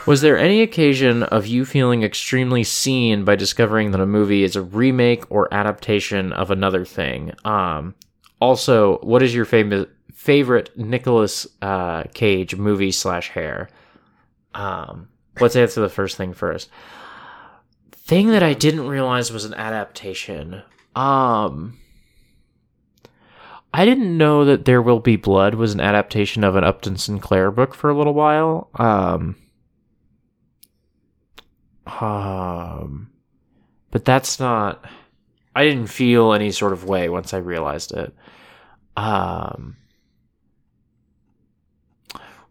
Was 0.07 0.21
there 0.21 0.37
any 0.37 0.61
occasion 0.61 1.23
of 1.23 1.45
you 1.45 1.63
feeling 1.63 2.01
extremely 2.03 2.63
seen 2.63 3.23
by 3.23 3.35
discovering 3.35 3.91
that 3.91 4.01
a 4.01 4.05
movie 4.05 4.43
is 4.43 4.55
a 4.55 4.61
remake 4.61 5.29
or 5.29 5.53
adaptation 5.53 6.33
of 6.33 6.49
another 6.49 6.85
thing? 6.85 7.33
Um, 7.45 7.93
also, 8.41 8.97
what 8.99 9.23
is 9.23 9.33
your 9.33 9.45
famous 9.45 9.85
favorite 10.13 10.75
Nicolas 10.77 11.47
uh, 11.61 12.03
Cage 12.13 12.55
movie 12.55 12.91
slash 12.91 13.29
hair? 13.29 13.69
Um, 14.53 15.07
let's 15.39 15.55
answer 15.55 15.79
the 15.79 15.89
first 15.89 16.17
thing 16.17 16.33
first. 16.33 16.69
Thing 17.91 18.29
that 18.29 18.43
I 18.43 18.53
didn't 18.53 18.87
realize 18.87 19.31
was 19.31 19.45
an 19.45 19.53
adaptation. 19.53 20.63
Um, 20.95 21.77
I 23.73 23.85
didn't 23.85 24.17
know 24.17 24.43
that 24.45 24.65
There 24.65 24.81
Will 24.81 24.99
Be 24.99 25.15
Blood 25.15 25.55
was 25.55 25.73
an 25.73 25.79
adaptation 25.79 26.43
of 26.43 26.55
an 26.55 26.63
Upton 26.63 26.97
Sinclair 26.97 27.51
book 27.51 27.73
for 27.73 27.89
a 27.89 27.97
little 27.97 28.13
while. 28.13 28.69
Um, 28.75 29.35
um, 31.85 33.11
but 33.91 34.03
that's 34.03 34.39
not. 34.39 34.83
I 35.55 35.63
didn't 35.63 35.87
feel 35.87 36.33
any 36.33 36.51
sort 36.51 36.73
of 36.73 36.85
way 36.85 37.07
once 37.07 37.33
I 37.33 37.37
realized 37.37 37.93
it. 37.93 38.13
Um, 38.97 39.77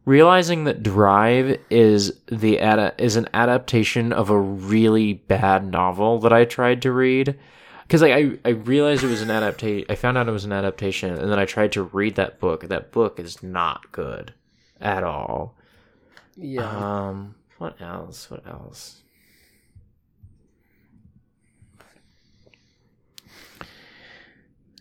realizing 0.05 0.65
that 0.65 0.83
Drive 0.83 1.59
is 1.71 2.13
the 2.27 2.59
ada- 2.59 2.95
is 2.99 3.17
an 3.17 3.29
adaptation 3.35 4.13
of 4.13 4.31
a 4.31 4.39
really 4.39 5.15
bad 5.15 5.71
novel 5.71 6.19
that 6.21 6.33
I 6.33 6.45
tried 6.45 6.83
to 6.83 6.93
read. 6.93 7.39
Because 7.83 8.03
like 8.03 8.13
I, 8.13 8.39
I 8.45 8.51
realized 8.51 9.03
it 9.03 9.09
was 9.09 9.21
an 9.23 9.31
adaptation 9.33 9.85
i 9.89 9.97
found 9.97 10.17
out 10.17 10.29
it 10.29 10.33
was 10.33 10.45
an 10.45 10.53
adaptation 10.53 11.13
and 11.13 11.29
then 11.29 11.41
i 11.41 11.45
tried 11.45 11.73
to 11.73 11.83
read 11.83 12.15
that 12.17 12.39
book. 12.39 12.69
That 12.69 12.93
book 12.93 13.19
is 13.19 13.43
not 13.43 13.91
good 13.93 14.33
at 14.81 15.03
all. 15.03 15.57
Yeah. 16.37 17.09
um 17.09 17.35
what 17.59 17.81
else? 17.81 18.31
What 18.31 18.47
else 18.47 19.03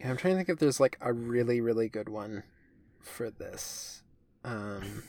I'm 0.03 0.17
trying 0.17 0.33
to 0.33 0.37
think 0.37 0.49
if 0.49 0.59
there's 0.59 0.79
like 0.79 0.97
a 1.01 1.11
really, 1.11 1.61
really 1.61 1.89
good 1.89 2.09
one 2.09 2.43
for 3.01 3.29
this. 3.29 4.03
Um, 4.43 5.03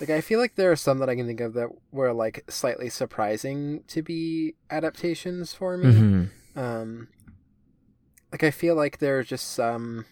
like 0.00 0.10
I 0.10 0.20
feel 0.20 0.40
like 0.40 0.56
there 0.56 0.72
are 0.72 0.76
some 0.76 0.98
that 0.98 1.08
I 1.08 1.14
can 1.14 1.26
think 1.26 1.40
of 1.40 1.54
that 1.54 1.68
were 1.92 2.12
like 2.12 2.44
slightly 2.48 2.88
surprising 2.88 3.84
to 3.88 4.02
be 4.02 4.54
adaptations 4.70 5.54
for 5.54 5.76
me. 5.76 5.92
mm-hmm. 5.92 6.58
Um, 6.58 7.08
like 8.32 8.42
I 8.42 8.50
feel 8.50 8.74
like 8.74 8.98
there 8.98 9.18
are 9.18 9.24
just 9.24 9.52
some, 9.52 10.06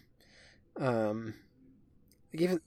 um, 0.76 1.34
like 2.32 2.42
even 2.42 2.60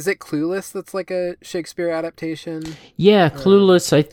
is 0.00 0.06
it 0.06 0.18
Clueless 0.18 0.72
that's 0.72 0.94
like 0.94 1.10
a 1.10 1.36
Shakespeare 1.42 1.90
adaptation? 1.90 2.62
Yeah, 2.96 3.28
Clueless. 3.28 3.92
I 3.92 4.08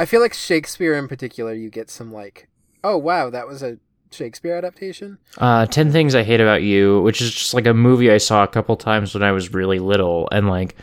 I 0.00 0.04
feel 0.06 0.20
like 0.20 0.34
Shakespeare 0.34 0.94
in 0.94 1.08
particular, 1.08 1.52
you 1.52 1.68
get 1.68 1.90
some 1.90 2.12
like, 2.12 2.48
oh 2.84 2.96
wow, 2.96 3.28
that 3.28 3.48
was 3.48 3.60
a 3.60 3.78
Shakespeare 4.12 4.54
adaptation. 4.54 5.18
uh, 5.38 5.66
Ten 5.66 5.90
Things 5.90 6.14
I 6.14 6.22
Hate 6.22 6.40
About 6.40 6.62
You, 6.62 7.02
which 7.02 7.20
is 7.20 7.34
just 7.34 7.54
like 7.54 7.66
a 7.66 7.74
movie 7.74 8.12
I 8.12 8.18
saw 8.18 8.44
a 8.44 8.46
couple 8.46 8.76
times 8.76 9.14
when 9.14 9.24
I 9.24 9.32
was 9.32 9.52
really 9.52 9.80
little, 9.80 10.28
and 10.30 10.48
like, 10.48 10.76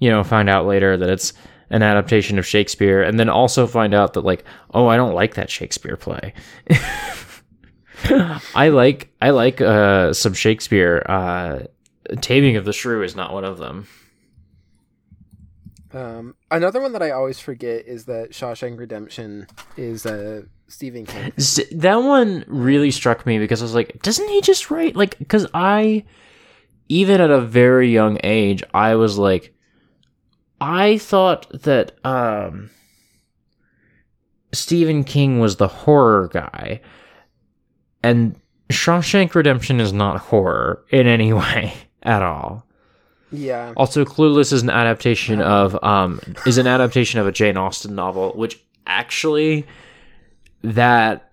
you 0.00 0.10
know, 0.10 0.24
find 0.24 0.50
out 0.50 0.66
later 0.66 0.96
that 0.96 1.08
it's 1.08 1.32
an 1.70 1.84
adaptation 1.84 2.40
of 2.40 2.44
Shakespeare, 2.46 3.02
and 3.02 3.20
then 3.20 3.28
also 3.28 3.68
find 3.68 3.94
out 3.94 4.14
that 4.14 4.24
like, 4.24 4.42
oh, 4.74 4.88
I 4.88 4.96
don't 4.96 5.14
like 5.14 5.34
that 5.34 5.48
Shakespeare 5.48 5.96
play. 5.96 6.34
I 8.56 8.68
like 8.70 9.12
I 9.22 9.30
like 9.30 9.60
uh, 9.60 10.12
some 10.12 10.34
Shakespeare. 10.34 11.06
Uh, 11.08 11.60
Taming 12.20 12.56
of 12.56 12.64
the 12.64 12.72
Shrew 12.72 13.02
is 13.02 13.16
not 13.16 13.32
one 13.32 13.44
of 13.44 13.58
them. 13.58 13.86
Um, 15.94 16.34
another 16.50 16.80
one 16.80 16.92
that 16.92 17.02
I 17.02 17.10
always 17.10 17.38
forget 17.38 17.86
is 17.86 18.06
that 18.06 18.30
Shawshank 18.30 18.78
Redemption 18.78 19.46
is 19.76 20.06
uh, 20.06 20.42
Stephen 20.66 21.04
King. 21.04 21.32
That 21.72 21.96
one 21.96 22.44
really 22.46 22.90
struck 22.90 23.26
me 23.26 23.38
because 23.38 23.60
I 23.60 23.64
was 23.64 23.74
like, 23.74 24.00
doesn't 24.02 24.28
he 24.28 24.40
just 24.40 24.70
write 24.70 24.96
like? 24.96 25.18
Because 25.18 25.46
I, 25.52 26.04
even 26.88 27.20
at 27.20 27.30
a 27.30 27.40
very 27.40 27.92
young 27.92 28.18
age, 28.24 28.62
I 28.72 28.94
was 28.94 29.18
like, 29.18 29.54
I 30.60 30.96
thought 30.96 31.46
that 31.62 31.92
um, 32.06 32.70
Stephen 34.52 35.04
King 35.04 35.40
was 35.40 35.56
the 35.56 35.68
horror 35.68 36.28
guy, 36.32 36.80
and 38.02 38.40
Shawshank 38.70 39.34
Redemption 39.34 39.78
is 39.78 39.92
not 39.92 40.20
horror 40.20 40.84
in 40.90 41.06
any 41.06 41.32
way 41.34 41.74
at 42.02 42.22
all. 42.22 42.64
Yeah, 43.34 43.72
Also, 43.78 44.04
Clueless 44.04 44.52
is 44.52 44.62
an 44.62 44.68
adaptation 44.70 45.40
of 45.40 45.82
um 45.82 46.20
is 46.46 46.58
an 46.58 46.66
adaptation 46.66 47.18
of 47.18 47.26
a 47.26 47.32
Jane 47.32 47.56
Austen 47.56 47.94
novel, 47.94 48.32
which 48.36 48.60
actually 48.86 49.66
that 50.62 51.32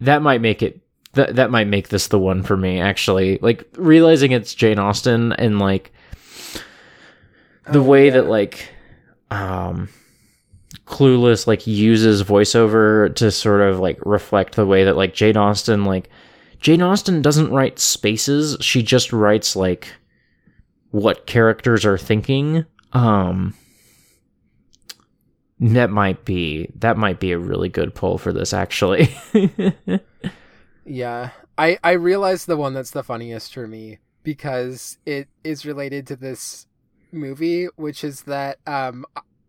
that 0.00 0.20
might 0.20 0.40
make 0.42 0.62
it 0.62 0.80
that 1.14 1.36
that 1.36 1.50
might 1.50 1.68
make 1.68 1.88
this 1.88 2.08
the 2.08 2.18
one 2.18 2.42
for 2.42 2.56
me. 2.56 2.80
Actually, 2.80 3.38
like 3.40 3.64
realizing 3.76 4.32
it's 4.32 4.54
Jane 4.54 4.78
Austen 4.78 5.32
and 5.32 5.58
like 5.58 5.90
the 7.70 7.78
Oh, 7.80 7.82
way 7.82 8.06
yeah. 8.06 8.12
that 8.14 8.26
like 8.26 8.68
um 9.30 9.88
Clueless 10.86 11.46
like 11.46 11.66
uses 11.66 12.22
voiceover 12.22 13.14
to 13.16 13.30
sort 13.30 13.60
of 13.62 13.78
like 13.80 13.98
reflect 14.04 14.54
the 14.56 14.66
way 14.66 14.84
that 14.84 14.96
like 14.96 15.14
Jane 15.14 15.36
Austen 15.38 15.84
like 15.84 16.10
Jane 16.60 16.82
Austen 16.82 17.22
doesn't 17.22 17.52
write 17.52 17.78
spaces, 17.78 18.56
she 18.60 18.82
just 18.82 19.12
writes 19.12 19.54
like 19.54 19.92
what 20.90 21.26
characters 21.26 21.84
are 21.84 21.98
thinking. 21.98 22.64
Um 22.92 23.54
that 25.60 25.90
might 25.90 26.24
be 26.24 26.70
that 26.76 26.96
might 26.96 27.18
be 27.20 27.32
a 27.32 27.38
really 27.38 27.68
good 27.68 27.94
pull 27.94 28.18
for 28.18 28.32
this 28.32 28.52
actually. 28.52 29.14
yeah. 30.84 31.30
I 31.56 31.78
I 31.82 31.92
realized 31.92 32.46
the 32.46 32.56
one 32.56 32.74
that's 32.74 32.92
the 32.92 33.02
funniest 33.02 33.52
for 33.52 33.66
me 33.66 33.98
because 34.22 34.98
it 35.04 35.28
is 35.42 35.66
related 35.66 36.06
to 36.06 36.16
this 36.16 36.66
movie, 37.12 37.66
which 37.76 38.04
is 38.04 38.22
that 38.22 38.58
um. 38.66 39.04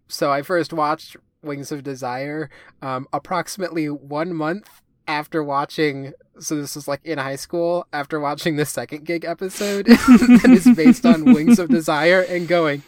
So 0.08 0.32
I 0.32 0.42
first 0.42 0.74
watched 0.74 1.18
Wings 1.44 1.72
of 1.72 1.84
Desire, 1.84 2.50
um, 2.82 3.08
approximately 3.14 3.88
one 3.90 4.34
month 4.34 4.82
after 5.10 5.44
watching. 5.44 6.14
So 6.40 6.56
this 6.56 6.76
was 6.76 6.88
like 6.88 7.02
in 7.04 7.18
high 7.18 7.36
school 7.36 7.88
after 7.92 8.20
watching 8.20 8.56
the 8.56 8.66
second 8.66 9.06
gig 9.06 9.26
episode 9.26 9.86
that 9.88 10.50
is 10.50 10.76
based 10.76 11.06
on 11.06 11.34
Wings 11.34 11.60
of 11.60 11.68
Desire 11.68 12.22
and 12.22 12.48
going, 12.48 12.84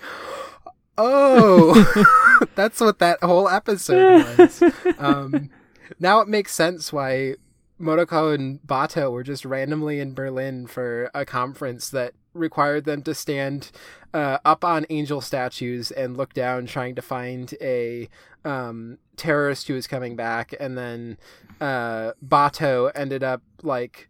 oh, 0.98 2.45
that's 2.56 2.80
what 2.80 2.99
that 2.99 3.22
whole 3.23 3.49
episode 3.49 4.23
was. 4.38 4.64
Um, 4.99 5.49
now 5.99 6.22
it 6.22 6.27
makes 6.27 6.53
sense 6.53 6.93
why 6.93 7.35
Motoko 7.80 8.35
and 8.35 8.61
Batou 8.61 9.11
were 9.11 9.23
just 9.23 9.43
randomly 9.43 9.99
in 9.99 10.14
Berlin 10.14 10.68
for 10.68 11.10
a 11.14 11.26
conference 11.26 11.89
that 11.89 12.14
required 12.34 12.86
them 12.86 13.02
to 13.03 13.14
stand 13.14 13.72
uh, 14.14 14.38
up 14.44 14.64
on 14.64 14.86
angel 14.90 15.22
statues 15.22 15.91
and 15.91 16.18
look 16.18 16.34
down 16.34 16.66
trying 16.66 16.95
to 16.95 17.02
find 17.02 17.53
a 17.62 18.10
um, 18.44 18.98
terrorist 19.18 19.68
who 19.68 19.74
was 19.74 19.88
coming 19.88 20.16
back. 20.16 20.53
And 20.60 20.78
then 20.78 21.18
uh, 21.60 22.14
Batou 22.26 22.91
ended 22.95 23.24
up 23.24 23.41
like 23.62 24.08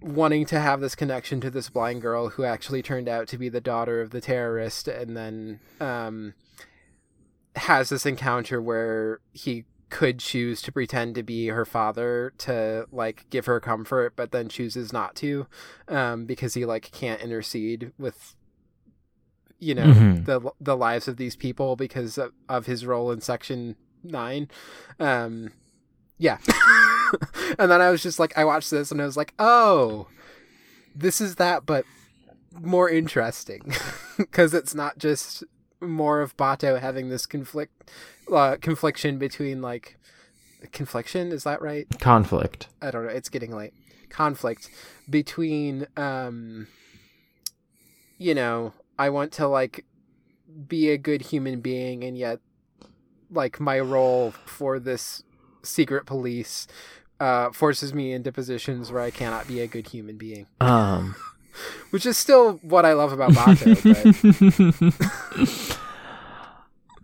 wanting 0.00 0.44
to 0.46 0.60
have 0.60 0.80
this 0.80 0.94
connection 0.94 1.40
to 1.40 1.50
this 1.50 1.70
blind 1.70 2.02
girl 2.02 2.30
who 2.30 2.44
actually 2.44 2.82
turned 2.82 3.08
out 3.08 3.26
to 3.28 3.38
be 3.38 3.48
the 3.48 3.60
daughter 3.60 4.00
of 4.00 4.10
the 4.10 4.20
terrorist. 4.20 4.88
And 4.88 5.16
then 5.16 5.60
um, 5.80 6.34
has 7.56 7.88
this 7.88 8.06
encounter 8.06 8.60
where 8.60 9.20
he 9.32 9.64
could 9.94 10.18
choose 10.18 10.60
to 10.60 10.72
pretend 10.72 11.14
to 11.14 11.22
be 11.22 11.46
her 11.46 11.64
father 11.64 12.32
to 12.36 12.84
like 12.90 13.26
give 13.30 13.46
her 13.46 13.60
comfort 13.60 14.12
but 14.16 14.32
then 14.32 14.48
chooses 14.48 14.92
not 14.92 15.14
to 15.14 15.46
um, 15.86 16.24
because 16.26 16.54
he 16.54 16.64
like 16.64 16.90
can't 16.90 17.20
intercede 17.20 17.92
with 17.96 18.34
you 19.60 19.72
know 19.72 19.84
Mhm. 19.86 20.24
the 20.26 20.40
the 20.60 20.76
lives 20.76 21.06
of 21.06 21.16
these 21.16 21.36
people 21.36 21.76
because 21.76 22.18
of, 22.18 22.32
of 22.48 22.66
his 22.66 22.84
role 22.84 23.12
in 23.12 23.20
section 23.20 23.76
9 24.02 24.48
um 24.98 25.52
yeah 26.18 26.38
and 27.58 27.70
then 27.70 27.80
i 27.80 27.88
was 27.90 28.02
just 28.02 28.18
like 28.18 28.36
i 28.36 28.44
watched 28.44 28.70
this 28.72 28.90
and 28.90 29.00
i 29.00 29.04
was 29.06 29.16
like 29.16 29.32
oh 29.38 30.08
this 30.94 31.20
is 31.20 31.36
that 31.36 31.64
but 31.66 31.84
more 32.60 32.90
interesting 32.90 33.72
because 34.18 34.52
it's 34.54 34.74
not 34.74 34.98
just 34.98 35.44
more 35.88 36.20
of 36.20 36.36
batou 36.36 36.80
having 36.80 37.08
this 37.08 37.26
conflict 37.26 37.90
uh, 38.32 38.56
confliction 38.60 39.18
between 39.18 39.60
like 39.60 39.98
confliction 40.72 41.32
is 41.32 41.44
that 41.44 41.60
right 41.60 41.86
Conflict. 42.00 42.68
I 42.80 42.90
don't 42.90 43.04
know. 43.04 43.10
It's 43.10 43.28
getting 43.28 43.54
late. 43.54 43.74
Conflict 44.08 44.70
between, 45.08 45.86
um, 45.96 46.68
you 48.18 48.34
know, 48.34 48.72
I 48.98 49.10
want 49.10 49.32
to 49.32 49.48
like 49.48 49.84
be 50.68 50.90
a 50.90 50.98
good 50.98 51.22
human 51.22 51.60
being, 51.60 52.04
and 52.04 52.16
yet, 52.16 52.40
like 53.30 53.58
my 53.58 53.80
role 53.80 54.30
for 54.30 54.78
this 54.78 55.22
secret 55.62 56.06
police 56.06 56.66
uh, 57.18 57.50
forces 57.50 57.92
me 57.92 58.12
into 58.12 58.30
positions 58.30 58.92
where 58.92 59.02
I 59.02 59.10
cannot 59.10 59.48
be 59.48 59.60
a 59.60 59.66
good 59.66 59.88
human 59.88 60.16
being, 60.16 60.46
Um 60.60 61.16
which 61.90 62.06
is 62.06 62.16
still 62.16 62.54
what 62.62 62.84
I 62.84 62.92
love 62.92 63.12
about 63.12 63.32
Batou. 63.32 63.80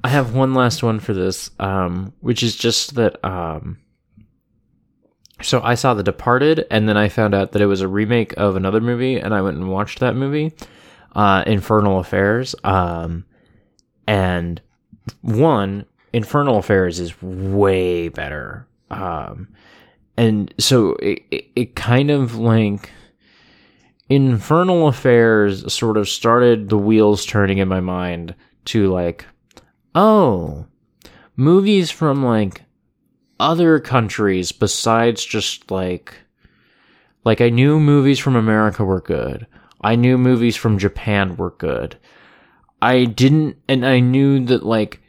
I 0.02 0.08
have 0.08 0.34
one 0.34 0.54
last 0.54 0.82
one 0.82 0.98
for 0.98 1.12
this, 1.12 1.50
um, 1.58 2.12
which 2.20 2.42
is 2.42 2.56
just 2.56 2.94
that. 2.94 3.22
Um, 3.24 3.78
so 5.42 5.60
I 5.62 5.74
saw 5.74 5.94
The 5.94 6.02
Departed, 6.02 6.66
and 6.70 6.88
then 6.88 6.96
I 6.96 7.08
found 7.08 7.34
out 7.34 7.52
that 7.52 7.62
it 7.62 7.66
was 7.66 7.80
a 7.80 7.88
remake 7.88 8.34
of 8.36 8.56
another 8.56 8.80
movie, 8.80 9.18
and 9.18 9.34
I 9.34 9.40
went 9.42 9.56
and 9.56 9.70
watched 9.70 10.00
that 10.00 10.14
movie, 10.14 10.52
uh, 11.14 11.44
Infernal 11.46 11.98
Affairs. 11.98 12.54
Um, 12.64 13.24
and 14.06 14.60
one, 15.22 15.86
Infernal 16.12 16.58
Affairs 16.58 17.00
is 17.00 17.20
way 17.22 18.08
better. 18.08 18.66
Um, 18.90 19.48
and 20.16 20.52
so 20.58 20.96
it, 20.96 21.22
it, 21.30 21.46
it 21.56 21.74
kind 21.76 22.10
of 22.10 22.36
like 22.36 22.90
Infernal 24.10 24.88
Affairs 24.88 25.72
sort 25.72 25.96
of 25.96 26.08
started 26.08 26.68
the 26.68 26.76
wheels 26.76 27.24
turning 27.24 27.58
in 27.58 27.68
my 27.68 27.78
mind 27.78 28.34
to 28.66 28.92
like 28.92 29.24
oh, 29.94 30.66
movies 31.36 31.90
from 31.90 32.24
like 32.24 32.62
other 33.38 33.78
countries 33.80 34.52
besides 34.52 35.24
just 35.24 35.70
like 35.70 36.14
like 37.24 37.40
I 37.40 37.50
knew 37.50 37.78
movies 37.78 38.18
from 38.18 38.34
America 38.34 38.84
were 38.84 39.00
good. 39.00 39.46
I 39.80 39.94
knew 39.94 40.18
movies 40.18 40.56
from 40.56 40.78
Japan 40.78 41.36
were 41.36 41.52
good. 41.52 41.96
I 42.82 43.04
didn't 43.04 43.58
and 43.68 43.86
I 43.86 44.00
knew 44.00 44.44
that 44.46 44.64
like 44.64 45.00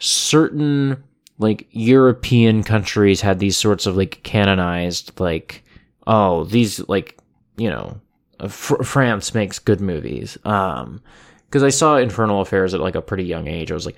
certain 0.00 1.02
like 1.38 1.66
European 1.70 2.62
countries 2.62 3.22
had 3.22 3.38
these 3.38 3.56
sorts 3.56 3.86
of 3.86 3.96
like 3.96 4.22
canonized 4.22 5.18
like 5.18 5.64
oh 6.06 6.44
these 6.44 6.86
like 6.88 7.18
you 7.56 7.70
know 7.70 8.00
Fr- 8.48 8.82
France 8.82 9.34
makes 9.34 9.58
good 9.58 9.80
movies 9.80 10.38
um 10.44 11.02
because 11.46 11.62
I 11.62 11.70
saw 11.70 11.96
Infernal 11.96 12.40
Affairs 12.40 12.74
at 12.74 12.80
like 12.80 12.94
a 12.94 13.02
pretty 13.02 13.24
young 13.24 13.48
age 13.48 13.70
I 13.70 13.74
was 13.74 13.86
like 13.86 13.96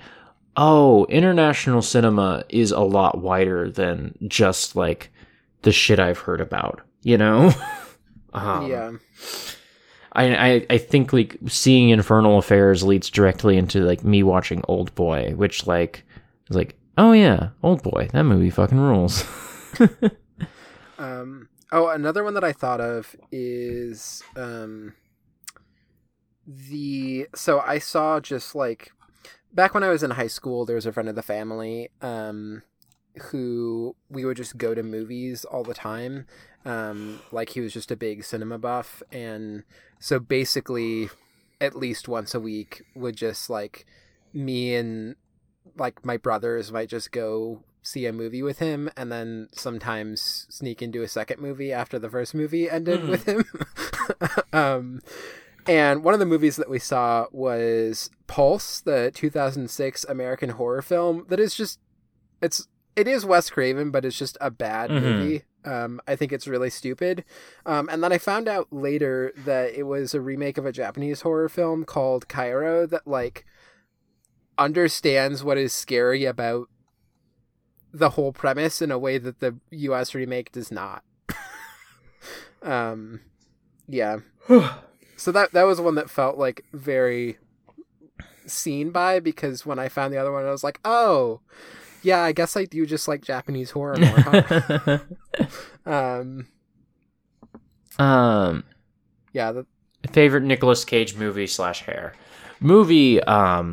oh, 0.55 1.05
international 1.05 1.81
cinema 1.81 2.43
is 2.49 2.71
a 2.71 2.79
lot 2.79 3.19
wider 3.19 3.69
than 3.69 4.15
just 4.27 4.75
like 4.75 5.11
the 5.63 5.71
shit 5.71 5.99
I've 5.99 6.19
heard 6.19 6.41
about, 6.41 6.81
you 7.01 7.17
know? 7.17 7.51
um, 8.33 8.67
yeah, 8.69 8.91
I, 10.13 10.35
I 10.35 10.65
I 10.69 10.77
think 10.77 11.13
like 11.13 11.37
seeing 11.47 11.89
Infernal 11.89 12.37
Affairs 12.37 12.83
leads 12.83 13.09
directly 13.09 13.57
into 13.57 13.81
like 13.81 14.03
me 14.03 14.23
watching 14.23 14.63
Old 14.67 14.93
Boy, 14.95 15.33
which 15.35 15.65
like 15.65 16.03
is 16.49 16.55
like, 16.55 16.75
oh 16.97 17.13
yeah, 17.13 17.49
Old 17.63 17.81
Boy, 17.81 18.09
that 18.13 18.23
movie 18.23 18.49
fucking 18.49 18.79
rules. 18.79 19.23
Um, 20.99 21.42
oh, 21.73 21.89
another 21.89 22.23
one 22.23 22.35
that 22.35 22.43
I 22.43 22.53
thought 22.53 22.79
of 22.79 23.15
is 23.31 24.23
um, 24.37 24.93
the 26.47 27.27
so 27.35 27.59
I 27.59 27.79
saw 27.79 28.19
just 28.19 28.55
like 28.55 28.91
back 29.51 29.73
when 29.73 29.83
I 29.83 29.89
was 29.89 30.03
in 30.03 30.11
high 30.11 30.27
school, 30.27 30.65
there 30.65 30.75
was 30.75 30.85
a 30.85 30.93
friend 30.93 31.09
of 31.09 31.15
the 31.15 31.23
family 31.23 31.89
um, 32.01 32.61
who 33.23 33.95
we 34.07 34.23
would 34.23 34.37
just 34.37 34.57
go 34.57 34.73
to 34.73 34.83
movies 34.83 35.43
all 35.45 35.63
the 35.63 35.73
time. 35.73 36.27
Um, 36.63 37.19
like 37.31 37.49
he 37.49 37.59
was 37.59 37.73
just 37.73 37.91
a 37.91 37.97
big 37.97 38.23
cinema 38.23 38.57
buff, 38.57 39.03
and 39.11 39.63
so 39.99 40.19
basically, 40.19 41.09
at 41.59 41.75
least 41.75 42.07
once 42.07 42.33
a 42.33 42.39
week, 42.39 42.83
would 42.95 43.17
just 43.17 43.49
like 43.49 43.85
me 44.31 44.75
and 44.75 45.15
like 45.77 46.05
my 46.05 46.17
brothers 46.17 46.71
might 46.71 46.89
just 46.89 47.11
go 47.11 47.63
see 47.83 48.05
a 48.05 48.13
movie 48.13 48.41
with 48.41 48.59
him 48.59 48.89
and 48.97 49.11
then 49.11 49.47
sometimes 49.51 50.47
sneak 50.49 50.81
into 50.81 51.03
a 51.03 51.07
second 51.07 51.39
movie 51.41 51.71
after 51.71 51.99
the 51.99 52.09
first 52.09 52.33
movie 52.33 52.69
ended 52.69 53.01
Mhm. 53.01 53.09
with 53.09 53.25
him 53.25 53.43
um 54.53 55.01
and 55.67 56.03
one 56.03 56.13
of 56.13 56.19
the 56.19 56.25
movies 56.25 56.55
that 56.57 56.69
we 56.69 56.79
saw 56.79 57.27
was 57.31 58.09
Pulse, 58.27 58.81
the 58.81 59.11
2006 59.13 60.03
American 60.05 60.49
horror 60.49 60.81
film 60.81 61.25
that 61.29 61.39
is 61.39 61.53
just 61.55 61.79
it's 62.41 62.67
it 62.95 63.07
is 63.07 63.25
Wes 63.25 63.49
Craven, 63.49 63.89
but 63.89 64.05
it's 64.05 64.17
just 64.17 64.37
a 64.39 64.51
bad 64.51 64.89
Mhm. 64.91 65.01
movie. 65.01 65.43
Um, 65.65 65.99
I 66.07 66.15
think 66.15 66.31
it's 66.33 66.47
really 66.47 66.69
stupid. 66.69 67.23
Um, 67.65 67.87
and 67.89 68.03
then 68.03 68.11
I 68.11 68.17
found 68.17 68.47
out 68.49 68.67
later 68.71 69.31
that 69.45 69.73
it 69.73 69.83
was 69.83 70.13
a 70.13 70.21
remake 70.21 70.57
of 70.59 70.65
a 70.65 70.71
Japanese 70.73 71.21
horror 71.21 71.47
film 71.49 71.85
called 71.85 72.27
Kairo 72.27 72.87
that 72.89 73.07
like 73.07 73.45
understands 74.57 75.43
what 75.43 75.57
is 75.57 75.73
scary 75.73 76.25
about 76.25 76.69
the 77.93 78.11
whole 78.11 78.33
premise 78.33 78.81
in 78.81 78.91
a 78.91 78.97
way 78.97 79.17
that 79.17 79.39
the 79.39 79.55
US 79.71 80.15
remake 80.15 80.51
does 80.51 80.71
not. 80.71 81.03
um 82.61 83.21
yeah. 83.87 84.19
So 85.15 85.31
that 85.31 85.53
that 85.53 85.63
was 85.63 85.79
one 85.79 85.95
that 85.95 86.09
felt 86.09 86.37
like 86.37 86.65
very 86.73 87.37
seen 88.45 88.89
by 88.89 89.21
because 89.21 89.65
when 89.65 89.79
I 89.79 89.87
found 89.87 90.13
the 90.13 90.17
other 90.17 90.33
one 90.33 90.45
I 90.45 90.51
was 90.51 90.65
like, 90.65 90.81
"Oh, 90.83 91.39
yeah, 92.01 92.21
I 92.23 92.33
guess 92.33 92.57
I 92.57 92.65
do 92.65 92.85
just 92.85 93.07
like 93.07 93.21
Japanese 93.21 93.71
horror 93.71 93.95
more." 93.95 94.19
Huh? 94.19 94.99
um 95.85 96.47
um, 97.99 98.63
yeah, 99.33 99.51
the, 99.51 99.65
favorite 100.11 100.43
Nicolas 100.43 100.83
Cage 100.83 101.15
movie 101.15 101.47
slash 101.47 101.81
hair 101.81 102.13
movie. 102.59 103.21
Um, 103.23 103.71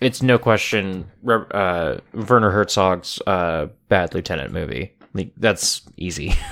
it's 0.00 0.22
no 0.22 0.38
question. 0.38 1.10
Uh, 1.26 1.98
Werner 2.12 2.50
Herzog's 2.50 3.20
uh, 3.26 3.68
Bad 3.88 4.14
Lieutenant 4.14 4.52
movie. 4.52 4.96
Like 5.14 5.32
that's 5.36 5.82
easy. 5.96 6.34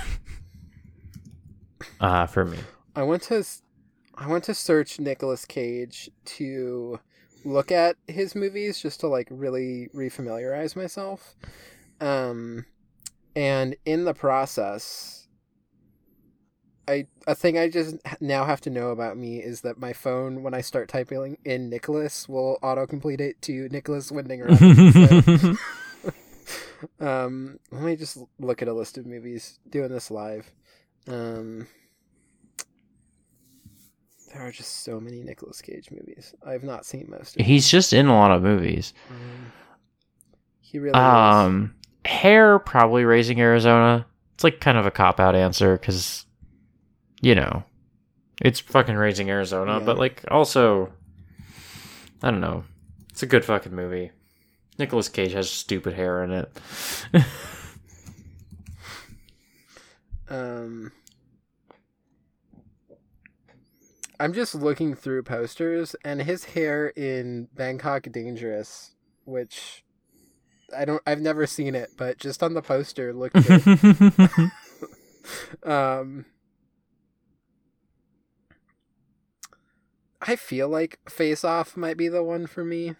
uh 1.99 2.25
for 2.25 2.45
me. 2.45 2.57
I 2.95 3.03
went 3.03 3.23
to 3.23 3.45
I 4.15 4.27
went 4.27 4.45
to 4.45 4.53
search 4.53 4.99
Nicolas 4.99 5.45
Cage 5.45 6.09
to 6.25 6.99
look 7.43 7.71
at 7.71 7.95
his 8.07 8.33
movies 8.33 8.81
just 8.81 9.01
to 9.01 9.07
like 9.07 9.27
really 9.29 9.89
refamiliarize 9.93 10.75
myself. 10.75 11.35
Um 12.01 12.65
and 13.35 13.75
in 13.85 14.05
the 14.05 14.13
process 14.13 15.24
I 16.87 17.07
a 17.27 17.35
thing 17.35 17.57
I 17.57 17.69
just 17.69 17.97
now 18.19 18.45
have 18.45 18.61
to 18.61 18.69
know 18.69 18.89
about 18.89 19.17
me 19.17 19.39
is 19.39 19.61
that 19.61 19.79
my 19.79 19.93
phone 19.93 20.43
when 20.43 20.53
I 20.53 20.61
start 20.61 20.89
typing 20.89 21.37
in 21.43 21.69
Nicholas 21.69 22.29
will 22.29 22.59
autocomplete 22.61 23.21
it 23.21 23.41
to 23.43 23.67
Nicolas 23.69 24.11
Winding 24.11 24.41
Refn. 24.41 25.57
so, 26.99 27.05
um 27.05 27.59
let 27.71 27.83
me 27.83 27.95
just 27.95 28.17
look 28.39 28.61
at 28.61 28.67
a 28.67 28.73
list 28.73 28.97
of 28.97 29.05
movies 29.05 29.59
doing 29.69 29.89
this 29.89 30.11
live. 30.11 30.51
Um 31.07 31.67
there 34.35 34.45
are 34.45 34.51
just 34.51 34.83
so 34.83 34.99
many 34.99 35.23
Nicolas 35.23 35.61
Cage 35.61 35.89
movies. 35.91 36.33
I've 36.45 36.63
not 36.63 36.85
seen 36.85 37.07
most 37.09 37.29
of 37.29 37.35
them. 37.35 37.45
He's 37.45 37.69
just 37.69 37.93
in 37.93 38.07
a 38.07 38.13
lot 38.13 38.31
of 38.31 38.43
movies. 38.43 38.93
Um, 39.09 39.51
he 40.59 40.77
really 40.77 40.99
is. 40.99 41.03
Um, 41.03 41.73
hair 42.03 42.59
probably 42.59 43.05
raising 43.05 43.39
Arizona. 43.39 44.05
It's 44.33 44.43
like 44.43 44.59
kind 44.59 44.77
of 44.77 44.85
a 44.85 44.91
cop 44.91 45.21
out 45.21 45.35
answer 45.35 45.77
because, 45.77 46.24
you 47.21 47.35
know, 47.35 47.63
it's 48.41 48.59
fucking 48.59 48.95
raising 48.95 49.29
Arizona, 49.29 49.79
Yeah. 49.79 49.85
but 49.85 49.97
like 49.97 50.23
also, 50.29 50.91
I 52.21 52.31
don't 52.31 52.41
know. 52.41 52.63
It's 53.09 53.23
a 53.23 53.27
good 53.27 53.45
fucking 53.45 53.73
movie. 53.73 54.11
Nicolas 54.77 55.09
Cage 55.09 55.31
has 55.33 55.49
stupid 55.49 55.93
hair 55.93 56.23
in 56.23 56.31
it. 56.31 56.51
Um, 60.27 60.91
I'm 64.19 64.33
just 64.33 64.55
looking 64.55 64.95
through 64.95 65.23
posters, 65.23 65.95
and 66.03 66.21
his 66.21 66.45
hair 66.45 66.87
in 66.89 67.47
Bangkok 67.55 68.03
Dangerous, 68.11 68.91
which 69.25 69.83
I 70.75 70.85
don't, 70.85 71.01
I've 71.05 71.21
never 71.21 71.45
seen 71.45 71.75
it, 71.75 71.91
but 71.97 72.17
just 72.17 72.41
on 72.41 72.53
the 72.53 72.61
poster 72.61 73.13
looked 73.13 73.35
um, 75.63 76.25
I 80.25 80.35
feel 80.35 80.67
like 80.67 80.99
Face 81.09 81.43
Off 81.43 81.77
might 81.77 81.97
be 81.97 82.07
the 82.07 82.23
one 82.23 82.47
for 82.47 82.65
me. 82.65 82.95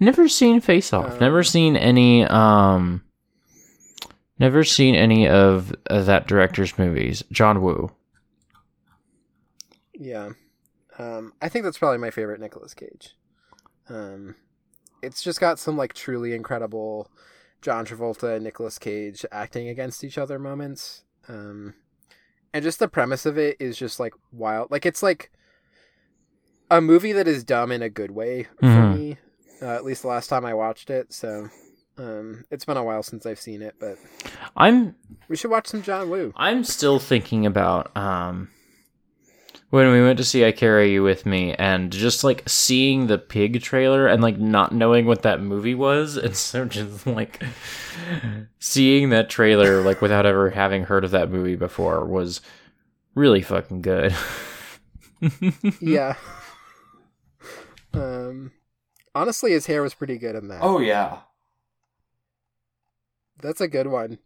never 0.00 0.28
seen 0.28 0.60
Face 0.60 0.92
Off. 0.92 1.12
Um, 1.12 1.18
never 1.20 1.42
seen 1.44 1.76
any. 1.76 2.24
Um, 2.24 3.04
never 4.38 4.64
seen 4.64 4.94
any 4.94 5.28
of, 5.28 5.74
of 5.86 6.06
that 6.06 6.26
director's 6.26 6.76
movies. 6.78 7.22
John 7.30 7.62
Woo. 7.62 7.92
Yeah. 9.94 10.30
Um, 10.98 11.32
I 11.40 11.48
think 11.48 11.64
that's 11.64 11.78
probably 11.78 11.98
my 11.98 12.10
favorite 12.10 12.40
Nicolas 12.40 12.74
Cage. 12.74 13.16
Um, 13.88 14.34
it's 15.02 15.22
just 15.22 15.40
got 15.40 15.58
some 15.58 15.76
like 15.76 15.94
truly 15.94 16.34
incredible 16.34 17.10
John 17.62 17.86
Travolta 17.86 18.34
and 18.34 18.44
Nicolas 18.44 18.78
Cage 18.78 19.24
acting 19.30 19.68
against 19.68 20.02
each 20.02 20.18
other 20.18 20.38
moments. 20.38 21.04
Um, 21.28 21.74
and 22.52 22.64
just 22.64 22.78
the 22.78 22.88
premise 22.88 23.26
of 23.26 23.38
it 23.38 23.56
is 23.60 23.76
just 23.76 24.00
like 24.00 24.14
wild. 24.32 24.70
Like 24.70 24.86
it's 24.86 25.02
like 25.02 25.30
a 26.70 26.80
movie 26.80 27.12
that 27.12 27.26
is 27.28 27.44
dumb 27.44 27.72
in 27.72 27.82
a 27.82 27.88
good 27.88 28.10
way 28.10 28.44
for 28.60 28.66
Mhm. 28.66 28.96
me. 28.96 29.16
Uh, 29.62 29.66
at 29.74 29.84
least 29.84 30.02
the 30.02 30.08
last 30.08 30.28
time 30.28 30.44
I 30.44 30.54
watched 30.54 30.88
it. 30.90 31.12
So, 31.12 31.48
um, 31.96 32.44
it's 32.50 32.64
been 32.64 32.76
a 32.76 32.84
while 32.84 33.02
since 33.02 33.26
I've 33.26 33.40
seen 33.40 33.60
it, 33.62 33.74
but 33.80 33.96
I'm 34.56 34.94
we 35.28 35.36
should 35.36 35.50
watch 35.50 35.66
some 35.66 35.82
John 35.82 36.10
Woo. 36.10 36.32
I'm 36.36 36.62
still 36.64 36.98
thinking 36.98 37.44
about 37.46 37.96
um 37.96 38.48
when 39.70 39.90
we 39.92 40.00
went 40.00 40.16
to 40.18 40.24
see 40.24 40.46
I 40.46 40.52
Carry 40.52 40.92
You 40.92 41.02
With 41.02 41.26
Me 41.26 41.54
and 41.54 41.90
just 41.90 42.24
like 42.24 42.48
seeing 42.48 43.06
the 43.08 43.18
pig 43.18 43.60
trailer 43.62 44.06
and 44.06 44.22
like 44.22 44.38
not 44.38 44.72
knowing 44.72 45.04
what 45.06 45.22
that 45.22 45.42
movie 45.42 45.74
was 45.74 46.16
and 46.16 46.34
so 46.36 46.64
just 46.64 47.06
like 47.06 47.42
seeing 48.60 49.10
that 49.10 49.28
trailer 49.28 49.82
like 49.82 50.00
without 50.00 50.24
ever 50.24 50.50
having 50.50 50.84
heard 50.84 51.04
of 51.04 51.10
that 51.10 51.30
movie 51.30 51.56
before 51.56 52.04
was 52.06 52.40
really 53.14 53.42
fucking 53.42 53.82
good. 53.82 54.14
yeah. 55.80 56.14
Um, 57.94 58.52
honestly, 59.14 59.52
his 59.52 59.66
hair 59.66 59.82
was 59.82 59.94
pretty 59.94 60.18
good 60.18 60.36
in 60.36 60.48
that. 60.48 60.60
Oh 60.62 60.78
yeah. 60.78 61.20
That's 63.40 63.60
a 63.60 63.68
good 63.68 63.86
one. 63.86 64.18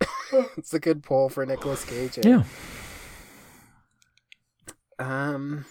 it's 0.56 0.72
a 0.72 0.80
good 0.80 1.02
pull 1.02 1.28
for 1.28 1.44
Nicolas 1.44 1.84
Cage. 1.84 2.18
Yeah. 2.24 2.44
Um. 4.98 5.64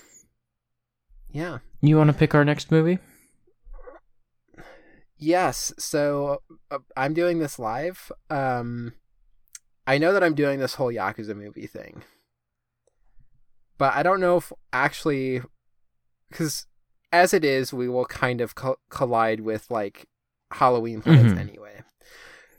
Yeah. 1.32 1.60
You 1.82 1.98
want 1.98 2.10
to 2.10 2.16
pick 2.16 2.36
our 2.36 2.46
next 2.46 2.72
movie? 2.72 3.00
Yes. 5.18 5.74
So 5.78 6.42
uh, 6.70 6.80
I'm 6.98 7.14
doing 7.14 7.40
this 7.40 7.58
live. 7.58 8.12
Um, 8.30 8.94
I 9.88 9.98
know 9.98 10.14
that 10.14 10.24
I'm 10.24 10.36
doing 10.36 10.60
this 10.60 10.76
whole 10.76 10.92
Yakuza 10.92 11.36
movie 11.36 11.68
thing, 11.68 12.04
but 13.78 13.96
I 13.96 14.04
don't 14.04 14.20
know 14.20 14.38
if 14.38 14.52
actually, 14.72 15.42
because 16.30 16.66
as 17.12 17.34
it 17.34 17.44
is, 17.44 17.74
we 17.74 17.88
will 17.90 18.06
kind 18.06 18.42
of 18.42 18.56
co- 18.56 18.80
collide 18.90 19.42
with 19.42 19.70
like 19.70 20.08
Halloween 20.52 21.02
plans 21.02 21.34
Mhm. 21.34 21.38
anyway. 21.40 21.84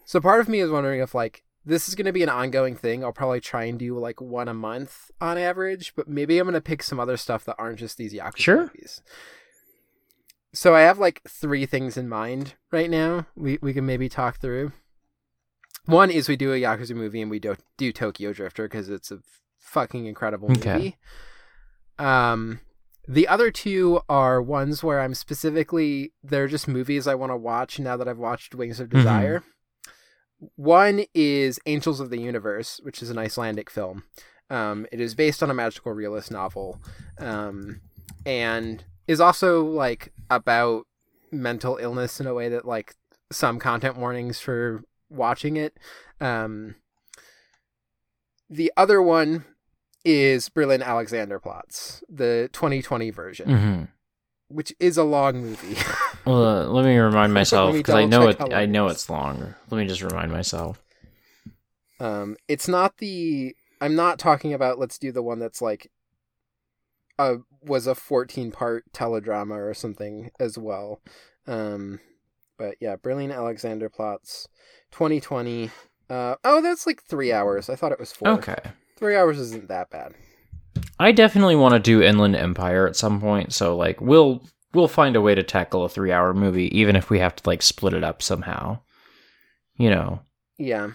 So 0.05 0.21
part 0.21 0.41
of 0.41 0.49
me 0.49 0.61
is 0.61 0.71
wondering 0.71 1.01
if 1.01 1.15
like 1.15 1.43
this 1.65 1.89
is 1.89 1.95
going 1.95 2.07
to 2.07 2.13
be 2.13 2.23
an 2.25 2.29
ongoing 2.29 2.75
thing. 2.75 3.05
I'll 3.05 3.13
probably 3.13 3.41
try 3.41 3.65
and 3.65 3.79
do 3.79 3.97
like 3.99 4.21
one 4.21 4.49
a 4.49 4.55
month 4.55 5.11
on 5.21 5.39
average, 5.39 5.95
but 5.95 6.09
maybe 6.09 6.39
I'm 6.39 6.45
going 6.45 6.55
to 6.55 6.61
pick 6.61 6.83
some 6.83 6.99
other 6.99 7.17
stuff 7.17 7.45
that 7.45 7.55
aren't 7.59 7.79
just 7.79 7.97
these 7.99 8.13
Yakuza 8.13 8.37
Sure. 8.37 8.61
movies. 8.63 9.01
So 10.53 10.75
I 10.75 10.81
have 10.81 10.99
like 10.99 11.23
three 11.27 11.65
things 11.67 11.97
in 11.97 12.09
mind 12.09 12.55
right 12.71 12.91
now. 12.91 13.27
We 13.37 13.59
we 13.63 13.73
can 13.73 13.87
maybe 13.87 14.09
talk 14.09 14.39
through. 14.41 14.73
One 15.87 16.11
is 16.11 16.29
we 16.29 16.37
do 16.37 16.53
a 16.53 16.57
Yakuza 16.61 16.95
movie 16.95 17.23
and 17.23 17.31
we 17.31 17.39
do 17.39 17.57
do 17.77 17.93
Tokyo 17.93 18.33
Drifter 18.33 18.65
because 18.65 18.89
it's 18.91 19.11
a 19.11 19.21
fucking 19.59 20.07
incredible 20.07 20.49
movie. 20.49 20.61
Okay. 20.69 20.97
Um, 21.99 22.61
the 23.09 23.27
other 23.29 23.51
two 23.51 24.01
are 24.09 24.41
ones 24.41 24.83
where 24.83 25.01
I'm 25.01 25.15
specifically 25.15 26.13
they're 26.23 26.49
just 26.49 26.69
movies 26.69 27.07
I 27.07 27.15
want 27.15 27.33
to 27.33 27.37
watch 27.37 27.79
now 27.79 27.97
that 27.97 28.09
I've 28.09 28.19
watched 28.19 28.55
Wings 28.55 28.79
of 28.81 28.89
Mhm. 28.89 28.93
Desire. 28.93 29.43
One 30.57 31.05
is 31.15 31.59
Angels 31.67 32.01
of 32.01 32.11
the 32.11 32.21
Universe, 32.21 32.81
which 32.83 33.03
is 33.03 33.11
an 33.11 33.19
Icelandic 33.19 33.71
film. 33.71 34.05
Um, 34.51 34.87
it 34.93 35.01
is 35.01 35.15
based 35.15 35.43
on 35.43 35.51
a 35.51 35.55
magical 35.55 35.93
realist 35.93 36.31
novel. 36.31 36.81
Um, 37.19 37.81
and 38.27 38.85
is 39.09 39.21
also 39.21 39.65
like 39.65 40.13
about 40.31 40.87
mental 41.31 41.77
illness 41.79 42.21
in 42.21 42.27
a 42.27 42.35
way 42.35 42.49
that 42.49 42.65
like 42.67 42.95
some 43.31 43.59
content 43.59 43.97
warnings 43.97 44.39
for 44.41 44.83
watching 45.09 45.57
it. 45.57 45.77
Um, 46.21 46.77
the 48.51 48.73
other 48.77 49.01
one 49.01 49.45
is 50.05 50.49
Berlin 50.49 50.81
Alexanderplatz, 50.81 52.03
the 52.09 52.49
2020 52.53 53.11
version, 53.11 53.49
hmm 53.49 53.85
which 54.49 54.75
is 54.79 54.99
a 54.99 55.05
long 55.05 55.41
movie. 55.41 55.77
Well, 56.25 56.45
uh, 56.45 56.67
let 56.67 56.85
me 56.85 56.97
remind 56.97 57.35
myself 57.41 57.75
because 57.75 57.97
I 57.97 58.05
know 58.05 58.29
it. 58.29 58.41
I 58.53 58.65
know 58.65 58.87
it's 58.87 59.11
long. 59.11 59.57
Let 59.71 59.79
me 59.79 59.89
just 59.89 60.03
remind 60.03 60.31
myself. 60.31 60.81
Um, 61.99 62.37
it's 62.47 62.69
not 62.69 62.99
the. 62.99 63.57
I'm 63.81 63.97
not 63.97 64.21
talking 64.21 64.55
about. 64.55 64.79
Let's 64.79 64.99
do 64.99 65.11
the 65.11 65.21
one 65.21 65.41
that's 65.41 65.61
like. 65.61 65.91
A 67.19 67.39
was 67.61 67.89
a 67.89 67.97
14 67.97 68.53
part 68.53 68.85
teledrama 68.93 69.57
or 69.57 69.75
something 69.75 70.31
as 70.39 70.57
well. 70.57 71.01
Um, 71.49 71.99
but 72.57 72.77
yeah, 72.81 72.95
Berlin 72.95 73.31
Alexanderplatz, 73.31 74.47
2020. 74.93 75.73
Uh, 76.09 76.37
oh, 76.45 76.63
that's 76.63 76.87
like 76.87 77.03
three 77.03 77.33
hours. 77.33 77.69
I 77.69 77.75
thought 77.75 77.91
it 77.91 77.99
was 77.99 78.13
four. 78.13 78.29
Okay. 78.29 78.59
Three 79.03 79.17
hours 79.17 79.41
isn't 79.41 79.67
that 79.67 79.91
bad. 79.91 80.15
I 81.01 81.11
definitely 81.11 81.57
want 81.57 81.75
to 81.75 81.81
do 81.81 82.01
Inland 82.01 82.37
Empire 82.37 82.87
at 82.87 82.95
some 82.95 83.21
point, 83.21 83.53
so 83.53 83.77
like 83.77 84.01
we'll 84.01 84.45
we'll 84.75 84.87
find 84.87 85.17
a 85.17 85.21
way 85.21 85.35
to 85.35 85.43
tackle 85.43 85.85
a 85.85 85.89
three 85.89 86.13
hour 86.13 86.33
movie, 86.33 86.69
even 86.79 86.95
if 86.95 87.11
we 87.11 87.19
have 87.19 87.35
to 87.35 87.43
like 87.45 87.63
split 87.63 87.95
it 87.95 88.05
up 88.05 88.23
somehow. 88.23 88.79
You 89.77 89.91
know. 89.91 90.21
Yeah. 90.57 90.93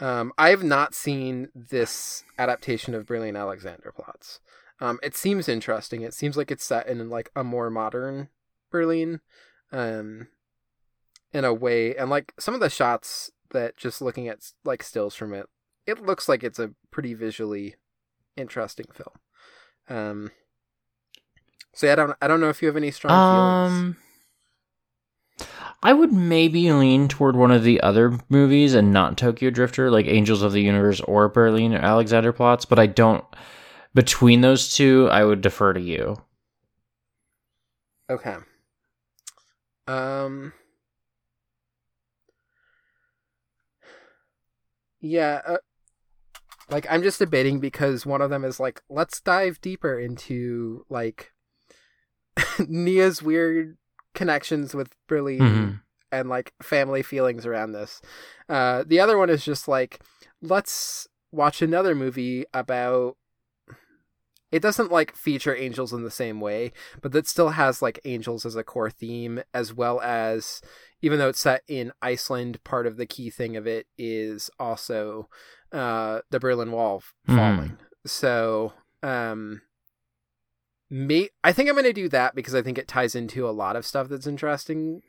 Um, 0.00 0.32
I 0.36 0.48
have 0.48 0.64
not 0.64 0.96
seen 0.96 1.46
this 1.54 2.24
adaptation 2.36 2.92
of 2.96 3.06
Berlin 3.06 3.36
Alexanderplatz. 3.36 4.40
Um, 4.80 4.98
it 5.00 5.14
seems 5.14 5.48
interesting. 5.48 6.02
It 6.02 6.12
seems 6.12 6.36
like 6.36 6.50
it's 6.50 6.64
set 6.64 6.88
in 6.88 7.08
like 7.08 7.30
a 7.36 7.44
more 7.44 7.70
modern 7.70 8.30
Berlin, 8.68 9.20
um, 9.70 10.26
in 11.32 11.44
a 11.44 11.54
way, 11.54 11.94
and 11.94 12.10
like 12.10 12.34
some 12.36 12.54
of 12.54 12.60
the 12.60 12.68
shots 12.68 13.30
that 13.52 13.76
just 13.76 14.02
looking 14.02 14.26
at 14.26 14.40
like 14.64 14.82
stills 14.82 15.14
from 15.14 15.34
it, 15.34 15.46
it 15.86 16.02
looks 16.02 16.28
like 16.28 16.42
it's 16.44 16.58
a 16.58 16.72
pretty 16.90 17.14
visually 17.14 17.76
interesting 18.36 18.86
film. 18.92 19.16
Um, 19.88 20.30
so 21.74 21.86
yeah, 21.86 21.92
I 21.92 21.96
don't, 21.96 22.16
I 22.22 22.28
don't 22.28 22.40
know 22.40 22.48
if 22.48 22.62
you 22.62 22.68
have 22.68 22.76
any 22.76 22.90
strong 22.90 23.12
feelings. 23.12 23.96
Um 23.96 23.96
I 25.84 25.92
would 25.92 26.12
maybe 26.12 26.72
lean 26.72 27.08
toward 27.08 27.34
one 27.34 27.50
of 27.50 27.64
the 27.64 27.80
other 27.80 28.18
movies 28.28 28.74
and 28.74 28.92
not 28.92 29.18
Tokyo 29.18 29.50
Drifter, 29.50 29.90
like 29.90 30.06
Angels 30.06 30.42
of 30.42 30.52
the 30.52 30.62
Universe 30.62 31.00
or 31.00 31.28
Berlin 31.28 31.74
or 31.74 31.80
Alexanderplatz, 31.80 32.68
but 32.68 32.78
I 32.78 32.86
don't 32.86 33.24
between 33.94 34.40
those 34.40 34.72
two, 34.72 35.08
I 35.10 35.24
would 35.24 35.40
defer 35.40 35.72
to 35.72 35.80
you. 35.80 36.16
Okay. 38.08 38.36
Um. 39.86 40.52
Yeah, 45.00 45.40
uh, 45.44 45.56
like 46.72 46.86
I'm 46.90 47.02
just 47.02 47.18
debating 47.18 47.60
because 47.60 48.04
one 48.06 48.20
of 48.22 48.30
them 48.30 48.44
is 48.44 48.58
like, 48.58 48.80
let's 48.88 49.20
dive 49.20 49.60
deeper 49.60 49.98
into 49.98 50.84
like 50.88 51.32
Nia's 52.68 53.22
weird 53.22 53.76
connections 54.14 54.74
with 54.74 54.94
Berlin 55.06 55.38
Mhm. 55.38 55.80
and 56.10 56.28
like 56.28 56.52
family 56.62 57.02
feelings 57.02 57.46
around 57.46 57.72
this. 57.72 58.00
Uh, 58.48 58.84
the 58.86 59.00
other 59.00 59.16
one 59.18 59.30
is 59.30 59.44
just 59.44 59.68
like, 59.68 60.00
let's 60.40 61.06
watch 61.30 61.62
another 61.62 61.94
movie 61.94 62.44
about. 62.52 63.16
It 64.50 64.60
doesn't 64.60 64.92
like 64.92 65.16
feature 65.16 65.56
angels 65.56 65.94
in 65.94 66.02
the 66.04 66.10
same 66.10 66.38
way, 66.38 66.72
but 67.00 67.12
that 67.12 67.26
still 67.26 67.50
has 67.50 67.80
like 67.80 67.98
angels 68.04 68.44
as 68.44 68.54
a 68.54 68.62
core 68.62 68.90
theme, 68.90 69.42
as 69.54 69.72
well 69.72 69.98
as 70.02 70.60
even 71.00 71.18
though 71.18 71.30
it's 71.30 71.40
set 71.40 71.62
in 71.68 71.90
Iceland, 72.02 72.62
part 72.62 72.86
of 72.86 72.98
the 72.98 73.06
key 73.06 73.30
thing 73.30 73.56
of 73.56 73.66
it 73.66 73.86
is 73.96 74.50
also 74.60 75.30
uh, 75.72 76.20
the 76.30 76.38
Berlin 76.40 76.70
Wall 76.72 77.02
Mhm. 77.28 77.36
falling. 77.36 77.78
So, 78.06 78.72
um, 79.02 79.62
me, 80.90 81.30
I 81.42 81.52
think 81.52 81.68
I'm 81.68 81.74
going 81.74 81.84
to 81.84 81.92
do 81.92 82.08
that 82.10 82.34
because 82.34 82.54
I 82.54 82.62
think 82.62 82.76
it 82.78 82.86
ties 82.88 83.14
into 83.14 83.48
a 83.48 83.50
lot 83.50 83.76
of 83.76 83.86
stuff 83.86 84.08
that's 84.08 84.26
interesting 84.26 85.02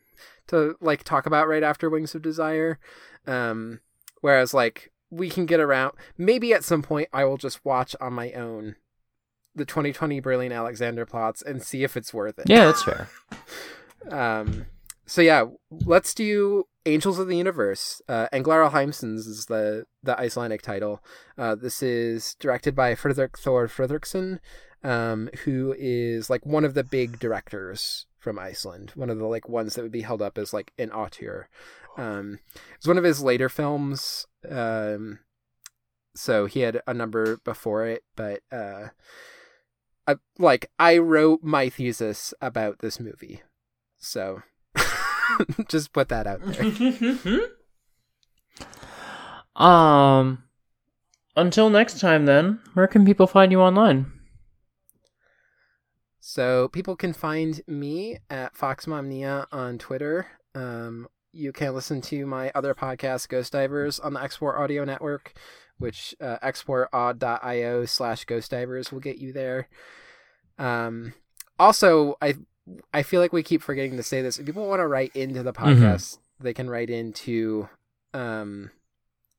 to 0.48 0.76
like 0.80 1.04
talk 1.04 1.26
about 1.26 1.48
right 1.48 1.64
after 1.64 1.90
Wings 1.90 2.16
of 2.16 2.22
Desire. 2.22 2.80
Um, 3.28 3.82
whereas 4.22 4.54
like 4.54 4.92
we 5.10 5.30
can 5.30 5.46
get 5.46 5.60
around. 5.60 5.94
Maybe 6.18 6.54
at 6.54 6.64
some 6.64 6.82
point 6.82 7.10
I 7.12 7.26
will 7.26 7.38
just 7.38 7.64
watch 7.66 7.96
on 8.00 8.14
my 8.14 8.32
own 8.32 8.76
the 9.56 9.66
2020 9.66 10.20
Berlin 10.22 10.52
Alexanderplatz 10.52 11.44
and 11.46 11.62
see 11.62 11.84
if 11.84 11.96
it's 11.98 12.14
worth 12.14 12.40
it. 12.40 12.46
Yeah, 12.50 12.66
that's 12.66 12.84
fair. 12.84 13.10
Um, 14.10 14.66
so 15.06 15.22
yeah, 15.22 15.46
let's 15.70 16.14
do 16.14 16.66
Angels 16.86 17.20
of 17.20 17.28
the 17.28 17.38
Universe. 17.38 18.02
Uh, 18.08 18.28
Englar 18.34 18.70
alheimsins 18.70 19.28
is 19.28 19.46
the 19.48 19.86
the 20.02 20.20
Icelandic 20.20 20.62
title. 20.62 21.04
Uh, 21.38 21.56
this 21.56 21.82
is 21.82 22.36
directed 22.36 22.76
by 22.76 22.96
Fredrik 22.96 23.38
Thor 23.38 23.68
Fredriksson, 23.68 24.40
um, 24.84 25.30
who 25.44 25.76
is 25.78 26.30
like 26.30 26.46
one 26.46 26.66
of 26.66 26.74
the 26.74 26.84
big 26.84 27.20
directors 27.20 28.06
from 28.18 28.40
Iceland. 28.40 28.92
One 28.96 29.10
of 29.10 29.18
the 29.18 29.26
like 29.26 29.48
ones 29.48 29.76
that 29.76 29.82
would 29.82 29.92
be 29.92 30.02
held 30.02 30.22
up 30.22 30.38
as 30.38 30.54
like 30.54 30.72
an 30.78 30.92
auteur. 30.92 31.50
Um, 31.98 32.40
it's 32.76 32.88
one 32.88 32.98
of 32.98 33.04
his 33.04 33.22
later 33.22 33.50
films. 33.50 34.28
Um, 34.50 35.20
so 36.16 36.46
he 36.46 36.62
had 36.62 36.82
a 36.86 36.94
number 36.94 37.38
before 37.38 37.86
it, 37.88 38.04
but 38.16 38.42
uh, 38.52 38.90
I, 40.08 40.16
like 40.38 40.70
I 40.78 40.98
wrote 40.98 41.44
my 41.44 41.70
thesis 41.70 42.34
about 42.42 42.80
this 42.80 43.00
movie, 43.00 43.42
so 43.98 44.44
just 45.70 45.94
put 45.94 46.10
that 46.10 46.28
out 46.28 46.42
there. 46.44 47.40
um 49.64 50.44
until 51.36 51.70
next 51.70 52.00
time 52.00 52.26
then, 52.26 52.60
where 52.74 52.88
can 52.88 53.06
people 53.06 53.28
find 53.28 53.52
you 53.52 53.62
online? 53.62 54.12
So 56.20 56.68
people 56.70 56.96
can 56.96 57.12
find 57.12 57.62
me 57.68 58.18
at 58.30 58.56
FoxMomNia 58.56 59.48
on 59.52 59.78
Twitter. 59.78 60.28
Um, 60.56 61.08
you 61.34 61.52
can 61.52 61.74
listen 61.74 62.02
to 62.02 62.26
my 62.26 62.52
other 62.56 62.74
podcast, 62.74 63.28
Ghost 63.28 63.52
Divers, 63.52 64.00
on 64.00 64.14
the 64.14 64.22
Export 64.22 64.58
Audio 64.58 64.86
Network, 64.86 65.34
which 65.80 66.16
uh, 66.22 66.38
exportaud.io 66.44 67.86
slash 67.86 68.26
Ghost 68.26 68.52
Divers 68.52 68.92
will 68.92 69.00
get 69.00 69.18
you 69.18 69.34
there. 69.34 69.68
Um, 70.58 71.14
also, 71.60 72.16
I 72.22 72.36
I 72.94 73.04
feel 73.04 73.20
like 73.22 73.34
we 73.34 73.44
keep 73.44 73.62
forgetting 73.62 73.98
to 73.98 74.04
say 74.04 74.22
this. 74.22 74.40
If 74.40 74.46
people 74.46 74.68
want 74.68 74.80
to 74.80 74.88
write 74.88 75.16
into 75.16 75.44
the 75.44 75.54
podcast, 75.54 76.18
they 76.40 76.54
can 76.54 76.70
write 76.70 76.90
into 76.90 77.68
um, 78.14 78.72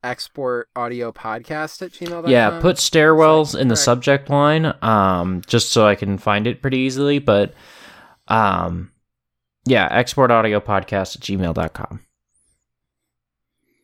export 0.03 0.69
audio 0.77 1.11
podcast 1.13 1.81
at 1.83 1.93
gmail.com. 1.93 2.31
yeah, 2.31 2.61
put 2.61 2.77
stairwells 2.77 3.53
So 3.53 3.59
in 3.59 3.69
the 3.69 3.77
subject 3.77 4.29
line, 4.29 4.75
um, 4.83 5.43
just 5.47 5.71
so 5.71 5.87
I 5.87 5.95
can 5.95 6.19
find 6.19 6.47
it 6.47 6.61
pretty 6.61 6.79
easily. 6.79 7.19
But 7.19 7.55
um 8.29 8.91
yeah, 9.67 9.89
export 9.91 10.31
audio 10.31 10.61
podcast 10.61 11.17
at 11.17 11.23
gmail.com. 11.23 12.01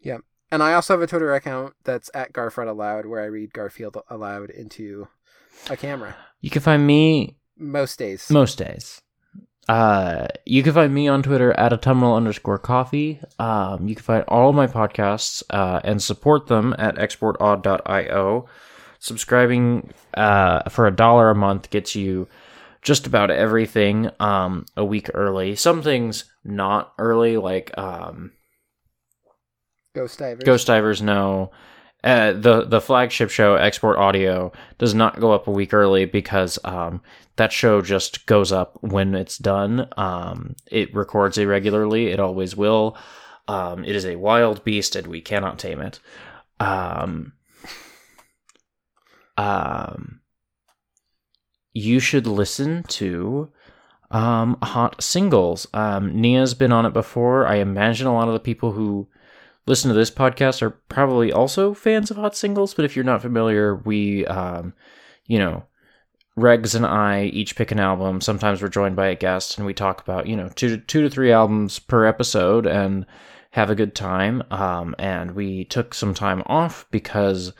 Yeah. 0.03 0.19
And 0.51 0.62
I 0.62 0.75
also 0.75 0.95
have 0.95 1.03
a 1.03 1.07
Twitter 1.07 1.35
account 1.35 1.75
that's 1.85 2.11
at 2.15 2.33
Garfred 2.33 2.69
Aloud, 2.69 3.07
where 3.07 3.23
I 3.23 3.27
read 3.27 3.53
Garfield 3.53 3.97
aloud 4.09 4.51
into 4.51 5.09
a 5.69 5.77
camera 5.77 6.17
You 6.41 6.51
can 6.51 6.62
find 6.62 6.87
me 6.87 7.37
most 7.57 7.99
days. 7.99 8.29
most 8.31 8.59
days. 8.59 9.01
Uh, 9.69 10.27
you 10.47 10.62
can 10.62 10.73
find 10.73 10.93
me 10.93 11.07
on 11.07 11.23
Twitter 11.23 11.53
at 11.53 11.73
autumnal 11.73 12.16
underscore 12.16 12.59
coffee. 12.59 13.20
Um, 13.39 13.87
you 13.89 13.95
can 13.95 14.03
find 14.03 14.24
all 14.27 14.49
of 14.49 14.57
my 14.57 14.66
podcasts 14.66 15.43
uh, 15.51 15.81
and 15.85 16.03
support 16.03 16.47
them 16.47 16.74
at 16.78 16.97
exportaud.io. 16.97 18.49
Subscribing 18.99 19.93
uh, 20.15 20.69
for 20.69 20.87
a 20.87 20.91
dollar 20.95 21.31
a 21.31 21.35
month 21.35 21.70
gets 21.70 21.95
you 21.95 22.28
just 22.82 23.07
about 23.07 23.31
everything 23.31 24.11
um, 24.19 24.66
a 24.77 24.85
week 24.85 25.11
early. 25.15 25.55
Some 25.55 25.82
things 25.82 26.24
not 26.45 26.93
early, 26.99 27.37
like 27.37 27.77
um, 27.78 28.32
Ghost 29.95 30.19
Divers. 30.19 30.45
Ghost 30.45 30.66
Divers 30.66 31.03
know. 31.03 31.51
Uh, 32.03 32.33
the 32.33 32.65
the 32.65 32.81
flagship 32.81 33.31
show 33.31 33.57
Export 33.57 33.99
Audio 33.99 34.53
does 34.79 34.95
not 34.95 35.21
go 35.21 35.33
up 35.33 35.47
a 35.47 35.51
week 35.51 35.75
early 35.75 36.07
because 36.07 36.59
um, 36.65 37.03
that 37.37 37.53
show 37.53 37.83
just 37.83 38.27
goes 38.27 38.53
up 38.53 38.79
when 38.81 39.15
it's 39.15 39.37
done. 39.37 39.89
Um, 39.97 40.57
it 40.67 40.95
records 40.95 41.37
irregularly. 41.37 42.09
It 42.09 42.21
always 42.21 42.57
will. 42.57 42.97
Um, 43.49 43.85
it 43.85 43.95
is 43.95 44.07
a 44.07 44.17
wild 44.17 44.65
beast, 44.65 44.97
and 44.97 45.07
we 45.07 45.21
cannot 45.21 45.59
tame 45.59 45.81
it. 45.81 46.01
Um, 46.59 47.33
um, 49.37 50.21
you 51.73 52.01
should 52.01 52.27
listen 52.27 52.83
to 52.85 53.51
um, 54.11 54.57
Hot 54.63 55.03
Singles. 55.03 55.67
Um, 55.73 56.21
Nia's 56.21 56.55
been 56.55 56.73
on 56.73 56.87
it 56.87 56.93
before. 56.93 57.47
I 57.47 57.57
imagine 57.57 58.07
a 58.07 58.15
lot 58.15 58.29
of 58.29 58.35
the 58.35 58.41
people 58.41 58.73
who 58.73 59.09
listen 59.71 59.89
to 59.89 59.95
this 59.95 60.11
podcast 60.11 60.63
are 60.63 60.71
probably 60.71 61.33
also 61.33 61.73
fans 61.73 62.11
of 62.11 62.17
Hot 62.17 62.37
Singles, 62.37 62.75
but 62.75 62.85
if 62.85 62.97
you're 62.97 63.05
not 63.05 63.23
familiar, 63.23 63.77
we, 63.77 64.27
um, 64.27 64.75
you 65.27 65.39
know, 65.39 65.65
Regs 66.37 66.75
and 66.75 66.85
I 66.85 67.27
each 67.27 67.55
pick 67.55 67.71
an 67.71 67.79
album. 67.79 68.21
Sometimes 68.21 68.61
we're 68.61 68.69
joined 68.69 68.97
by 68.97 69.07
a 69.07 69.15
guest, 69.15 69.57
and 69.57 69.67
we 69.67 69.73
talk 69.73 70.01
about 70.01 70.27
you 70.27 70.37
know 70.37 70.49
two 70.49 70.71
to 70.71 70.79
two 70.79 71.03
to 71.03 71.11
three 71.11 71.31
albums 71.31 71.79
per 71.79 72.05
episode, 72.05 72.67
and 72.67 73.07
have 73.53 73.71
a 73.71 73.75
good 73.77 73.95
time. 73.95 74.43
Um, 74.51 74.95
and 74.99 75.33
we 75.33 75.65
took 75.65 75.95
some 75.95 76.15
time 76.15 76.43
off 76.47 76.87
because 76.91 77.53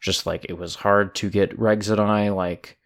just 0.00 0.24
like 0.24 0.46
it 0.48 0.58
was 0.58 0.76
hard 0.76 1.14
to 1.16 1.30
get 1.30 1.58
Regs 1.58 1.90
and 1.90 2.00
I 2.00 2.28
like 2.28 2.78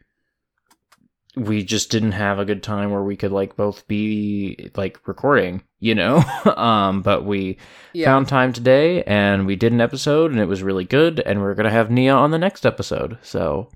we 1.37 1.65
just 1.65 1.91
didn't 1.91 2.13
have 2.13 2.39
a 2.39 2.45
good 2.45 2.63
time 2.63 2.91
where 2.91 3.03
we 3.03 3.17
could 3.17 3.33
like 3.33 3.57
both 3.57 3.87
be 3.89 4.71
like 4.75 5.07
recording, 5.07 5.63
you 5.81 5.95
know. 5.95 6.23
um, 6.57 7.03
but 7.03 7.25
we 7.25 7.57
Yeah. 7.93 8.07
found 8.07 8.29
time 8.29 8.53
today 8.53 9.03
and 9.05 9.47
we 9.47 9.57
did 9.57 9.73
an 9.73 9.81
episode 9.81 10.31
and 10.31 10.39
it 10.41 10.45
was 10.47 10.63
really 10.63 10.85
good 10.85 11.19
and 11.21 11.41
we're 11.41 11.55
gonna 11.55 11.71
have 11.71 11.91
Nia 11.91 12.15
on 12.15 12.31
the 12.31 12.39
next 12.39 12.65
episode. 12.65 13.19
So 13.23 13.69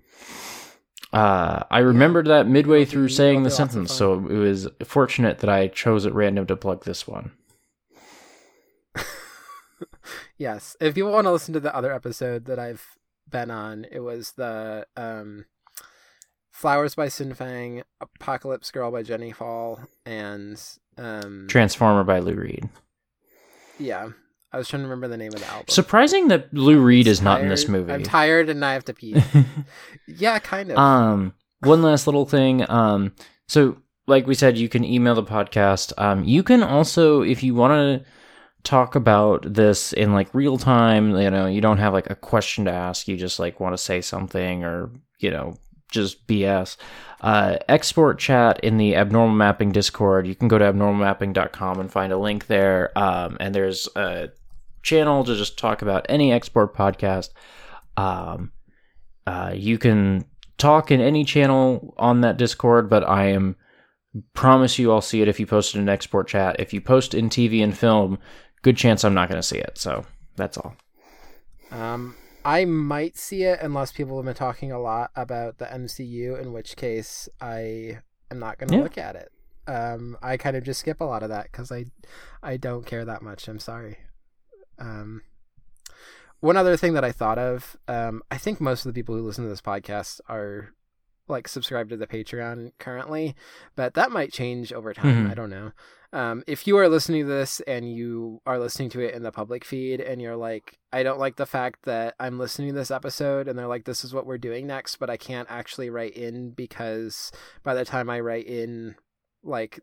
uh, 1.13 1.65
I 1.71 1.79
remembered 1.79 2.27
that 2.27 2.47
midway 2.47 2.83
It'll 2.83 2.91
through 2.93 3.07
be- 3.09 3.13
saying 3.13 3.43
the 3.43 3.49
be 3.49 3.53
lots 3.53 3.61
of 3.61 3.71
sentence, 3.71 3.93
so 3.95 4.15
it 4.29 4.37
was 4.37 4.69
fortunate 4.85 5.39
that 5.39 5.51
I 5.51 5.69
chose 5.69 6.07
at 6.07 6.15
random 6.15 6.47
to 6.47 6.57
plug 6.57 6.85
this 6.85 7.07
one. 7.09 7.33
Yes. 10.37 10.77
If 10.81 10.97
you 10.97 11.07
want 11.07 11.27
to 11.27 11.33
listen 11.33 11.55
to 11.55 11.61
the 11.61 11.75
other 11.75 11.93
episode 11.93 12.47
that 12.47 12.59
I've 12.59 12.85
been 13.31 13.51
on, 13.51 13.87
it 13.91 14.01
was 14.01 14.33
the 14.33 14.87
um, 14.97 15.47
Flowers 16.55 16.95
by 16.95 17.09
Sin 17.09 17.35
Fang, 17.35 17.83
Apocalypse 18.01 18.71
Girl 18.71 18.93
by 18.93 19.03
Jenny 19.03 19.33
Hval, 19.33 19.89
and 20.07 20.63
um, 20.97 21.47
Transformer 21.49 22.05
by 22.05 22.21
Lou 22.21 22.37
Reed. 22.37 22.69
yeah. 23.79 24.11
I 24.53 24.59
was 24.59 24.69
trying 24.69 24.83
to 24.83 24.89
remember 24.89 25.09
the 25.09 25.17
name 25.17 25.35
of 25.35 25.41
the 25.41 25.49
album. 25.49 25.65
Surprising 25.67 26.29
that 26.29 26.55
Lou 26.55 26.81
Reed 26.81 27.09
is 27.09 27.21
not 27.21 27.41
in 27.41 27.49
this 27.49 27.67
movie. 27.67 27.93
I'm 27.93 28.05
tired 28.05 28.49
and 28.49 28.65
I 28.65 28.75
have 28.75 28.85
to 28.85 28.95
pee. 28.95 29.21
yeah, 30.07 30.39
kind 30.39 30.71
of. 30.71 30.79
Um, 30.79 31.35
one 31.59 31.83
last 31.83 32.07
little 32.07 32.25
thing. 32.25 32.65
Um, 32.71 33.17
so 33.49 33.77
like 34.07 34.29
we 34.29 34.37
said, 34.37 34.57
you 34.57 34.69
can 34.69 34.85
email 34.85 35.17
the 35.17 35.25
podcast. 35.25 35.93
Um, 35.99 36.23
you 36.23 36.45
can 36.45 36.63
also, 36.63 37.23
if 37.23 37.43
you 37.43 37.57
want 37.57 37.73
to 37.73 38.07
talk 38.63 38.95
about 38.95 39.53
this 39.53 39.93
in 39.93 40.13
like 40.13 40.33
real 40.33 40.57
time, 40.57 41.17
you 41.17 41.31
know, 41.31 41.47
you 41.47 41.61
don't 41.61 41.79
have 41.79 41.93
like 41.93 42.09
a 42.09 42.15
question 42.15 42.67
to 42.67 42.71
ask. 42.71 43.09
You 43.09 43.17
just 43.17 43.41
like 43.41 43.59
want 43.59 43.73
to 43.73 43.83
say 43.83 44.01
something 44.01 44.63
or 44.63 44.89
you 45.19 45.33
know 45.33 45.57
just 45.95 46.27
BS. 46.27 46.77
Uh, 47.21 47.57
export 47.69 48.19
chat 48.19 48.61
in 48.61 48.77
the 48.77 48.97
abnormal 48.97 49.35
mapping 49.35 49.73
Discord. 49.73 50.27
You 50.27 50.35
can 50.35 50.49
go 50.49 50.59
to 50.59 50.65
abnormalmapping.com 50.65 51.81
and 51.81 51.91
find 51.91 52.13
a 52.13 52.19
link 52.19 52.49
there. 52.49 52.97
Um, 52.99 53.39
and 53.41 53.55
there's 53.55 53.89
a 53.97 54.29
channel 54.83 55.25
to 55.25 55.35
just 55.35 55.59
talk 55.59 55.81
about 55.81 56.05
any 56.09 56.33
export 56.33 56.75
podcast. 56.77 57.31
Um, 57.97 58.53
uh, 59.27 59.53
you 59.55 59.79
can 59.79 60.27
talk 60.59 60.91
in 60.91 61.01
any 61.01 61.25
channel 61.25 61.95
on 61.97 62.21
that 62.21 62.37
Discord, 62.37 62.91
but 62.91 63.09
I 63.09 63.29
am 63.29 63.57
promise 64.33 64.79
you 64.79 64.93
I'll 64.93 65.01
see 65.01 65.23
it 65.23 65.29
if 65.29 65.41
you 65.41 65.47
post 65.47 65.75
it 65.75 65.79
in 65.79 65.89
export 65.89 66.29
chat. 66.29 66.57
If 66.59 66.73
you 66.73 66.81
post 66.81 67.15
in 67.15 67.29
TV 67.29 67.65
and 67.65 67.77
film, 67.77 68.19
good 68.63 68.77
chance 68.77 69.05
I'm 69.05 69.15
not 69.15 69.29
going 69.29 69.41
to 69.41 69.47
see 69.47 69.59
it. 69.59 69.79
So 69.79 70.05
that's 70.37 70.59
all. 70.59 70.77
Um, 71.71 72.15
I 72.45 72.65
might 72.65 73.17
see 73.17 73.45
it 73.45 73.61
unless 73.63 73.93
people 73.93 74.17
have 74.19 74.27
been 74.27 74.35
talking 74.35 74.71
a 74.73 74.79
lot 74.81 75.11
about 75.17 75.59
the 75.59 75.65
MCU, 75.67 76.41
in 76.41 76.53
which 76.53 76.77
case 76.77 77.29
I 77.41 78.01
am 78.31 78.39
not 78.39 78.59
going 78.59 78.69
to 78.71 78.77
Yeah. 78.77 78.83
look 78.83 78.99
at 78.99 79.17
it. 79.17 79.31
Um, 79.67 80.19
I 80.23 80.37
kind 80.37 80.57
of 80.57 80.63
just 80.65 80.81
skip 80.81 81.01
a 81.01 81.05
lot 81.05 81.23
of 81.23 81.31
that 81.31 81.45
because 81.51 81.73
I, 81.73 81.87
I 82.43 82.57
don't 82.59 82.85
care 82.85 83.05
that 83.05 83.23
much. 83.23 83.49
I'm 83.49 83.59
sorry. 83.59 83.97
Um, 84.79 85.23
one 86.41 86.57
other 86.59 86.77
thing 86.77 86.93
that 86.95 87.05
I 87.05 87.13
thought 87.13 87.39
of, 87.39 87.77
um, 87.89 88.23
I 88.31 88.37
think 88.37 88.61
most 88.61 88.85
of 88.85 88.93
the 88.93 88.99
people 88.99 89.15
who 89.17 89.23
listen 89.23 89.45
to 89.45 89.51
this 89.51 89.63
podcast 89.63 90.21
are 90.29 90.75
like 91.27 91.49
subscribed 91.49 91.89
to 91.89 91.97
the 91.97 92.07
Patreon 92.07 92.73
currently, 92.79 93.35
but 93.77 93.95
that 93.95 94.11
might 94.11 94.31
change 94.31 94.71
over 94.75 94.93
time. 94.93 95.27
Mhm. 95.27 95.31
I 95.31 95.35
don't 95.35 95.49
know. 95.49 95.73
Um, 96.15 96.45
if 96.47 96.69
you 96.69 96.77
are 96.79 96.89
listening 96.89 97.23
to 97.25 97.29
this 97.29 97.59
and 97.67 97.93
you 97.93 98.41
are 98.47 98.61
listening 98.61 98.89
to 98.91 99.01
it 99.01 99.15
in 99.17 99.25
the 99.25 99.33
public 99.33 99.65
feed 99.65 100.01
and 100.01 100.23
you're 100.23 100.37
like, 100.37 100.79
I 100.93 101.03
don't 101.03 101.19
like 101.19 101.35
the 101.35 101.45
fact 101.45 101.87
that 101.87 102.15
I'm 102.21 102.39
listening 102.39 102.69
to 102.69 102.75
this 102.75 102.93
episode 102.93 103.49
and 103.49 103.59
they're 103.59 103.67
like, 103.67 103.85
this 103.85 104.05
is 104.05 104.15
what 104.15 104.25
we're 104.25 104.39
doing 104.39 104.69
next, 104.69 104.97
but 104.97 105.11
I 105.11 105.17
can't 105.17 105.51
actually 105.51 105.91
write 105.91 106.17
in 106.17 106.51
because 106.53 107.33
by 107.65 107.75
the 107.75 107.85
time 107.85 108.09
I 108.09 108.21
write 108.21 108.47
in, 108.47 108.95
like, 109.43 109.81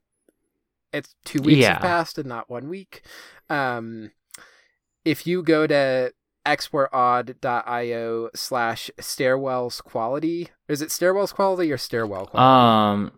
it's 0.94 1.16
two 1.26 1.42
weeks 1.42 1.60
Yeah. 1.60 1.74
have 1.74 1.82
passed 1.82 2.18
and 2.18 2.30
not 2.30 2.50
one 2.50 2.70
week. 2.70 3.02
Um, 3.50 4.12
if 5.04 5.28
you 5.28 5.44
go 5.44 5.68
to 5.68 6.14
exportaud.io 6.46 8.30
slash 8.36 8.90
stairwells 9.00 9.84
quality, 9.84 10.50
is 10.70 10.82
it 10.82 10.90
stairwells 10.90 11.34
quality 11.34 11.72
or 11.74 11.78
stairwell 11.78 12.28
quality? 12.28 13.12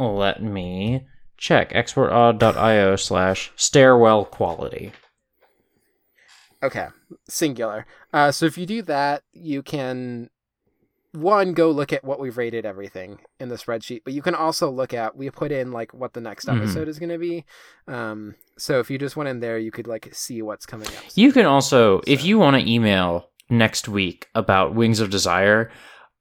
Um, 0.00 0.06
let 0.16 0.42
me 0.42 1.06
check 1.44 1.70
exportaud.io 1.74 2.96
slash 2.96 3.52
stairwell 3.54 4.24
quality. 4.24 4.92
Okay, 6.62 6.86
singular. 7.28 7.84
Uh, 8.14 8.32
so 8.32 8.46
if 8.46 8.56
you 8.56 8.64
do 8.64 8.80
that, 8.82 9.22
you 9.34 9.62
can 9.62 10.30
one 11.12 11.52
go 11.52 11.70
look 11.70 11.92
at 11.92 12.02
what 12.02 12.18
we've 12.18 12.38
rated 12.38 12.64
everything 12.64 13.18
in 13.38 13.50
the 13.50 13.56
spreadsheet, 13.56 14.00
but 14.04 14.14
you 14.14 14.22
can 14.22 14.34
also 14.34 14.70
look 14.70 14.94
at 14.94 15.14
we 15.16 15.28
put 15.30 15.52
in 15.52 15.70
like 15.70 15.92
what 15.92 16.14
the 16.14 16.20
next 16.22 16.46
Mhm. 16.46 16.56
episode 16.62 16.88
is 16.88 16.98
going 16.98 17.10
to 17.10 17.18
be. 17.18 17.44
Um, 17.86 18.36
so 18.56 18.80
if 18.80 18.90
you 18.90 18.96
just 18.98 19.14
went 19.14 19.28
in 19.28 19.40
there, 19.40 19.58
you 19.58 19.70
could 19.70 19.86
like 19.86 20.08
see 20.14 20.40
what's 20.40 20.64
coming 20.64 20.88
up. 20.88 20.94
You 21.14 21.30
can 21.30 21.44
also, 21.44 22.00
if 22.06 22.24
you 22.24 22.38
want 22.38 22.56
to 22.58 22.68
email 22.72 23.28
next 23.50 23.86
week 23.86 24.28
about 24.34 24.74
Wings 24.74 25.00
of 25.00 25.10
Desire, 25.10 25.70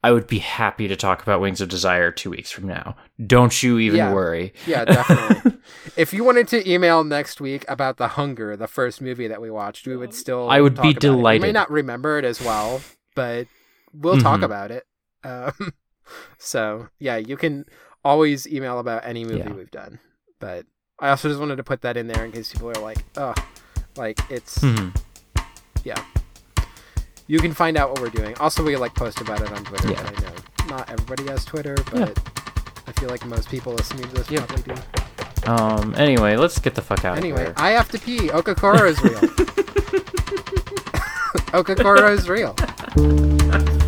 I 0.04 0.12
would 0.12 0.28
be 0.28 0.40
happy 0.40 0.88
to 0.90 0.96
talk 0.98 1.22
about 1.22 1.40
Wings 1.40 1.62
of 1.62 1.70
Desire 1.70 2.12
two 2.12 2.30
weeks 2.30 2.52
from 2.52 2.68
now. 2.68 2.96
Don't 3.26 3.64
you 3.64 3.80
even 3.80 3.98
Yeah. 3.98 4.14
worry. 4.14 4.54
Yeah, 4.68 4.84
definitely. 4.86 5.54
if 5.96 6.14
you 6.14 6.24
wanted 6.26 6.50
to 6.50 6.70
email 6.70 7.04
next 7.06 7.40
week 7.40 7.64
about 7.70 7.96
the 7.98 8.10
Hunger, 8.10 8.58
the 8.58 8.68
first 8.68 9.02
movie 9.02 9.28
that 9.30 9.40
we 9.42 9.50
watched, 9.50 9.88
we 9.88 9.96
would 9.96 10.14
still. 10.14 10.50
I 10.50 10.60
would 10.60 10.76
talk 10.76 10.84
be 10.84 10.90
it. 11.08 11.14
We 11.14 11.40
may 11.40 11.52
not 11.54 11.72
remember 11.72 12.20
it 12.20 12.26
as 12.26 12.42
well, 12.42 12.82
but 13.16 13.48
we'll 13.94 14.18
talk 14.20 14.42
Mhm. 14.42 14.44
about 14.46 14.72
it. 14.72 14.86
Um, 15.24 15.54
so 16.38 16.90
yeah, 17.00 17.16
you 17.18 17.38
can 17.38 17.66
always 18.04 18.46
email 18.48 18.80
about 18.80 19.06
any 19.06 19.24
movie 19.24 19.38
Yeah. 19.38 19.54
we've 19.54 19.72
done. 19.72 20.00
But 20.40 20.66
I 21.00 21.10
also 21.12 21.30
just 21.30 21.40
wanted 21.40 21.56
to 21.56 21.64
put 21.64 21.82
that 21.84 21.96
in 21.96 22.08
there 22.08 22.26
in 22.26 22.34
case 22.34 22.52
people 22.52 22.70
are 22.70 22.74
like, 22.82 22.98
oh, 23.16 23.34
like 23.96 24.20
it's 24.30 24.60
Mhm. 24.60 24.94
You 27.28 27.40
can 27.40 27.54
find 27.54 27.78
out 27.78 27.90
what 27.92 28.02
we're 28.02 28.10
doing. 28.10 28.36
Also, 28.40 28.64
we 28.64 28.76
like 28.78 28.94
post 28.96 29.22
about 29.22 29.42
it 29.42 29.52
on 29.52 29.64
Twitter. 29.64 29.92
Yeah. 29.92 30.00
I 30.18 30.22
know 30.22 30.34
not 30.78 30.90
everybody 30.90 31.26
has 31.28 31.46
Twitter, 31.46 31.76
but 31.92 32.18
I 32.88 32.92
feel 32.94 33.10
like 33.10 33.26
most 33.26 33.50
people 33.50 33.74
listening 33.74 34.04
to 34.10 34.14
this 34.16 34.30
Yep. 34.32 34.48
probably 34.48 34.76
do. 34.76 34.82
Um. 35.46 35.94
Anyway, 35.98 36.38
let's 36.38 36.58
get 36.60 36.74
the 36.76 36.82
fuck 36.82 37.04
out 37.04 37.18
Anyway, 37.18 37.42
of 37.42 37.48
here. 37.48 37.54
I 37.58 37.72
have 37.72 37.90
to 37.92 38.00
pee. 38.00 38.30
Okakoro 38.30 38.88
is 38.90 39.02
real. 39.04 39.20
Okakoro 41.54 42.12
is 42.12 42.30
real. 42.30 42.56